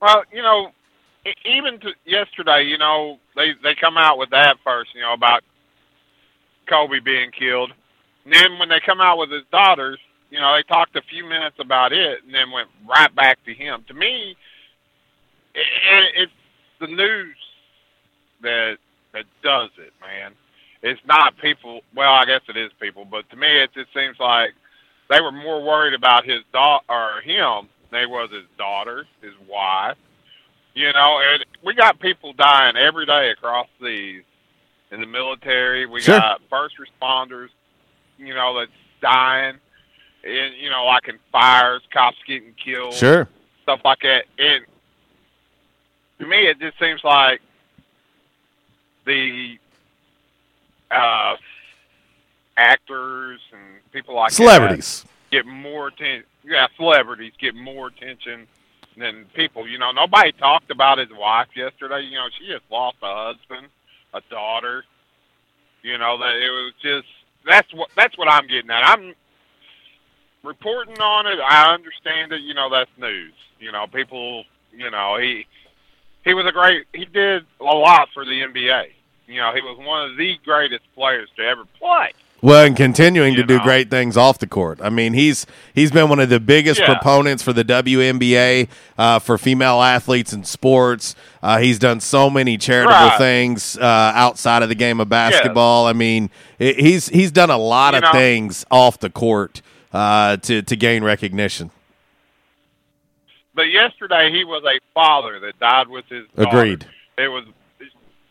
Well, 0.00 0.22
you 0.32 0.42
know, 0.42 0.72
even 1.44 1.80
to 1.80 1.90
yesterday, 2.04 2.64
you 2.64 2.78
know, 2.78 3.18
they 3.34 3.52
they 3.62 3.74
come 3.74 3.96
out 3.96 4.18
with 4.18 4.30
that 4.30 4.56
first, 4.62 4.94
you 4.94 5.00
know, 5.00 5.14
about 5.14 5.42
Kobe 6.68 7.00
being 7.00 7.30
killed. 7.30 7.72
And 8.24 8.34
then 8.34 8.58
when 8.58 8.68
they 8.68 8.80
come 8.84 9.00
out 9.00 9.18
with 9.18 9.30
his 9.30 9.44
daughters, 9.50 9.98
you 10.36 10.42
know, 10.42 10.54
they 10.54 10.62
talked 10.64 10.94
a 10.96 11.02
few 11.08 11.24
minutes 11.24 11.56
about 11.58 11.94
it 11.94 12.22
and 12.22 12.34
then 12.34 12.50
went 12.50 12.68
right 12.86 13.12
back 13.14 13.42
to 13.46 13.54
him. 13.54 13.82
To 13.88 13.94
me, 13.94 14.36
it, 15.54 15.66
it, 15.90 16.12
it's 16.14 16.32
the 16.78 16.88
news 16.88 17.36
that 18.42 18.76
that 19.14 19.24
does 19.42 19.70
it, 19.78 19.94
man. 20.02 20.32
It's 20.82 21.00
not 21.06 21.38
people. 21.38 21.80
Well, 21.94 22.12
I 22.12 22.26
guess 22.26 22.42
it 22.50 22.56
is 22.58 22.70
people, 22.78 23.06
but 23.06 23.28
to 23.30 23.36
me, 23.36 23.46
it 23.62 23.70
just 23.72 23.94
seems 23.94 24.20
like 24.20 24.50
they 25.08 25.22
were 25.22 25.32
more 25.32 25.64
worried 25.64 25.94
about 25.94 26.26
his 26.26 26.40
daughter 26.52 26.84
or 26.90 27.22
him 27.22 27.70
than 27.90 28.00
they 28.02 28.04
was 28.06 28.28
his 28.30 28.44
daughter, 28.58 29.06
his 29.22 29.32
wife. 29.48 29.96
You 30.74 30.92
know, 30.92 31.18
and 31.32 31.46
we 31.64 31.72
got 31.72 31.98
people 31.98 32.34
dying 32.34 32.76
every 32.76 33.06
day 33.06 33.30
across 33.30 33.68
these 33.82 34.22
in 34.90 35.00
the 35.00 35.06
military. 35.06 35.86
We 35.86 36.02
Sure. 36.02 36.18
got 36.18 36.42
first 36.50 36.74
responders, 36.76 37.48
you 38.18 38.34
know, 38.34 38.58
that's 38.58 38.70
dying. 39.00 39.56
And, 40.26 40.54
you 40.60 40.70
know, 40.70 40.84
like 40.86 41.06
in 41.08 41.18
fires, 41.30 41.82
cops 41.92 42.16
getting 42.26 42.52
killed, 42.54 42.94
Sure. 42.94 43.28
stuff 43.62 43.80
like 43.84 44.00
that. 44.00 44.24
And 44.38 44.64
to 46.18 46.26
me, 46.26 46.46
it 46.48 46.58
just 46.58 46.78
seems 46.80 47.04
like 47.04 47.40
the 49.04 49.56
uh, 50.90 51.36
actors 52.56 53.40
and 53.52 53.60
people 53.92 54.14
like 54.14 54.30
that 54.30 54.34
Celebrities. 54.36 55.04
get 55.30 55.46
more 55.46 55.88
attention. 55.88 56.24
Yeah, 56.44 56.66
celebrities 56.76 57.32
get 57.38 57.54
more 57.54 57.88
attention 57.88 58.46
than 58.96 59.26
people. 59.34 59.68
You 59.68 59.78
know, 59.78 59.92
nobody 59.92 60.32
talked 60.32 60.70
about 60.70 60.98
his 60.98 61.10
wife 61.16 61.48
yesterday. 61.54 62.00
You 62.02 62.16
know, 62.16 62.28
she 62.38 62.46
just 62.46 62.64
lost 62.70 62.96
a 63.02 63.14
husband, 63.34 63.68
a 64.14 64.20
daughter. 64.30 64.84
You 65.82 65.98
know, 65.98 66.18
that 66.18 66.34
it 66.36 66.50
was 66.50 66.72
just 66.82 67.06
that's 67.44 67.72
what 67.74 67.90
that's 67.96 68.16
what 68.18 68.28
I'm 68.28 68.46
getting 68.48 68.70
at. 68.70 68.82
I'm 68.84 69.14
reporting 70.46 70.98
on 71.00 71.26
it. 71.26 71.38
I 71.40 71.72
understand 71.74 72.32
it. 72.32 72.40
You 72.42 72.54
know, 72.54 72.70
that's 72.70 72.90
news. 72.98 73.32
You 73.58 73.72
know, 73.72 73.86
people. 73.86 74.44
You 74.72 74.90
know, 74.90 75.16
he 75.18 75.46
he 76.24 76.34
was 76.34 76.46
a 76.46 76.52
great. 76.52 76.86
He 76.94 77.04
did 77.06 77.44
a 77.60 77.64
lot 77.64 78.08
for 78.14 78.24
the 78.24 78.42
NBA. 78.42 78.88
You 79.26 79.40
know, 79.40 79.52
he 79.54 79.60
was 79.60 79.76
one 79.78 80.10
of 80.10 80.16
the 80.16 80.38
greatest 80.44 80.84
players 80.94 81.28
to 81.36 81.42
ever 81.42 81.64
play. 81.78 82.12
Well, 82.42 82.66
and 82.66 82.76
continuing 82.76 83.34
to 83.36 83.42
do 83.42 83.58
great 83.60 83.88
things 83.88 84.16
off 84.18 84.38
the 84.38 84.46
court. 84.46 84.78
I 84.82 84.90
mean, 84.90 85.14
he's 85.14 85.46
he's 85.74 85.90
been 85.90 86.10
one 86.10 86.20
of 86.20 86.28
the 86.28 86.38
biggest 86.38 86.78
Yeah. 86.80 86.86
proponents 86.92 87.42
for 87.42 87.54
the 87.54 87.64
WNBA 87.64 88.68
uh, 88.98 89.18
for 89.18 89.38
female 89.38 89.80
athletes 89.80 90.34
in 90.34 90.44
sports. 90.44 91.14
Uh, 91.42 91.58
he's 91.58 91.78
done 91.78 91.98
so 92.00 92.28
many 92.28 92.58
charitable 92.58 92.92
Right. 92.94 93.18
things 93.18 93.78
uh, 93.78 94.12
outside 94.14 94.62
of 94.62 94.68
the 94.68 94.74
game 94.74 95.00
of 95.00 95.08
basketball. 95.08 95.86
I 95.86 95.94
mean, 95.94 96.28
i- 96.60 96.74
he's 96.78 97.08
he's 97.08 97.32
done 97.32 97.48
a 97.50 97.56
lot 97.58 97.94
You 97.94 97.98
of 97.98 98.02
know- 98.04 98.12
things 98.12 98.66
off 98.70 99.00
the 99.00 99.10
court 99.10 99.62
uh, 99.96 100.36
to 100.36 100.62
to 100.62 100.76
gain 100.76 101.02
recognition. 101.02 101.70
But 103.54 103.70
yesterday 103.70 104.30
he 104.30 104.44
was 104.44 104.62
a 104.64 104.78
father 104.92 105.40
that 105.40 105.58
died 105.58 105.88
with 105.88 106.04
his 106.06 106.26
daughter. 106.36 106.58
Agreed. 106.58 106.86
It 107.16 107.28
was, 107.28 107.44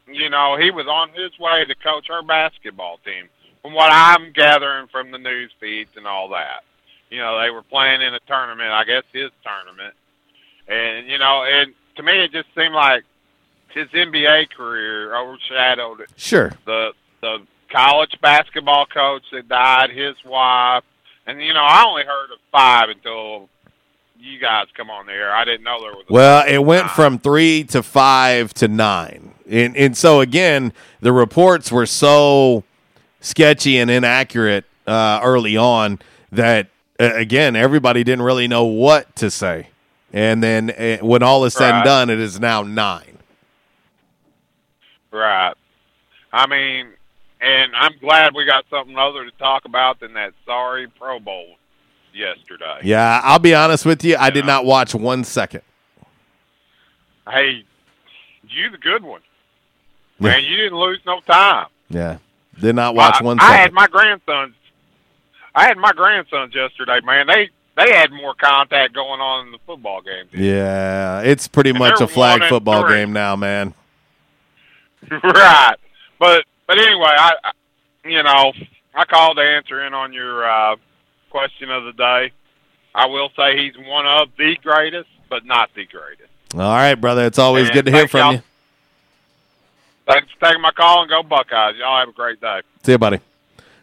you 0.08 0.30
know, 0.30 0.56
he 0.56 0.70
was 0.70 0.86
on 0.86 1.10
his 1.10 1.32
way 1.40 1.66
to 1.66 1.74
coach 1.76 2.08
her 2.10 2.22
basketball 2.22 3.00
team. 3.04 3.28
From 3.64 3.74
what 3.74 3.92
I'm 3.92 4.32
gathering 4.32 4.88
from 4.92 5.10
the 5.10 5.18
news 5.18 5.52
feeds 5.60 5.90
and 5.96 6.06
all 6.06 6.30
that, 6.30 6.64
you 7.10 7.18
know, 7.18 7.42
they 7.42 7.50
were 7.50 7.64
playing 7.64 8.04
in 8.04 8.14
a 8.14 8.20
tournament. 8.28 8.70
I 8.70 8.84
guess 8.84 9.04
his 9.12 9.32
tournament, 9.44 9.96
and 10.68 11.08
you 11.08 11.18
know, 11.18 11.44
and 11.44 11.74
to 11.96 12.04
me 12.04 12.26
it 12.26 12.32
just 12.32 12.50
seemed 12.56 12.76
like 12.76 13.04
his 13.74 13.88
NBA 13.88 14.52
career 14.52 15.16
overshadowed 15.16 16.02
it. 16.02 16.12
Sure. 16.16 16.52
The 16.68 16.92
the 17.22 17.40
college 17.72 18.16
basketball 18.22 18.86
coach 18.86 19.24
that 19.32 19.50
died, 19.50 19.90
his 19.90 20.14
wife, 20.24 20.84
and 21.26 21.42
you 21.42 21.54
know 21.54 21.64
I 21.64 21.84
only 21.86 22.04
heard 22.04 22.32
of 22.32 22.40
five 22.52 22.90
until 22.90 23.50
you 24.20 24.40
guys 24.40 24.68
come 24.76 24.90
on 24.90 25.06
the 25.06 25.14
air. 25.14 25.34
I 25.34 25.46
didn't 25.46 25.64
know 25.64 25.82
there 25.82 25.92
was. 25.92 26.06
A 26.10 26.14
Well, 26.14 26.46
it 26.48 26.60
went 26.60 26.90
from 26.92 27.20
three 27.20 27.64
to 27.66 27.84
five 27.84 28.54
to 28.56 28.68
nine, 28.68 29.34
and 29.50 29.76
and 29.76 29.96
so 29.98 30.22
again, 30.22 30.74
the 31.02 31.14
reports 31.14 31.72
were 31.72 31.86
so 31.86 32.64
sketchy 33.20 33.78
and 33.78 33.90
inaccurate 33.90 34.66
uh, 34.88 35.20
early 35.24 35.58
on 35.58 36.00
that 36.32 36.68
uh, 37.00 37.14
again 37.14 37.56
everybody 37.56 38.04
didn't 38.04 38.24
really 38.24 38.48
know 38.48 38.66
what 38.66 39.16
to 39.18 39.30
say, 39.32 39.70
and 40.14 40.44
then 40.44 40.72
uh, 40.72 40.98
when 41.06 41.24
all 41.24 41.46
is 41.46 41.54
said 41.54 41.74
and 41.74 41.84
done, 41.86 42.10
it 42.10 42.20
is 42.20 42.40
now 42.40 42.64
nine. 42.64 43.18
Right. 45.12 45.54
I 46.34 46.48
mean, 46.48 46.88
and 47.46 47.76
I'm 47.76 47.96
glad 48.00 48.34
we 48.34 48.46
got 48.46 48.66
something 48.70 48.98
other 48.98 49.24
to 49.24 49.32
talk 49.38 49.66
about 49.66 50.00
than 50.00 50.14
that 50.14 50.34
sorry 50.46 50.88
Pro 50.88 51.20
Bowl 51.20 51.56
yesterday. 52.14 52.80
Yeah, 52.84 53.22
I'll 53.24 53.40
be 53.40 53.54
honest 53.54 53.86
with 53.86 54.04
you, 54.04 54.18
I 54.18 54.32
did 54.32 54.46
not 54.46 54.66
watch 54.66 54.96
one 54.96 55.24
second. 55.24 55.62
Hey, 57.30 57.64
you 58.50 58.70
the 58.72 58.78
good 58.78 59.04
one. 59.04 59.22
Man, 60.20 60.44
you 60.44 60.56
didn't 60.56 60.80
lose 60.80 61.00
no 61.06 61.20
time. 61.22 61.68
Yeah, 61.90 62.18
did 62.60 62.76
not 62.76 62.96
watch 62.96 63.18
I, 63.20 63.24
one 63.24 63.40
I 63.40 63.58
had 63.58 63.74
my 63.74 63.88
grandsons. 63.88 64.56
I 65.54 65.66
had 65.68 65.78
my 65.78 65.92
grandsons 65.92 66.56
yesterday, 66.56 67.00
man. 67.04 67.28
They 67.28 67.50
they 67.76 67.92
had 67.94 68.12
more 68.12 68.34
contact 68.34 68.94
going 68.94 69.20
on 69.20 69.48
in 69.48 69.52
the 69.52 69.58
football 69.66 70.02
game. 70.02 70.26
Yeah, 70.34 71.22
it's 71.22 71.48
pretty 71.50 71.72
And 71.72 71.80
much 71.80 72.00
a 72.00 72.08
flag 72.08 72.44
football 72.50 72.88
game 72.88 73.12
now, 73.14 73.36
man. 73.36 73.74
right. 75.24 75.76
But 76.18 76.46
but 76.68 76.78
anyway, 76.78 77.12
I, 77.18 77.32
I 77.44 77.52
you 78.08 78.24
know 78.24 78.54
I 78.94 79.06
called 79.06 79.38
to 79.38 79.44
answer 79.44 79.86
in 79.86 79.94
on 79.94 80.14
your 80.14 80.48
uh, 80.50 80.76
question 81.30 81.70
of 81.70 81.86
the 81.86 81.94
day. 81.94 82.32
I 82.94 83.08
will 83.08 83.30
say 83.36 83.58
he's 83.58 83.74
one 83.78 84.08
of 84.08 84.30
the 84.38 84.56
greatest, 84.64 85.10
but 85.30 85.46
not 85.46 85.70
the 85.76 85.86
greatest. 85.86 86.30
All 86.54 86.60
right, 86.62 86.96
brother. 86.96 87.26
It's 87.26 87.40
always 87.40 87.66
And 87.66 87.74
good 87.74 87.86
to 87.88 87.92
hear 87.92 88.08
from 88.08 88.36
you. 88.36 88.42
Thanks 90.08 90.32
for 90.32 90.46
taking 90.46 90.62
my 90.62 90.72
call 90.72 91.02
and 91.02 91.10
go 91.10 91.24
Buckeyes. 91.24 91.76
Y'all 91.78 92.00
have 92.00 92.10
a 92.10 92.14
great 92.14 92.40
day. 92.40 92.62
See 92.84 92.94
you, 92.94 92.98
buddy. 92.98 93.20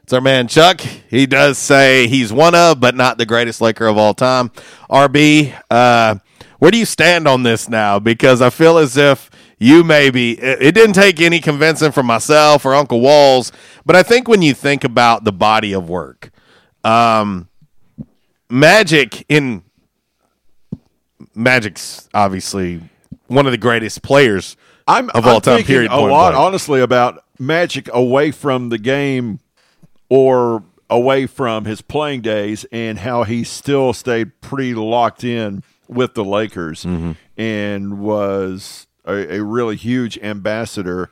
It's 0.04 0.12
our 0.12 0.20
man 0.20 0.48
Chuck. 0.48 0.80
He 0.80 1.26
does 1.26 1.58
say 1.58 2.06
he's 2.08 2.32
one 2.32 2.54
of, 2.54 2.80
but 2.80 2.94
not 2.94 3.18
the 3.18 3.26
greatest 3.26 3.60
Laker 3.60 3.86
of 3.86 3.98
all 3.98 4.14
time. 4.14 4.50
RB, 4.90 5.56
uh, 5.70 6.16
where 6.58 6.70
do 6.70 6.78
you 6.78 6.84
stand 6.86 7.28
on 7.28 7.42
this 7.42 7.68
now? 7.68 7.98
Because 7.98 8.40
I 8.40 8.50
feel 8.50 8.78
as 8.78 8.96
if 8.96 9.30
you 9.62 9.84
maybe 9.84 10.32
it, 10.32 10.62
it 10.62 10.74
didn't 10.74 10.94
take 10.94 11.20
any 11.20 11.40
convincing 11.40 11.92
from 11.92 12.06
myself 12.06 12.64
or 12.66 12.74
Uncle 12.74 13.00
Walls, 13.00 13.52
but 13.86 13.96
I 13.96 14.02
think 14.02 14.28
when 14.28 14.42
you 14.42 14.54
think 14.54 14.84
about 14.84 15.24
the 15.24 15.32
body 15.32 15.72
of 15.72 15.88
work, 15.88 16.30
um, 16.84 17.48
Magic 18.50 19.24
in 19.28 19.62
Magic's 21.34 22.08
obviously 22.12 22.80
one 23.28 23.46
of 23.46 23.52
the 23.52 23.58
greatest 23.58 24.02
players 24.02 24.56
I'm, 24.86 25.10
of 25.10 25.26
all 25.26 25.36
I'm 25.36 25.40
time. 25.40 25.62
Period. 25.64 25.90
a 25.90 25.96
lot, 26.00 26.34
honestly, 26.34 26.80
about 26.80 27.24
Magic 27.38 27.88
away 27.92 28.30
from 28.30 28.68
the 28.68 28.78
game 28.78 29.38
or 30.08 30.64
away 30.90 31.26
from 31.26 31.64
his 31.64 31.80
playing 31.80 32.20
days, 32.20 32.66
and 32.70 32.98
how 32.98 33.22
he 33.22 33.44
still 33.44 33.92
stayed 33.94 34.40
pretty 34.42 34.74
locked 34.74 35.24
in 35.24 35.62
with 35.88 36.12
the 36.14 36.24
Lakers 36.24 36.84
Mm-hmm. 36.84 37.12
and 37.40 37.98
was 37.98 38.86
a, 39.04 39.36
a 39.36 39.42
really 39.42 39.76
huge 39.76 40.18
ambassador 40.18 41.10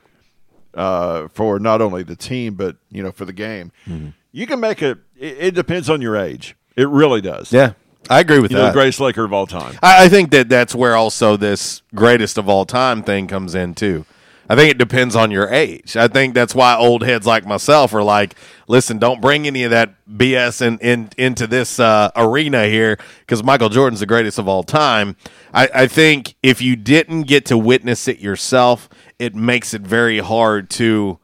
uh, 0.74 1.28
for 1.28 1.58
not 1.58 1.80
only 1.80 2.02
the 2.02 2.16
team 2.16 2.54
but 2.54 2.76
you 2.90 3.02
know 3.02 3.12
for 3.12 3.24
the 3.24 3.32
game. 3.32 3.72
Mm-hmm. 3.86 4.08
You 4.32 4.46
can 4.46 4.60
make 4.60 4.82
a. 4.82 4.92
It, 5.16 5.38
it 5.38 5.54
depends 5.54 5.90
on 5.90 6.00
your 6.00 6.16
age. 6.16 6.56
It 6.76 6.88
really 6.88 7.20
does. 7.20 7.52
Yeah, 7.52 7.72
I 8.08 8.20
agree 8.20 8.38
with 8.38 8.50
you 8.50 8.56
know, 8.56 8.64
that. 8.64 8.70
the 8.70 8.74
greatest 8.74 9.00
Laker 9.00 9.24
of 9.24 9.32
all 9.32 9.46
time. 9.46 9.78
I, 9.82 10.04
I 10.04 10.08
think 10.08 10.30
that 10.30 10.48
that's 10.48 10.74
where 10.74 10.96
also 10.96 11.36
this 11.36 11.82
greatest 11.94 12.38
of 12.38 12.48
all 12.48 12.64
time 12.64 13.02
thing 13.02 13.26
comes 13.26 13.54
in 13.54 13.74
too. 13.74 14.04
I 14.50 14.56
think 14.56 14.72
it 14.72 14.78
depends 14.78 15.14
on 15.14 15.30
your 15.30 15.48
age. 15.48 15.96
I 15.96 16.08
think 16.08 16.34
that's 16.34 16.56
why 16.56 16.74
old 16.74 17.04
heads 17.04 17.24
like 17.24 17.46
myself 17.46 17.94
are 17.94 18.02
like, 18.02 18.34
listen, 18.66 18.98
don't 18.98 19.20
bring 19.20 19.46
any 19.46 19.62
of 19.62 19.70
that 19.70 19.94
BS 20.08 20.60
in, 20.60 20.80
in 20.80 21.08
into 21.16 21.46
this 21.46 21.78
uh, 21.78 22.10
arena 22.16 22.66
here 22.66 22.98
because 23.20 23.44
Michael 23.44 23.68
Jordan's 23.68 24.00
the 24.00 24.06
greatest 24.06 24.40
of 24.40 24.48
all 24.48 24.64
time. 24.64 25.14
I, 25.54 25.68
I 25.72 25.86
think 25.86 26.34
if 26.42 26.60
you 26.60 26.74
didn't 26.74 27.22
get 27.22 27.46
to 27.46 27.56
witness 27.56 28.08
it 28.08 28.18
yourself, 28.18 28.88
it 29.20 29.36
makes 29.36 29.72
it 29.72 29.82
very 29.82 30.18
hard 30.18 30.68
to 30.70 31.20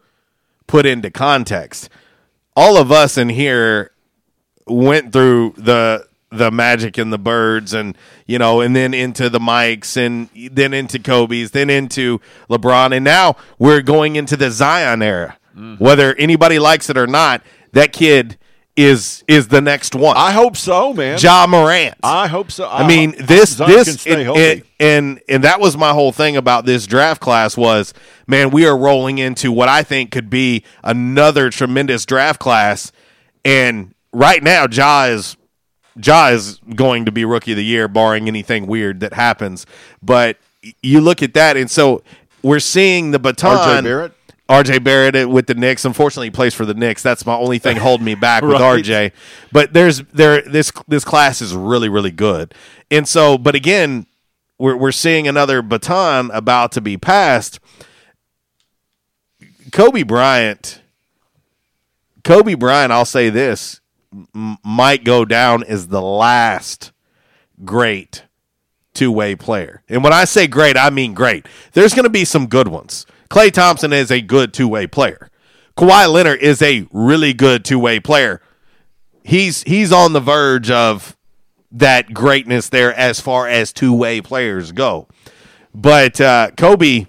put 0.69 0.87
into 0.87 1.11
context. 1.11 1.89
All 2.55 2.77
of 2.77 2.93
us 2.93 3.19
in 3.19 3.31
here 3.31 3.91
went 4.69 5.13
through 5.13 5.55
the 5.57 6.07
the 6.31 6.51
magic 6.51 6.99
and 6.99 7.13
the 7.13 7.19
birds 7.19 7.73
and 7.73 7.97
you 8.27 8.39
know 8.39 8.61
and 8.61 8.75
then 8.75 8.93
into 8.93 9.31
the 9.31 9.39
mics 9.39 9.97
and 9.97 10.29
then 10.53 10.75
into 10.75 10.99
kobe's 10.99 11.53
then 11.53 11.71
into 11.71 12.21
lebron. 12.51 12.95
And 12.95 13.05
now 13.05 13.37
we're 13.59 13.83
going 13.83 14.17
into 14.17 14.37
the 14.37 14.51
zion 14.51 15.03
era. 15.03 15.39
Mm-hmm. 15.57 15.83
Whether 15.83 16.15
anybody 16.17 16.59
likes 16.59 16.91
it 16.91 16.99
or 16.99 17.07
not 17.07 17.43
that 17.73 17.93
kid 17.93 18.37
is 18.77 19.25
is 19.27 19.49
the 19.49 19.61
next 19.61 19.95
one. 19.95 20.17
I 20.17 20.33
hope 20.33 20.57
so, 20.57 20.93
man. 20.93 21.19
ja 21.19 21.47
morant. 21.47 21.95
I 22.03 22.27
hope 22.27 22.51
so. 22.51 22.69
I 22.69 22.87
mean, 22.87 23.15
hope 23.15 23.27
this 23.27 23.55
this 23.55 24.07
and, 24.07 24.29
and, 24.29 24.63
and 24.79 25.21
and 25.29 25.45
that 25.45 25.61
was 25.61 25.77
my 25.77 25.93
whole 25.93 26.13
thing 26.13 26.37
about 26.37 26.67
this 26.67 26.87
draft 26.87 27.21
class 27.21 27.57
was, 27.57 27.95
man, 28.27 28.51
we 28.51 28.67
are 28.67 28.77
rolling 28.77 29.19
into 29.19 29.51
what 29.51 29.69
I 29.69 29.83
think 29.83 30.11
could 30.11 30.29
be 30.29 30.63
another 30.85 31.49
tremendous 31.49 32.05
draft 32.05 32.39
class, 32.39 32.93
and 33.45 33.95
right 34.13 34.43
now, 34.43 34.67
Ja 34.71 35.05
is 35.05 35.39
Ja 36.03 36.29
is 36.29 36.61
going 36.75 37.05
to 37.07 37.13
be 37.13 37.25
rookie 37.25 37.53
of 37.53 37.57
the 37.57 37.65
year, 37.65 37.89
barring 37.89 38.29
anything 38.29 38.67
weird 38.67 39.01
that 39.01 39.13
happens. 39.15 39.67
But 40.03 40.39
you 40.83 41.01
look 41.01 41.23
at 41.23 41.35
that, 41.35 41.57
and 41.57 41.71
so 41.71 42.03
we're 42.43 42.59
seeing 42.61 43.11
the 43.13 43.19
baton. 43.19 43.83
RJ 43.83 43.85
Barrett? 43.85 44.13
RJ 44.49 44.85
Barrett 44.85 45.29
with 45.29 45.47
the 45.47 45.55
Knicks. 45.55 45.85
Unfortunately, 45.85 46.29
he 46.29 46.31
plays 46.31 46.55
for 46.55 46.65
the 46.65 46.75
Knicks. 46.75 47.03
That's 47.03 47.27
my 47.27 47.35
only 47.35 47.59
thing 47.59 47.77
holding 47.79 48.05
me 48.05 48.15
back 48.15 48.43
with 48.45 48.61
Right. 48.61 48.85
RJ. 48.85 49.13
But 49.53 49.73
there's 49.73 50.03
there 50.13 50.43
this 50.43 50.71
this 50.87 51.05
class 51.05 51.41
is 51.43 51.55
really 51.55 51.89
really 51.89 52.13
good. 52.13 52.55
And 52.91 53.09
so, 53.09 53.39
but 53.39 53.55
again, 53.55 54.07
we're 54.59 54.77
we're 54.77 54.93
seeing 54.93 55.27
another 55.27 55.63
baton 55.63 56.31
about 56.33 56.73
to 56.73 56.81
be 56.81 56.97
passed. 56.97 57.59
Kobe 59.73 60.03
Bryant. 60.05 60.81
Kobe 62.23 62.55
Bryant, 62.55 62.93
I'll 62.93 63.05
say 63.05 63.31
this, 63.31 63.81
might 64.65 65.05
go 65.05 65.25
down 65.25 65.63
as 65.65 65.89
the 65.89 66.03
last 66.03 66.93
great 67.65 68.25
two 68.95 69.13
way 69.13 69.35
player. 69.35 69.83
And 69.89 70.03
when 70.03 70.13
I 70.13 70.25
say 70.25 70.47
great, 70.47 70.77
I 70.77 70.91
mean 70.91 71.15
great. 71.15 71.47
There's 71.73 71.95
going 71.95 72.05
to 72.05 72.11
be 72.11 72.25
some 72.25 72.47
good 72.47 72.69
ones. 72.69 73.07
Klay 73.31 73.53
Thompson 73.53 73.93
is 73.93 74.11
a 74.11 74.21
good 74.21 74.53
two 74.53 74.69
way 74.69 74.87
player. 74.87 75.29
Kawhi 75.77 76.11
Leonard 76.11 76.41
is 76.41 76.63
a 76.63 76.87
really 76.91 77.35
good 77.35 77.65
two 77.65 77.79
way 77.79 78.01
player. 78.01 78.41
He's 79.23 79.63
he's 79.65 79.93
on 79.93 80.13
the 80.13 80.21
verge 80.21 80.71
of 80.71 81.17
that 81.73 82.15
greatness 82.15 82.69
there 82.69 82.95
as 82.95 83.21
far 83.21 83.47
as 83.47 83.73
two 83.73 83.93
way 83.93 84.21
players 84.21 84.73
go. 84.73 85.09
But 85.75 86.21
uh, 86.21 86.51
Kobe, 86.57 87.07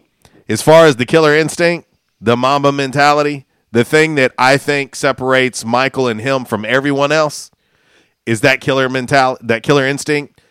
as 0.50 0.62
far 0.62 0.86
as 0.86 0.98
the 0.98 1.06
killer 1.06 1.36
instinct, 1.36 1.88
the 2.20 2.36
Mamba 2.36 2.72
mentality, 2.72 3.46
the 3.78 3.86
thing 3.86 4.16
that 4.16 4.34
I 4.40 4.58
think 4.58 4.96
separates 4.96 5.64
Michael 5.64 6.08
and 6.08 6.20
him 6.20 6.46
from 6.46 6.66
everyone 6.66 7.12
else 7.12 7.52
is 8.26 8.42
that 8.42 8.60
killer 8.60 8.90
mentality, 8.90 9.46
that 9.46 9.62
killer 9.62 9.86
instinct. 9.86 10.42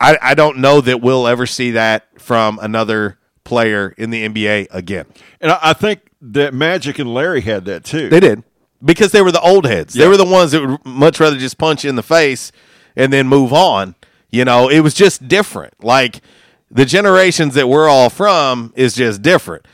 I, 0.00 0.16
I 0.22 0.34
don't 0.34 0.56
know 0.56 0.80
that 0.80 1.02
we'll 1.02 1.28
ever 1.28 1.44
see 1.44 1.72
that 1.72 2.18
from 2.18 2.58
another 2.62 3.18
player 3.44 3.94
in 3.98 4.08
the 4.08 4.26
NBA 4.26 4.68
again. 4.70 5.04
And 5.42 5.52
I, 5.52 5.58
I 5.62 5.72
think 5.74 6.00
that 6.22 6.54
Magic 6.54 6.98
and 6.98 7.12
Larry 7.12 7.42
had 7.42 7.66
that 7.66 7.84
too. 7.84 8.08
They 8.08 8.20
did 8.20 8.42
because 8.82 9.12
they 9.12 9.20
were 9.20 9.32
the 9.32 9.42
old 9.42 9.66
heads. 9.66 9.92
They 9.92 10.08
were 10.08 10.16
the 10.16 10.24
ones 10.24 10.52
that 10.52 10.66
would 10.66 10.86
much 10.86 11.20
rather 11.20 11.36
just 11.36 11.58
punch 11.58 11.84
you 11.84 11.90
in 11.90 11.96
the 11.96 12.02
face 12.02 12.52
and 12.96 13.12
then 13.12 13.28
move 13.28 13.52
on. 13.52 13.96
You 14.30 14.46
know, 14.46 14.70
it 14.70 14.80
was 14.80 14.94
just 14.94 15.28
different. 15.28 15.84
Like 15.84 16.22
the 16.70 16.86
generations 16.86 17.52
that 17.52 17.68
we're 17.68 17.86
all 17.86 18.08
from 18.08 18.72
is 18.76 18.94
just 18.94 19.20
different. 19.20 19.66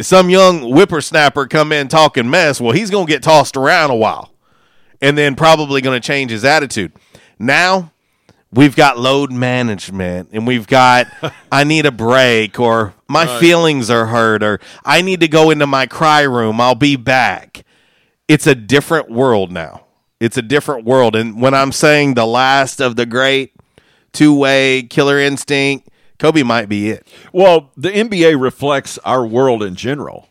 Some 0.00 0.30
young 0.30 0.62
whippersnapper 0.62 1.46
come 1.46 1.70
in 1.72 1.88
talking 1.88 2.30
mess. 2.30 2.60
Well, 2.60 2.72
he's 2.72 2.90
going 2.90 3.06
to 3.06 3.12
get 3.12 3.22
tossed 3.22 3.56
around 3.56 3.90
a 3.90 3.96
while, 3.96 4.32
and 5.00 5.18
then 5.18 5.34
probably 5.34 5.80
going 5.82 6.00
to 6.00 6.06
change 6.06 6.30
his 6.30 6.44
attitude. 6.44 6.92
Now 7.38 7.92
we've 8.50 8.74
got 8.76 8.98
load 8.98 9.30
management, 9.32 10.30
and 10.32 10.46
we've 10.46 10.66
got 10.66 11.08
I 11.52 11.64
need 11.64 11.84
a 11.86 11.92
break, 11.92 12.58
or 12.58 12.94
my 13.08 13.26
Right. 13.26 13.40
feelings 13.40 13.90
are 13.90 14.06
hurt, 14.06 14.42
or 14.42 14.60
I 14.84 15.02
need 15.02 15.20
to 15.20 15.28
go 15.28 15.50
into 15.50 15.66
my 15.66 15.86
cry 15.86 16.22
room. 16.22 16.60
I'll 16.60 16.74
be 16.74 16.96
back 16.96 17.64
it's 18.28 18.46
a 18.46 18.54
different 18.54 19.10
world 19.10 19.52
now. 19.52 19.84
It's 20.18 20.38
a 20.38 20.42
different 20.42 20.86
world. 20.86 21.14
And 21.16 21.42
when 21.42 21.52
I'm 21.52 21.70
saying 21.72 22.14
the 22.14 22.24
last 22.24 22.80
of 22.80 22.96
the 22.96 23.04
great 23.04 23.52
two 24.12 24.34
way 24.34 24.84
killer 24.84 25.18
instinct, 25.18 25.88
Kobe 26.22 26.44
might 26.44 26.68
be 26.68 26.88
it. 26.90 27.04
Well, 27.32 27.72
the 27.76 27.90
NBA 27.90 28.40
reflects 28.40 28.96
our 28.98 29.26
world 29.26 29.60
in 29.60 29.74
general. 29.74 30.28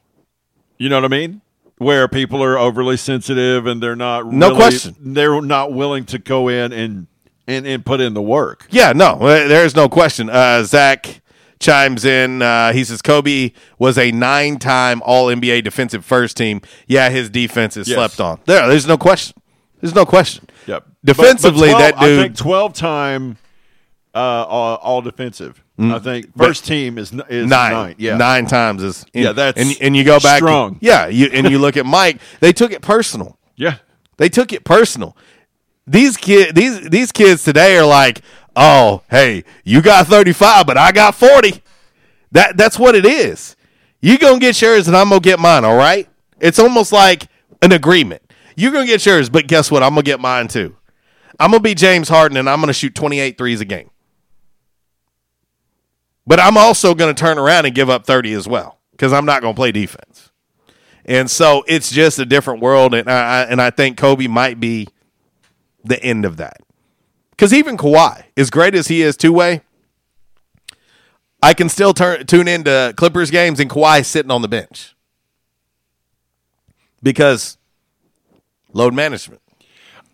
You 0.78 0.88
know 0.88 0.96
what 0.96 1.04
I 1.04 1.10
mean? 1.10 1.42
Where 1.80 2.08
people 2.08 2.42
are 2.42 2.58
overly 2.58 2.96
sensitive 2.96 3.66
and 3.68 3.84
they're 3.84 3.98
not 3.98 4.32
No 4.32 4.48
really- 4.48 4.56
question. 4.56 4.96
they're 5.02 5.42
not 5.42 5.74
willing 5.74 6.06
to 6.06 6.18
go 6.18 6.48
in 6.48 6.72
and 6.72 7.08
and, 7.46 7.68
and 7.68 7.86
put 7.86 8.00
in 8.00 8.14
the 8.14 8.22
work. 8.22 8.68
Yeah, 8.70 8.94
no, 8.94 9.18
there's 9.20 9.76
no 9.76 9.90
question. 9.90 10.30
Uh, 10.30 10.64
Zach 10.64 11.22
chimes 11.60 12.06
in. 12.06 12.42
Uh, 12.42 12.72
he 12.72 12.86
says 12.86 13.02
Kobe 13.02 13.52
was 13.78 13.98
a 13.98 14.12
nine-time 14.12 15.02
All 15.04 15.26
NBA 15.28 15.64
defensive 15.64 16.06
first 16.06 16.38
team. 16.38 16.62
Yeah, 16.88 17.10
his 17.10 17.30
defense 17.30 17.76
is 17.76 17.90
Yes. 17.90 17.98
slept 17.98 18.22
on. 18.22 18.40
There, 18.46 18.66
there's 18.70 18.88
no 18.88 18.98
question. 18.98 19.36
There's 19.82 19.94
no 19.96 20.06
question. 20.06 20.46
Yep. 20.68 20.86
Defensively, 21.04 21.72
But- 21.72 21.78
but 21.80 21.92
12 21.92 22.00
that 22.00 22.06
dude. 22.06 22.20
I 22.20 22.24
think 22.24 22.38
twelve 22.38 22.74
time 22.74 23.38
uh, 24.14 24.18
all, 24.20 24.76
all 24.78 25.02
defensive. 25.02 25.64
Mm. 25.80 25.94
I 25.96 26.00
think 26.00 26.32
But- 26.36 26.48
first 26.48 26.66
team 26.66 26.98
is 26.98 27.12
is 27.30 27.48
nine, 27.48 27.72
nine. 27.72 27.96
Yeah, 27.98 28.18
nine 28.18 28.46
times 28.46 28.84
is 28.84 29.06
Yeah, 29.14 29.32
that's 29.32 29.60
and 29.60 29.76
and 29.82 29.96
you 29.96 30.04
go 30.04 30.20
back 30.20 30.38
strong. 30.38 30.78
yeah, 30.82 31.08
you 31.08 31.28
and 31.34 31.50
you 31.50 31.60
look 31.60 31.78
at 31.78 31.86
Mike. 31.86 32.20
They 32.40 32.54
took 32.54 32.72
it 32.72 32.82
personal. 32.82 33.38
Yeah, 33.56 33.76
they 34.18 34.28
took 34.30 34.54
it 34.54 34.64
personal. 34.64 35.16
These 35.86 36.18
kid 36.18 36.56
these 36.56 36.90
these 36.90 37.12
kids 37.12 37.44
today 37.44 37.78
are 37.78 37.86
like, 37.86 38.22
oh, 38.56 39.02
hey, 39.10 39.44
you 39.64 39.82
got 39.82 40.08
thirty 40.08 40.34
five, 40.34 40.66
but 40.66 40.78
I 40.78 40.92
got 40.92 41.14
forty. 41.16 41.62
That 42.32 42.58
that's 42.58 42.80
what 42.80 42.96
it 42.96 43.06
is. 43.06 43.56
You 44.02 44.18
gonna 44.18 44.40
get 44.40 44.60
yours, 44.62 44.88
and 44.88 44.98
I'm 44.98 45.10
gonna 45.10 45.22
get 45.22 45.40
mine. 45.40 45.64
All 45.66 45.76
right. 45.76 46.08
It's 46.40 46.58
almost 46.60 46.92
like 46.92 47.28
an 47.62 47.72
agreement. 47.72 48.22
You're 48.56 48.72
gonna 48.72 48.88
get 48.88 49.06
yours, 49.06 49.30
but 49.30 49.46
guess 49.48 49.70
what? 49.70 49.84
I'm 49.84 49.92
gonna 49.92 50.02
get 50.04 50.20
mine 50.20 50.48
too. 50.48 50.76
I'm 51.40 51.52
gonna 51.52 51.62
be 51.62 51.76
James 51.76 52.10
Harden, 52.10 52.38
and 52.38 52.50
I'm 52.50 52.60
gonna 52.62 52.74
shoot 52.74 52.96
28 52.96 53.38
threes 53.38 53.62
a 53.62 53.66
game. 53.66 53.90
But 56.26 56.40
I'm 56.40 56.58
also 56.58 56.94
going 56.94 57.14
to 57.14 57.20
turn 57.20 57.38
around 57.38 57.66
and 57.66 57.74
give 57.74 57.90
up 57.90 58.06
30 58.06 58.34
as 58.34 58.48
well 58.48 58.80
because 58.92 59.12
I'm 59.12 59.26
not 59.26 59.42
going 59.42 59.54
to 59.54 59.58
play 59.58 59.72
defense. 59.72 60.32
And 61.06 61.30
so 61.30 61.64
it's 61.68 61.92
just 61.92 62.20
a 62.20 62.26
different 62.26 62.62
world. 62.62 62.94
And 62.94 63.10
I, 63.10 63.44
and 63.44 63.62
I 63.62 63.72
think 63.72 63.98
Kobe 63.98 64.28
might 64.28 64.60
be 64.60 64.88
the 65.84 66.02
end 66.02 66.26
of 66.26 66.38
that. 66.38 66.58
Because 67.32 67.54
even 67.54 67.76
Kawhi, 67.76 68.24
as 68.38 68.50
great 68.52 68.76
as 68.76 68.88
he 68.88 69.02
is 69.02 69.18
two 69.18 69.34
way, 69.34 69.62
I 71.42 71.56
can 71.56 71.70
still 71.70 71.94
turn 71.94 72.28
tune 72.28 72.48
into 72.48 72.94
Clippers 72.96 73.32
games 73.32 73.60
and 73.60 73.70
Kawhi 73.70 74.06
sitting 74.06 74.30
on 74.30 74.44
the 74.44 74.48
bench 74.48 74.96
because 77.02 77.58
load 78.74 78.94
management. 78.94 79.41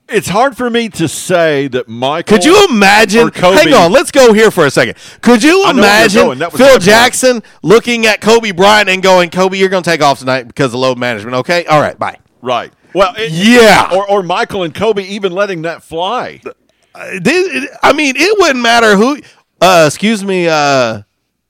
It's 0.09 0.29
hard 0.29 0.55
for 0.55 0.69
me 0.69 0.87
to 0.89 1.07
say 1.07 1.67
that 1.69 1.87
Michael. 1.89 2.37
Could 2.37 2.45
you 2.45 2.67
imagine? 2.69 3.29
Kobe- 3.29 3.55
Hang 3.57 3.73
on, 3.73 3.91
let's 3.91 4.09
go 4.11 4.31
here 4.33 4.51
for 4.51 4.65
a 4.65 4.71
second. 4.71 4.95
Could 5.21 5.43
you 5.43 5.63
I 5.65 5.73
know 5.73 5.81
where 5.81 5.89
you're 5.89 5.99
imagine 5.99 6.21
going. 6.23 6.39
That 6.39 6.51
was 6.53 6.59
my 6.61 6.65
Phil 6.65 6.73
point. 6.75 6.83
Jackson 6.83 7.43
looking 7.61 8.05
at 8.05 8.21
Kobe 8.21 8.51
Bryant 8.51 8.87
and 8.89 9.03
going, 9.03 9.29
"Kobe, 9.29 9.57
you're 9.57 9.67
going 9.69 9.83
to 9.83 9.89
take 9.89 10.01
off 10.01 10.19
tonight 10.19 10.47
because 10.47 10.73
of 10.73 10.79
load 10.79 10.97
management." 10.97 11.35
Okay, 11.37 11.65
all 11.65 11.81
right, 11.81 11.97
bye. 11.99 12.17
Right. 12.41 12.71
Well, 12.93 13.13
it- 13.17 13.31
Yeah. 13.31 13.89
Or, 13.93 14.09
or 14.09 14.23
Michael 14.23 14.63
and 14.63 14.73
Kobe 14.73 15.03
even 15.03 15.33
letting 15.33 15.63
that 15.63 15.83
fly. 15.83 16.41
Uh, 16.45 16.51
I 16.95 17.93
mean, 17.93 18.15
it 18.17 18.39
wouldn't 18.39 18.61
matter 18.61 18.95
who. 18.95 19.19
Uh, 19.61 19.83
excuse 19.87 20.23
me, 20.23 20.47
uh, 20.47 20.53
uh, 20.53 21.03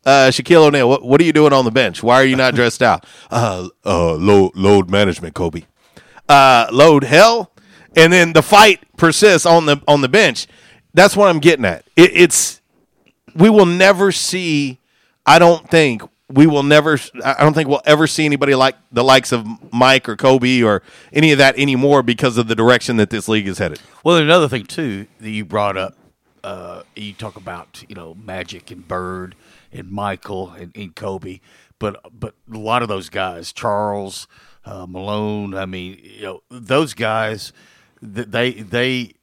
Shaquille 0.05 0.65
O'Neal. 0.65 0.89
What, 0.89 1.03
what 1.03 1.21
are 1.21 1.23
you 1.25 1.31
doing 1.33 1.53
on 1.53 1.63
the 1.63 1.71
bench? 1.71 2.01
Why 2.01 2.15
are 2.15 2.25
you 2.25 2.35
not 2.35 2.55
dressed 2.55 2.81
out? 2.81 3.05
Uh, 3.29 3.67
uh, 3.85 4.13
load 4.15 4.53
load 4.55 4.89
management, 4.89 5.35
Kobe. 5.35 5.63
Uh, 6.27 6.67
load 6.71 7.03
hell, 7.03 7.51
and 7.97 8.13
then 8.13 8.33
the 8.33 8.41
fight 8.41 8.79
persists 8.95 9.45
on 9.45 9.65
the 9.65 9.81
on 9.87 10.01
the 10.01 10.09
bench. 10.09 10.47
That's 10.93 11.15
what 11.15 11.29
I'm 11.29 11.39
getting 11.39 11.65
at. 11.65 11.85
It, 11.95 12.11
it's 12.13 12.61
we 13.35 13.49
will 13.49 13.65
never 13.65 14.11
see. 14.11 14.79
I 15.25 15.39
don't 15.39 15.69
think 15.69 16.01
we 16.29 16.45
will 16.47 16.63
never. 16.63 16.99
I 17.23 17.41
don't 17.41 17.53
think 17.53 17.69
we'll 17.69 17.81
ever 17.85 18.07
see 18.07 18.25
anybody 18.25 18.55
like 18.55 18.75
the 18.91 19.03
likes 19.03 19.31
of 19.31 19.45
Mike 19.73 20.07
or 20.09 20.15
Kobe 20.15 20.61
or 20.61 20.81
any 21.13 21.31
of 21.31 21.37
that 21.37 21.57
anymore 21.57 22.03
because 22.03 22.37
of 22.37 22.47
the 22.47 22.55
direction 22.55 22.97
that 22.97 23.09
this 23.09 23.27
league 23.27 23.47
is 23.47 23.57
headed. 23.57 23.79
Well, 24.03 24.17
another 24.17 24.47
thing 24.47 24.65
too 24.65 25.07
that 25.19 25.29
you 25.29 25.45
brought 25.45 25.77
up, 25.77 25.95
uh, 26.43 26.83
you 26.95 27.13
talk 27.13 27.35
about 27.35 27.83
you 27.87 27.95
know 27.95 28.15
Magic 28.15 28.71
and 28.71 28.87
Bird 28.87 29.35
and 29.71 29.89
Michael 29.89 30.51
and, 30.51 30.75
and 30.75 30.95
Kobe, 30.95 31.39
but 31.79 31.99
but 32.17 32.35
a 32.51 32.57
lot 32.57 32.81
of 32.83 32.89
those 32.89 33.09
guys, 33.09 33.53
Charles, 33.53 34.27
uh, 34.65 34.85
Malone. 34.87 35.53
I 35.53 35.65
mean, 35.65 35.99
you 36.01 36.21
know, 36.23 36.43
those 36.49 36.93
guys, 36.93 37.53
they 38.01 38.51
they 38.53 39.13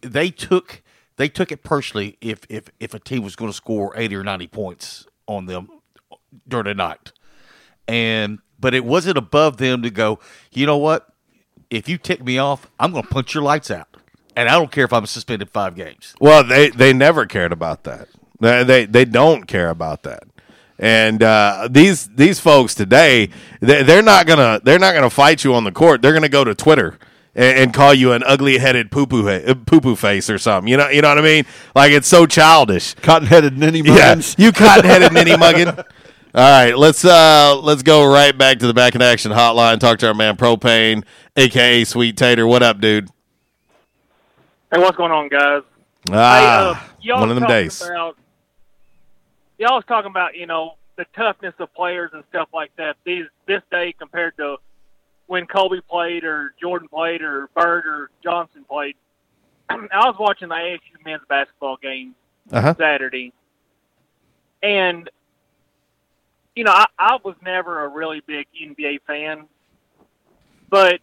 they 0.00 0.30
took 0.30 0.82
they 1.16 1.28
took 1.28 1.52
it 1.52 1.62
personally 1.62 2.16
if 2.20 2.40
if 2.48 2.70
if 2.80 2.94
a 2.94 2.98
team 2.98 3.22
was 3.22 3.36
going 3.36 3.50
to 3.50 3.56
score 3.56 3.92
eighty 3.96 4.16
or 4.16 4.24
ninety 4.24 4.46
points 4.46 5.06
on 5.26 5.46
them 5.46 5.68
during 6.46 6.64
the 6.64 6.74
night, 6.74 7.12
and 7.86 8.38
but 8.58 8.74
it 8.74 8.84
wasn't 8.84 9.16
above 9.16 9.56
them 9.58 9.82
to 9.82 9.90
go. 9.90 10.18
You 10.52 10.66
know 10.66 10.78
what? 10.78 11.08
If 11.70 11.88
you 11.88 11.98
tick 11.98 12.24
me 12.24 12.38
off, 12.38 12.66
I'm 12.80 12.92
going 12.92 13.04
to 13.04 13.08
punch 13.08 13.32
your 13.32 13.44
lights 13.44 13.70
out, 13.70 13.96
and 14.34 14.48
I 14.48 14.52
don't 14.52 14.72
care 14.72 14.84
if 14.84 14.92
I'm 14.92 15.06
suspended 15.06 15.50
five 15.50 15.74
games. 15.76 16.14
Well, 16.20 16.42
they 16.42 16.70
they 16.70 16.92
never 16.92 17.26
cared 17.26 17.52
about 17.52 17.84
that. 17.84 18.08
They 18.40 18.86
they, 18.86 19.04
don't 19.04 19.46
care 19.46 19.68
about 19.68 20.02
that. 20.04 20.24
And 20.78 21.22
uh, 21.22 21.68
these 21.70 22.08
these 22.08 22.40
folks 22.40 22.74
today, 22.74 23.28
they, 23.60 23.82
they're 23.82 24.02
not 24.02 24.26
gonna 24.26 24.60
they're 24.64 24.78
not 24.78 24.94
gonna 24.94 25.10
fight 25.10 25.44
you 25.44 25.54
on 25.54 25.64
the 25.64 25.72
court. 25.72 26.00
They're 26.00 26.14
gonna 26.14 26.30
go 26.30 26.44
to 26.44 26.54
Twitter 26.54 26.98
and, 27.34 27.58
and 27.58 27.74
call 27.74 27.94
you 27.94 28.12
an 28.12 28.22
ugly 28.24 28.58
headed 28.58 28.90
poo 28.90 29.06
poo 29.06 29.54
poo 29.66 29.80
poo 29.80 29.96
face 29.96 30.28
or 30.30 30.38
something. 30.38 30.70
You 30.70 30.76
know 30.76 30.88
you 30.88 31.02
know 31.02 31.08
what 31.08 31.18
I 31.18 31.22
mean? 31.22 31.44
Like 31.74 31.92
it's 31.92 32.08
so 32.08 32.26
childish. 32.26 32.94
Cotton 32.94 33.28
headed 33.28 33.56
ninny 33.58 33.80
Yeah, 33.80 34.20
you 34.36 34.52
cotton 34.52 34.84
headed 34.84 35.12
ninny 35.12 35.32
muggin. 35.32 35.76
All 36.32 36.48
right, 36.48 36.76
let's 36.78 37.04
uh 37.04 37.58
let's 37.60 37.82
go 37.82 38.06
right 38.06 38.36
back 38.36 38.60
to 38.60 38.66
the 38.66 38.74
back 38.74 38.94
in 38.94 39.02
action 39.02 39.32
hotline. 39.32 39.80
Talk 39.80 39.98
to 40.00 40.08
our 40.08 40.14
man 40.14 40.36
Propane, 40.36 41.04
aka 41.36 41.84
Sweet 41.84 42.16
Tater. 42.16 42.46
What 42.46 42.62
up, 42.62 42.80
dude? 42.80 43.08
Hey, 44.72 44.78
what's 44.78 44.96
going 44.96 45.10
on, 45.10 45.28
guys? 45.28 45.62
Ah, 46.12 46.88
hey, 47.00 47.10
uh, 47.10 47.18
one 47.18 47.30
of 47.30 47.36
them 47.36 47.48
days. 47.48 47.82
About, 47.82 48.16
y'all 49.58 49.74
was 49.74 49.84
talking 49.88 50.10
about 50.10 50.36
you 50.36 50.46
know 50.46 50.74
the 50.96 51.04
toughness 51.16 51.54
of 51.58 51.74
players 51.74 52.10
and 52.12 52.22
stuff 52.28 52.48
like 52.54 52.70
that. 52.76 52.96
These 53.04 53.24
this 53.46 53.62
day 53.72 53.92
compared 53.98 54.36
to 54.36 54.58
when 55.30 55.46
Kobe 55.46 55.78
played 55.88 56.24
or 56.24 56.54
Jordan 56.60 56.88
played 56.88 57.22
or 57.22 57.48
Bird 57.54 57.86
or 57.86 58.10
Johnson 58.20 58.64
played. 58.68 58.96
I 59.70 59.76
was 60.08 60.16
watching 60.18 60.48
the 60.48 60.56
ASU 60.56 61.04
men's 61.04 61.22
basketball 61.28 61.76
game 61.76 62.16
Uh-huh. 62.50 62.74
Saturday, 62.76 63.32
and 64.60 65.08
you 66.56 66.64
know 66.64 66.72
I, 66.72 66.86
I 66.98 67.18
was 67.24 67.36
never 67.44 67.84
a 67.84 67.88
really 67.88 68.22
big 68.26 68.48
NBA 68.60 69.02
fan, 69.06 69.44
but 70.68 70.98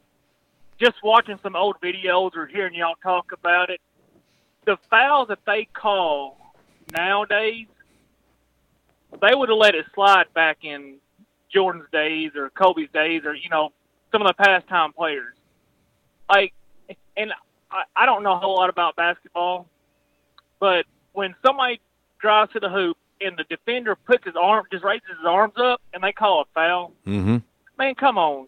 just 0.77 1.01
watching 1.01 1.39
some 1.41 1.55
old 1.55 1.77
videos 1.81 2.35
or 2.35 2.47
hearing 2.47 2.73
y'all 2.75 2.95
talk 3.01 3.31
about 3.31 3.69
it, 3.69 3.79
the 4.65 4.75
fouls 4.89 5.29
that 5.29 5.39
they 5.45 5.69
call 5.73 6.37
nowadays, 6.91 7.67
they 9.21 9.33
would 9.33 9.47
have 9.47 9.57
let 9.57 9.73
it 9.73 9.85
slide 9.95 10.25
back 10.33 10.57
in 10.63 10.95
Jordan's 11.49 11.85
days 11.93 12.31
or 12.35 12.49
Kobe's 12.49 12.89
days 12.93 13.21
or 13.23 13.33
you 13.33 13.49
know 13.49 13.71
some 14.11 14.21
of 14.21 14.27
the 14.27 14.33
past 14.33 14.67
time 14.67 14.93
players. 14.93 15.33
Like, 16.29 16.53
and 17.15 17.31
I, 17.71 17.83
I 17.95 18.05
don't 18.05 18.23
know 18.23 18.33
a 18.33 18.37
whole 18.39 18.55
lot 18.55 18.69
about 18.69 18.95
basketball, 18.95 19.67
but 20.59 20.85
when 21.13 21.35
somebody 21.45 21.79
drives 22.19 22.51
to 22.53 22.59
the 22.59 22.69
hoop 22.69 22.97
and 23.21 23.37
the 23.37 23.43
defender 23.49 23.95
puts 23.95 24.25
his 24.25 24.35
arm, 24.39 24.65
just 24.71 24.83
raises 24.83 25.07
his 25.07 25.25
arms 25.25 25.53
up, 25.57 25.81
and 25.93 26.03
they 26.03 26.11
call 26.11 26.41
a 26.41 26.45
foul, 26.53 26.93
Mm-hmm. 27.05 27.37
man, 27.77 27.95
come 27.95 28.17
on, 28.17 28.47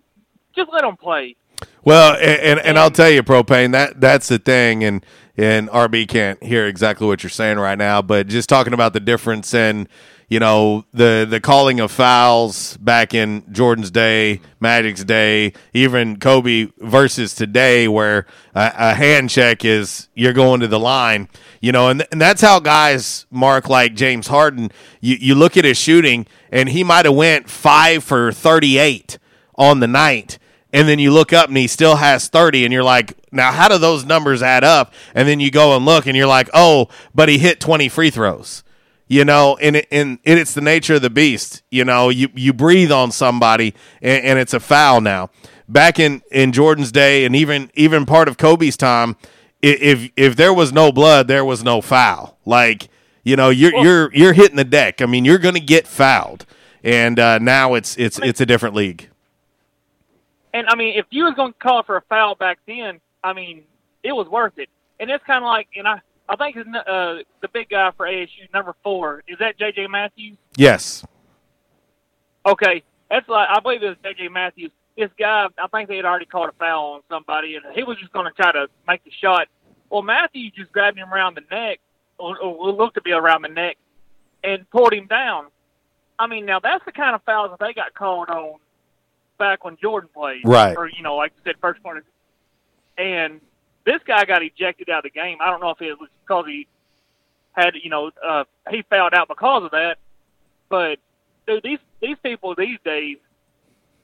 just 0.56 0.70
let 0.72 0.82
them 0.82 0.98
play. 0.98 1.36
Well, 1.84 2.14
and, 2.16 2.42
and, 2.42 2.60
and 2.60 2.80
I'll 2.80 2.92
tell 2.92 3.10
you, 3.10 3.24
propane 3.24 3.72
that 3.72 4.00
that's 4.00 4.28
the 4.28 4.38
thing, 4.40 4.84
and 4.84 5.06
and 5.38 5.70
RB 5.70 6.08
can't 6.08 6.42
hear 6.44 6.68
exactly 6.68 7.08
what 7.08 7.24
you're 7.24 7.30
saying 7.30 7.58
right 7.58 7.78
now, 7.78 8.02
but 8.02 8.28
just 8.28 8.50
talking 8.50 8.74
about 8.74 8.92
the 8.94 9.00
difference 9.00 9.54
in 9.54 9.88
you 10.30 10.40
know 10.40 10.86
the 10.94 11.28
the 11.30 11.40
calling 11.40 11.80
of 11.80 11.92
fouls 11.92 12.78
back 12.78 13.14
in 13.14 13.44
Jordan's 13.52 13.92
day, 13.92 14.42
Magic's 14.60 15.04
day, 15.04 15.54
even 15.74 16.20
Kobe 16.20 16.68
versus 16.78 17.34
today, 17.34 17.88
where 17.88 18.28
a, 18.54 18.72
a 18.78 18.94
hand 18.94 19.32
check 19.32 19.66
is 19.66 20.08
you're 20.14 20.34
going 20.34 20.62
to 20.62 20.68
the 20.68 20.80
line, 20.80 21.28
you 21.60 21.72
know, 21.72 21.90
and 21.90 22.06
and 22.12 22.22
that's 22.22 22.42
how 22.42 22.60
guys 22.60 23.26
mark 23.32 23.68
like 23.68 23.96
James 23.96 24.28
Harden. 24.28 24.72
You 25.02 25.18
you 25.20 25.36
look 25.36 25.58
at 25.58 25.66
his 25.66 25.78
shooting, 25.78 26.28
and 26.52 26.70
he 26.70 26.84
might 26.84 27.06
have 27.06 27.16
went 27.16 27.50
five 27.50 28.04
for 28.04 28.32
thirty 28.32 28.78
eight 28.78 29.18
on 29.56 29.80
the 29.80 29.88
night 29.88 30.38
and 30.72 30.88
then 30.88 31.00
you 31.00 31.12
look 31.12 31.34
up 31.34 31.48
and 31.48 31.58
he 31.58 31.68
still 31.68 31.98
has 31.98 32.28
30 32.28 32.64
and 32.64 32.74
you're 32.74 32.84
like 32.84 33.18
now 33.32 33.52
how 33.52 33.68
do 33.68 33.78
those 33.78 34.06
numbers 34.06 34.42
add 34.42 34.64
up 34.64 34.94
and 35.14 35.28
then 35.28 35.40
you 35.40 35.52
go 35.52 35.76
and 35.76 35.86
look 35.86 36.06
and 36.06 36.16
you're 36.16 36.28
like 36.28 36.50
oh 36.54 36.88
but 37.14 37.28
he 37.28 37.38
hit 37.38 37.60
20 37.60 37.90
free 37.90 38.10
throws 38.10 38.64
you 39.10 39.26
know 39.26 39.58
and, 39.62 39.76
it, 39.76 39.88
and 39.92 40.20
it, 40.24 40.38
it's 40.38 40.54
the 40.54 40.62
nature 40.62 40.96
of 40.96 41.02
the 41.02 41.10
beast 41.10 41.62
you 41.70 41.84
know 41.84 42.08
you, 42.08 42.30
you 42.36 42.54
breathe 42.54 42.92
on 42.92 43.12
somebody 43.12 43.76
and, 44.02 44.24
and 44.24 44.40
it's 44.40 44.54
a 44.54 44.60
foul 44.62 45.02
now 45.02 45.30
back 45.68 46.00
in, 46.00 46.22
in 46.32 46.54
jordan's 46.54 46.94
day 46.94 47.26
and 47.26 47.36
even 47.36 47.70
even 47.74 48.06
part 48.06 48.30
of 48.30 48.38
kobe's 48.38 48.78
time 48.78 49.18
if 49.62 50.10
if 50.16 50.38
there 50.38 50.54
was 50.54 50.72
no 50.72 50.92
blood 50.94 51.28
there 51.28 51.44
was 51.44 51.62
no 51.66 51.82
foul 51.82 52.38
like 52.46 52.88
You 53.24 53.36
know, 53.36 53.50
you're 53.50 53.76
you're 53.76 54.14
you're 54.14 54.34
hitting 54.34 54.56
the 54.56 54.64
deck. 54.64 55.02
I 55.02 55.06
mean, 55.06 55.26
you're 55.26 55.38
going 55.38 55.54
to 55.54 55.62
get 55.62 55.86
fouled, 55.86 56.46
and 56.84 57.20
uh, 57.20 57.38
now 57.38 57.76
it's 57.76 57.98
it's 57.98 58.18
it's 58.24 58.42
a 58.42 58.46
different 58.46 58.76
league. 58.76 59.10
And 60.54 60.66
I 60.68 60.76
mean, 60.76 60.98
if 60.98 61.06
you 61.12 61.26
was 61.26 61.36
going 61.36 61.54
to 61.54 61.60
call 61.60 61.84
for 61.84 61.98
a 61.98 62.02
foul 62.10 62.36
back 62.36 62.60
then, 62.66 63.00
I 63.24 63.34
mean, 63.34 63.66
it 64.02 64.14
was 64.14 64.28
worth 64.28 64.58
it. 64.58 64.70
And 65.00 65.12
it's 65.12 65.24
kind 65.26 65.44
of 65.44 65.48
like, 65.48 65.68
and 65.76 65.88
I, 65.88 66.02
I 66.30 66.36
think 66.36 66.56
his, 66.56 66.66
uh, 66.68 67.18
the 67.42 67.48
big 67.52 67.70
guy 67.70 67.92
for 67.98 68.06
ASU, 68.06 68.54
number 68.54 68.76
four, 68.84 69.24
is 69.28 69.40
that 69.40 69.58
J.J. 69.58 69.88
Matthews? 69.88 70.38
Yes. 70.56 71.04
Okay, 72.46 72.84
that's 73.10 73.28
like 73.28 73.50
I 73.50 73.60
believe 73.60 73.82
it 73.82 73.90
was 73.90 73.98
J.J. 74.04 74.30
Matthews. 74.30 74.72
This 74.96 75.10
guy, 75.18 75.48
I 75.58 75.68
think 75.68 75.90
they 75.90 75.96
had 75.96 76.06
already 76.06 76.26
called 76.26 76.50
a 76.50 76.52
foul 76.54 76.94
on 76.94 77.02
somebody, 77.10 77.56
and 77.56 77.66
he 77.74 77.84
was 77.84 77.98
just 77.98 78.14
going 78.14 78.26
to 78.26 78.32
try 78.32 78.52
to 78.52 78.68
make 78.88 79.04
the 79.04 79.12
shot. 79.12 79.48
Well, 79.90 80.04
Matthews 80.04 80.54
just 80.56 80.72
grabbed 80.72 80.98
him 80.98 81.12
around 81.12 81.36
the 81.36 81.44
neck, 81.50 81.80
or, 82.18 82.38
or 82.38 82.72
looked 82.72 82.96
to 82.96 83.02
be 83.02 83.12
around 83.12 83.42
the 83.42 83.50
neck, 83.50 83.78
and 84.44 84.70
pulled 84.70 84.94
him 84.94 85.08
down. 85.08 85.48
I 86.20 86.28
mean, 86.28 86.46
now 86.46 86.60
that's 86.60 86.84
the 86.86 86.92
kind 86.92 87.16
of 87.16 87.24
fouls 87.24 87.50
that 87.52 87.66
they 87.66 87.74
got 87.74 87.94
called 87.94 88.30
on 88.30 88.60
back 89.38 89.64
when 89.64 89.78
Jordan 89.82 90.10
played, 90.14 90.42
Right. 90.46 90.78
Or 90.78 90.88
you 90.88 91.02
know, 91.02 91.16
like 91.16 91.32
you 91.38 91.42
said, 91.46 91.56
first 91.62 91.82
corner. 91.82 92.04
And 92.98 93.40
this 93.90 94.02
guy 94.06 94.24
got 94.24 94.44
ejected 94.44 94.88
out 94.90 95.04
of 95.04 95.12
the 95.12 95.20
game. 95.20 95.40
I 95.42 95.50
don't 95.50 95.62
know 95.62 95.72
if 95.72 95.82
it 95.82 96.00
was 96.00 96.10
because 96.22 96.46
he 96.46 96.68
had, 97.54 97.74
you 97.82 97.90
know, 97.90 98.12
uh, 98.24 98.44
he 98.70 98.84
fouled 98.84 99.16
out 99.16 99.28
because 99.28 99.64
of 99.64 99.72
that. 99.72 99.98
But 100.70 101.00
dude, 101.48 101.64
these 101.64 101.80
these 102.00 102.18
people 102.22 102.54
these 102.54 102.78
days, 102.86 103.18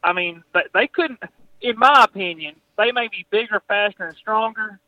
I 0.03 0.14
mean, 0.14 0.44
they, 0.56 0.64
they 0.74 0.88
couldn't. 0.88 1.22
In 1.62 1.78
my 1.78 2.03
opinion, 2.03 2.56
they 2.80 2.91
may 2.91 3.10
be 3.10 3.28
bigger, 3.30 3.62
faster, 3.68 4.07
and 4.07 4.18
stronger, 4.18 4.80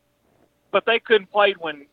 but 0.72 0.84
they 0.84 0.98
couldn't 0.98 1.30
play 1.30 1.54
when 1.56 1.86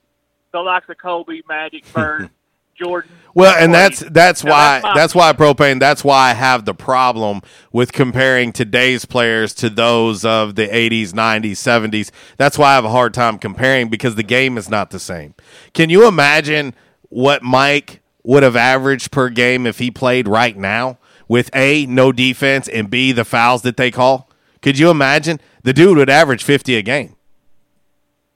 the 0.52 0.60
likes 0.60 0.90
of 0.90 0.98
Kobe, 0.98 1.42
Magic, 1.48 1.86
Bird, 1.94 2.32
Jordan. 2.78 3.12
Well, 3.34 3.56
and 3.58 3.74
that's 3.74 4.00
that's 4.00 4.44
why 4.44 4.80
my- 4.82 4.94
that's 4.96 5.14
why 5.14 5.34
propane. 5.34 5.80
That's 5.80 6.04
why 6.04 6.30
I 6.30 6.34
have 6.34 6.64
the 6.66 6.74
problem 6.74 7.42
with 7.72 7.92
comparing 7.92 8.54
today's 8.54 9.04
players 9.06 9.54
to 9.56 9.70
those 9.70 10.24
of 10.24 10.56
the 10.56 10.68
'80s, 10.68 11.12
'90s, 11.14 11.58
'70s. 11.58 12.12
That's 12.38 12.58
why 12.58 12.72
I 12.72 12.76
have 12.76 12.86
a 12.86 12.90
hard 12.90 13.14
time 13.14 13.38
comparing 13.38 13.90
because 13.90 14.16
the 14.16 14.24
game 14.24 14.58
is 14.58 14.70
not 14.70 14.90
the 14.92 15.00
same. 15.00 15.34
Can 15.74 15.90
you 15.90 16.08
imagine 16.08 16.74
what 17.10 17.44
Mike 17.44 18.02
would 18.24 18.44
have 18.44 18.56
averaged 18.56 19.12
per 19.12 19.30
game 19.30 19.68
if 19.68 19.80
he 19.80 19.92
played 19.92 20.28
right 20.28 20.56
now 20.58 20.98
with 21.28 21.50
a 21.54 21.86
no 21.88 22.12
defense 22.12 22.68
and 22.70 22.90
b 22.90 23.12
the 23.12 23.26
fouls 23.26 23.64
that 23.64 23.76
they 23.78 23.92
call? 23.92 24.30
Could 24.62 24.80
you 24.80 24.90
imagine 24.90 25.40
the 25.64 25.74
dude 25.74 25.98
would 25.98 26.10
average 26.10 26.44
50 26.44 26.76
a 26.78 26.82
game? 26.82 27.16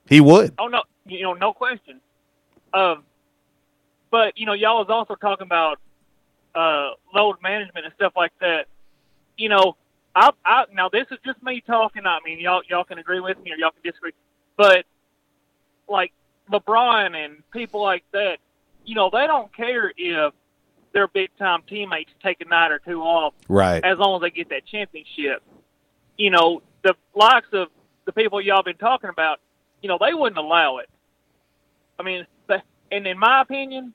He 0.07 0.20
would. 0.20 0.53
Oh 0.60 0.68
no, 0.68 0.82
you 1.06 1.22
know, 1.24 1.34
no 1.34 1.53
question. 1.53 2.02
Um, 2.74 3.03
but 4.11 4.38
you 4.38 4.45
know, 4.45 4.53
y'all 4.53 4.80
was 4.80 4.90
also 4.90 5.15
talking 5.15 5.45
about 5.45 5.80
uh, 6.56 6.91
load 7.14 7.38
management 7.41 7.86
and 7.86 7.94
stuff 7.95 8.14
like 8.15 8.34
that. 8.41 8.68
You 9.38 9.49
know, 9.49 9.76
I, 10.15 10.31
I 10.45 10.65
now 10.73 10.90
this 10.90 11.07
is 11.11 11.18
just 11.26 11.41
me 11.44 11.61
talking. 11.65 12.06
I 12.06 12.19
mean, 12.26 12.40
y'all 12.40 12.61
y'all 12.69 12.84
can 12.84 12.99
agree 12.99 13.19
with 13.19 13.41
me 13.44 13.52
or 13.52 13.56
y'all 13.56 13.72
can 13.72 13.81
disagree, 13.84 14.14
but 14.57 14.86
like 15.88 16.14
LeBron 16.52 17.15
and 17.15 17.44
people 17.52 17.81
like 17.81 18.03
that, 18.11 18.38
you 18.86 18.95
know, 18.95 19.10
they 19.11 19.27
don't 19.27 19.56
care 19.56 19.91
if 19.95 20.34
their 20.94 21.07
big 21.07 21.30
time 21.38 21.61
teammates 21.68 22.11
take 22.22 22.41
a 22.41 22.45
night 22.45 22.72
or 22.72 22.80
two 22.80 23.02
off, 23.02 23.34
Right. 23.48 23.84
As 23.84 23.98
long 23.98 24.15
as 24.15 24.22
they 24.22 24.31
get 24.31 24.49
that 24.49 24.65
championship. 24.65 25.44
You 26.18 26.31
know, 26.31 26.61
the 26.84 26.95
likes 27.15 27.48
of 27.53 27.69
the 28.06 28.11
people 28.11 28.41
y'all 28.41 28.64
been 28.64 28.76
talking 28.76 29.10
about, 29.10 29.40
you 29.81 29.88
know, 29.88 29.98
they 30.02 30.14
wouldn't 30.14 30.38
allow 30.38 30.77
it. 30.80 30.90
I 31.98 32.03
mean, 32.03 32.26
and 32.91 33.07
in 33.07 33.18
my 33.18 33.41
opinion, 33.41 33.94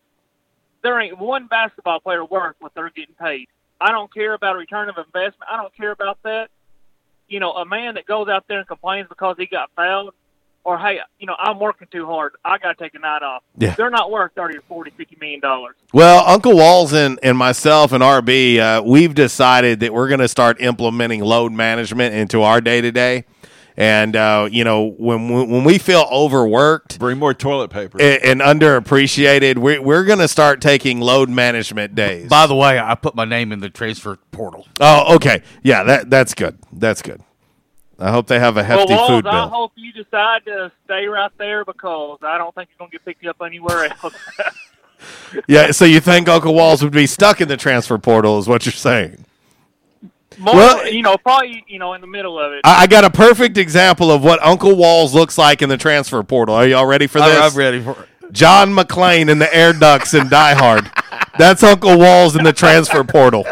there 0.84 1.00
ain't 1.00 1.18
one 1.18 1.48
basketball 1.48 1.98
player 1.98 2.24
worth 2.24 2.54
what 2.60 2.72
they're 2.74 2.90
getting 2.90 3.16
paid. 3.16 3.48
I 3.80 3.90
don't 3.90 4.12
care 4.14 4.34
about 4.34 4.54
a 4.54 4.58
return 4.58 4.88
of 4.88 4.96
investment. 4.98 5.50
I 5.50 5.56
don't 5.56 5.74
care 5.74 5.90
about 5.90 6.18
that. 6.22 6.50
You 7.26 7.40
know, 7.40 7.52
a 7.52 7.64
man 7.64 7.94
that 7.94 8.06
goes 8.06 8.28
out 8.28 8.44
there 8.46 8.58
and 8.58 8.68
complains 8.68 9.08
because 9.08 9.34
he 9.38 9.46
got 9.46 9.70
fouled, 9.74 10.14
or 10.62 10.78
hey, 10.78 11.00
you 11.18 11.26
know, 11.26 11.34
I'm 11.38 11.58
working 11.58 11.88
too 11.90 12.06
hard. 12.06 12.34
I 12.44 12.58
got 12.58 12.78
to 12.78 12.84
take 12.84 12.94
a 12.94 12.98
night 12.98 13.22
off. 13.22 13.42
Yeah. 13.56 13.74
They're 13.74 13.90
not 13.90 14.10
worth 14.10 14.32
thirty 14.34 14.58
or 14.58 14.62
forty, 14.68 14.90
fifty 14.90 15.16
million 15.18 15.40
dollars. 15.40 15.74
Well, 15.92 16.22
Uncle 16.26 16.54
Walls 16.54 16.92
and, 16.92 17.18
and 17.22 17.36
myself 17.36 17.92
and 17.92 18.02
RB, 18.02 18.58
uh, 18.58 18.82
we've 18.84 19.14
decided 19.14 19.80
that 19.80 19.92
we're 19.92 20.08
going 20.08 20.20
to 20.20 20.28
start 20.28 20.60
implementing 20.60 21.20
load 21.20 21.52
management 21.52 22.14
into 22.14 22.42
our 22.42 22.60
day 22.60 22.80
to 22.82 22.92
day. 22.92 23.24
And 23.76 24.14
uh, 24.14 24.48
you 24.50 24.62
know, 24.62 24.94
when 24.98 25.28
we- 25.28 25.44
when 25.52 25.64
we 25.64 25.78
feel 25.78 26.06
overworked, 26.12 26.98
bring 27.00 27.18
more 27.18 27.34
toilet 27.34 27.70
paper 27.70 28.00
and, 28.00 28.40
and 28.40 28.60
underappreciated, 28.60 29.58
we're 29.58 29.82
we're 29.82 30.04
going 30.04 30.20
to 30.20 30.28
start 30.28 30.60
taking 30.60 31.00
load 31.00 31.28
management 31.28 31.94
days. 31.96 32.28
By 32.28 32.46
the 32.46 32.54
way, 32.54 32.78
I 32.78 32.94
put 32.94 33.14
my 33.16 33.24
name 33.24 33.50
in 33.50 33.58
the 33.60 33.70
transfer 33.70 34.16
portal. 34.30 34.68
Oh, 34.80 35.16
okay, 35.16 35.42
yeah, 35.62 35.82
that 35.82 36.08
that's 36.08 36.34
good. 36.34 36.56
That's 36.72 37.02
good. 37.02 37.20
I 37.98 38.10
hope 38.10 38.26
they 38.28 38.38
have 38.40 38.56
a 38.56 38.62
hefty 38.64 38.92
well, 38.92 39.08
Walls, 39.08 39.10
food 39.22 39.26
I 39.28 39.46
hope 39.48 39.72
you 39.76 39.92
decide 39.92 40.44
to 40.46 40.70
stay 40.84 41.06
right 41.06 41.30
there 41.38 41.64
because 41.64 42.18
I 42.22 42.38
don't 42.38 42.54
think 42.54 42.68
you're 42.70 42.78
going 42.78 42.90
to 42.90 42.96
get 42.98 43.04
picked 43.04 43.26
up 43.26 43.36
anywhere 43.44 43.86
else. 44.02 44.14
Yeah, 45.48 45.70
so 45.72 45.84
you 45.84 46.00
think 46.00 46.28
Uncle 46.28 46.54
Walls 46.54 46.82
would 46.82 46.92
be 46.92 47.06
stuck 47.06 47.40
in 47.42 47.48
the 47.48 47.56
transfer 47.58 47.98
portal? 47.98 48.38
Is 48.38 48.46
what 48.48 48.64
you're 48.64 48.72
saying? 48.72 49.26
More, 50.38 50.54
Well- 50.54 50.88
you 50.88 51.02
know, 51.02 51.16
probably 51.16 51.64
you 51.66 51.78
know 51.78 51.94
in 51.94 52.00
the 52.00 52.06
middle 52.06 52.38
of 52.38 52.52
it. 52.52 52.60
I, 52.64 52.82
I 52.82 52.86
got 52.86 53.04
a 53.04 53.10
perfect 53.10 53.58
example 53.58 54.10
of 54.10 54.22
what 54.22 54.42
Uncle 54.42 54.76
Walls 54.76 55.14
looks 55.14 55.38
like 55.38 55.62
in 55.62 55.68
the 55.68 55.76
transfer 55.76 56.22
portal. 56.22 56.54
Are 56.54 56.66
y'all 56.66 56.86
ready 56.86 57.06
for 57.06 57.20
this? 57.20 57.52
I'm 57.52 57.58
ready 57.58 57.80
for 57.82 57.92
it. 57.92 58.32
John 58.32 58.74
McClane 58.74 59.28
in 59.28 59.38
the 59.38 59.54
Air 59.54 59.72
Ducks 59.72 60.14
in 60.14 60.28
Die 60.28 60.54
Hard. 60.54 60.90
That's 61.38 61.62
Uncle 61.62 61.98
Walls 61.98 62.36
in 62.36 62.44
the 62.44 62.52
transfer 62.52 63.04
portal. 63.04 63.44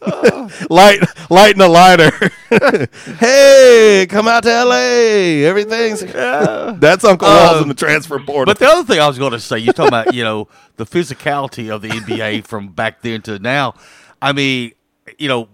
light, 0.70 1.00
lighting 1.30 1.60
a 1.60 1.68
lighter. 1.68 2.10
hey, 3.18 4.06
come 4.08 4.28
out 4.28 4.42
to 4.44 4.50
L.A. 4.50 5.44
Everything's 5.44 6.00
that's 6.00 7.04
Uncle 7.04 7.28
Walls 7.28 7.62
in 7.62 7.68
the 7.68 7.74
transfer 7.74 8.16
um, 8.16 8.26
portal. 8.26 8.46
But 8.46 8.58
the 8.58 8.66
other 8.66 8.84
thing 8.84 9.00
I 9.00 9.08
was 9.08 9.18
going 9.18 9.32
to 9.32 9.40
say, 9.40 9.58
you're 9.58 9.72
talking 9.72 9.88
about, 9.88 10.14
you 10.14 10.22
know, 10.22 10.48
the 10.76 10.86
physicality 10.86 11.70
of 11.70 11.82
the 11.82 11.88
NBA 11.88 12.46
from 12.46 12.68
back 12.68 13.02
then 13.02 13.22
to 13.22 13.38
now. 13.38 13.74
I 14.20 14.32
mean, 14.32 14.72
you 15.18 15.28
know, 15.28 15.48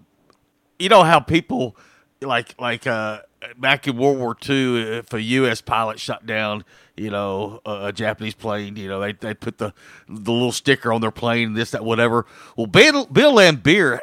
you 0.78 0.88
know 0.88 1.02
how 1.02 1.20
people 1.20 1.76
like 2.20 2.54
like 2.60 2.86
uh, 2.86 3.20
back 3.56 3.86
in 3.86 3.96
World 3.96 4.18
War 4.18 4.36
II, 4.48 4.98
if 4.98 5.12
a 5.12 5.22
U.S. 5.22 5.60
pilot 5.60 6.00
shot 6.00 6.26
down, 6.26 6.64
you 6.96 7.10
know, 7.10 7.60
a, 7.64 7.86
a 7.86 7.92
Japanese 7.92 8.34
plane, 8.34 8.76
you 8.76 8.88
know, 8.88 9.00
they 9.00 9.12
they 9.12 9.34
put 9.34 9.58
the 9.58 9.72
the 10.08 10.32
little 10.32 10.52
sticker 10.52 10.92
on 10.92 11.00
their 11.00 11.10
plane, 11.10 11.54
this 11.54 11.70
that 11.72 11.84
whatever. 11.84 12.26
Well, 12.56 12.66
Bill 12.66 13.06
Bill 13.06 13.34
Laimbeer, 13.34 14.00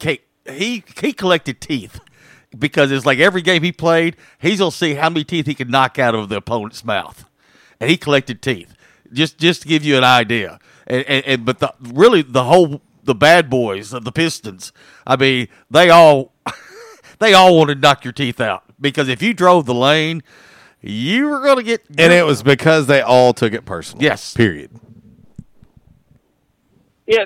he 0.00 0.84
he 1.00 1.12
collected 1.12 1.60
teeth. 1.60 2.00
Because 2.58 2.90
it's 2.90 3.04
like 3.04 3.18
every 3.18 3.42
game 3.42 3.62
he 3.62 3.72
played, 3.72 4.16
he's 4.38 4.58
gonna 4.58 4.70
see 4.70 4.94
how 4.94 5.10
many 5.10 5.22
teeth 5.22 5.44
he 5.44 5.54
could 5.54 5.68
knock 5.68 5.98
out 5.98 6.14
of 6.14 6.30
the 6.30 6.36
opponent's 6.36 6.82
mouth 6.82 7.26
and 7.80 7.90
he 7.90 7.96
collected 7.96 8.42
teeth. 8.42 8.74
Just 9.12 9.38
just 9.38 9.62
to 9.62 9.68
give 9.68 9.84
you 9.84 9.96
an 9.96 10.04
idea. 10.04 10.58
And, 10.86 11.04
and, 11.04 11.26
and 11.26 11.44
but 11.44 11.58
the, 11.58 11.74
really 11.80 12.22
the 12.22 12.44
whole 12.44 12.80
the 13.08 13.14
bad 13.14 13.50
boys 13.50 13.92
of 13.92 14.04
the 14.04 14.12
Pistons, 14.12 14.72
I 15.06 15.16
mean, 15.16 15.48
they 15.68 15.90
all 15.90 16.32
they 17.18 17.34
all 17.34 17.56
wanted 17.56 17.76
to 17.76 17.80
knock 17.80 18.04
your 18.04 18.12
teeth 18.12 18.40
out 18.40 18.62
because 18.80 19.08
if 19.08 19.20
you 19.22 19.34
drove 19.34 19.66
the 19.66 19.74
lane, 19.74 20.22
you 20.80 21.28
were 21.28 21.40
going 21.40 21.56
to 21.56 21.64
get 21.64 21.82
and 21.98 22.12
it 22.12 22.24
was 22.24 22.44
because 22.44 22.86
they 22.86 23.00
all 23.00 23.34
took 23.34 23.52
it 23.52 23.64
personal. 23.64 24.04
Yes. 24.04 24.34
Period. 24.34 24.70
Yeah, 27.06 27.24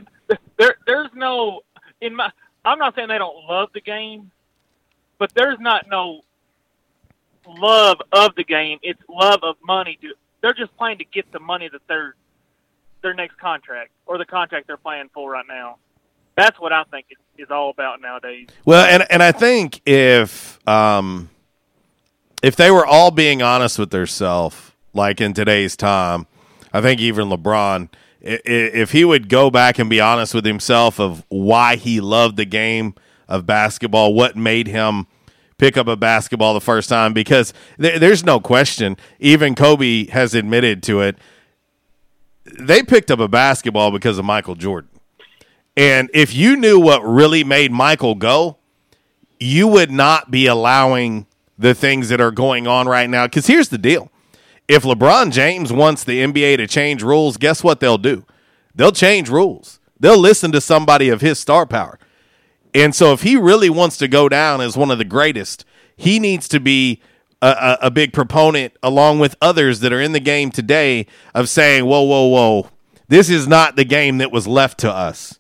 there 0.59 0.77
there's 0.87 1.11
no 1.15 1.63
in 2.01 2.15
my. 2.15 2.31
I'm 2.65 2.79
not 2.79 2.95
saying 2.95 3.09
they 3.09 3.19
don't 3.19 3.45
love 3.49 3.71
the 3.75 3.81
game, 3.81 4.31
but 5.19 5.33
there's 5.35 5.59
not 5.59 5.89
no 5.89 6.21
love 7.47 8.01
of 8.13 8.37
the 8.37 8.45
game. 8.45 8.79
It's 8.83 9.03
love 9.09 9.41
of 9.43 9.57
money. 9.65 9.99
To 10.03 10.15
they're 10.41 10.55
just 10.55 10.77
playing 10.77 10.99
to 10.99 11.05
get 11.05 11.31
the 11.33 11.41
money 11.41 11.69
that 11.69 11.83
they're 11.89 12.15
their 13.03 13.15
next 13.15 13.39
contract 13.39 13.91
or 14.07 14.19
the 14.19 14.25
contract 14.25 14.67
they're 14.67 14.77
playing 14.77 15.11
for 15.13 15.31
right 15.31 15.45
now. 15.49 15.77
That's 16.37 16.59
what 16.59 16.73
I 16.73 16.85
think 16.85 17.07
is, 17.37 17.51
all 17.51 17.71
about 17.71 18.01
nowadays. 18.01 18.49
Well, 18.65 18.87
and 18.87 19.05
and 19.11 19.23
I 19.23 19.33
think 19.33 19.81
if 19.87 20.67
um 20.67 21.29
if 22.43 22.57
they 22.57 22.71
were 22.71 22.87
all 22.87 23.11
being 23.11 23.43
honest 23.43 23.79
with 23.79 23.91
themselves, 23.91 24.73
like 24.95 25.21
in 25.21 25.35
today's 25.35 25.77
time, 25.77 26.27
I 26.73 26.81
think 26.81 27.01
even 27.01 27.29
LeBron, 27.29 27.89
if 28.21 28.93
he 28.93 29.05
would 29.05 29.29
go 29.29 29.51
back 29.51 29.79
and 29.79 29.91
be 29.91 30.01
honest 30.01 30.35
with 30.35 30.45
himself 30.45 30.99
of 31.01 31.25
why 31.29 31.77
he 31.77 32.01
loved 32.01 32.37
the 32.37 32.45
game 32.45 32.95
of 33.29 33.45
basketball, 33.45 34.15
what 34.15 34.37
made 34.37 34.67
him 34.69 35.07
pick 35.59 35.77
up 35.77 35.87
a 35.87 35.97
basketball 35.97 36.55
the 36.55 36.61
first 36.61 36.89
time, 36.89 37.13
because 37.13 37.53
there, 37.79 37.99
there's 37.99 38.25
no 38.25 38.41
question, 38.41 38.97
even 39.21 39.55
Kobe 39.55 40.07
has 40.09 40.35
admitted 40.35 40.83
to 40.85 41.01
it. 41.01 41.17
They 42.45 42.83
picked 42.83 43.11
up 43.11 43.21
a 43.21 43.29
basketball 43.29 43.91
because 43.91 44.19
of 44.19 44.25
Michael 44.25 44.55
Jordan. 44.55 44.91
And 45.77 46.11
if 46.13 46.35
you 46.35 46.57
knew 46.57 46.79
what 46.79 47.01
really 47.01 47.45
made 47.45 47.73
Michael 47.73 48.15
go, 48.15 48.59
you 49.41 49.67
would 49.69 49.91
not 49.91 50.31
be 50.31 50.47
allowing 50.47 51.27
the 51.59 51.75
things 51.75 52.09
that 52.11 52.21
are 52.21 52.31
going 52.31 52.67
on 52.67 52.87
right 52.87 53.09
now. 53.09 53.27
Because 53.27 53.47
here's 53.47 53.69
the 53.69 53.79
deal 53.79 54.11
if 54.69 54.83
LeBron 54.83 55.33
James 55.33 55.73
wants 55.73 56.05
the 56.05 56.21
NBA 56.21 56.59
to 56.59 56.67
change 56.67 57.03
rules, 57.03 57.37
guess 57.37 57.65
what 57.65 57.81
they'll 57.81 57.99
do? 57.99 58.25
they'll 58.75 58.93
change 58.93 59.29
rules. 59.29 59.81
They'll 59.99 60.19
listen 60.19 60.53
to 60.53 60.61
somebody 60.61 61.09
of 61.09 61.21
his 61.21 61.39
star 61.39 61.67
power. 61.67 61.99
And 62.75 62.95
so 62.95 63.13
if 63.13 63.23
he 63.23 63.37
really 63.37 63.71
wants 63.71 63.97
to 63.99 64.09
go 64.09 64.29
down 64.29 64.61
as 64.61 64.77
one 64.77 64.91
of 64.91 64.99
the 64.99 65.05
greatest, 65.05 65.65
he 65.97 66.19
needs 66.19 66.49
to 66.49 66.59
be 66.59 67.01
a, 67.43 67.79
a, 67.83 67.91
big 67.91 68.13
proponent 68.13 68.73
along 68.83 69.19
with 69.19 69.37
others 69.43 69.81
that 69.81 69.93
are 69.93 70.01
in 70.01 70.13
the 70.13 70.21
game 70.21 70.51
today 70.51 71.07
of 71.35 71.49
saying, 71.49 71.85
whoa, 71.85 72.03
whoa, 72.03 72.27
whoa, 72.29 72.69
this 73.09 73.29
is 73.29 73.49
not 73.49 73.77
the 73.77 73.85
game 73.85 74.19
that 74.19 74.31
was 74.31 74.47
left 74.47 74.79
to 74.81 74.91
us. 74.91 75.39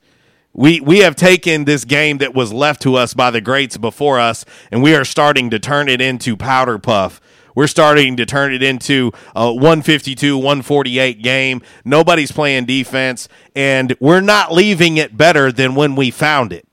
We 0.54 0.80
we 0.80 0.98
have 0.98 1.16
taken 1.16 1.64
this 1.64 1.86
game 1.86 2.18
that 2.18 2.34
was 2.34 2.52
left 2.52 2.82
to 2.82 2.96
us 2.96 3.14
by 3.14 3.30
the 3.30 3.40
greats 3.40 3.78
before 3.78 4.20
us, 4.20 4.44
and 4.70 4.82
we 4.82 4.94
are 4.94 5.04
starting 5.04 5.48
to 5.50 5.58
turn 5.58 5.88
it 5.88 6.02
into 6.02 6.36
powder 6.36 6.78
puff. 6.78 7.20
We're 7.54 7.66
starting 7.66 8.16
to 8.16 8.26
turn 8.26 8.52
it 8.52 8.62
into 8.62 9.12
a 9.34 9.52
152, 9.52 10.36
148 10.36 11.22
game. 11.22 11.62
Nobody's 11.84 12.32
playing 12.32 12.66
defense, 12.66 13.28
and 13.54 13.94
we're 14.00 14.20
not 14.20 14.52
leaving 14.52 14.96
it 14.96 15.16
better 15.16 15.52
than 15.52 15.74
when 15.74 15.96
we 15.96 16.10
found 16.10 16.52
it. 16.52 16.66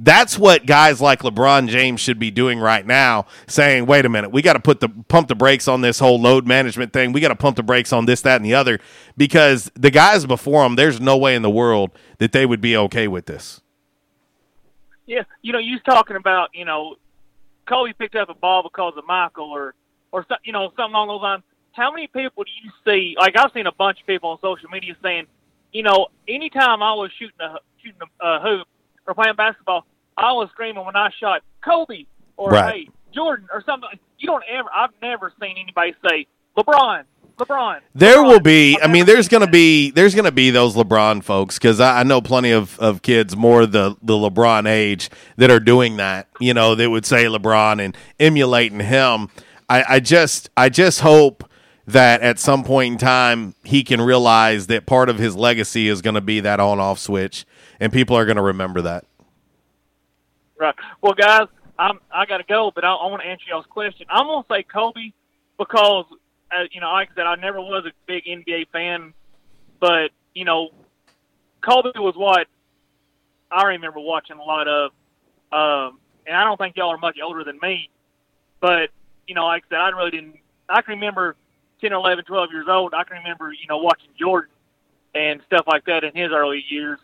That's 0.00 0.38
what 0.38 0.64
guys 0.64 1.00
like 1.00 1.22
LeBron 1.22 1.68
James 1.68 2.00
should 2.00 2.20
be 2.20 2.30
doing 2.30 2.60
right 2.60 2.86
now, 2.86 3.26
saying, 3.48 3.86
wait 3.86 4.04
a 4.04 4.08
minute, 4.08 4.30
we 4.30 4.42
got 4.42 4.52
to 4.52 4.60
put 4.60 4.78
the 4.78 4.88
pump 4.88 5.26
the 5.26 5.34
brakes 5.34 5.66
on 5.66 5.80
this 5.80 5.98
whole 5.98 6.20
load 6.20 6.46
management 6.46 6.92
thing. 6.92 7.12
We 7.12 7.20
got 7.20 7.28
to 7.28 7.36
pump 7.36 7.56
the 7.56 7.64
brakes 7.64 7.92
on 7.92 8.06
this, 8.06 8.20
that, 8.22 8.36
and 8.36 8.44
the 8.44 8.54
other, 8.54 8.78
because 9.16 9.72
the 9.74 9.90
guys 9.90 10.24
before 10.24 10.62
them, 10.62 10.76
there's 10.76 11.00
no 11.00 11.16
way 11.16 11.34
in 11.34 11.42
the 11.42 11.50
world 11.50 11.90
that 12.18 12.30
they 12.30 12.46
would 12.46 12.60
be 12.60 12.76
okay 12.76 13.08
with 13.08 13.26
this. 13.26 13.60
Yeah, 15.06 15.22
you 15.42 15.52
know, 15.52 15.58
you 15.58 15.72
was 15.72 15.82
talking 15.84 16.16
about, 16.16 16.50
you 16.54 16.64
know, 16.64 16.94
Kobe 17.68 17.92
picked 17.92 18.14
up 18.14 18.28
a 18.28 18.34
ball 18.34 18.62
because 18.62 18.94
of 18.96 19.04
Michael 19.04 19.50
or, 19.50 19.74
or 20.12 20.24
you 20.44 20.52
know, 20.52 20.70
something 20.76 20.94
along 20.94 21.08
those 21.08 21.22
lines. 21.22 21.42
How 21.72 21.90
many 21.90 22.06
people 22.06 22.44
do 22.44 22.50
you 22.62 22.70
see? 22.84 23.16
Like 23.18 23.36
I've 23.36 23.50
seen 23.52 23.66
a 23.66 23.72
bunch 23.72 24.00
of 24.00 24.06
people 24.06 24.30
on 24.30 24.38
social 24.40 24.68
media 24.68 24.96
saying, 25.02 25.26
you 25.72 25.82
know, 25.82 26.08
anytime 26.28 26.82
I 26.82 26.94
was 26.94 27.10
shooting 27.18 27.40
a 27.40 27.56
shooting 27.82 28.00
a, 28.20 28.26
a 28.26 28.40
hoop 28.40 28.68
or 29.08 29.14
playing 29.14 29.34
basketball, 29.36 29.84
I 30.16 30.32
was 30.32 30.48
screaming 30.52 30.84
when 30.84 30.94
I 30.96 31.10
shot 31.18 31.42
Kobe 31.64 32.04
or 32.36 32.50
Right. 32.50 32.74
hey 32.74 32.88
Jordan 33.14 33.48
or 33.52 33.62
something. 33.64 33.88
You 34.18 34.26
don't 34.26 34.44
ever. 34.50 34.68
I've 34.74 34.90
never 35.00 35.32
seen 35.40 35.56
anybody 35.58 35.94
say 36.06 36.26
LeBron, 36.56 37.04
LeBron. 37.38 37.80
There 37.94 38.22
will 38.22 38.40
be. 38.40 38.78
I 38.82 38.86
mean, 38.88 39.06
there's 39.06 39.28
going 39.28 39.44
to 39.44 39.50
be 39.50 39.90
there's 39.92 40.14
going 40.14 40.24
to 40.26 40.32
be 40.32 40.50
those 40.50 40.74
LeBron 40.76 41.22
folks 41.22 41.56
because 41.56 41.80
I, 41.80 42.00
I 42.00 42.02
know 42.02 42.20
plenty 42.20 42.50
of, 42.50 42.78
of 42.80 43.00
kids 43.02 43.36
more 43.36 43.64
the 43.64 43.96
the 44.02 44.14
LeBron 44.14 44.68
age 44.68 45.08
that 45.36 45.50
are 45.50 45.60
doing 45.60 45.96
that. 45.96 46.28
You 46.40 46.52
know, 46.52 46.74
they 46.74 46.86
would 46.88 47.06
say 47.06 47.24
LeBron 47.24 47.82
and 47.82 47.96
emulating 48.20 48.80
him. 48.80 49.28
I, 49.68 49.84
I 49.88 50.00
just 50.00 50.50
I 50.56 50.68
just 50.68 51.00
hope 51.00 51.44
that 51.86 52.20
at 52.20 52.38
some 52.38 52.64
point 52.64 52.92
in 52.92 52.98
time 52.98 53.54
he 53.64 53.82
can 53.82 54.00
realize 54.00 54.66
that 54.66 54.84
part 54.84 55.08
of 55.08 55.18
his 55.18 55.34
legacy 55.34 55.88
is 55.88 56.02
going 56.02 56.14
to 56.16 56.20
be 56.20 56.40
that 56.40 56.60
on 56.60 56.78
off 56.80 56.98
switch, 56.98 57.46
and 57.80 57.92
people 57.92 58.16
are 58.16 58.24
going 58.24 58.36
to 58.36 58.42
remember 58.42 58.82
that. 58.82 59.04
Right. 60.58 60.74
Well, 61.00 61.14
guys, 61.14 61.48
I'm 61.78 62.00
I 62.10 62.26
got 62.26 62.38
to 62.38 62.44
go, 62.44 62.72
but 62.74 62.84
I, 62.84 62.92
I 62.92 63.06
want 63.06 63.22
to 63.22 63.28
answer 63.28 63.44
y'all's 63.48 63.66
question. 63.66 64.06
I'm 64.10 64.26
gonna 64.26 64.44
say 64.50 64.64
Kobe 64.64 65.12
because 65.56 66.06
uh, 66.50 66.64
you 66.72 66.80
know, 66.80 66.90
like 66.90 67.10
I 67.12 67.14
said, 67.14 67.26
I 67.26 67.36
never 67.36 67.60
was 67.60 67.84
a 67.86 67.92
big 68.06 68.24
NBA 68.24 68.68
fan, 68.72 69.12
but 69.80 70.10
you 70.34 70.44
know, 70.44 70.70
Kobe 71.60 71.90
was 71.96 72.14
what 72.16 72.46
I 73.50 73.64
remember 73.64 74.00
watching 74.00 74.38
a 74.38 74.42
lot 74.42 74.66
of, 74.66 74.90
um, 75.52 75.98
and 76.26 76.36
I 76.36 76.44
don't 76.44 76.56
think 76.56 76.76
y'all 76.76 76.90
are 76.90 76.98
much 76.98 77.18
older 77.22 77.44
than 77.44 77.58
me, 77.62 77.90
but 78.60 78.90
you 79.26 79.34
know, 79.34 79.44
like 79.46 79.64
I 79.66 79.68
said, 79.68 79.78
I 79.78 79.88
really 79.90 80.10
didn't. 80.10 80.36
I 80.68 80.82
can 80.82 80.94
remember 80.94 81.36
10 81.80 81.92
11, 81.92 82.24
12 82.24 82.50
years 82.52 82.66
old. 82.68 82.94
I 82.94 83.04
can 83.04 83.18
remember 83.18 83.52
you 83.52 83.66
know 83.68 83.78
watching 83.78 84.10
Jordan 84.18 84.50
and 85.14 85.40
stuff 85.46 85.64
like 85.66 85.84
that 85.86 86.04
in 86.04 86.14
his 86.14 86.30
early 86.32 86.64
years, 86.68 86.98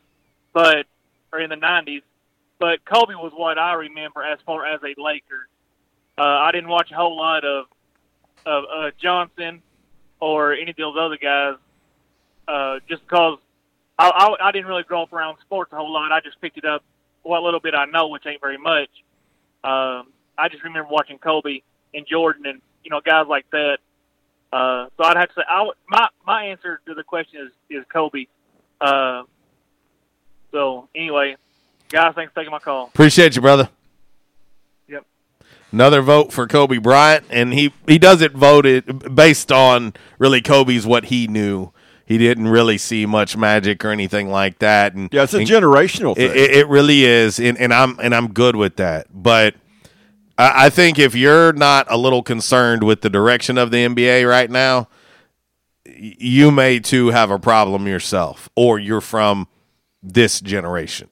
but 0.55 0.87
or 1.31 1.41
in 1.41 1.51
the 1.51 1.57
90s 1.57 2.03
but 2.59 2.85
Kobe 2.85 3.15
was 3.15 3.33
what 3.35 3.59
I 3.59 3.75
remember 3.75 4.23
as 4.23 4.39
far 4.47 4.65
as 4.65 4.81
a 4.83 4.99
Laker. 5.01 5.49
Uh, 6.17 6.23
I 6.23 6.53
didn't 6.53 6.71
watch 6.71 6.91
a 6.91 6.95
whole 6.95 7.17
lot 7.17 7.45
of 7.45 7.67
of 8.47 8.65
uh, 8.75 8.91
Johnson 8.99 9.63
or 10.21 10.53
any 10.55 10.71
of 10.71 10.77
those 10.77 10.97
other 10.99 11.17
guys, 11.17 11.57
uh, 12.47 12.79
just 12.89 13.03
because 13.03 13.39
I, 13.99 14.09
I, 14.09 14.49
I 14.49 14.53
didn't 14.53 14.67
really 14.67 14.83
grow 14.83 15.03
up 15.03 15.13
around 15.13 15.39
sports 15.41 15.73
a 15.73 15.77
whole 15.77 15.93
lot. 15.93 16.13
I 16.13 16.21
just 16.21 16.41
picked 16.41 16.59
it 16.59 16.65
up 16.65 16.83
what 17.23 17.43
little 17.43 17.61
bit 17.61 17.75
I 17.75 17.87
know, 17.87 18.09
which 18.09 18.27
ain't 18.27 18.41
very 18.41 18.59
much. 18.59 18.89
Um, 19.63 20.13
I 20.37 20.49
just 20.51 20.63
remember 20.63 20.89
watching 20.91 21.19
Kobe 21.19 21.61
and 21.95 22.07
Jordan 22.07 22.47
and 22.47 22.63
you 22.83 22.91
know 22.91 23.01
guys 23.01 23.27
like 23.29 23.45
that. 23.51 23.79
Uh, 24.53 24.87
so 24.97 25.05
I'd 25.05 25.17
have 25.17 25.29
to 25.31 25.35
say 25.35 25.43
I, 25.49 25.69
my 25.89 26.09
my 26.27 26.45
answer 26.45 26.81
to 26.87 26.95
the 26.95 27.03
question 27.03 27.41
is 27.47 27.79
is 27.79 27.85
Kobe. 27.93 28.27
Uh, 28.81 29.25
so 30.55 30.89
anyway, 30.95 31.37
guys, 31.91 32.15
thanks 32.15 32.33
for 32.33 32.41
taking 32.41 32.53
my 32.53 32.61
call. 32.61 32.87
Appreciate 32.87 33.35
you, 33.35 33.43
brother. 33.43 33.69
Yep. 34.89 35.05
Another 35.73 36.01
vote 36.01 36.33
for 36.33 36.47
Kobe 36.47 36.79
Bryant, 36.79 37.25
and 37.29 37.53
he 37.53 37.73
he 37.89 37.99
doesn't 37.99 38.35
vote 38.35 38.65
it 38.65 39.15
based 39.15 39.51
on 39.51 39.95
really 40.19 40.41
Kobe's 40.41 40.87
what 40.87 41.07
he 41.07 41.27
knew. 41.27 41.73
He 42.07 42.19
didn't 42.19 42.49
really 42.49 42.79
see 42.79 43.05
much 43.05 43.37
magic 43.37 43.85
or 43.85 43.91
anything 43.91 44.29
like 44.31 44.59
that. 44.61 44.95
And 44.95 45.09
Yeah, 45.13 45.25
it's 45.25 45.35
a 45.35 45.39
and 45.39 45.47
generational 45.49 46.13
It, 46.13 46.29
thing. 46.31 46.39
it, 46.39 46.51
it 46.59 46.69
really 46.69 47.05
is, 47.05 47.41
and, 47.41 47.59
and 47.59 47.75
I'm 47.75 47.99
and 47.99 48.15
I'm 48.15 48.33
good 48.33 48.55
with 48.55 48.77
that. 48.77 49.07
But 49.13 49.57
I, 50.39 50.67
I 50.67 50.71
think 50.71 51.01
if 51.01 51.17
you're 51.17 51.53
not 51.53 51.87
a 51.91 51.97
little 51.97 52.23
concerned 52.23 52.85
with 52.85 53.01
the 53.01 53.11
direction 53.11 53.59
of 53.59 53.73
the 53.73 53.79
NBA 53.79 54.29
right 54.29 54.51
now, 54.51 54.89
you 55.87 56.51
may 56.53 56.79
too 56.79 57.09
have 57.09 57.31
a 57.33 57.39
problem 57.41 57.89
yourself, 57.89 58.49
or 58.55 58.79
you're 58.79 59.01
from 59.01 59.49
this 60.05 60.41
generation. 60.41 61.09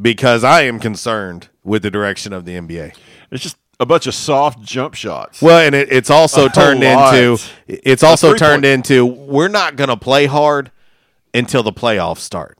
Because 0.00 0.42
I 0.44 0.62
am 0.62 0.80
concerned 0.80 1.48
with 1.62 1.82
the 1.82 1.90
direction 1.90 2.32
of 2.32 2.44
the 2.44 2.52
NBA. 2.52 2.96
It's 3.30 3.42
just 3.42 3.56
a 3.80 3.86
bunch 3.86 4.06
of 4.06 4.14
soft 4.14 4.60
jump 4.62 4.94
shots. 4.94 5.40
Well, 5.40 5.58
and 5.58 5.74
it, 5.74 5.92
it's 5.92 6.10
also 6.10 6.46
A 6.46 6.50
turned 6.50 6.82
into 6.82 7.38
it's 7.66 8.02
also 8.02 8.34
turned 8.34 8.64
into 8.64 9.04
we're 9.04 9.48
not 9.48 9.76
going 9.76 9.88
to 9.88 9.96
play 9.96 10.26
hard 10.26 10.70
until 11.32 11.62
the 11.62 11.72
playoffs 11.72 12.18
start. 12.18 12.58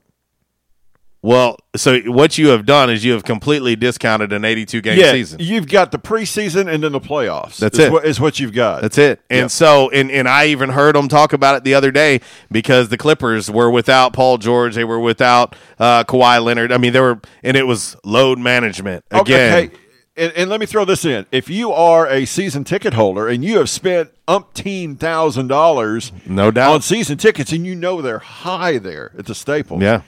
Well, 1.25 1.57
so 1.75 1.99
what 2.01 2.37
you 2.37 2.49
have 2.49 2.67
done 2.67 2.91
is 2.91 3.03
you 3.03 3.13
have 3.13 3.23
completely 3.23 3.75
discounted 3.75 4.31
an 4.31 4.45
82 4.45 4.79
game 4.81 4.99
yeah, 4.99 5.11
season. 5.11 5.39
you've 5.41 5.67
got 5.67 5.91
the 5.91 5.97
preseason 5.97 6.71
and 6.71 6.83
then 6.83 6.91
the 6.91 6.99
playoffs. 6.99 7.57
That's 7.57 7.79
is 7.79 7.85
it. 7.85 7.91
What, 7.91 8.05
is 8.05 8.19
what 8.19 8.39
you've 8.39 8.53
got. 8.53 8.83
That's 8.83 8.99
it. 8.99 9.21
And 9.31 9.45
Yep. 9.45 9.49
so, 9.51 9.89
and, 9.89 10.11
and 10.11 10.29
I 10.29 10.45
even 10.45 10.69
heard 10.69 10.95
them 10.95 11.07
talk 11.07 11.33
about 11.33 11.55
it 11.55 11.63
the 11.63 11.73
other 11.73 11.89
day 11.89 12.21
because 12.51 12.89
the 12.89 12.97
Clippers 12.97 13.49
were 13.49 13.71
without 13.71 14.13
Paul 14.13 14.37
George. 14.37 14.75
They 14.75 14.83
were 14.83 14.99
without 14.99 15.55
uh, 15.79 16.03
Kawhi 16.03 16.43
Leonard. 16.43 16.71
I 16.71 16.77
mean, 16.77 16.93
they 16.93 17.01
were, 17.01 17.19
and 17.41 17.57
it 17.57 17.65
was 17.65 17.95
load 18.03 18.37
management 18.37 19.03
again. 19.09 19.63
Okay, 19.65 19.75
and, 20.15 20.31
and 20.33 20.47
let 20.47 20.59
me 20.59 20.67
throw 20.67 20.85
this 20.85 21.05
in. 21.05 21.25
If 21.31 21.49
you 21.49 21.71
are 21.71 22.07
a 22.07 22.25
season 22.25 22.63
ticket 22.65 22.93
holder 22.93 23.27
and 23.27 23.43
you 23.43 23.57
have 23.57 23.71
spent 23.71 24.11
umpteen 24.27 24.99
thousand 24.99 25.47
dollars 25.47 26.11
No 26.27 26.51
doubt. 26.51 26.71
on 26.71 26.81
season 26.83 27.17
tickets 27.17 27.51
and 27.51 27.65
you 27.65 27.73
know 27.73 27.99
they're 28.03 28.19
high 28.19 28.77
there 28.77 29.11
at 29.17 29.25
the 29.25 29.33
staple. 29.33 29.81
Yeah. 29.81 30.01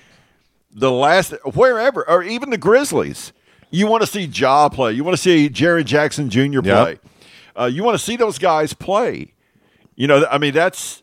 The 0.77 0.91
last 0.91 1.33
wherever 1.43 2.07
or 2.07 2.21
even 2.23 2.51
the 2.51 2.57
Grizzlies. 2.57 3.33
You 3.71 3.87
want 3.87 4.01
to 4.01 4.07
see 4.07 4.25
Ja 4.25 4.69
play. 4.69 4.93
You 4.93 5.03
want 5.03 5.17
to 5.17 5.21
see 5.21 5.49
Jaren 5.49 5.85
Jackson 5.85 6.29
Jr. 6.29 6.61
play. 6.61 6.99
Uh, 7.59 7.65
you 7.65 7.83
want 7.83 7.97
to 7.97 8.03
see 8.03 8.15
those 8.15 8.37
guys 8.37 8.73
play. 8.73 9.33
You 9.95 10.05
know, 10.07 10.25
I 10.29 10.37
mean 10.37 10.53
that's 10.53 11.01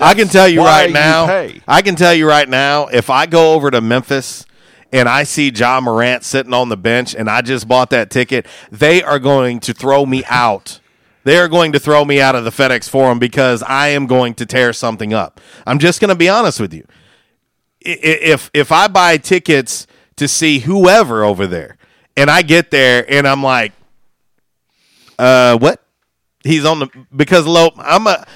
I 0.00 0.14
can 0.14 0.28
tell 0.28 0.48
you 0.48 0.60
right 0.60 0.92
now. 0.92 1.26
pay. 1.26 1.62
I 1.66 1.82
can 1.82 1.94
tell 1.94 2.12
you 2.12 2.28
right 2.28 2.48
now. 2.48 2.88
If 2.88 3.08
I 3.08 3.26
go 3.26 3.54
over 3.54 3.70
to 3.70 3.80
Memphis 3.80 4.44
and 4.92 5.08
I 5.08 5.22
see 5.22 5.50
Ja 5.50 5.80
Morant 5.80 6.24
sitting 6.24 6.52
on 6.52 6.68
the 6.68 6.76
bench 6.76 7.14
and 7.14 7.30
I 7.30 7.40
just 7.42 7.68
bought 7.68 7.90
that 7.90 8.10
ticket, 8.10 8.46
they 8.70 9.02
are 9.02 9.18
going 9.18 9.60
to 9.60 9.72
throw 9.72 10.04
me 10.04 10.24
out. 10.26 10.80
They 11.22 11.38
are 11.38 11.48
going 11.48 11.72
to 11.72 11.78
throw 11.78 12.04
me 12.04 12.20
out 12.20 12.34
of 12.34 12.44
the 12.44 12.50
FedEx 12.50 12.88
Forum 12.88 13.18
because 13.18 13.62
I 13.62 13.88
am 13.88 14.06
going 14.06 14.34
to 14.34 14.46
tear 14.46 14.72
something 14.72 15.14
up. 15.14 15.40
I'm 15.66 15.78
just 15.78 16.00
going 16.00 16.10
to 16.10 16.14
be 16.14 16.28
honest 16.28 16.60
with 16.60 16.74
you. 16.74 16.86
If 17.84 18.50
if 18.54 18.72
I 18.72 18.88
buy 18.88 19.18
tickets 19.18 19.86
to 20.16 20.28
see 20.28 20.60
whoever 20.60 21.24
over 21.24 21.46
there, 21.46 21.76
and 22.16 22.30
I 22.30 22.42
get 22.42 22.70
there 22.70 23.04
and 23.08 23.26
I'm 23.26 23.42
like, 23.42 23.72
uh, 25.18 25.58
what? 25.58 25.80
He's 26.42 26.64
on 26.64 26.80
the 26.80 26.88
because 27.14 27.46
low. 27.46 27.70
I'm 27.76 28.06
a. 28.06 28.26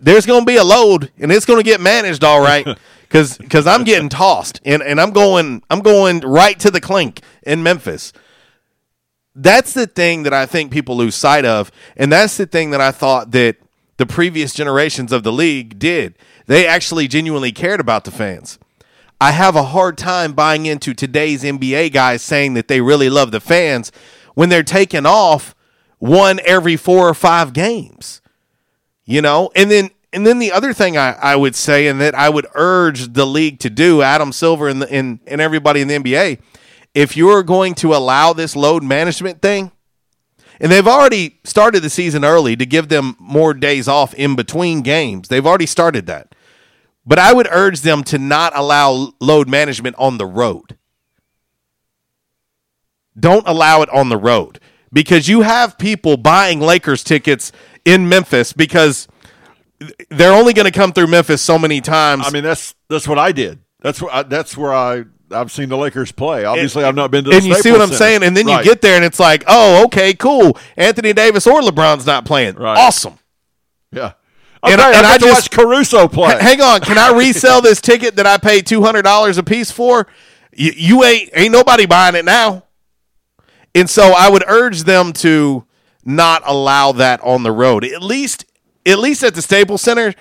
There's 0.00 0.26
going 0.26 0.40
to 0.40 0.46
be 0.46 0.56
a 0.56 0.64
load, 0.64 1.12
and 1.18 1.30
it's 1.30 1.46
going 1.46 1.60
to 1.60 1.64
get 1.64 1.80
managed 1.80 2.24
all 2.24 2.40
right. 2.40 2.66
Because 3.12 3.36
because 3.36 3.66
I'm 3.66 3.84
getting 3.84 4.08
tossed, 4.08 4.58
and, 4.64 4.82
and 4.82 4.98
I'm 4.98 5.10
going 5.10 5.62
I'm 5.68 5.80
going 5.80 6.20
right 6.20 6.58
to 6.60 6.70
the 6.70 6.80
clink 6.80 7.20
in 7.42 7.62
Memphis. 7.62 8.10
That's 9.34 9.74
the 9.74 9.86
thing 9.86 10.22
that 10.22 10.32
I 10.32 10.46
think 10.46 10.72
people 10.72 10.96
lose 10.96 11.14
sight 11.14 11.44
of, 11.44 11.70
and 11.94 12.10
that's 12.10 12.38
the 12.38 12.46
thing 12.46 12.70
that 12.70 12.80
I 12.80 12.90
thought 12.90 13.32
that 13.32 13.58
the 13.98 14.06
previous 14.06 14.54
generations 14.54 15.12
of 15.12 15.24
the 15.24 15.32
league 15.32 15.78
did. 15.78 16.14
They 16.46 16.66
actually 16.66 17.06
genuinely 17.06 17.52
cared 17.52 17.80
about 17.80 18.04
the 18.04 18.10
fans. 18.10 18.58
I 19.22 19.30
have 19.30 19.54
a 19.54 19.62
hard 19.62 19.96
time 19.98 20.32
buying 20.32 20.66
into 20.66 20.94
today's 20.94 21.44
NBA 21.44 21.92
guys 21.92 22.22
saying 22.22 22.54
that 22.54 22.66
they 22.66 22.80
really 22.80 23.08
love 23.08 23.30
the 23.30 23.38
fans 23.38 23.92
when 24.34 24.48
they're 24.48 24.64
taking 24.64 25.06
off 25.06 25.54
one 26.00 26.40
every 26.44 26.76
four 26.76 27.08
or 27.08 27.14
five 27.14 27.52
games. 27.52 28.20
You 29.04 29.22
know, 29.22 29.52
and 29.54 29.70
then 29.70 29.90
and 30.12 30.26
then 30.26 30.40
the 30.40 30.50
other 30.50 30.72
thing 30.72 30.96
I, 30.96 31.12
I 31.12 31.36
would 31.36 31.54
say, 31.54 31.86
and 31.86 32.00
that 32.00 32.16
I 32.16 32.30
would 32.30 32.48
urge 32.56 33.12
the 33.12 33.24
league 33.24 33.60
to 33.60 33.70
do, 33.70 34.02
Adam 34.02 34.32
Silver 34.32 34.66
and, 34.66 34.82
the, 34.82 34.90
and 34.90 35.20
and 35.28 35.40
everybody 35.40 35.82
in 35.82 35.86
the 35.86 35.98
NBA, 36.00 36.40
if 36.92 37.16
you're 37.16 37.44
going 37.44 37.76
to 37.76 37.94
allow 37.94 38.32
this 38.32 38.56
load 38.56 38.82
management 38.82 39.40
thing, 39.40 39.70
and 40.58 40.72
they've 40.72 40.88
already 40.88 41.38
started 41.44 41.84
the 41.84 41.90
season 41.90 42.24
early 42.24 42.56
to 42.56 42.66
give 42.66 42.88
them 42.88 43.14
more 43.20 43.54
days 43.54 43.86
off 43.86 44.14
in 44.14 44.34
between 44.34 44.82
games. 44.82 45.28
They've 45.28 45.46
already 45.46 45.66
started 45.66 46.06
that. 46.06 46.34
But 47.04 47.18
I 47.18 47.32
would 47.32 47.48
urge 47.50 47.80
them 47.80 48.04
to 48.04 48.18
not 48.18 48.52
allow 48.56 49.12
load 49.20 49.48
management 49.48 49.96
on 49.98 50.18
the 50.18 50.26
road. 50.26 50.76
Don't 53.18 53.46
allow 53.46 53.82
it 53.82 53.90
on 53.90 54.08
the 54.08 54.16
road 54.16 54.58
because 54.92 55.28
you 55.28 55.42
have 55.42 55.76
people 55.78 56.16
buying 56.16 56.60
Lakers 56.60 57.04
tickets 57.04 57.52
in 57.84 58.08
Memphis 58.08 58.52
because 58.52 59.06
they're 60.10 60.32
only 60.32 60.52
going 60.54 60.64
to 60.64 60.76
come 60.76 60.92
through 60.92 61.08
Memphis 61.08 61.42
so 61.42 61.58
many 61.58 61.80
times. 61.80 62.24
I 62.26 62.30
mean, 62.30 62.44
that's 62.44 62.74
that's 62.88 63.06
what 63.06 63.18
I 63.18 63.32
did. 63.32 63.58
That's 63.80 64.00
where 64.00 64.14
I, 64.14 64.22
that's 64.22 64.56
where 64.56 64.72
I 64.72 65.04
I've 65.30 65.50
seen 65.52 65.68
the 65.68 65.76
Lakers 65.76 66.12
play. 66.12 66.44
Obviously, 66.44 66.84
I've 66.84 66.94
not 66.94 67.10
been 67.10 67.24
to. 67.24 67.30
the 67.30 67.36
and 67.36 67.44
you 67.44 67.54
see 67.56 67.72
what 67.72 67.80
I'm 67.82 67.88
Center. 67.88 67.98
saying? 67.98 68.22
And 68.22 68.36
then 68.36 68.46
Right. 68.46 68.64
you 68.64 68.70
get 68.70 68.80
there 68.80 68.96
and 68.96 69.04
it's 69.04 69.18
like, 69.20 69.44
oh, 69.46 69.84
okay, 69.86 70.14
cool. 70.14 70.56
Anthony 70.76 71.12
Davis 71.12 71.46
or 71.46 71.60
LeBron's 71.60 72.06
not 72.06 72.24
playing. 72.24 72.56
Awesome. 72.58 73.18
Yeah. 73.90 74.12
And, 74.64 74.80
Okay, 74.80 74.82
I, 74.82 74.92
I 74.92 74.96
and 74.98 75.06
I 75.06 75.18
to 75.18 75.24
just 75.24 75.50
Caruso 75.50 76.06
play. 76.06 76.36
Hang 76.40 76.60
on, 76.60 76.80
can 76.82 76.96
I 76.98 77.16
resell 77.16 77.60
this 77.60 77.80
ticket 77.80 78.16
that 78.16 78.26
I 78.26 78.38
paid 78.38 78.66
two 78.66 78.82
hundred 78.82 79.02
dollars 79.02 79.36
a 79.38 79.42
piece 79.42 79.70
for? 79.72 80.06
You, 80.54 80.72
you 80.76 81.04
ain't 81.04 81.30
ain't 81.34 81.52
nobody 81.52 81.86
buying 81.86 82.14
it 82.14 82.24
now. 82.24 82.64
And 83.74 83.88
so 83.90 84.12
I 84.16 84.28
would 84.30 84.44
urge 84.46 84.82
them 84.84 85.12
to 85.14 85.64
not 86.04 86.42
allow 86.44 86.92
that 86.92 87.20
on 87.22 87.42
the 87.42 87.50
road. 87.52 87.84
At 87.84 88.02
least 88.02 88.44
at 88.86 88.98
least 88.98 89.22
at 89.24 89.34
the 89.34 89.42
Staples 89.42 89.82
Center, 89.82 90.14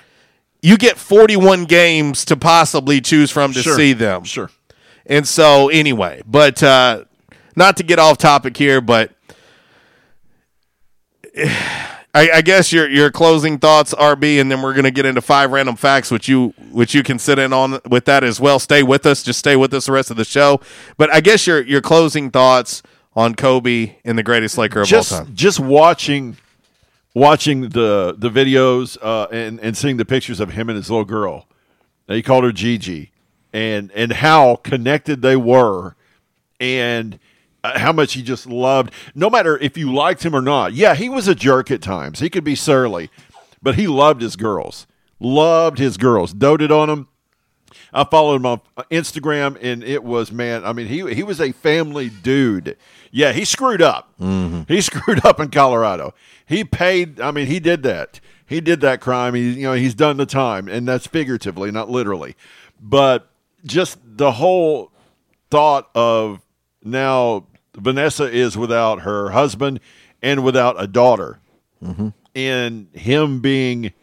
you 0.61 0.77
get 0.77 0.97
41 0.97 1.65
games 1.65 2.23
to 2.25 2.37
possibly 2.37 3.01
choose 3.01 3.29
from 3.29 3.53
to 3.53 3.61
Sure. 3.61 3.75
see 3.75 3.93
them. 3.93 4.23
Sure. 4.23 4.49
And 5.05 5.27
so 5.27 5.69
anyway, 5.69 6.21
but 6.25 6.63
uh 6.63 7.03
not 7.55 7.77
to 7.77 7.83
get 7.83 7.99
off 7.99 8.17
topic 8.17 8.55
here, 8.57 8.81
but 8.81 9.11
I, 12.13 12.29
I 12.31 12.41
guess 12.41 12.73
your 12.73 12.89
your 12.89 13.09
closing 13.09 13.57
thoughts, 13.57 13.93
RB, 13.93 14.41
and 14.41 14.51
then 14.51 14.61
we're 14.61 14.73
gonna 14.73 14.91
get 14.91 15.05
into 15.05 15.21
five 15.21 15.51
random 15.51 15.75
facts, 15.77 16.11
which 16.11 16.27
you 16.27 16.53
which 16.71 16.93
you 16.93 17.03
can 17.03 17.17
sit 17.19 17.39
in 17.39 17.53
on 17.53 17.79
with 17.89 18.05
that 18.05 18.23
as 18.23 18.39
well. 18.39 18.59
Stay 18.59 18.83
with 18.83 19.05
us, 19.05 19.23
just 19.23 19.39
stay 19.39 19.55
with 19.55 19.73
us 19.73 19.85
the 19.85 19.93
rest 19.93 20.11
of 20.11 20.17
the 20.17 20.25
show. 20.25 20.59
But 20.97 21.13
I 21.13 21.21
guess 21.21 21.47
your 21.47 21.61
your 21.61 21.81
closing 21.81 22.29
thoughts 22.29 22.83
on 23.15 23.35
Kobe 23.35 23.95
and 24.03 24.17
the 24.17 24.23
greatest 24.23 24.57
Laker 24.57 24.81
of 24.81 24.87
just 24.87 25.11
all 25.13 25.19
time. 25.25 25.35
just 25.35 25.59
watching 25.59 26.37
watching 27.13 27.69
the 27.69 28.13
the 28.17 28.29
videos 28.29 28.97
uh, 29.01 29.27
and 29.31 29.59
and 29.61 29.77
seeing 29.77 29.97
the 29.97 30.05
pictures 30.05 30.39
of 30.39 30.51
him 30.51 30.69
and 30.69 30.75
his 30.75 30.89
little 30.89 31.05
girl. 31.05 31.47
Now, 32.09 32.15
He 32.15 32.21
called 32.21 32.43
her 32.43 32.51
Gigi, 32.51 33.11
and 33.53 33.89
and 33.93 34.11
how 34.11 34.57
connected 34.57 35.21
they 35.21 35.37
were, 35.37 35.95
and 36.59 37.19
Uh, 37.63 37.77
how 37.77 37.91
much 37.91 38.13
he 38.13 38.23
just 38.23 38.47
loved. 38.47 38.91
No 39.13 39.29
matter 39.29 39.57
if 39.57 39.77
you 39.77 39.93
liked 39.93 40.25
him 40.25 40.35
or 40.35 40.41
not. 40.41 40.73
Yeah, 40.73 40.95
he 40.95 41.09
was 41.09 41.27
a 41.27 41.35
jerk 41.35 41.69
at 41.69 41.81
times. 41.81 42.19
He 42.19 42.29
could 42.29 42.43
be 42.43 42.55
surly, 42.55 43.11
but 43.61 43.75
he 43.75 43.87
loved 43.87 44.21
his 44.21 44.35
girls. 44.35 44.87
Loved 45.19 45.77
his 45.77 45.97
girls. 45.97 46.33
Doted 46.33 46.71
on 46.71 46.89
them. 46.89 47.07
I 47.93 48.03
followed 48.05 48.37
him 48.37 48.45
on 48.45 48.61
Instagram, 48.89 49.57
and 49.61 49.83
it 49.83 50.03
was 50.03 50.31
man. 50.31 50.65
I 50.65 50.73
mean, 50.73 50.87
he 50.87 51.13
he 51.13 51.23
was 51.23 51.39
a 51.39 51.51
family 51.51 52.09
dude. 52.09 52.77
Yeah, 53.11 53.33
he 53.33 53.45
screwed 53.45 53.81
up. 53.81 54.13
Mm-hmm. 54.19 54.61
He 54.67 54.81
screwed 54.81 55.25
up 55.25 55.39
in 55.39 55.49
Colorado. 55.49 56.13
He 56.45 56.63
paid. 56.63 57.19
I 57.19 57.31
mean, 57.31 57.47
he 57.47 57.59
did 57.59 57.83
that. 57.83 58.19
He 58.45 58.61
did 58.61 58.81
that 58.81 59.01
crime. 59.01 59.33
He 59.35 59.51
you 59.51 59.63
know 59.63 59.73
he's 59.73 59.93
done 59.93 60.17
the 60.17 60.25
time, 60.25 60.67
and 60.67 60.87
that's 60.87 61.05
figuratively, 61.07 61.71
not 61.71 61.89
literally. 61.89 62.35
But 62.81 63.29
just 63.65 63.99
the 64.03 64.31
whole 64.31 64.91
thought 65.49 65.89
of 65.93 66.41
now 66.83 67.45
Vanessa 67.75 68.25
is 68.25 68.57
without 68.57 69.01
her 69.01 69.31
husband 69.31 69.79
and 70.21 70.43
without 70.43 70.81
a 70.81 70.87
daughter, 70.87 71.39
mm-hmm. 71.83 72.09
and 72.35 72.87
him 72.93 73.39
being 73.39 73.93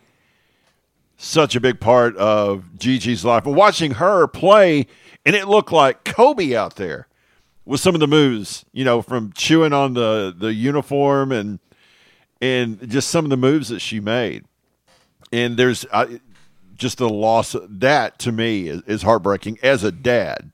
such 1.16 1.56
a 1.56 1.60
big 1.60 1.80
part 1.80 2.16
of 2.16 2.70
Gigi's 2.78 3.24
life. 3.24 3.46
And 3.46 3.54
watching 3.54 3.92
her 3.92 4.26
play, 4.26 4.86
and 5.26 5.36
it 5.36 5.48
looked 5.48 5.72
like 5.72 6.04
Kobe 6.04 6.54
out 6.54 6.76
there 6.76 7.08
with 7.64 7.80
some 7.80 7.94
of 7.94 8.00
the 8.00 8.08
moves, 8.08 8.64
you 8.72 8.84
know, 8.84 9.02
from 9.02 9.32
chewing 9.32 9.72
on 9.72 9.94
the 9.94 10.34
the 10.36 10.54
uniform 10.54 11.32
and 11.32 11.58
and 12.40 12.88
just 12.88 13.10
some 13.10 13.24
of 13.24 13.30
the 13.30 13.36
moves 13.36 13.68
that 13.68 13.80
she 13.80 14.00
made. 14.00 14.44
And 15.30 15.56
there's 15.56 15.84
I, 15.92 16.20
just 16.74 16.98
the 16.98 17.08
loss 17.08 17.54
that 17.68 18.18
to 18.20 18.32
me 18.32 18.68
is, 18.68 18.82
is 18.86 19.02
heartbreaking 19.02 19.58
as 19.62 19.84
a 19.84 19.92
dad, 19.92 20.52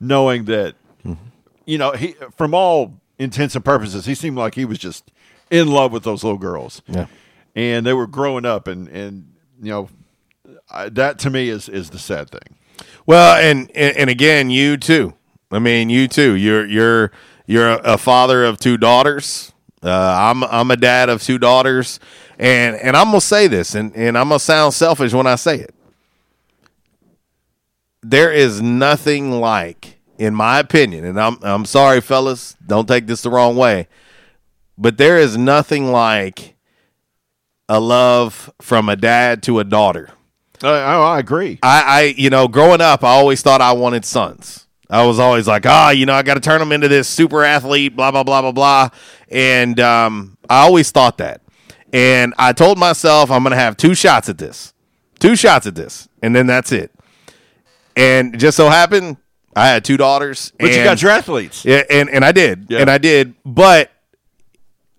knowing 0.00 0.46
that 0.46 0.74
mm-hmm. 1.04 1.29
You 1.70 1.78
know 1.78 1.92
he 1.92 2.14
from 2.36 2.54
all 2.54 3.00
intents 3.18 3.54
and 3.54 3.64
purposes 3.64 4.06
he 4.06 4.14
seemed 4.14 4.36
like 4.36 4.54
he 4.54 4.64
was 4.64 4.78
just 4.78 5.10
in 5.50 5.68
love 5.68 5.92
with 5.92 6.04
those 6.04 6.24
little 6.24 6.38
girls. 6.38 6.82
Yeah. 6.86 7.06
and 7.54 7.84
they 7.84 7.92
were 7.92 8.06
growing 8.06 8.44
up, 8.44 8.66
and 8.68 8.88
and 8.88 9.32
you 9.60 9.70
know 9.70 9.88
I, 10.70 10.88
that 10.90 11.18
to 11.20 11.30
me 11.30 11.48
is 11.48 11.68
is 11.68 11.90
the 11.90 11.98
sad 11.98 12.30
thing. 12.30 12.56
Well, 13.06 13.36
and, 13.36 13.70
and 13.74 13.96
and 13.96 14.10
again, 14.10 14.50
you 14.50 14.76
too. 14.76 15.14
I 15.50 15.58
mean, 15.58 15.90
you 15.90 16.08
too. 16.08 16.34
You're 16.34 16.66
you're 16.66 17.12
you're 17.46 17.70
a 17.84 17.98
father 17.98 18.44
of 18.44 18.58
two 18.58 18.76
daughters. 18.76 19.52
Uh, 19.82 19.90
I'm 19.90 20.44
I'm 20.44 20.70
a 20.70 20.76
dad 20.76 21.08
of 21.08 21.22
two 21.22 21.38
daughters, 21.38 21.98
and 22.38 22.76
and 22.76 22.96
I'm 22.96 23.06
gonna 23.06 23.20
say 23.20 23.48
this, 23.48 23.74
and 23.74 23.94
and 23.96 24.16
I'm 24.16 24.28
gonna 24.28 24.38
sound 24.38 24.74
selfish 24.74 25.12
when 25.12 25.26
I 25.26 25.34
say 25.36 25.58
it. 25.58 25.74
There 28.02 28.32
is 28.32 28.62
nothing 28.62 29.30
like, 29.30 29.98
in 30.20 30.34
my 30.34 30.58
opinion, 30.58 31.06
and 31.06 31.18
I'm 31.18 31.38
I'm 31.40 31.64
sorry, 31.64 32.02
fellas, 32.02 32.54
don't 32.64 32.86
take 32.86 33.06
this 33.06 33.22
the 33.22 33.30
wrong 33.30 33.56
way, 33.56 33.88
but 34.76 34.98
there 34.98 35.18
is 35.18 35.38
nothing 35.38 35.90
like 35.90 36.56
a 37.70 37.80
love 37.80 38.52
from 38.60 38.90
a 38.90 38.96
dad 38.96 39.42
to 39.44 39.60
a 39.60 39.64
daughter. 39.64 40.10
I, 40.62 40.68
I, 40.68 41.16
I 41.16 41.18
agree. 41.18 41.58
I, 41.62 41.82
I, 41.82 42.02
you 42.18 42.28
know, 42.28 42.48
growing 42.48 42.82
up, 42.82 43.02
I 43.02 43.12
always 43.12 43.40
thought 43.40 43.62
I 43.62 43.72
wanted 43.72 44.04
sons. 44.04 44.66
I 44.90 45.06
was 45.06 45.18
always 45.18 45.48
like, 45.48 45.64
ah, 45.64 45.88
you 45.90 46.04
know, 46.04 46.12
I 46.12 46.22
got 46.22 46.34
to 46.34 46.40
turn 46.40 46.58
them 46.58 46.72
into 46.72 46.88
this 46.88 47.08
super 47.08 47.42
athlete, 47.42 47.96
blah 47.96 48.10
blah 48.10 48.22
blah 48.22 48.42
blah 48.42 48.52
blah, 48.52 48.90
and 49.30 49.80
um, 49.80 50.36
I 50.50 50.60
always 50.60 50.90
thought 50.90 51.16
that. 51.18 51.40
And 51.94 52.34
I 52.36 52.52
told 52.52 52.78
myself 52.78 53.30
I'm 53.30 53.42
going 53.42 53.52
to 53.52 53.56
have 53.56 53.78
two 53.78 53.94
shots 53.94 54.28
at 54.28 54.36
this, 54.36 54.74
two 55.18 55.34
shots 55.34 55.66
at 55.66 55.74
this, 55.74 56.10
and 56.20 56.36
then 56.36 56.46
that's 56.46 56.72
it. 56.72 56.92
And 57.96 58.38
just 58.38 58.56
so 58.56 58.68
happened, 58.68 59.16
I 59.60 59.66
had 59.68 59.84
two 59.84 59.96
daughters. 59.96 60.52
But 60.58 60.70
you 60.70 60.82
got 60.84 61.02
your 61.02 61.10
athletes. 61.10 61.64
yeah, 61.64 61.82
and 61.90 62.08
and 62.10 62.24
I 62.24 62.32
did, 62.32 62.66
Yeah. 62.68 62.78
and 62.80 62.90
I 62.90 62.98
did, 62.98 63.34
but 63.44 63.90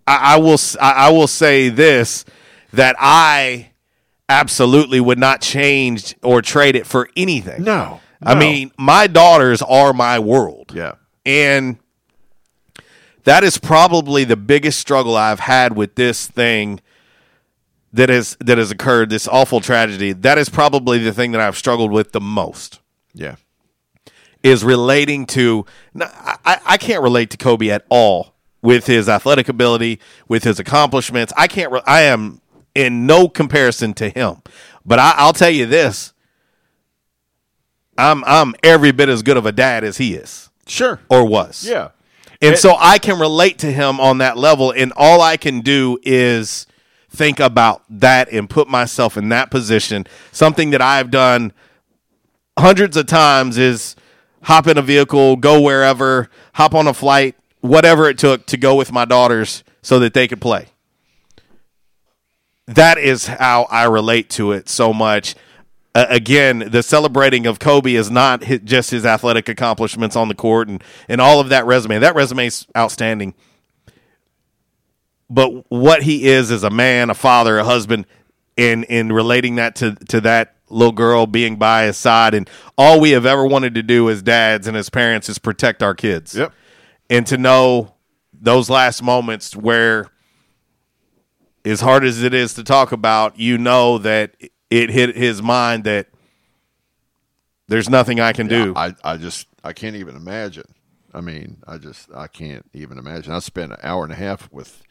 I, 0.08 0.36
I 0.36 0.38
will 0.38 0.58
I, 0.80 0.92
I 0.92 1.10
will 1.10 1.28
say 1.28 1.70
this 1.70 2.26
that 2.74 2.96
I 3.00 3.72
absolutely 4.30 5.00
would 5.00 5.20
not 5.20 5.42
change 5.42 6.16
or 6.24 6.42
trade 6.42 6.76
it 6.76 6.86
for 6.88 7.10
anything. 7.18 7.64
No, 7.64 8.00
I 8.24 8.36
mean 8.36 8.72
my 8.78 9.08
daughters 9.08 9.62
are 9.62 9.94
my 9.94 10.20
world. 10.20 10.72
Yeah, 10.76 10.94
and 11.26 11.78
that 13.24 13.44
is 13.44 13.58
probably 13.58 14.24
the 14.24 14.38
biggest 14.38 14.80
struggle 14.80 15.16
I've 15.16 15.42
had 15.42 15.76
with 15.76 15.96
this 15.96 16.28
thing 16.28 16.80
that 17.94 18.10
has 18.10 18.38
that 18.40 18.58
has 18.58 18.72
occurred. 18.72 19.10
This 19.10 19.28
awful 19.28 19.60
tragedy. 19.60 20.14
That 20.14 20.38
is 20.38 20.50
probably 20.50 20.98
the 21.00 21.14
thing 21.14 21.32
that 21.34 21.42
I've 21.42 21.58
struggled 21.58 21.92
with 21.92 22.12
the 22.14 22.22
most 22.22 22.80
Yeah. 23.14 23.36
Is 24.44 24.64
relating 24.64 25.26
to 25.28 25.66
I, 26.00 26.60
I 26.66 26.78
can't 26.78 27.04
relate 27.04 27.30
to 27.32 27.38
Kobe 27.38 27.70
at 27.70 27.86
all 27.90 28.34
with 28.62 28.88
his 28.88 29.10
athletic 29.10 29.50
ability, 29.50 30.00
with 30.28 30.44
his 30.44 30.60
accomplishments. 30.60 31.34
I 31.38 31.48
can't. 31.48 31.72
Re- 31.72 31.82
I 31.86 32.02
am 32.02 32.42
in 32.76 33.06
no 33.06 33.28
comparison 33.28 33.94
to 33.96 34.10
him. 34.10 34.42
But 34.86 35.00
I, 35.00 35.14
I'll 35.18 35.34
tell 35.34 35.50
you 35.50 35.66
this: 35.66 36.14
I'm 37.98 38.24
I'm 38.26 38.56
every 38.64 38.92
bit 38.92 39.10
as 39.10 39.22
good 39.22 39.38
of 39.38 39.46
a 39.46 39.52
dad 39.52 39.84
as 39.84 39.98
he 39.98 40.16
is. 40.16 40.50
Sure, 40.68 41.00
or 41.10 41.26
was. 41.26 41.64
Yeah. 41.68 41.90
And 42.42 42.54
It- 42.56 42.58
so 42.60 42.76
I 42.80 42.98
can 42.98 43.20
relate 43.20 43.60
to 43.60 43.72
him 43.72 44.00
on 44.00 44.20
that 44.20 44.38
level, 44.38 44.72
and 44.72 44.92
all 44.96 45.22
I 45.22 45.38
can 45.38 45.62
do 45.62 46.00
is 46.04 46.66
think 47.10 47.40
about 47.40 47.84
that 47.90 48.32
and 48.32 48.50
put 48.50 48.68
myself 48.70 49.18
in 49.18 49.30
that 49.30 49.52
position. 49.52 50.08
Something 50.32 50.70
that 50.72 50.82
I've 50.82 51.12
done 51.12 51.52
hundreds 52.58 52.96
of 52.96 53.06
times 53.08 53.58
is 53.58 53.96
hop 54.44 54.68
in 54.68 54.78
a 54.78 54.82
vehicle, 54.82 55.36
go 55.36 55.62
wherever, 55.62 56.30
hop 56.54 56.74
on 56.74 56.88
a 56.88 56.94
flight, 56.94 57.36
whatever 57.62 58.10
it 58.10 58.18
took 58.18 58.46
to 58.48 58.58
go 58.58 58.76
with 58.76 58.92
my 58.92 59.06
daughters 59.06 59.64
so 59.82 60.00
that 60.00 60.14
they 60.14 60.28
could 60.28 60.42
play. 60.42 60.68
That 62.68 62.98
is 62.98 63.28
how 63.28 63.64
I 63.70 63.86
relate 63.86 64.30
to 64.32 64.52
it 64.52 64.70
so 64.70 64.94
much. 64.94 65.36
Uh, 65.94 66.06
again, 66.10 66.70
the 66.72 66.82
celebrating 66.82 67.46
of 67.46 67.60
Kobe 67.60 67.96
is 67.96 68.10
not 68.10 68.46
hi 68.46 68.58
just 68.58 68.92
his 68.92 69.06
athletic 69.06 69.50
accomplishments 69.50 70.16
on 70.16 70.30
the 70.30 70.36
court 70.36 70.70
and, 70.70 70.82
and 71.10 71.20
all 71.20 71.40
of 71.40 71.50
that 71.50 71.66
resume. 71.66 72.00
That 72.00 72.16
resume 72.16 72.48
is 72.48 72.66
outstanding. 72.78 73.34
But 75.30 75.70
what 75.70 76.04
he 76.04 76.26
is 76.26 76.50
as 76.50 76.64
a 76.64 76.70
man, 76.70 77.10
a 77.10 77.14
father, 77.14 77.58
a 77.60 77.64
husband, 77.64 78.06
in 78.56 78.84
in 78.86 79.12
relating 79.12 79.56
that 79.56 79.76
to 79.76 79.96
to 80.10 80.22
that 80.22 80.56
little 80.72 80.92
girl 80.92 81.28
being 81.28 81.56
by 81.58 81.84
his 81.84 81.98
side, 81.98 82.34
and 82.34 82.50
all 82.78 83.00
we 83.00 83.12
have 83.12 83.26
ever 83.26 83.46
wanted 83.46 83.76
to 83.76 83.84
do 83.84 84.10
as 84.10 84.22
dads 84.22 84.68
and 84.68 84.76
as 84.76 84.90
parents 84.90 85.30
is 85.30 85.40
protect 85.40 85.84
our 85.84 85.94
kids. 85.94 86.36
Yep. 86.36 86.54
And 87.10 87.28
to 87.28 87.38
know 87.38 87.96
those 88.34 88.70
last 88.70 89.04
moments 89.04 89.56
where, 89.56 90.10
as 91.64 91.82
hard 91.82 92.04
as 92.04 92.24
it 92.24 92.34
is 92.34 92.54
to 92.56 92.64
talk 92.64 92.92
about, 92.92 93.38
you 93.38 93.58
know 93.58 93.98
that 94.00 94.36
it 94.70 94.90
hit 94.90 95.16
his 95.16 95.42
mind 95.42 95.84
that 95.84 96.08
there's 97.68 97.90
nothing 97.90 98.20
I 98.20 98.34
can 98.34 98.48
do. 98.48 98.74
I, 98.76 98.96
I 99.04 99.18
just 99.18 99.48
I 99.64 99.74
can't 99.74 99.96
even 99.96 100.16
imagine. 100.16 100.66
I 101.14 101.22
mean, 101.22 101.58
I 101.68 101.78
just 101.78 102.10
I 102.14 102.28
can't 102.28 102.66
even 102.74 102.98
imagine. 102.98 103.34
I 103.34 103.40
spent 103.40 103.74
an 103.74 103.78
hour 103.84 104.04
and 104.04 104.14
a 104.14 104.16
half 104.16 104.52
with 104.52 104.84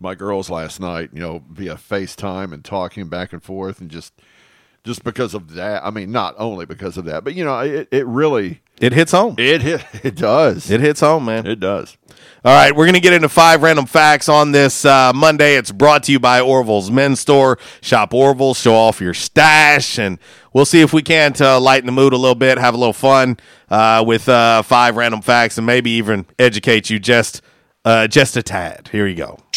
my 0.00 0.14
girls 0.14 0.50
last 0.50 0.80
night, 0.80 1.10
you 1.12 1.20
know, 1.20 1.42
via 1.50 1.74
FaceTime 1.74 2.52
and 2.52 2.64
talking 2.64 3.08
back 3.08 3.32
and 3.32 3.42
forth 3.42 3.80
and 3.80 3.90
just 3.90 4.12
just 4.84 5.04
because 5.04 5.34
of 5.34 5.54
that. 5.54 5.84
I 5.84 5.90
mean, 5.90 6.12
not 6.12 6.34
only 6.38 6.66
because 6.66 6.96
of 6.96 7.04
that, 7.06 7.24
but 7.24 7.34
you 7.34 7.44
know, 7.44 7.58
it, 7.60 7.88
it 7.90 8.06
really 8.06 8.60
It 8.80 8.92
hits 8.92 9.12
home. 9.12 9.34
it 9.38 9.62
hit 9.62 9.84
it 10.02 10.14
does. 10.16 10.70
It 10.70 10.80
hits 10.80 11.00
home, 11.00 11.24
man. 11.26 11.46
It 11.46 11.60
does. 11.60 11.96
All 12.44 12.54
right, 12.54 12.74
we're 12.74 12.84
going 12.86 12.94
to 12.94 13.00
get 13.00 13.12
into 13.12 13.28
five 13.28 13.62
random 13.62 13.84
facts 13.86 14.28
on 14.28 14.52
this 14.52 14.84
uh, 14.84 15.12
Monday. 15.12 15.56
It's 15.56 15.72
brought 15.72 16.04
to 16.04 16.12
you 16.12 16.20
by 16.20 16.40
Orville's 16.40 16.88
Men's 16.90 17.18
Store. 17.18 17.58
Shop 17.80 18.14
Orville, 18.14 18.54
show 18.54 18.74
off 18.74 19.00
your 19.00 19.12
stash, 19.12 19.98
and 19.98 20.18
we'll 20.52 20.64
see 20.64 20.80
if 20.80 20.92
we 20.92 21.02
can 21.02 21.32
to 21.34 21.58
lighten 21.58 21.86
the 21.86 21.92
mood 21.92 22.12
a 22.12 22.16
little 22.16 22.36
bit, 22.36 22.56
have 22.56 22.74
a 22.74 22.76
little 22.76 22.92
fun 22.92 23.38
uh, 23.70 24.04
with 24.06 24.28
uh, 24.28 24.62
five 24.62 24.96
random 24.96 25.20
facts, 25.20 25.58
and 25.58 25.66
maybe 25.66 25.90
even 25.90 26.26
educate 26.38 26.88
you 26.90 27.00
just 27.00 27.42
uh, 27.84 28.06
just 28.06 28.36
a 28.36 28.42
tad. 28.42 28.88
Here 28.92 29.06
you 29.08 29.16
go. 29.16 29.38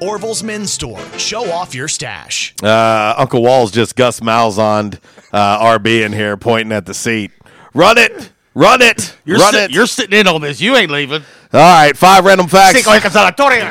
Orville's 0.00 0.42
Men's 0.42 0.72
Store. 0.72 1.00
Show 1.18 1.50
off 1.50 1.74
your 1.74 1.88
stash. 1.88 2.54
Uh, 2.62 3.14
Uncle 3.16 3.42
Wall's 3.42 3.70
just 3.70 3.96
Gus 3.96 4.20
Malzahn, 4.20 4.98
uh, 5.32 5.78
RB 5.78 6.04
in 6.04 6.12
here, 6.12 6.36
pointing 6.36 6.72
at 6.72 6.86
the 6.86 6.94
seat. 6.94 7.30
Run 7.74 7.98
it, 7.98 8.32
run 8.54 8.80
it, 8.82 9.16
You're, 9.24 9.38
run 9.38 9.52
sit- 9.52 9.62
it. 9.64 9.70
you're 9.74 9.86
sitting 9.86 10.18
in 10.18 10.26
on 10.26 10.40
this. 10.40 10.60
You 10.60 10.76
ain't 10.76 10.90
leaving. 10.90 11.22
All 11.52 11.60
right, 11.60 11.96
five 11.96 12.24
random 12.24 12.46
facts 12.48 12.86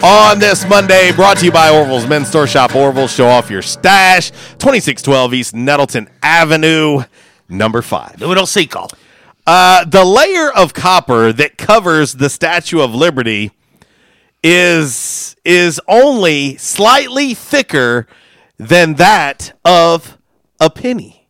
on 0.03 0.40
this 0.40 0.68
Monday. 0.68 1.11
Brought 1.14 1.38
to 1.38 1.45
you 1.45 1.52
by 1.52 1.70
Orville's 1.70 2.07
Men's 2.07 2.28
Store. 2.28 2.45
Shop 2.45 2.76
Orville. 2.76 3.07
Show 3.07 3.28
off 3.28 3.49
your 3.49 3.61
stash. 3.61 4.32
Twenty 4.57 4.80
six 4.82 5.02
twelve 5.02 5.34
East 5.34 5.56
Nettleton 5.56 6.10
Avenue. 6.22 7.03
Number 7.48 7.82
five. 7.82 8.20
Numero 8.20 8.45
cinco. 8.45 8.88
Uh, 9.48 9.84
the 9.86 10.03
layer 10.06 10.52
of 10.52 10.74
copper 10.74 11.34
that 11.34 11.57
covers 11.57 12.14
the 12.16 12.30
Statue 12.30 12.82
of 12.82 12.94
Liberty 12.94 13.52
is 14.44 15.36
is 15.44 15.82
only 15.88 16.57
slightly 16.57 17.34
thicker 17.34 18.07
than 18.57 18.95
that 18.95 19.57
of 19.66 20.18
a 20.60 20.70
penny. 20.70 21.28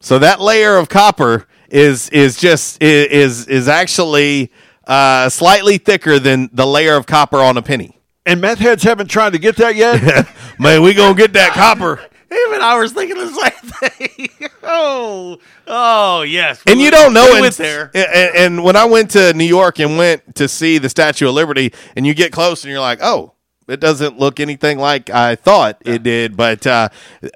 So 0.00 0.18
that 0.18 0.40
layer 0.40 0.76
of 0.76 0.88
copper 0.88 1.46
is 1.68 2.08
is 2.10 2.36
just 2.36 2.82
is 2.82 3.46
is 3.46 3.68
actually 3.68 4.50
uh, 4.86 5.28
slightly 5.28 5.78
thicker 5.78 6.18
than 6.18 6.50
the 6.52 6.66
layer 6.66 6.96
of 6.96 7.06
copper 7.06 7.38
on 7.38 7.56
a 7.56 7.62
penny. 7.62 7.98
And 8.26 8.40
meth 8.40 8.58
heads 8.58 8.82
haven't 8.82 9.08
tried 9.08 9.32
to 9.32 9.38
get 9.38 9.56
that 9.56 9.76
yet. 9.76 10.28
Man, 10.58 10.82
we 10.82 10.94
gonna 10.94 11.14
get 11.14 11.32
that 11.34 11.52
copper. 11.52 12.00
Even 12.32 12.60
I 12.62 12.78
was 12.78 12.92
thinking 12.92 13.16
the 13.16 13.28
same 13.28 13.70
thing. 13.70 14.48
oh, 14.62 15.38
oh 15.66 16.22
yes. 16.22 16.62
and 16.66 16.80
you 16.80 16.90
don't 16.90 17.12
know 17.12 17.26
we 17.32 17.38
it. 17.38 17.40
went 17.40 17.56
there. 17.56 17.90
And, 17.92 18.36
and 18.36 18.64
when 18.64 18.76
I 18.76 18.84
went 18.84 19.10
to 19.12 19.32
New 19.34 19.44
York 19.44 19.80
and 19.80 19.98
went 19.98 20.36
to 20.36 20.46
see 20.46 20.78
the 20.78 20.88
Statue 20.88 21.28
of 21.28 21.34
Liberty, 21.34 21.72
and 21.96 22.06
you 22.06 22.14
get 22.14 22.30
close 22.30 22.62
and 22.62 22.70
you're 22.70 22.80
like, 22.80 23.00
oh, 23.02 23.32
it 23.70 23.80
doesn't 23.80 24.18
look 24.18 24.40
anything 24.40 24.78
like 24.78 25.10
I 25.10 25.36
thought 25.36 25.80
it 25.84 26.02
did. 26.02 26.36
But 26.36 26.66
uh, 26.66 26.88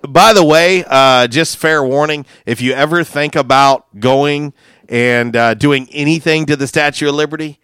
by 0.06 0.32
the 0.32 0.44
way, 0.44 0.84
uh, 0.86 1.26
just 1.28 1.56
fair 1.56 1.82
warning: 1.82 2.26
if 2.46 2.60
you 2.60 2.72
ever 2.72 3.04
think 3.04 3.36
about 3.36 4.00
going 4.00 4.52
and 4.88 5.34
uh, 5.34 5.54
doing 5.54 5.88
anything 5.92 6.46
to 6.46 6.56
the 6.56 6.66
Statue 6.66 7.08
of 7.08 7.14
Liberty, 7.14 7.58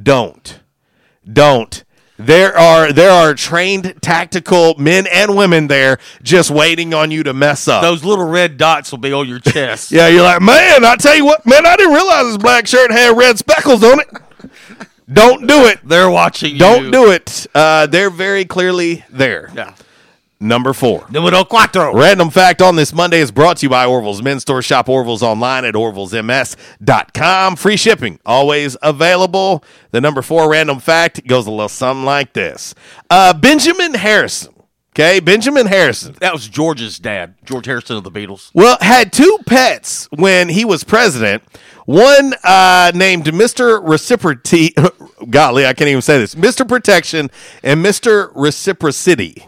don't, 0.00 0.60
don't. 1.30 1.84
There 2.18 2.56
are 2.58 2.92
there 2.92 3.12
are 3.12 3.32
trained 3.32 3.94
tactical 4.02 4.74
men 4.76 5.06
and 5.06 5.36
women 5.36 5.68
there 5.68 5.98
just 6.22 6.50
waiting 6.50 6.92
on 6.92 7.12
you 7.12 7.22
to 7.22 7.32
mess 7.32 7.68
up. 7.68 7.80
Those 7.82 8.02
little 8.02 8.24
red 8.26 8.56
dots 8.56 8.90
will 8.90 8.98
be 8.98 9.12
on 9.12 9.28
your 9.28 9.38
chest. 9.38 9.92
Yeah, 9.98 10.08
you're 10.08 10.22
like, 10.24 10.42
man, 10.42 10.84
I 10.84 10.96
tell 10.96 11.14
you 11.14 11.24
what, 11.24 11.46
man, 11.46 11.64
I 11.64 11.76
didn't 11.76 11.94
realize 11.94 12.24
this 12.26 12.36
black 12.36 12.66
shirt 12.66 12.90
had 12.90 13.16
red 13.16 13.38
speckles 13.38 13.82
on 13.84 14.00
it. 14.00 14.08
Don't 15.10 15.46
do 15.46 15.66
it. 15.66 15.78
They're 15.84 16.10
watching 16.10 16.52
you. 16.52 16.58
Don't 16.58 16.90
do 16.90 17.10
it. 17.10 17.46
Uh, 17.54 17.86
they're 17.86 18.10
very 18.10 18.44
clearly 18.44 19.04
there. 19.10 19.50
Yeah. 19.54 19.74
Number 20.40 20.72
four. 20.72 21.04
Numero 21.10 21.42
cuatro. 21.42 21.92
Random 21.92 22.30
fact 22.30 22.62
on 22.62 22.76
this 22.76 22.92
Monday 22.92 23.18
is 23.18 23.32
brought 23.32 23.56
to 23.58 23.66
you 23.66 23.70
by 23.70 23.84
Orville's 23.84 24.22
Men's 24.22 24.42
Store. 24.42 24.62
Shop 24.62 24.88
Orville's 24.88 25.22
online 25.22 25.64
at 25.64 25.74
orvillesms.com. 25.74 27.56
Free 27.56 27.76
shipping, 27.76 28.20
always 28.24 28.76
available. 28.80 29.64
The 29.90 30.00
number 30.00 30.22
four 30.22 30.48
random 30.48 30.78
fact 30.78 31.26
goes 31.26 31.48
a 31.48 31.50
little 31.50 31.68
something 31.68 32.04
like 32.04 32.34
this 32.34 32.74
uh, 33.10 33.34
Benjamin 33.34 33.94
Harrison. 33.94 34.54
Okay, 34.94 35.20
Benjamin 35.20 35.66
Harrison. 35.66 36.16
That 36.20 36.32
was 36.32 36.48
George's 36.48 36.98
dad, 36.98 37.34
George 37.44 37.66
Harrison 37.66 37.96
of 37.96 38.04
the 38.04 38.10
Beatles. 38.10 38.50
Well, 38.52 38.76
had 38.80 39.12
two 39.12 39.38
pets 39.46 40.08
when 40.16 40.48
he 40.48 40.64
was 40.64 40.82
president. 40.82 41.42
One 41.86 42.34
uh, 42.44 42.92
named 42.94 43.24
Mr. 43.26 43.80
Reciprocity. 43.82 44.74
Golly, 45.30 45.66
I 45.66 45.72
can't 45.72 45.88
even 45.88 46.02
say 46.02 46.18
this. 46.18 46.34
Mr. 46.34 46.66
Protection 46.66 47.30
and 47.62 47.84
Mr. 47.84 48.30
Reciprocity. 48.34 49.47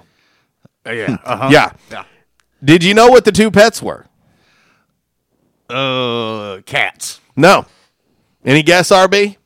Uh, 0.86 0.90
yeah. 0.92 1.16
Uh-huh. 1.24 1.48
Yeah. 1.50 1.72
Yeah. 1.90 2.04
Did 2.62 2.84
you 2.84 2.94
know 2.94 3.08
what 3.08 3.24
the 3.24 3.32
two 3.32 3.50
pets 3.50 3.82
were? 3.82 4.06
Uh, 5.68 6.60
cats. 6.66 7.20
No. 7.36 7.64
Any 8.44 8.62
guess, 8.62 8.90
RB? 8.90 9.36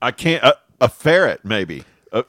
I 0.00 0.10
can't. 0.10 0.42
A, 0.42 0.56
a 0.80 0.88
ferret, 0.88 1.44
maybe. 1.44 1.84
A, 2.12 2.24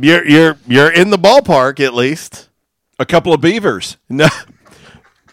You're 0.00 0.26
you're 0.26 0.58
you're 0.66 0.90
in 0.92 1.10
the 1.10 1.16
ballpark 1.18 1.80
at 1.80 1.94
least. 1.94 2.48
a 2.98 3.06
couple 3.06 3.32
of 3.32 3.40
beavers. 3.40 3.96
No. 4.08 4.28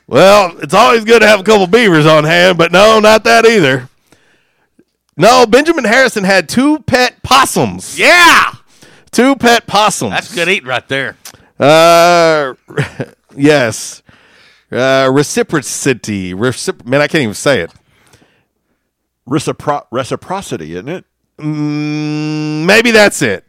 Well, 0.08 0.58
it's 0.60 0.74
always 0.74 1.04
good 1.06 1.20
to 1.22 1.28
have 1.28 1.40
a 1.40 1.44
couple 1.44 1.64
of 1.64 1.72
beavers 1.72 2.06
on 2.06 2.24
hand, 2.24 2.58
but 2.58 2.72
no, 2.72 3.00
not 3.00 3.24
that 3.26 3.46
either. 3.46 3.90
No, 5.18 5.46
Benjamin 5.46 5.84
Harrison 5.84 6.24
had 6.24 6.48
two 6.50 6.80
pet 6.80 7.22
possums. 7.22 8.00
Yeah. 8.00 8.54
Two 9.12 9.36
pet 9.36 9.66
possums. 9.68 10.12
That's 10.12 10.34
good 10.34 10.50
eating 10.50 10.68
right 10.70 10.88
there. 10.88 11.18
Uh, 11.60 12.54
yes. 13.36 14.02
Uh, 14.72 15.10
reciprocity. 15.12 16.34
Recipro- 16.34 16.86
Man, 16.86 17.02
I 17.02 17.08
can't 17.08 17.24
even 17.24 17.34
say 17.34 17.62
it. 17.62 17.72
Recipro- 19.28 19.86
reciprocity, 19.92 20.74
isn't 20.74 20.90
it? 20.90 21.06
Mm, 21.40 22.66
maybe 22.66 22.92
that's 22.92 23.22
it. 23.22 23.46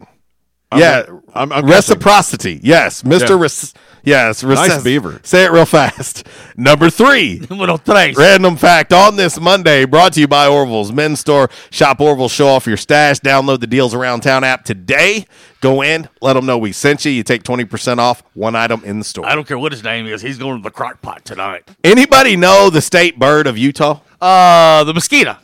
I'm- 0.72 0.80
yeah, 0.80 1.02
I'm- 1.34 1.52
I'm 1.52 1.66
guessing. 1.66 1.94
reciprocity. 1.96 2.60
Yes, 2.62 3.04
Mister. 3.04 3.34
Yeah. 3.34 3.40
Rec- 3.42 3.72
yes, 4.02 4.42
Nice 4.42 4.58
recess- 4.58 4.82
beaver. 4.84 5.20
Say 5.22 5.44
it 5.44 5.50
real 5.52 5.66
fast. 5.66 6.26
Number 6.56 6.90
three. 6.90 7.40
Numero 7.50 7.76
tres. 7.76 8.16
Random 8.16 8.56
fact 8.56 8.92
on 8.92 9.16
this 9.16 9.40
Monday, 9.40 9.84
brought 9.84 10.12
to 10.14 10.20
you 10.20 10.28
by 10.28 10.46
Orville's 10.46 10.92
Men's 10.92 11.20
Store. 11.20 11.50
Shop 11.70 12.00
Orville, 12.00 12.28
show 12.28 12.48
off 12.48 12.66
your 12.66 12.76
stash. 12.76 13.20
Download 13.20 13.60
the 13.60 13.66
Deals 13.66 13.94
Around 13.94 14.20
Town 14.20 14.44
app 14.44 14.64
today. 14.64 15.26
Go 15.60 15.82
in, 15.82 16.08
let 16.22 16.32
them 16.34 16.46
know 16.46 16.56
we 16.56 16.72
sent 16.72 17.04
you. 17.04 17.12
You 17.12 17.22
take 17.22 17.42
20% 17.42 17.98
off 17.98 18.22
one 18.34 18.56
item 18.56 18.82
in 18.84 18.98
the 18.98 19.04
store. 19.04 19.26
I 19.26 19.34
don't 19.34 19.46
care 19.46 19.58
what 19.58 19.72
his 19.72 19.84
name 19.84 20.06
is. 20.06 20.22
He's 20.22 20.38
going 20.38 20.56
to 20.56 20.62
the 20.62 20.70
crock 20.70 21.02
pot 21.02 21.24
tonight. 21.24 21.68
Anybody 21.84 22.34
know 22.36 22.70
the 22.70 22.80
state 22.80 23.18
bird 23.18 23.46
of 23.46 23.58
Utah? 23.58 24.00
Uh, 24.20 24.84
the 24.84 24.94
mosquito. 24.94 25.36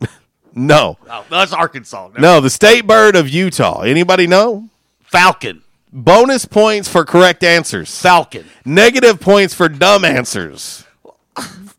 No. 0.52 0.98
Oh, 1.08 1.24
that's 1.30 1.52
Arkansas. 1.52 2.08
No. 2.14 2.20
No, 2.20 2.40
the 2.40 2.50
state 2.50 2.84
bird 2.86 3.14
of 3.14 3.28
Utah. 3.28 3.82
Anybody 3.82 4.26
know? 4.26 4.68
Falcon. 5.04 5.62
Bonus 5.92 6.44
points 6.44 6.88
for 6.88 7.04
correct 7.04 7.42
answers. 7.42 8.00
Falcon. 8.00 8.44
Negative 8.64 9.18
points 9.20 9.54
for 9.54 9.68
dumb 9.68 10.04
answers. 10.04 10.84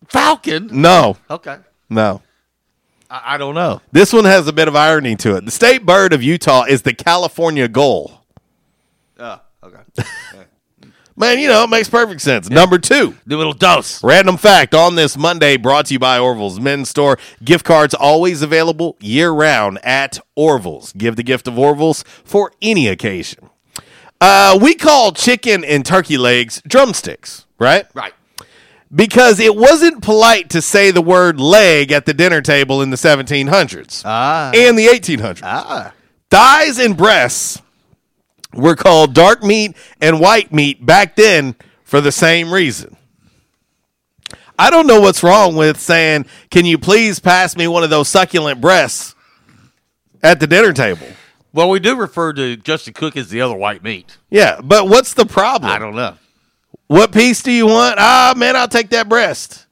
Falcon. 0.09 0.69
No. 0.71 1.15
Okay. 1.29 1.57
No. 1.89 2.21
I, 3.09 3.35
I 3.35 3.38
don't 3.38 3.55
know. 3.55 3.81
This 3.93 4.11
one 4.11 4.25
has 4.25 4.47
a 4.47 4.53
bit 4.53 4.67
of 4.67 4.75
irony 4.75 5.15
to 5.17 5.38
it. 5.38 5.45
The 5.45 5.51
state 5.51 5.85
bird 5.85 6.11
of 6.11 6.21
Utah 6.21 6.63
is 6.63 6.81
the 6.81 6.93
California 6.93 7.69
gull. 7.69 8.25
Oh, 9.17 9.39
okay. 9.63 9.79
Man, 11.15 11.39
you 11.39 11.47
know, 11.47 11.63
it 11.63 11.69
makes 11.69 11.88
perfect 11.88 12.19
sense. 12.21 12.49
Number 12.49 12.79
two. 12.79 13.15
The 13.27 13.38
little 13.38 13.53
dose. 13.53 14.03
Random 14.03 14.38
fact 14.38 14.73
on 14.73 14.95
this 14.95 15.15
Monday 15.15 15.55
brought 15.55 15.85
to 15.85 15.93
you 15.93 15.99
by 15.99 16.17
Orville's 16.17 16.59
Men's 16.59 16.89
Store. 16.89 17.17
Gift 17.43 17.63
cards 17.63 17.93
always 17.93 18.41
available 18.41 18.97
year 18.99 19.29
round 19.31 19.77
at 19.83 20.19
Orville's. 20.35 20.91
Give 20.93 21.15
the 21.15 21.23
gift 21.23 21.47
of 21.47 21.59
Orville's 21.59 22.03
for 22.23 22.51
any 22.61 22.88
occasion. 22.88 23.51
Uh, 24.22 24.57
we 24.61 24.76
call 24.76 25.11
chicken 25.11 25.64
and 25.65 25.84
turkey 25.85 26.18
legs 26.18 26.61
drumsticks, 26.68 27.45
right? 27.60 27.85
Right. 27.95 28.14
Because 28.93 29.39
it 29.39 29.56
wasn't 29.56 30.03
polite 30.03 30.49
to 30.52 30.61
say 30.61 30.91
the 30.91 31.02
word 31.02 31.39
leg 31.39 31.91
at 31.91 32.06
the 32.06 32.14
dinner 32.14 32.41
table 32.41 32.81
in 32.81 32.89
the 32.91 32.98
1700s 32.98 34.03
Ah. 34.06 34.52
and 34.53 34.77
the 34.77 34.85
1800s. 34.88 35.39
Ah. 35.43 35.91
Thighs 36.30 36.77
and 36.77 36.95
breasts 36.95 37.61
were 38.53 38.76
called 38.76 39.14
dark 39.14 39.43
meat 39.43 39.76
and 40.02 40.19
white 40.19 40.52
meat 40.53 40.85
back 40.85 41.15
then 41.15 41.56
for 41.84 41.99
the 42.02 42.11
same 42.11 42.53
reason. 42.53 42.95
I 44.60 44.69
don't 44.69 44.85
know 44.88 45.02
what's 45.02 45.23
wrong 45.23 45.56
with 45.56 45.80
saying, 45.80 46.26
"Can 46.52 46.65
you 46.65 46.77
please 46.77 47.19
pass 47.19 47.56
me 47.57 47.68
one 47.68 47.84
of 47.84 47.89
those 47.89 48.07
succulent 48.10 48.61
breasts 48.61 49.15
at 50.22 50.39
the 50.39 50.45
dinner 50.48 50.73
table?" 50.73 51.07
Well, 51.53 51.69
we 51.69 51.80
do 51.80 51.95
refer 51.95 52.34
to 52.34 52.56
Justin 52.56 52.94
Cook 52.94 53.18
as 53.18 53.30
the 53.30 53.41
other 53.41 53.56
white 53.56 53.84
meat. 53.84 54.18
Yeah, 54.30 54.61
but 54.64 54.88
what's 54.88 55.14
the 55.14 55.26
problem? 55.26 55.72
I 55.72 55.80
don't 55.80 55.95
know. 55.95 56.15
What 56.88 57.11
piece 57.11 57.44
do 57.44 57.52
you 57.52 57.68
want? 57.68 57.95
Ah, 57.99 58.34
man, 58.36 58.56
I'll 58.56 58.68
take 58.68 58.90
that 58.90 59.10
breast. 59.10 59.65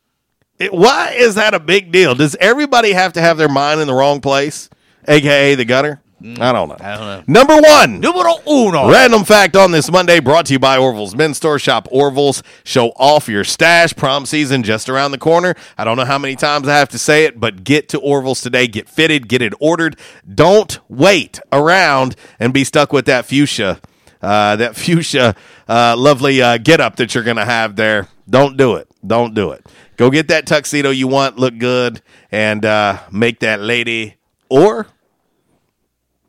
It, 0.58 0.74
why 0.74 1.12
is 1.12 1.36
that 1.36 1.54
a 1.54 1.60
big 1.60 1.92
deal? 1.92 2.16
Does 2.16 2.36
everybody 2.40 2.92
have 2.92 3.14
to 3.14 3.22
have 3.22 3.38
their 3.38 3.50
mind 3.50 3.80
in 3.80 3.88
the 3.88 3.94
wrong 3.94 4.20
place, 4.20 4.70
aka 5.08 5.56
the 5.56 5.66
gutter? 5.66 6.02
I 6.22 6.52
don't 6.52 6.68
know. 6.68 6.78
I 6.80 6.98
don't 6.98 7.06
know. 7.06 7.24
Number 7.28 7.62
one. 7.62 8.02
Numero 8.02 8.36
uno. 8.46 8.92
Random 8.92 9.24
fact 9.24 9.56
on 9.56 9.72
this 9.72 9.90
Monday 9.90 10.20
brought 10.20 10.48
to 10.48 10.54
you 10.54 10.60
by 10.60 10.78
Orville's 10.78 11.16
Men's 11.16 11.38
Store. 11.38 11.60
Shop 11.60 11.88
Orville's. 11.92 12.44
Show 12.66 12.90
off 12.98 13.30
your 13.30 13.46
stash. 13.46 13.96
Prom 13.96 14.26
season 14.26 14.64
just 14.64 14.90
around 14.90 15.12
the 15.12 15.18
corner. 15.18 15.56
I 15.78 15.86
don't 15.86 15.96
know 15.96 16.06
how 16.06 16.18
many 16.18 16.36
times 16.36 16.68
I 16.68 16.78
have 16.78 16.90
to 16.90 17.00
say 17.00 17.24
it, 17.24 17.40
but 17.40 17.64
get 17.64 17.88
to 17.90 18.00
Orville's 18.00 18.42
today. 18.42 18.68
Get 18.68 18.90
fitted. 18.90 19.30
Get 19.30 19.42
it 19.42 19.54
ordered. 19.62 19.98
Don't 20.32 20.80
wait 20.90 21.40
around 21.54 22.16
and 22.40 22.54
be 22.54 22.64
stuck 22.66 22.92
with 22.92 23.06
that 23.06 23.26
fuchsia, 23.26 23.80
uh, 24.22 24.58
that 24.58 24.76
fuchsia, 24.76 25.36
uh, 25.70 25.96
lovely 25.98 26.42
uh, 26.42 26.58
get 26.58 26.82
up 26.82 26.98
that 26.98 27.16
you're 27.16 27.24
going 27.24 27.38
to 27.38 27.46
have 27.46 27.78
there. 27.78 28.08
Don't 28.30 28.58
do 28.58 28.76
it. 28.76 28.90
Don't 29.06 29.34
do 29.34 29.52
it. 29.52 29.66
Go 29.96 30.10
get 30.10 30.28
that 30.28 30.46
tuxedo 30.46 30.90
you 30.90 31.08
want. 31.08 31.38
Look 31.38 31.58
good 31.58 32.02
and 32.32 32.66
uh, 32.66 33.00
make 33.12 33.40
that 33.40 33.62
lady 33.62 34.16
or 34.50 34.88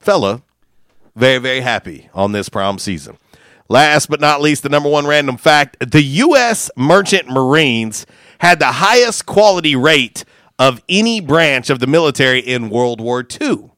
fella 0.01 0.43
very, 1.17 1.39
very 1.39 1.61
happy 1.61 2.09
on 2.15 2.33
this 2.33 2.49
prom 2.49 2.79
season. 2.79 3.19
Last 3.69 4.09
but 4.09 4.21
not 4.21 4.41
least, 4.41 4.63
the 4.63 4.69
number 4.69 4.89
one 4.89 5.07
random 5.07 5.37
fact 5.37 5.77
the 5.93 6.03
U.S. 6.03 6.71
Merchant 6.77 7.29
Marines 7.29 8.07
had 8.41 8.59
the 8.59 8.73
highest 8.73 9.27
quality 9.27 9.77
rate 9.77 10.25
of 10.59 10.83
any 10.89 11.21
branch 11.21 11.71
of 11.71 11.79
the 11.79 11.87
military 11.87 12.41
in 12.41 12.71
World 12.71 13.01
War 13.01 13.25
II. 13.41 13.71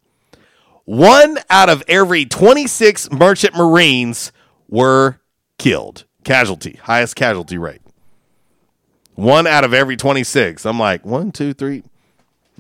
One 0.85 1.39
out 1.51 1.69
of 1.69 1.83
every 1.87 2.25
26 2.25 3.11
merchant 3.13 3.55
Marines 3.55 4.33
were 4.69 5.21
killed. 5.59 6.05
Casualty, 6.25 6.79
highest 6.83 7.15
casualty 7.17 7.59
rate. 7.59 7.83
One 9.15 9.47
out 9.47 9.65
of 9.65 9.75
every 9.75 9.97
26. 9.97 10.65
I'm 10.65 10.79
like, 10.79 11.05
one, 11.05 11.33
two, 11.33 11.53
three. 11.53 11.83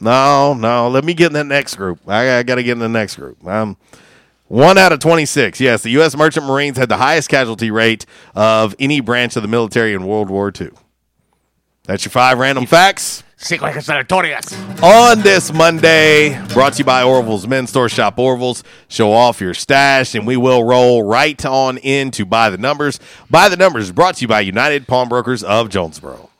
No, 0.03 0.53
no. 0.53 0.89
Let 0.89 1.05
me 1.05 1.15
get 1.15 1.29
in 1.29 1.33
the 1.33 1.45
next 1.45 1.77
group. 1.77 2.01
I, 2.09 2.39
I 2.39 2.43
got 2.43 2.57
to 2.57 2.62
get 2.62 2.73
in 2.73 2.81
the 2.81 2.89
next 2.89 3.16
group. 3.16 3.47
Um, 3.47 3.77
one 4.49 4.77
out 4.77 4.93
of 4.93 4.99
26. 4.99 5.61
Yes, 5.61 5.83
the 5.83 5.91
U.S. 5.91 6.16
Merchant 6.16 6.45
Marines 6.45 6.77
had 6.77 6.89
the 6.89 6.97
highest 6.97 7.29
casualty 7.29 7.70
rate 7.70 8.05
of 8.35 8.74
any 8.79 9.01
branch 9.01 9.37
of 9.37 9.43
the 9.43 9.49
military 9.49 9.95
in 9.95 10.05
World 10.05 10.29
War 10.29 10.53
II. 10.61 10.70
That's 11.85 12.05
your 12.05 12.11
five 12.11 12.39
random 12.39 12.66
facts. 12.66 13.23
On 14.83 15.20
this 15.20 15.53
Monday, 15.53 16.41
brought 16.53 16.74
to 16.74 16.79
you 16.81 16.85
by 16.85 17.03
Orville's 17.03 17.47
Men's 17.47 17.70
Store. 17.70 17.89
Shop 17.89 18.19
Orville's, 18.19 18.62
show 18.89 19.12
off 19.12 19.41
your 19.41 19.55
stash, 19.55 20.15
and 20.15 20.27
we 20.27 20.37
will 20.37 20.62
roll 20.62 21.03
right 21.03 21.45
on 21.45 21.79
in 21.79 22.11
to 22.12 22.24
By 22.24 22.51
the 22.51 22.59
Numbers. 22.59 23.01
By 23.31 23.49
the 23.49 23.57
Numbers 23.57 23.91
brought 23.91 24.16
to 24.16 24.23
you 24.23 24.29
by 24.29 24.41
United 24.43 24.87
Pawnbrokers 24.87 25.43
of 25.43 25.70
Jonesboro. 25.70 26.31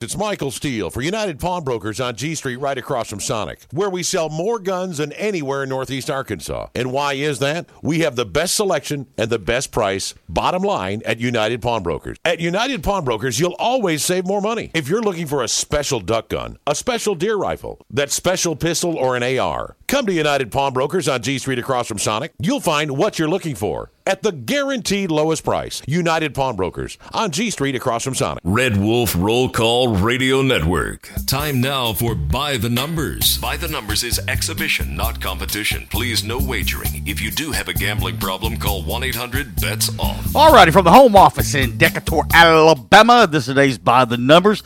It's 0.00 0.16
Michael 0.16 0.52
Steele 0.52 0.90
for 0.90 1.02
United 1.02 1.40
Pawnbrokers 1.40 1.98
on 1.98 2.14
G 2.14 2.36
Street 2.36 2.58
right 2.58 2.78
across 2.78 3.10
from 3.10 3.18
Sonic, 3.18 3.62
where 3.72 3.90
we 3.90 4.04
sell 4.04 4.28
more 4.28 4.60
guns 4.60 4.98
than 4.98 5.10
anywhere 5.14 5.64
in 5.64 5.70
Northeast 5.70 6.08
Arkansas. 6.08 6.68
And 6.72 6.92
why 6.92 7.14
is 7.14 7.40
that? 7.40 7.66
We 7.82 7.98
have 8.00 8.14
the 8.14 8.24
best 8.24 8.54
selection 8.54 9.08
and 9.16 9.28
the 9.28 9.40
best 9.40 9.72
price, 9.72 10.14
bottom 10.28 10.62
line, 10.62 11.02
at 11.04 11.18
United 11.18 11.60
Pawnbrokers. 11.60 12.16
At 12.24 12.38
United 12.38 12.84
Pawnbrokers, 12.84 13.40
you'll 13.40 13.56
always 13.58 14.04
save 14.04 14.24
more 14.24 14.40
money. 14.40 14.70
If 14.72 14.88
you're 14.88 15.02
looking 15.02 15.26
for 15.26 15.42
a 15.42 15.48
special 15.48 15.98
duck 15.98 16.28
gun, 16.28 16.58
a 16.64 16.76
special 16.76 17.16
deer 17.16 17.34
rifle, 17.34 17.80
that 17.90 18.12
special 18.12 18.54
pistol, 18.54 18.96
or 18.96 19.16
an 19.16 19.24
AR, 19.24 19.74
come 19.88 20.04
to 20.06 20.12
United 20.12 20.52
Pawnbrokers 20.52 21.08
on 21.08 21.22
G 21.22 21.38
Street 21.38 21.58
across 21.58 21.88
from 21.88 21.98
Sonic. 21.98 22.32
You'll 22.38 22.60
find 22.60 22.96
what 22.96 23.18
you're 23.18 23.28
looking 23.28 23.54
for 23.54 23.90
at 24.06 24.22
the 24.22 24.32
guaranteed 24.32 25.10
lowest 25.10 25.44
price. 25.44 25.82
United 25.86 26.34
Pawnbrokers 26.34 26.98
on 27.12 27.30
G 27.30 27.50
Street 27.50 27.74
across 27.74 28.04
from 28.04 28.14
Sonic. 28.14 28.42
Red 28.44 28.76
Wolf 28.76 29.16
Roll 29.16 29.48
Call 29.48 29.96
Radio 29.96 30.42
Network. 30.42 31.10
Time 31.26 31.60
now 31.60 31.94
for 31.94 32.14
By 32.14 32.58
the 32.58 32.68
Numbers. 32.68 33.38
By 33.38 33.56
the 33.56 33.68
Numbers 33.68 34.04
is 34.04 34.20
exhibition, 34.28 34.94
not 34.94 35.20
competition. 35.20 35.86
Please, 35.90 36.22
no 36.22 36.38
wagering. 36.38 37.06
If 37.06 37.20
you 37.20 37.30
do 37.30 37.50
have 37.52 37.68
a 37.68 37.74
gambling 37.74 38.18
problem, 38.18 38.58
call 38.58 38.82
1 38.82 39.02
800 39.02 39.56
BETS 39.56 39.88
OFF. 39.98 40.24
Alrighty, 40.34 40.72
from 40.72 40.84
the 40.84 40.92
home 40.92 41.16
office 41.16 41.54
in 41.54 41.78
Decatur, 41.78 42.22
Alabama, 42.34 43.26
this 43.26 43.48
is 43.48 43.54
today's 43.54 43.78
By 43.78 44.04
the 44.04 44.18
Numbers. 44.18 44.62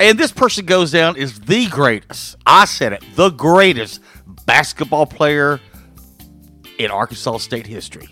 And 0.00 0.16
this 0.16 0.30
person 0.30 0.64
goes 0.64 0.92
down 0.92 1.16
is 1.16 1.40
the 1.40 1.66
greatest. 1.66 2.36
I 2.46 2.66
said 2.66 2.92
it, 2.92 3.02
the 3.16 3.30
greatest 3.30 4.00
basketball 4.48 5.04
player 5.04 5.60
in 6.78 6.90
Arkansas 6.90 7.36
State 7.36 7.66
history. 7.66 8.08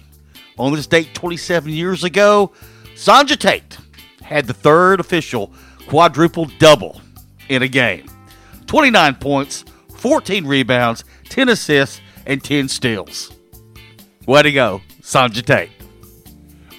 On 0.59 0.73
this 0.73 0.87
date 0.87 1.15
27 1.15 1.73
years 1.73 2.05
ago, 2.05 2.53
Sonja 2.95 3.39
Tate 3.39 3.79
had 4.23 4.47
the 4.47 4.53
third 4.53 5.01
official 5.01 5.53
quadruple 5.89 6.45
double 6.59 7.01
in 7.49 7.63
a 7.63 7.69
game 7.69 8.07
29 8.67 9.15
points, 9.15 9.65
14 9.97 10.47
rebounds, 10.47 11.05
10 11.31 11.49
assists, 11.49 12.01
and 12.27 12.45
10 12.45 12.69
steals. 12.69 13.33
Way 14.27 14.43
to 14.43 14.53
go, 14.53 14.83
Sonja 15.01 15.45
Tate. 15.45 15.71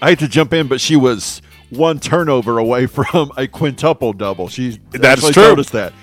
I 0.03 0.09
hate 0.09 0.19
to 0.19 0.27
jump 0.27 0.53
in, 0.53 0.67
but 0.67 0.79
she 0.79 0.95
was 0.95 1.41
one 1.71 1.99
turnover 1.99 2.59
away 2.59 2.85
from 2.85 3.31
a 3.37 3.47
quintuple 3.47 4.13
double. 4.13 4.49
She 4.49 4.79
That's 4.91 5.27
true. 5.31 5.59
us 5.59 5.71
that. 5.71 5.93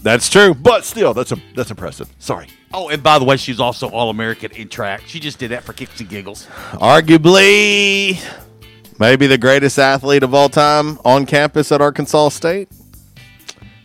That's 0.00 0.30
true. 0.30 0.54
But 0.54 0.84
still, 0.84 1.12
that's 1.12 1.32
a, 1.32 1.36
that's 1.54 1.70
impressive. 1.70 2.10
Sorry. 2.18 2.48
Oh, 2.76 2.88
and 2.88 3.04
by 3.04 3.20
the 3.20 3.24
way, 3.24 3.36
she's 3.36 3.60
also 3.60 3.88
All 3.88 4.10
American 4.10 4.50
in 4.50 4.68
track. 4.68 5.02
She 5.06 5.20
just 5.20 5.38
did 5.38 5.52
that 5.52 5.62
for 5.62 5.72
kicks 5.72 6.00
and 6.00 6.08
giggles. 6.08 6.48
Arguably, 6.72 8.20
maybe 8.98 9.28
the 9.28 9.38
greatest 9.38 9.78
athlete 9.78 10.24
of 10.24 10.34
all 10.34 10.48
time 10.48 10.98
on 11.04 11.24
campus 11.24 11.70
at 11.70 11.80
Arkansas 11.80 12.30
State. 12.30 12.68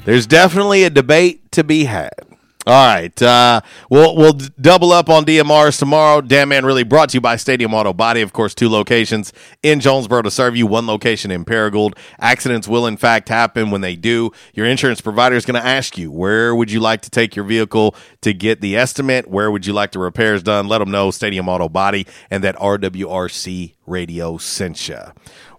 There's 0.05 0.25
definitely 0.25 0.85
a 0.85 0.89
debate 0.89 1.51
to 1.51 1.63
be 1.63 1.83
had. 1.83 2.28
All 2.69 2.85
right, 2.85 3.19
uh, 3.23 3.61
we'll 3.89 4.15
we'll 4.15 4.33
double 4.61 4.91
up 4.91 5.09
on 5.09 5.25
DMRs 5.25 5.79
tomorrow. 5.79 6.21
Damn 6.21 6.49
man, 6.49 6.63
really 6.63 6.83
brought 6.83 7.09
to 7.09 7.17
you 7.17 7.21
by 7.21 7.35
Stadium 7.35 7.73
Auto 7.73 7.93
Body. 7.93 8.21
Of 8.21 8.31
course, 8.31 8.53
two 8.53 8.69
locations 8.69 9.33
in 9.63 9.79
Jonesboro 9.79 10.21
to 10.21 10.29
serve 10.29 10.55
you. 10.55 10.67
One 10.67 10.85
location 10.85 11.31
in 11.31 11.45
Paragould. 11.45 11.97
Accidents 12.19 12.67
will 12.67 12.85
in 12.85 12.95
fact 12.95 13.27
happen. 13.27 13.71
When 13.71 13.81
they 13.81 13.95
do, 13.95 14.29
your 14.53 14.67
insurance 14.67 15.01
provider 15.01 15.35
is 15.35 15.47
going 15.47 15.59
to 15.59 15.67
ask 15.67 15.97
you 15.97 16.11
where 16.11 16.53
would 16.53 16.71
you 16.71 16.79
like 16.79 17.01
to 17.01 17.09
take 17.09 17.35
your 17.35 17.43
vehicle 17.43 17.95
to 18.21 18.35
get 18.35 18.61
the 18.61 18.77
estimate. 18.77 19.27
Where 19.27 19.49
would 19.49 19.65
you 19.65 19.73
like 19.73 19.93
the 19.93 19.97
repairs 19.97 20.43
done? 20.43 20.67
Let 20.67 20.77
them 20.77 20.91
know. 20.91 21.09
Stadium 21.09 21.49
Auto 21.49 21.69
Body 21.69 22.05
and 22.29 22.43
that 22.43 22.55
RWRC 22.57 23.73
radio 23.87 24.37
sent 24.37 24.87
you. 24.87 24.99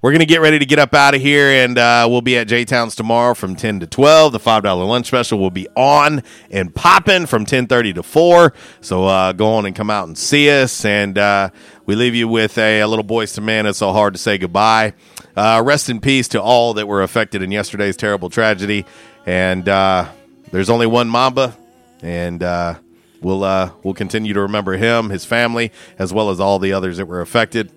We're 0.03 0.13
going 0.13 0.21
to 0.21 0.27
get 0.27 0.41
ready 0.41 0.59
to 0.59 0.65
get 0.65 0.79
up 0.79 0.95
out 0.95 1.15
of 1.15 1.21
here, 1.21 1.63
and 1.63 1.77
uh, 1.77 2.07
we'll 2.09 2.23
be 2.23 2.39
at 2.39 2.49
J 2.49 2.65
Towns 2.65 2.97
tomorrow 2.97 3.35
from 3.35 3.55
10 3.55 3.81
to 3.81 3.87
12. 3.87 4.33
The 4.33 4.41
$5 4.41 4.89
lunch 4.89 5.09
special 5.09 5.39
will 5.39 5.51
be 5.51 5.69
on 5.77 6.23
and 6.51 6.75
popping 6.75 7.27
from 7.27 7.45
10.30 7.45 7.97
to 7.97 8.03
4. 8.03 8.55
So 8.81 9.05
uh, 9.05 9.33
go 9.33 9.53
on 9.53 9.67
and 9.67 9.77
come 9.77 9.91
out 9.91 10.09
and 10.09 10.17
see 10.17 10.49
us. 10.51 10.87
And 10.87 11.19
uh, 11.19 11.51
we 11.85 11.97
leave 11.97 12.15
you 12.15 12.29
with 12.29 12.57
a, 12.57 12.81
a 12.81 12.87
little 12.87 13.05
Boyz 13.05 13.37
II 13.39 13.45
Men. 13.45 13.67
It's 13.67 13.77
so 13.77 13.93
hard 13.93 14.15
to 14.15 14.19
say 14.19 14.39
goodbye. 14.39 14.95
Uh, 15.37 15.61
rest 15.63 15.91
in 15.91 16.01
peace 16.01 16.29
to 16.29 16.41
all 16.41 16.73
that 16.75 16.89
were 16.89 17.03
affected 17.03 17.43
in 17.43 17.51
yesterday's 17.51 17.99
terrible 17.99 18.31
tragedy. 18.31 18.87
And 19.27 19.69
uh, 19.69 20.11
there's 20.51 20.71
only 20.71 20.87
one 20.87 21.11
Mamba, 21.11 21.55
and 22.01 22.43
uh, 22.43 22.77
we'll, 23.21 23.41
we'll 23.83 23.93
continue 23.93 24.33
to 24.33 24.41
remember 24.41 24.79
him, 24.79 25.11
his 25.11 25.27
family, 25.27 25.73
as 25.99 26.11
well 26.11 26.31
as 26.31 26.41
all 26.41 26.59
the 26.59 26.73
others 26.73 26.97
that 26.97 27.05
were 27.05 27.21
affected. 27.21 27.71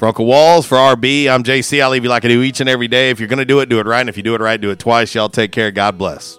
For 0.00 0.06
Uncle 0.06 0.24
Walls, 0.24 0.64
for 0.64 0.76
RB, 0.76 1.28
I'm 1.28 1.42
JC. 1.42 1.82
I'll 1.82 1.90
leave 1.90 2.04
you 2.04 2.08
like 2.08 2.24
I 2.24 2.28
do 2.28 2.40
each 2.40 2.60
and 2.60 2.70
every 2.70 2.88
day. 2.88 3.10
If 3.10 3.20
you're 3.20 3.28
going 3.28 3.38
to 3.38 3.44
do 3.44 3.60
it, 3.60 3.68
do 3.68 3.80
it 3.80 3.86
right. 3.86 4.00
And 4.00 4.08
if 4.08 4.16
you 4.16 4.22
do 4.22 4.34
it 4.34 4.40
right, 4.40 4.58
do 4.58 4.70
it 4.70 4.78
twice. 4.78 5.14
Y'all 5.14 5.28
take 5.28 5.52
care. 5.52 5.70
God 5.70 5.98
bless. 5.98 6.38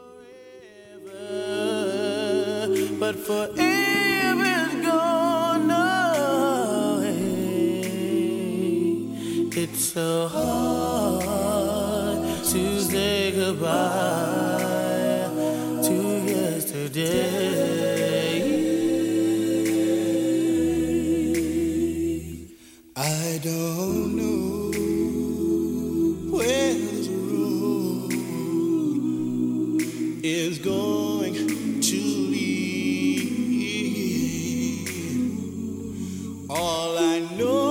It's 9.54 9.94
so 9.94 10.28
hard 10.28 12.44
to 12.44 12.82
say 12.82 13.32
goodbye 13.32 13.70
to 15.84 16.24
yesterday. 16.26 17.51
Is 30.24 30.60
going 30.60 31.34
to 31.82 31.96
lead. 31.96 32.52
All 36.50 36.98
I 36.98 37.20
know 37.38 37.71